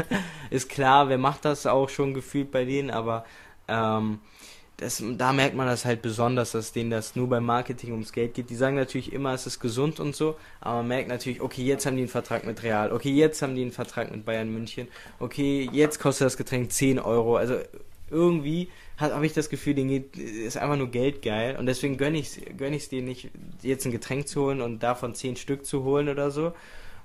ist 0.48 0.70
klar, 0.70 1.10
wer 1.10 1.18
macht 1.18 1.44
das 1.44 1.66
auch 1.66 1.90
schon 1.90 2.14
gefühlt 2.14 2.50
bei 2.50 2.64
denen, 2.64 2.90
aber 2.90 3.26
ähm, 3.68 4.20
das, 4.78 5.02
da 5.16 5.32
merkt 5.32 5.56
man 5.56 5.66
das 5.66 5.84
halt 5.86 6.02
besonders, 6.02 6.52
dass 6.52 6.72
denen 6.72 6.90
das 6.90 7.16
nur 7.16 7.28
beim 7.28 7.44
Marketing 7.44 7.92
ums 7.92 8.12
Geld 8.12 8.34
geht. 8.34 8.50
Die 8.50 8.54
sagen 8.54 8.76
natürlich 8.76 9.12
immer, 9.12 9.32
es 9.32 9.46
ist 9.46 9.58
gesund 9.58 10.00
und 10.00 10.14
so, 10.14 10.36
aber 10.60 10.76
man 10.78 10.88
merkt 10.88 11.08
natürlich, 11.08 11.40
okay, 11.40 11.62
jetzt 11.62 11.86
haben 11.86 11.96
die 11.96 12.02
einen 12.02 12.10
Vertrag 12.10 12.44
mit 12.44 12.62
Real, 12.62 12.92
okay, 12.92 13.10
jetzt 13.10 13.40
haben 13.40 13.54
die 13.54 13.62
einen 13.62 13.72
Vertrag 13.72 14.10
mit 14.10 14.26
Bayern 14.26 14.52
München, 14.52 14.88
okay, 15.18 15.68
jetzt 15.72 15.98
kostet 15.98 16.26
das 16.26 16.36
Getränk 16.36 16.72
10 16.72 16.98
Euro. 16.98 17.36
Also 17.36 17.56
irgendwie 18.10 18.68
habe 18.98 19.26
ich 19.26 19.32
das 19.32 19.48
Gefühl, 19.48 19.74
denen 19.74 19.88
geht, 19.90 20.16
ist 20.16 20.56
einfach 20.56 20.76
nur 20.76 20.90
Geld 20.90 21.22
geil 21.22 21.56
und 21.58 21.66
deswegen 21.66 21.96
gönne 21.96 22.18
ich 22.18 22.28
es 22.28 22.56
gönn 22.56 22.78
dir 22.78 23.02
nicht, 23.02 23.30
jetzt 23.62 23.84
ein 23.84 23.92
Getränk 23.92 24.28
zu 24.28 24.42
holen 24.42 24.60
und 24.60 24.82
davon 24.82 25.14
zehn 25.14 25.36
Stück 25.36 25.66
zu 25.66 25.84
holen 25.84 26.08
oder 26.08 26.30
so. 26.30 26.52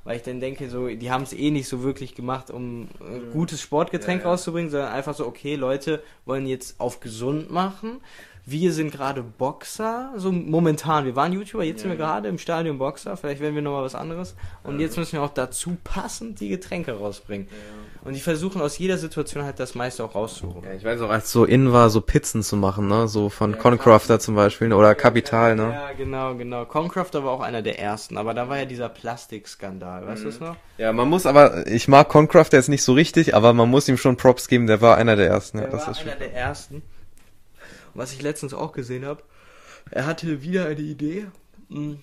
Weil 0.03 0.17
ich 0.17 0.23
dann 0.23 0.39
denke, 0.39 0.67
so, 0.69 0.87
die 0.87 1.11
haben 1.11 1.23
es 1.23 1.31
eh 1.33 1.51
nicht 1.51 1.67
so 1.67 1.83
wirklich 1.83 2.15
gemacht, 2.15 2.49
um 2.49 2.87
ein 2.99 3.27
Mhm. 3.27 3.31
gutes 3.31 3.61
Sportgetränk 3.61 4.21
Ja, 4.21 4.25
ja. 4.27 4.31
rauszubringen, 4.31 4.71
sondern 4.71 4.91
einfach 4.91 5.13
so, 5.13 5.27
okay, 5.27 5.55
Leute 5.55 6.01
wollen 6.25 6.47
jetzt 6.47 6.79
auf 6.79 6.99
gesund 7.01 7.51
machen. 7.51 8.01
Wir 8.45 8.73
sind 8.73 8.91
gerade 8.91 9.21
Boxer, 9.21 10.11
so 10.17 10.31
momentan. 10.31 11.05
Wir 11.05 11.15
waren 11.15 11.31
YouTuber, 11.31 11.63
jetzt 11.63 11.81
sind 11.81 11.91
wir 11.91 11.97
Ja. 11.99 12.05
gerade 12.05 12.27
im 12.27 12.39
Stadion 12.39 12.79
Boxer. 12.79 13.15
Vielleicht 13.15 13.39
werden 13.39 13.53
wir 13.53 13.61
nochmal 13.61 13.83
was 13.83 13.93
anderes. 13.95 14.35
Und 14.63 14.79
jetzt 14.79 14.97
müssen 14.97 15.13
wir 15.13 15.21
auch 15.21 15.29
dazu 15.33 15.77
passend 15.83 16.39
die 16.39 16.49
Getränke 16.49 16.93
rausbringen. 16.93 17.47
Und 18.03 18.13
die 18.15 18.19
versuchen 18.19 18.59
aus 18.59 18.79
jeder 18.79 18.97
Situation 18.97 19.43
halt 19.43 19.59
das 19.59 19.75
meiste 19.75 20.03
auch 20.03 20.15
rauszuholen. 20.15 20.63
Ja, 20.63 20.73
ich 20.73 20.83
weiß 20.83 21.01
auch, 21.01 21.11
als 21.11 21.31
so 21.31 21.45
in 21.45 21.71
war, 21.71 21.91
so 21.91 22.01
Pizzen 22.01 22.41
zu 22.41 22.57
machen, 22.57 22.87
ne? 22.87 23.07
So 23.07 23.29
von 23.29 23.51
Ja, 23.51 23.57
Concrafter 23.57 24.19
zum 24.19 24.33
Beispiel 24.33 24.73
oder 24.73 24.95
Capital, 24.95 25.55
ne? 25.55 25.71
Ja, 25.71 25.91
genau, 25.95 26.33
genau. 26.33 26.65
Concrafter 26.65 27.23
war 27.23 27.31
auch 27.31 27.41
einer 27.41 27.61
der 27.61 27.77
ersten, 27.77 28.17
aber 28.17 28.33
da 28.33 28.49
war 28.49 28.57
ja 28.57 28.65
dieser 28.65 28.89
Plastikskandal, 28.89 30.07
weißt 30.07 30.23
du 30.23 30.29
es 30.29 30.39
noch? 30.39 30.55
Ja, 30.79 30.91
man 30.93 31.09
muss 31.09 31.27
aber, 31.27 31.67
ich 31.67 31.87
mag 31.87 32.09
Concrafter 32.09 32.57
jetzt 32.57 32.69
nicht 32.69 32.83
so 32.83 32.93
richtig, 32.93 33.35
aber 33.35 33.53
man 33.53 33.69
muss 33.69 33.87
ihm 33.87 33.97
schon 33.97 34.17
Props 34.17 34.47
geben, 34.47 34.65
der 34.65 34.81
war 34.81 34.97
einer 34.97 35.15
der 35.15 35.27
ersten. 35.27 35.59
Ja, 35.59 35.65
Er 35.65 35.69
das 35.69 35.83
war 35.85 35.91
ist 35.91 36.01
einer 36.01 36.15
der 36.15 36.33
ersten. 36.33 36.81
Was 37.93 38.13
ich 38.13 38.21
letztens 38.21 38.53
auch 38.53 38.71
gesehen 38.71 39.05
habe, 39.05 39.23
er 39.89 40.05
hatte 40.05 40.41
wieder 40.41 40.65
eine 40.65 40.79
Idee. 40.81 41.27
Hm, 41.69 41.99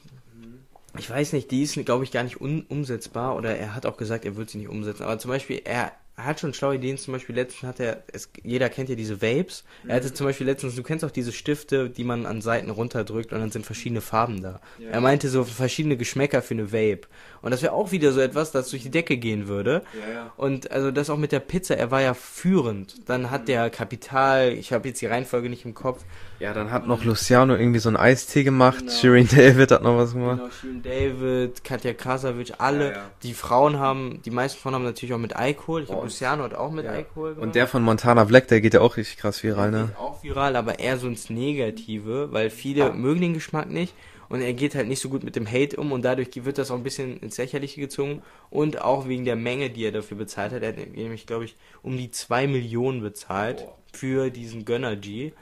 Ich 0.99 1.09
weiß 1.09 1.33
nicht, 1.35 1.51
die 1.51 1.63
ist, 1.63 1.75
glaube 1.85 2.05
ich, 2.05 2.11
gar 2.11 2.25
nicht 2.25 2.41
umsetzbar 2.41 3.37
oder 3.37 3.57
er 3.57 3.75
hat 3.75 3.87
auch 3.87 3.97
gesagt, 3.97 4.25
er 4.25 4.37
wird 4.37 4.51
sie 4.51 4.59
nicht 4.59 4.69
umsetzen. 4.69 5.05
Aber 5.05 5.19
zum 5.19 5.31
Beispiel, 5.31 5.61
er 5.65 5.93
hat 6.17 6.41
schon 6.41 6.53
schlaue 6.53 6.75
Ideen. 6.75 6.99
Zum 6.99 7.13
Beispiel 7.13 7.35
letztens 7.37 7.63
hat 7.63 7.81
er, 7.81 8.03
es, 8.13 8.31
jeder 8.43 8.69
kennt 8.69 8.89
ja 8.89 8.97
diese 8.97 9.23
Vapes. 9.23 9.65
Er 9.87 9.97
hatte 9.97 10.13
zum 10.13 10.27
Beispiel 10.27 10.47
letztens, 10.47 10.75
du 10.75 10.83
kennst 10.83 11.05
auch 11.05 11.11
diese 11.11 11.33
Stifte, 11.33 11.91
die 11.91 12.05
man 12.05 12.27
an 12.27 12.41
Seiten 12.43 12.71
runterdrückt 12.71 13.33
und 13.33 13.39
dann 13.39 13.51
sind 13.51 13.65
verschiedene 13.65 14.01
Farben 14.01 14.43
da. 14.43 14.61
Ja. 14.79 14.91
Er 14.91 15.01
meinte 15.01 15.29
so 15.29 15.45
verschiedene 15.45 15.97
Geschmäcker 15.97 16.43
für 16.43 16.55
eine 16.55 16.73
Vape. 16.73 17.03
Und 17.43 17.51
das 17.53 17.63
wäre 17.63 17.73
auch 17.73 17.93
wieder 17.93 18.13
so 18.13 18.21
etwas, 18.21 18.51
das 18.53 18.71
durch 18.71 18.83
die 18.83 18.91
Decke 18.91 19.17
gehen 19.17 19.47
würde. 19.49 19.83
Ja, 20.07 20.13
ja. 20.13 20.33
Und 20.37 20.71
also 20.71 20.91
das 20.91 21.09
auch 21.11 21.17
mit 21.17 21.33
der 21.33 21.41
Pizza, 21.41 21.77
er 21.77 21.91
war 21.91 22.01
ja 22.03 22.15
führend. 22.15 23.09
Dann 23.09 23.31
hat 23.31 23.49
der 23.49 23.71
Kapital, 23.71 24.53
ich 24.53 24.73
habe 24.73 24.89
jetzt 24.89 25.01
die 25.01 25.07
Reihenfolge 25.07 25.49
nicht 25.49 25.65
im 25.65 25.75
Kopf. 25.75 26.03
Ja, 26.41 26.53
dann 26.53 26.71
hat 26.71 26.87
noch 26.87 27.05
Luciano 27.05 27.55
irgendwie 27.57 27.81
so 27.81 27.89
einen 27.89 27.97
Eistee 27.97 28.45
gemacht, 28.45 28.79
Genau. 28.81 28.93
Shirin 28.93 29.29
David 29.29 29.73
hat 29.73 29.83
noch 29.83 29.97
was 29.97 30.13
gemacht. 30.13 30.39
Genau, 30.39 30.51
Shirin 30.51 30.83
David, 30.83 31.65
Katja 31.65 31.93
Krasavic, 31.95 32.53
alle. 32.59 32.85
Ja, 32.91 32.93
ja. 32.93 33.11
Die 33.25 33.35
Frauen 33.35 33.79
haben, 33.79 34.21
die 34.25 34.31
meisten 34.31 34.61
Frauen 34.61 34.75
haben 34.75 34.85
natürlich 34.85 35.13
auch 35.15 35.19
mit 35.19 35.35
Alkohol. 35.35 35.81
Ich 35.83 35.87
glaube, 35.89 36.03
Oh, 36.03 36.05
Luciano 36.05 36.45
hat 36.45 36.55
auch 36.55 36.71
mit 36.71 36.85
ja. 36.85 36.93
Alkohol 36.93 37.31
gemacht. 37.35 37.43
Und 37.43 37.55
der 37.57 37.67
von 37.67 37.83
Montana 37.83 38.23
Black, 38.25 38.47
der 38.49 38.61
geht 38.61 38.75
ja 38.75 38.81
auch 38.81 38.97
richtig 38.97 39.17
krass 39.17 39.43
viral, 39.43 39.71
Der 39.73 39.81
ne? 39.81 39.87
geht 39.89 39.97
auch 39.99 40.23
viral, 40.23 40.55
aber 40.57 40.79
eher 40.79 40.97
so 40.99 41.09
ins 41.09 41.29
Negative, 41.29 42.29
weil 42.33 42.51
viele 42.51 42.93
mögen 42.93 43.21
den 43.21 43.35
Geschmack 43.35 43.69
nicht 43.71 43.95
und 44.29 44.41
er 44.41 44.53
geht 44.53 44.75
halt 44.75 44.89
nicht 44.89 45.01
so 45.01 45.09
gut 45.09 45.25
mit 45.25 45.37
dem 45.37 45.51
Hate 45.51 45.77
um 45.77 45.93
und 45.93 46.03
dadurch 46.03 46.29
wird 46.45 46.59
das 46.59 46.71
auch 46.71 46.77
ein 46.77 46.83
bisschen 46.83 47.19
ins 47.21 47.39
Lächerliche 47.39 47.81
gezogen 47.81 48.23
und 48.51 48.81
auch 48.81 49.09
wegen 49.09 49.25
der 49.25 49.37
Menge, 49.37 49.71
die 49.71 49.85
er 49.85 49.93
dafür 49.93 50.19
bezahlt 50.19 50.53
hat. 50.53 50.63
Er 50.63 50.69
hat 50.69 50.77
nämlich, 50.77 51.27
glaube 51.27 51.45
ich, 51.45 51.57
um 51.83 51.97
die 51.97 52.11
2 52.11 52.47
Millionen 52.47 53.01
bezahlt 53.01 53.59
Boah. 53.59 53.77
für 53.93 54.31
diesen 54.31 54.65
Gönner 54.65 54.97
G. 54.97 55.33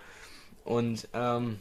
Und 0.64 1.08
ähm, 1.14 1.60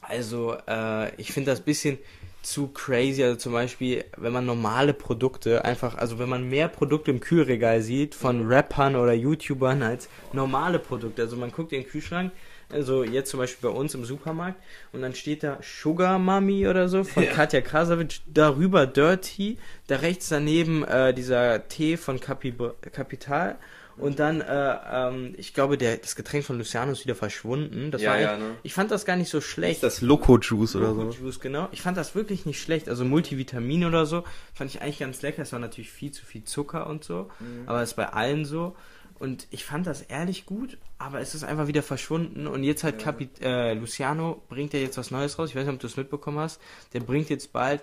also 0.00 0.56
äh, 0.68 1.14
ich 1.16 1.32
finde 1.32 1.50
das 1.50 1.60
ein 1.60 1.64
bisschen 1.64 1.98
zu 2.42 2.68
crazy. 2.68 3.22
Also 3.22 3.36
zum 3.36 3.52
Beispiel, 3.52 4.04
wenn 4.16 4.32
man 4.32 4.46
normale 4.46 4.94
Produkte 4.94 5.64
einfach, 5.64 5.96
also 5.96 6.18
wenn 6.18 6.28
man 6.28 6.48
mehr 6.48 6.68
Produkte 6.68 7.10
im 7.10 7.20
Kühlregal 7.20 7.82
sieht 7.82 8.14
von 8.14 8.46
Rappern 8.46 8.96
oder 8.96 9.12
YouTubern 9.12 9.82
als 9.82 10.08
normale 10.32 10.78
Produkte. 10.78 11.22
Also 11.22 11.36
man 11.36 11.52
guckt 11.52 11.72
in 11.72 11.82
den 11.82 11.88
Kühlschrank, 11.88 12.32
also 12.72 13.04
jetzt 13.04 13.30
zum 13.30 13.38
Beispiel 13.38 13.70
bei 13.70 13.76
uns 13.76 13.94
im 13.94 14.04
Supermarkt 14.04 14.60
und 14.92 15.02
dann 15.02 15.14
steht 15.14 15.42
da 15.42 15.58
Sugar 15.62 16.18
Mami 16.18 16.66
oder 16.66 16.88
so 16.88 17.04
von 17.04 17.26
Katja 17.28 17.60
Krasavic, 17.60 18.20
darüber 18.26 18.86
Dirty, 18.86 19.58
da 19.86 19.96
rechts 19.96 20.28
daneben 20.28 20.84
äh, 20.84 21.14
dieser 21.14 21.68
Tee 21.68 21.96
von 21.96 22.20
Capi 22.20 22.54
Capital 22.92 23.58
und 23.96 24.18
dann, 24.18 24.40
äh, 24.40 24.76
ähm, 24.90 25.34
ich 25.36 25.54
glaube, 25.54 25.76
der, 25.76 25.96
das 25.98 26.16
Getränk 26.16 26.44
von 26.44 26.58
Luciano 26.58 26.92
ist 26.92 27.04
wieder 27.04 27.14
verschwunden. 27.14 27.90
Das 27.90 28.02
Ja, 28.02 28.10
war 28.12 28.20
ja, 28.20 28.36
ne? 28.38 28.56
Ich 28.62 28.74
fand 28.74 28.90
das 28.90 29.04
gar 29.04 29.16
nicht 29.16 29.28
so 29.30 29.40
schlecht. 29.40 29.74
Ist 29.74 29.82
das 29.82 30.00
Loco 30.00 30.38
Juice 30.38 30.76
oder 30.76 30.94
so? 30.94 31.10
Juice, 31.10 31.40
genau. 31.40 31.68
Ich 31.72 31.82
fand 31.82 31.96
das 31.96 32.14
wirklich 32.14 32.46
nicht 32.46 32.60
schlecht. 32.60 32.88
Also 32.88 33.04
Multivitamin 33.04 33.84
oder 33.84 34.06
so 34.06 34.24
fand 34.54 34.70
ich 34.74 34.80
eigentlich 34.80 34.98
ganz 34.98 35.22
lecker. 35.22 35.42
Es 35.42 35.52
war 35.52 35.58
natürlich 35.58 35.90
viel 35.90 36.10
zu 36.10 36.24
viel 36.24 36.44
Zucker 36.44 36.86
und 36.86 37.04
so, 37.04 37.30
aber 37.66 37.82
es 37.82 37.90
ist 37.90 37.96
bei 37.96 38.08
allen 38.08 38.44
so. 38.44 38.74
Und 39.22 39.46
ich 39.52 39.64
fand 39.64 39.86
das 39.86 40.02
ehrlich 40.02 40.46
gut, 40.46 40.78
aber 40.98 41.20
es 41.20 41.36
ist 41.36 41.44
einfach 41.44 41.68
wieder 41.68 41.84
verschwunden. 41.84 42.48
Und 42.48 42.64
jetzt 42.64 42.82
halt 42.82 42.98
Capi 42.98 43.28
äh, 43.40 43.72
Luciano 43.74 44.42
bringt 44.48 44.72
ja 44.72 44.80
jetzt 44.80 44.98
was 44.98 45.12
Neues 45.12 45.38
raus. 45.38 45.50
Ich 45.50 45.54
weiß 45.54 45.64
nicht, 45.64 45.74
ob 45.74 45.78
du 45.80 45.86
es 45.86 45.96
mitbekommen 45.96 46.40
hast. 46.40 46.60
Der 46.92 46.98
bringt 46.98 47.30
jetzt 47.30 47.52
bald 47.52 47.82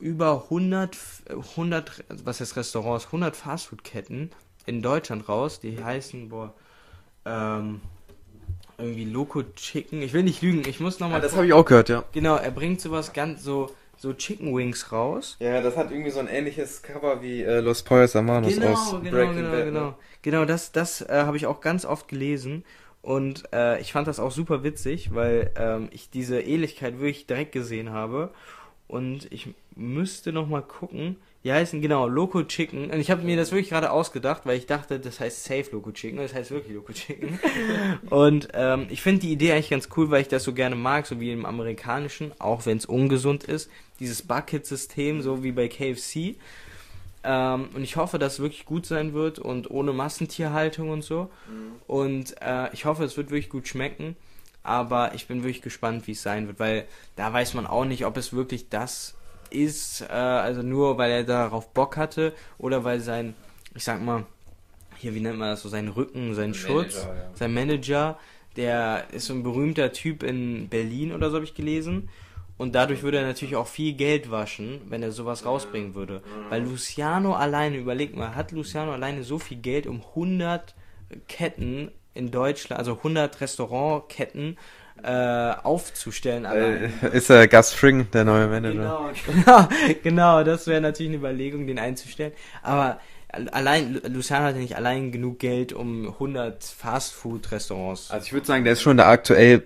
über 0.00 0.44
100, 0.44 0.94
F- 0.94 1.22
100 1.28 2.04
was 2.24 2.40
heißt 2.40 2.56
Restaurants, 2.56 3.04
100 3.04 3.36
Fastfood-Ketten 3.36 4.30
in 4.64 4.80
Deutschland 4.80 5.28
raus. 5.28 5.60
Die 5.60 5.84
heißen, 5.84 6.30
boah, 6.30 6.54
ähm, 7.26 7.82
irgendwie 8.78 9.04
Loco 9.04 9.42
Chicken. 9.42 10.00
Ich 10.00 10.14
will 10.14 10.22
nicht 10.22 10.40
lügen, 10.40 10.66
ich 10.66 10.80
muss 10.80 11.00
nochmal. 11.00 11.18
Ja, 11.18 11.22
das 11.22 11.36
habe 11.36 11.44
ich 11.44 11.52
auch 11.52 11.66
gehört, 11.66 11.90
ja. 11.90 12.02
Genau, 12.12 12.36
er 12.36 12.50
bringt 12.50 12.80
sowas 12.80 13.12
ganz 13.12 13.44
so, 13.44 13.70
so 14.02 14.12
Chicken 14.12 14.52
Wings 14.52 14.90
raus. 14.90 15.36
Ja, 15.38 15.60
das 15.60 15.76
hat 15.76 15.92
irgendwie 15.92 16.10
so 16.10 16.18
ein 16.18 16.26
ähnliches 16.26 16.82
Cover 16.82 17.22
wie 17.22 17.42
äh, 17.42 17.60
Los 17.60 17.84
Pollos 17.84 18.14
Hermanos 18.14 18.58
aus 18.58 18.90
genau, 18.90 19.10
Breaking 19.10 19.36
genau, 19.36 19.50
Bad. 19.50 19.58
ne? 19.58 19.64
genau. 19.64 19.94
Genau, 20.22 20.44
das, 20.44 20.72
das 20.72 21.02
äh, 21.02 21.22
habe 21.24 21.36
ich 21.36 21.46
auch 21.46 21.60
ganz 21.60 21.84
oft 21.84 22.08
gelesen. 22.08 22.64
Und 23.00 23.44
äh, 23.52 23.80
ich 23.80 23.92
fand 23.92 24.08
das 24.08 24.18
auch 24.18 24.32
super 24.32 24.64
witzig, 24.64 25.14
weil 25.14 25.52
ähm, 25.56 25.88
ich 25.92 26.10
diese 26.10 26.40
Ähnlichkeit 26.40 26.98
wirklich 26.98 27.26
direkt 27.26 27.52
gesehen 27.52 27.90
habe. 27.90 28.30
Und 28.88 29.32
ich 29.32 29.54
müsste 29.76 30.32
noch 30.32 30.48
mal 30.48 30.62
gucken. 30.62 31.16
Die 31.44 31.52
heißen 31.52 31.80
genau 31.80 32.06
Loco 32.06 32.44
Chicken. 32.44 32.90
Und 32.90 33.00
ich 33.00 33.10
habe 33.10 33.22
mir 33.22 33.36
das 33.36 33.50
wirklich 33.50 33.70
gerade 33.70 33.90
ausgedacht, 33.90 34.42
weil 34.44 34.56
ich 34.56 34.66
dachte, 34.66 35.00
das 35.00 35.18
heißt 35.18 35.44
Safe 35.44 35.66
Loco 35.72 35.90
Chicken. 35.90 36.18
Das 36.18 36.34
heißt 36.34 36.52
wirklich 36.52 36.74
Loco 36.74 36.92
Chicken. 36.92 37.38
Und 38.10 38.48
ähm, 38.54 38.86
ich 38.90 39.02
finde 39.02 39.22
die 39.22 39.32
Idee 39.32 39.52
eigentlich 39.52 39.70
ganz 39.70 39.88
cool, 39.96 40.10
weil 40.10 40.22
ich 40.22 40.28
das 40.28 40.44
so 40.44 40.52
gerne 40.52 40.76
mag, 40.76 41.06
so 41.06 41.18
wie 41.18 41.32
im 41.32 41.44
amerikanischen, 41.44 42.32
auch 42.38 42.64
wenn 42.66 42.76
es 42.76 42.86
ungesund 42.86 43.44
ist. 43.44 43.70
Dieses 43.98 44.22
Bucket-System, 44.22 45.20
so 45.20 45.42
wie 45.42 45.50
bei 45.50 45.66
KFC. 45.66 46.36
Ähm, 47.24 47.68
und 47.74 47.82
ich 47.82 47.96
hoffe, 47.96 48.18
dass 48.18 48.34
es 48.34 48.40
wirklich 48.40 48.64
gut 48.64 48.86
sein 48.86 49.12
wird 49.12 49.38
und 49.38 49.70
ohne 49.70 49.92
Massentierhaltung 49.92 50.90
und 50.90 51.02
so. 51.02 51.28
Und 51.88 52.40
äh, 52.40 52.72
ich 52.72 52.84
hoffe, 52.84 53.04
es 53.04 53.16
wird 53.16 53.30
wirklich 53.30 53.50
gut 53.50 53.66
schmecken. 53.66 54.16
Aber 54.64 55.14
ich 55.14 55.26
bin 55.26 55.42
wirklich 55.42 55.62
gespannt, 55.62 56.06
wie 56.06 56.12
es 56.12 56.22
sein 56.22 56.46
wird, 56.46 56.60
weil 56.60 56.86
da 57.16 57.32
weiß 57.32 57.54
man 57.54 57.66
auch 57.66 57.84
nicht, 57.84 58.06
ob 58.06 58.16
es 58.16 58.32
wirklich 58.32 58.68
das 58.68 59.14
ist, 59.52 60.02
äh, 60.02 60.12
also 60.12 60.62
nur 60.62 60.98
weil 60.98 61.10
er 61.10 61.24
darauf 61.24 61.72
Bock 61.72 61.96
hatte 61.96 62.32
oder 62.58 62.84
weil 62.84 63.00
sein, 63.00 63.34
ich 63.74 63.84
sag 63.84 64.02
mal, 64.02 64.24
hier, 64.96 65.14
wie 65.14 65.20
nennt 65.20 65.38
man 65.38 65.50
das 65.50 65.62
so, 65.62 65.68
sein 65.68 65.88
Rücken, 65.88 66.34
sein 66.34 66.54
Schutz, 66.54 67.04
Manager, 67.04 67.14
ja. 67.14 67.30
sein 67.34 67.54
Manager, 67.54 68.18
der 68.56 69.04
ist 69.12 69.26
so 69.26 69.34
ein 69.34 69.42
berühmter 69.42 69.92
Typ 69.92 70.22
in 70.22 70.68
Berlin 70.68 71.12
oder 71.12 71.30
so 71.30 71.36
habe 71.36 71.44
ich 71.44 71.54
gelesen. 71.54 72.08
Und 72.58 72.74
dadurch 72.74 73.02
würde 73.02 73.18
er 73.18 73.26
natürlich 73.26 73.56
auch 73.56 73.66
viel 73.66 73.94
Geld 73.94 74.30
waschen, 74.30 74.82
wenn 74.88 75.02
er 75.02 75.10
sowas 75.10 75.44
rausbringen 75.44 75.94
würde. 75.96 76.22
Weil 76.48 76.62
Luciano 76.62 77.34
alleine, 77.34 77.78
überleg 77.78 78.14
mal, 78.14 78.36
hat 78.36 78.52
Luciano 78.52 78.92
alleine 78.92 79.24
so 79.24 79.38
viel 79.38 79.56
Geld, 79.56 79.86
um 79.86 80.02
100 80.10 80.74
Ketten 81.26 81.90
in 82.14 82.30
Deutschland, 82.30 82.78
also 82.78 82.98
100 82.98 83.40
Restaurantketten 83.40 84.58
äh, 85.02 85.52
aufzustellen. 85.62 86.44
Äh, 86.44 86.90
ist 87.12 87.30
äh, 87.30 87.46
Gus 87.48 87.72
Fring, 87.72 88.10
der 88.12 88.24
neue 88.24 88.46
Manager. 88.48 88.72
Genau, 88.72 89.10
genau, 89.44 89.68
genau, 90.02 90.44
das 90.44 90.66
wäre 90.66 90.80
natürlich 90.80 91.10
eine 91.10 91.18
Überlegung, 91.18 91.66
den 91.66 91.78
einzustellen. 91.78 92.32
Aber 92.62 92.98
allein, 93.50 94.00
Luciano 94.08 94.44
hatte 94.44 94.58
nicht 94.58 94.76
allein 94.76 95.10
genug 95.10 95.38
Geld, 95.38 95.72
um 95.72 96.06
100 96.08 96.62
Fastfood-Restaurants. 96.62 98.10
Also 98.10 98.26
ich 98.26 98.32
würde 98.32 98.46
sagen, 98.46 98.64
der 98.64 98.74
ist 98.74 98.82
schon 98.82 98.96
der 98.96 99.08
aktuell 99.08 99.62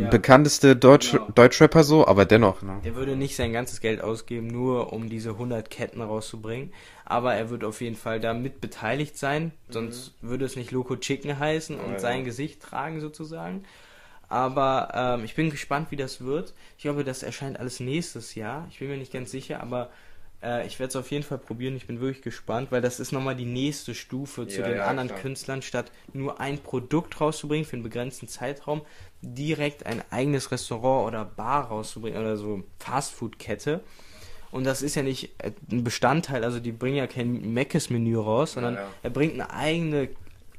Ja. 0.00 0.08
bekannteste 0.08 0.74
Deutsch 0.76 1.12
Genau. 1.12 1.28
Deutschrapper 1.34 1.84
so, 1.84 2.06
aber 2.06 2.24
dennoch. 2.24 2.62
Ne? 2.62 2.80
Er 2.82 2.94
würde 2.96 3.16
nicht 3.16 3.36
sein 3.36 3.52
ganzes 3.52 3.80
Geld 3.80 4.00
ausgeben, 4.02 4.46
nur 4.46 4.92
um 4.92 5.08
diese 5.08 5.30
100 5.30 5.70
Ketten 5.70 6.00
rauszubringen. 6.02 6.72
Aber 7.04 7.34
er 7.34 7.50
wird 7.50 7.64
auf 7.64 7.80
jeden 7.80 7.96
Fall 7.96 8.20
da 8.20 8.34
mit 8.34 8.60
beteiligt 8.60 9.18
sein. 9.18 9.52
Sonst 9.68 10.14
würde 10.22 10.44
es 10.44 10.56
nicht 10.56 10.70
Loco 10.70 10.96
Chicken 10.96 11.38
heißen 11.38 11.76
und 11.76 11.82
Mhm. 11.82 11.88
Ja, 11.88 11.94
ja. 11.94 12.00
sein 12.00 12.24
Gesicht 12.24 12.62
tragen 12.62 13.00
sozusagen. 13.00 13.64
Aber 14.30 14.92
ähm, 14.94 15.24
ich 15.24 15.36
bin 15.36 15.50
gespannt, 15.50 15.90
wie 15.92 15.96
das 15.96 16.22
wird. 16.22 16.54
Ich 16.78 16.84
glaube, 16.84 17.04
das 17.04 17.24
erscheint 17.24 17.60
alles 17.60 17.80
nächstes 17.80 18.36
Jahr. 18.36 18.68
Ich 18.70 18.80
bin 18.80 18.88
mir 18.88 18.98
nicht 18.98 19.12
ganz 19.12 19.32
sicher, 19.32 19.60
aber 19.62 19.90
äh, 20.42 20.66
ich 20.66 20.78
werde 20.78 20.90
es 20.90 20.96
auf 20.96 21.10
jeden 21.10 21.24
Fall 21.24 21.38
probieren. 21.38 21.76
Ich 21.76 21.86
bin 21.88 22.00
wirklich 22.00 22.22
gespannt, 22.22 22.72
weil 22.72 22.80
das 22.82 23.00
ist 23.00 23.12
nochmal 23.12 23.36
die 23.36 23.46
nächste 23.46 23.94
Stufe 23.94 24.48
zu 24.48 24.62
Ja, 24.62 24.68
den 24.68 24.78
ja, 24.78 24.86
anderen 24.86 25.08
klar. 25.08 25.20
Künstlern, 25.20 25.62
statt 25.62 25.92
nur 26.14 26.40
ein 26.40 26.60
Produkt 26.62 27.20
rauszubringen 27.20 27.66
für 27.66 27.74
einen 27.74 27.82
begrenzten 27.82 28.28
Zeitraum, 28.28 28.82
direkt 29.22 29.86
ein 29.86 30.02
eigenes 30.10 30.52
Restaurant 30.52 31.08
oder 31.08 31.24
Bar 31.24 31.66
rauszubringen 31.68 32.20
oder 32.20 32.36
so 32.38 32.64
Fastfood-Kette. 32.78 33.82
Und 34.50 34.64
das 34.64 34.82
ist 34.82 34.96
ja 34.96 35.02
nicht 35.02 35.30
äh, 35.38 35.52
ein 35.70 35.84
Bestandteil, 35.84 36.44
also 36.44 36.60
die 36.60 36.72
bringen 36.72 36.96
ja 36.96 37.06
kein 37.08 37.52
Meckes-Menü 37.54 38.16
raus, 38.18 38.54
sondern 38.54 38.74
Ja, 38.76 38.96
er 39.02 39.10
bringt 39.10 39.34
eine 39.34 39.50
eigene 39.52 40.10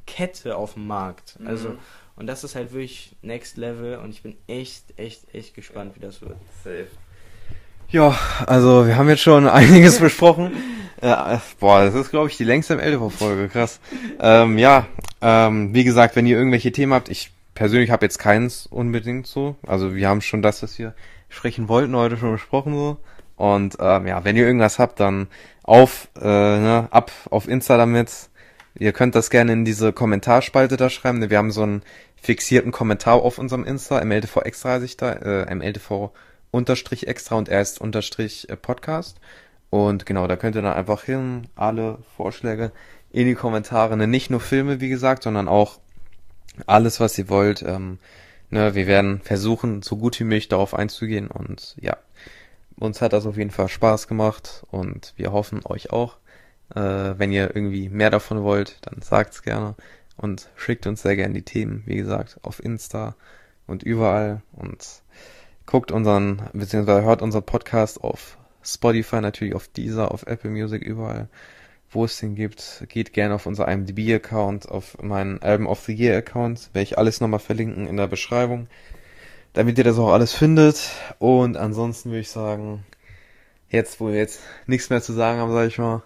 Kette 0.07 0.55
auf 0.57 0.73
dem 0.75 0.87
Markt. 0.87 1.39
Also, 1.43 1.69
Mhm. 1.69 1.79
Und 2.21 2.27
das 2.27 2.43
ist 2.43 2.53
halt 2.53 2.71
wirklich 2.71 3.15
Next 3.23 3.57
Level 3.57 3.97
und 3.97 4.11
ich 4.11 4.21
bin 4.21 4.37
echt, 4.45 4.83
echt, 4.95 5.33
echt 5.33 5.55
gespannt, 5.55 5.95
wie 5.95 5.99
das 5.99 6.21
wird. 6.21 6.35
Safe. 6.63 6.85
Ja, 7.89 8.15
also 8.45 8.85
wir 8.85 8.95
haben 8.95 9.09
jetzt 9.09 9.23
schon 9.23 9.47
einiges 9.49 9.99
besprochen. 9.99 10.51
Äh, 11.01 11.39
boah, 11.59 11.83
das 11.83 11.95
ist 11.95 12.11
glaube 12.11 12.29
ich 12.29 12.37
die 12.37 12.43
längste 12.43 12.75
MLTV-Folge, 12.75 13.49
krass. 13.49 13.79
Ähm, 14.19 14.59
ja, 14.59 14.85
ähm, 15.19 15.73
wie 15.73 15.83
gesagt, 15.83 16.15
wenn 16.15 16.27
ihr 16.27 16.37
irgendwelche 16.37 16.71
Themen 16.71 16.93
habt, 16.93 17.09
ich 17.09 17.31
persönlich 17.55 17.89
habe 17.89 18.05
jetzt 18.05 18.19
keins 18.19 18.67
unbedingt 18.67 19.25
so. 19.25 19.55
Also 19.65 19.95
wir 19.95 20.07
haben 20.07 20.21
schon 20.21 20.43
das, 20.43 20.61
was 20.61 20.77
wir 20.77 20.93
sprechen 21.27 21.69
wollten, 21.69 21.95
heute 21.95 22.17
schon 22.17 22.33
besprochen 22.33 22.75
so. 22.75 22.97
Und 23.35 23.77
ähm, 23.79 24.05
ja, 24.05 24.23
wenn 24.23 24.37
ihr 24.37 24.45
irgendwas 24.45 24.77
habt, 24.77 24.99
dann 24.99 25.25
auf, 25.63 26.07
äh, 26.21 26.27
ne, 26.27 26.87
ab 26.91 27.11
auf 27.31 27.47
Insta 27.47 27.77
damit. 27.77 28.29
Ihr 28.75 28.93
könnt 28.93 29.15
das 29.15 29.29
gerne 29.29 29.53
in 29.53 29.65
diese 29.65 29.91
Kommentarspalte 29.91 30.77
da 30.77 30.89
schreiben. 30.89 31.29
Wir 31.29 31.37
haben 31.37 31.51
so 31.51 31.63
einen 31.63 31.81
fixierten 32.21 32.71
Kommentar 32.71 33.15
auf 33.15 33.37
unserem 33.39 33.65
Insta, 33.65 34.03
MLTV 34.03 34.37
extra 34.41 34.69
heiße 34.69 34.85
ich 34.85 34.97
da, 34.97 35.13
äh, 35.13 35.53
MLTV 35.53 36.11
unterstrich 36.51 37.07
extra 37.07 37.35
und 37.35 37.49
erst 37.49 37.81
unterstrich 37.81 38.47
äh, 38.49 38.55
Podcast. 38.55 39.19
Und 39.69 40.05
genau, 40.05 40.27
da 40.27 40.35
könnt 40.35 40.55
ihr 40.55 40.61
dann 40.61 40.73
einfach 40.73 41.03
hin, 41.03 41.47
alle 41.55 41.97
Vorschläge 42.15 42.71
in 43.11 43.25
die 43.25 43.35
Kommentare. 43.35 43.97
Ne, 43.97 44.05
nicht 44.05 44.29
nur 44.29 44.39
Filme, 44.39 44.81
wie 44.81 44.89
gesagt, 44.89 45.23
sondern 45.23 45.47
auch 45.47 45.79
alles, 46.67 46.99
was 46.99 47.17
ihr 47.17 47.29
wollt. 47.29 47.63
Ähm, 47.63 47.97
ne, 48.49 48.75
wir 48.75 48.85
werden 48.85 49.21
versuchen, 49.21 49.81
so 49.81 49.97
gut 49.97 50.19
wie 50.19 50.25
möglich 50.25 50.49
darauf 50.49 50.75
einzugehen. 50.75 51.27
Und 51.27 51.75
ja, 51.79 51.97
uns 52.77 53.01
hat 53.01 53.13
das 53.13 53.25
auf 53.25 53.37
jeden 53.37 53.51
Fall 53.51 53.69
Spaß 53.69 54.07
gemacht 54.07 54.63
und 54.69 55.13
wir 55.15 55.31
hoffen 55.31 55.61
euch 55.63 55.91
auch. 55.91 56.17
Äh, 56.75 57.17
wenn 57.17 57.31
ihr 57.31 57.55
irgendwie 57.55 57.89
mehr 57.89 58.09
davon 58.09 58.43
wollt, 58.43 58.77
dann 58.81 59.01
sagt's 59.01 59.41
gerne 59.41 59.75
und 60.17 60.49
schickt 60.55 60.87
uns 60.87 61.01
sehr 61.01 61.15
gerne 61.15 61.33
die 61.33 61.43
Themen, 61.43 61.83
wie 61.85 61.95
gesagt, 61.95 62.39
auf 62.43 62.63
Insta 62.63 63.15
und 63.67 63.83
überall 63.83 64.41
und 64.51 65.03
guckt 65.65 65.91
unseren, 65.91 66.49
beziehungsweise 66.53 67.03
hört 67.03 67.21
unseren 67.21 67.45
Podcast 67.45 68.03
auf 68.03 68.37
Spotify, 68.63 69.21
natürlich 69.21 69.55
auf 69.55 69.67
Deezer, 69.67 70.11
auf 70.11 70.27
Apple 70.27 70.49
Music, 70.49 70.81
überall, 70.81 71.29
wo 71.89 72.05
es 72.05 72.19
den 72.19 72.35
gibt. 72.35 72.85
Geht 72.89 73.13
gerne 73.13 73.35
auf 73.35 73.45
unser 73.45 73.67
IMDb-Account, 73.67 74.69
auf 74.69 74.97
meinen 75.01 75.41
Album 75.41 75.67
of 75.67 75.79
the 75.85 75.93
Year-Account, 75.93 76.69
werde 76.73 76.83
ich 76.83 76.97
alles 76.97 77.21
nochmal 77.21 77.39
verlinken 77.39 77.87
in 77.87 77.97
der 77.97 78.07
Beschreibung, 78.07 78.67
damit 79.53 79.77
ihr 79.77 79.83
das 79.83 79.97
auch 79.97 80.11
alles 80.11 80.33
findet. 80.33 80.91
Und 81.19 81.57
ansonsten 81.57 82.09
würde 82.09 82.21
ich 82.21 82.29
sagen, 82.29 82.85
jetzt, 83.69 83.99
wo 83.99 84.07
wir 84.07 84.15
jetzt 84.15 84.41
nichts 84.67 84.89
mehr 84.89 85.01
zu 85.01 85.13
sagen 85.13 85.39
haben, 85.39 85.51
sage 85.53 85.67
ich 85.67 85.77
mal, 85.77 86.03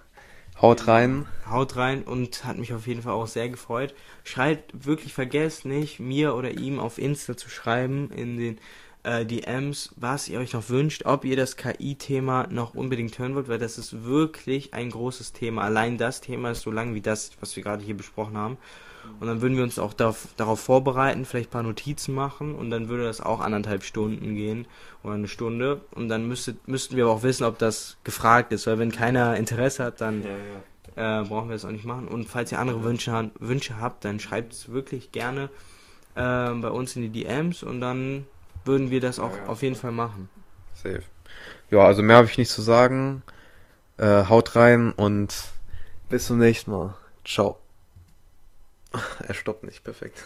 haut 0.61 0.87
rein. 0.87 1.25
Haut 1.49 1.75
rein 1.75 2.03
und 2.03 2.45
hat 2.45 2.57
mich 2.57 2.73
auf 2.73 2.87
jeden 2.87 3.01
Fall 3.01 3.13
auch 3.13 3.27
sehr 3.27 3.49
gefreut. 3.49 3.93
Schreibt 4.23 4.85
wirklich, 4.85 5.13
vergesst 5.13 5.65
nicht, 5.65 5.99
mir 5.99 6.35
oder 6.35 6.51
ihm 6.51 6.79
auf 6.79 6.97
Insta 6.97 7.37
zu 7.37 7.49
schreiben 7.49 8.09
in 8.11 8.37
den 8.37 8.59
äh, 9.03 9.25
DMs, 9.25 9.93
was 9.95 10.27
ihr 10.27 10.39
euch 10.39 10.53
noch 10.53 10.69
wünscht, 10.69 11.05
ob 11.05 11.25
ihr 11.25 11.35
das 11.35 11.57
KI-Thema 11.57 12.47
noch 12.49 12.73
unbedingt 12.73 13.17
hören 13.19 13.35
wollt, 13.35 13.47
weil 13.47 13.59
das 13.59 13.77
ist 13.77 14.03
wirklich 14.03 14.73
ein 14.73 14.89
großes 14.89 15.33
Thema. 15.33 15.61
Allein 15.61 15.97
das 15.97 16.21
Thema 16.21 16.51
ist 16.51 16.61
so 16.61 16.71
lang 16.71 16.95
wie 16.95 17.01
das, 17.01 17.31
was 17.39 17.55
wir 17.55 17.63
gerade 17.63 17.83
hier 17.83 17.95
besprochen 17.95 18.37
haben. 18.37 18.57
Und 19.19 19.27
dann 19.27 19.41
würden 19.41 19.55
wir 19.57 19.63
uns 19.63 19.79
auch 19.79 19.93
darauf, 19.93 20.27
darauf 20.37 20.59
vorbereiten, 20.59 21.25
vielleicht 21.25 21.49
ein 21.49 21.51
paar 21.51 21.63
Notizen 21.63 22.13
machen 22.13 22.53
und 22.55 22.69
dann 22.69 22.89
würde 22.89 23.05
das 23.05 23.21
auch 23.21 23.39
anderthalb 23.39 23.83
Stunden 23.83 24.35
gehen 24.35 24.67
oder 25.03 25.13
eine 25.13 25.27
Stunde. 25.27 25.81
Und 25.91 26.09
dann 26.09 26.27
müsste, 26.27 26.55
müssten 26.65 26.95
wir 26.95 27.05
aber 27.05 27.13
auch 27.13 27.23
wissen, 27.23 27.43
ob 27.45 27.57
das 27.57 27.97
gefragt 28.03 28.51
ist, 28.51 28.67
weil 28.67 28.79
wenn 28.79 28.91
keiner 28.91 29.35
Interesse 29.37 29.85
hat, 29.85 30.01
dann 30.01 30.23
äh, 30.95 31.23
brauchen 31.23 31.49
wir 31.49 31.55
das 31.55 31.65
auch 31.65 31.71
nicht 31.71 31.85
machen. 31.85 32.07
Und 32.07 32.27
falls 32.27 32.51
ihr 32.51 32.59
andere 32.59 32.83
Wünsche, 32.83 33.31
Wünsche 33.39 33.79
habt, 33.79 34.05
dann 34.05 34.19
schreibt 34.19 34.53
es 34.53 34.69
wirklich 34.69 35.11
gerne 35.11 35.49
äh, 36.15 36.51
bei 36.51 36.69
uns 36.69 36.95
in 36.95 37.01
die 37.01 37.09
DMs 37.23 37.63
und 37.63 37.81
dann 37.81 38.25
würden 38.63 38.89
wir 38.89 39.01
das 39.01 39.19
auch 39.19 39.31
Ja, 39.31 39.43
ja. 39.43 39.45
auf 39.47 39.61
jeden 39.61 39.75
Fall 39.75 39.91
machen. 39.91 40.29
Safe. 40.73 41.03
Ja, 41.69 41.79
also 41.79 42.01
mehr 42.03 42.17
habe 42.17 42.27
ich 42.27 42.37
nicht 42.37 42.51
zu 42.51 42.61
sagen. 42.61 43.23
Äh, 43.97 44.25
haut 44.25 44.55
rein 44.55 44.91
und 44.91 45.33
bis 46.09 46.27
zum 46.27 46.37
nächsten 46.39 46.71
Mal. 46.71 46.95
Ciao. 47.23 47.64
Er 49.27 49.33
stoppt 49.33 49.63
nicht, 49.63 49.83
perfekt. 49.83 50.23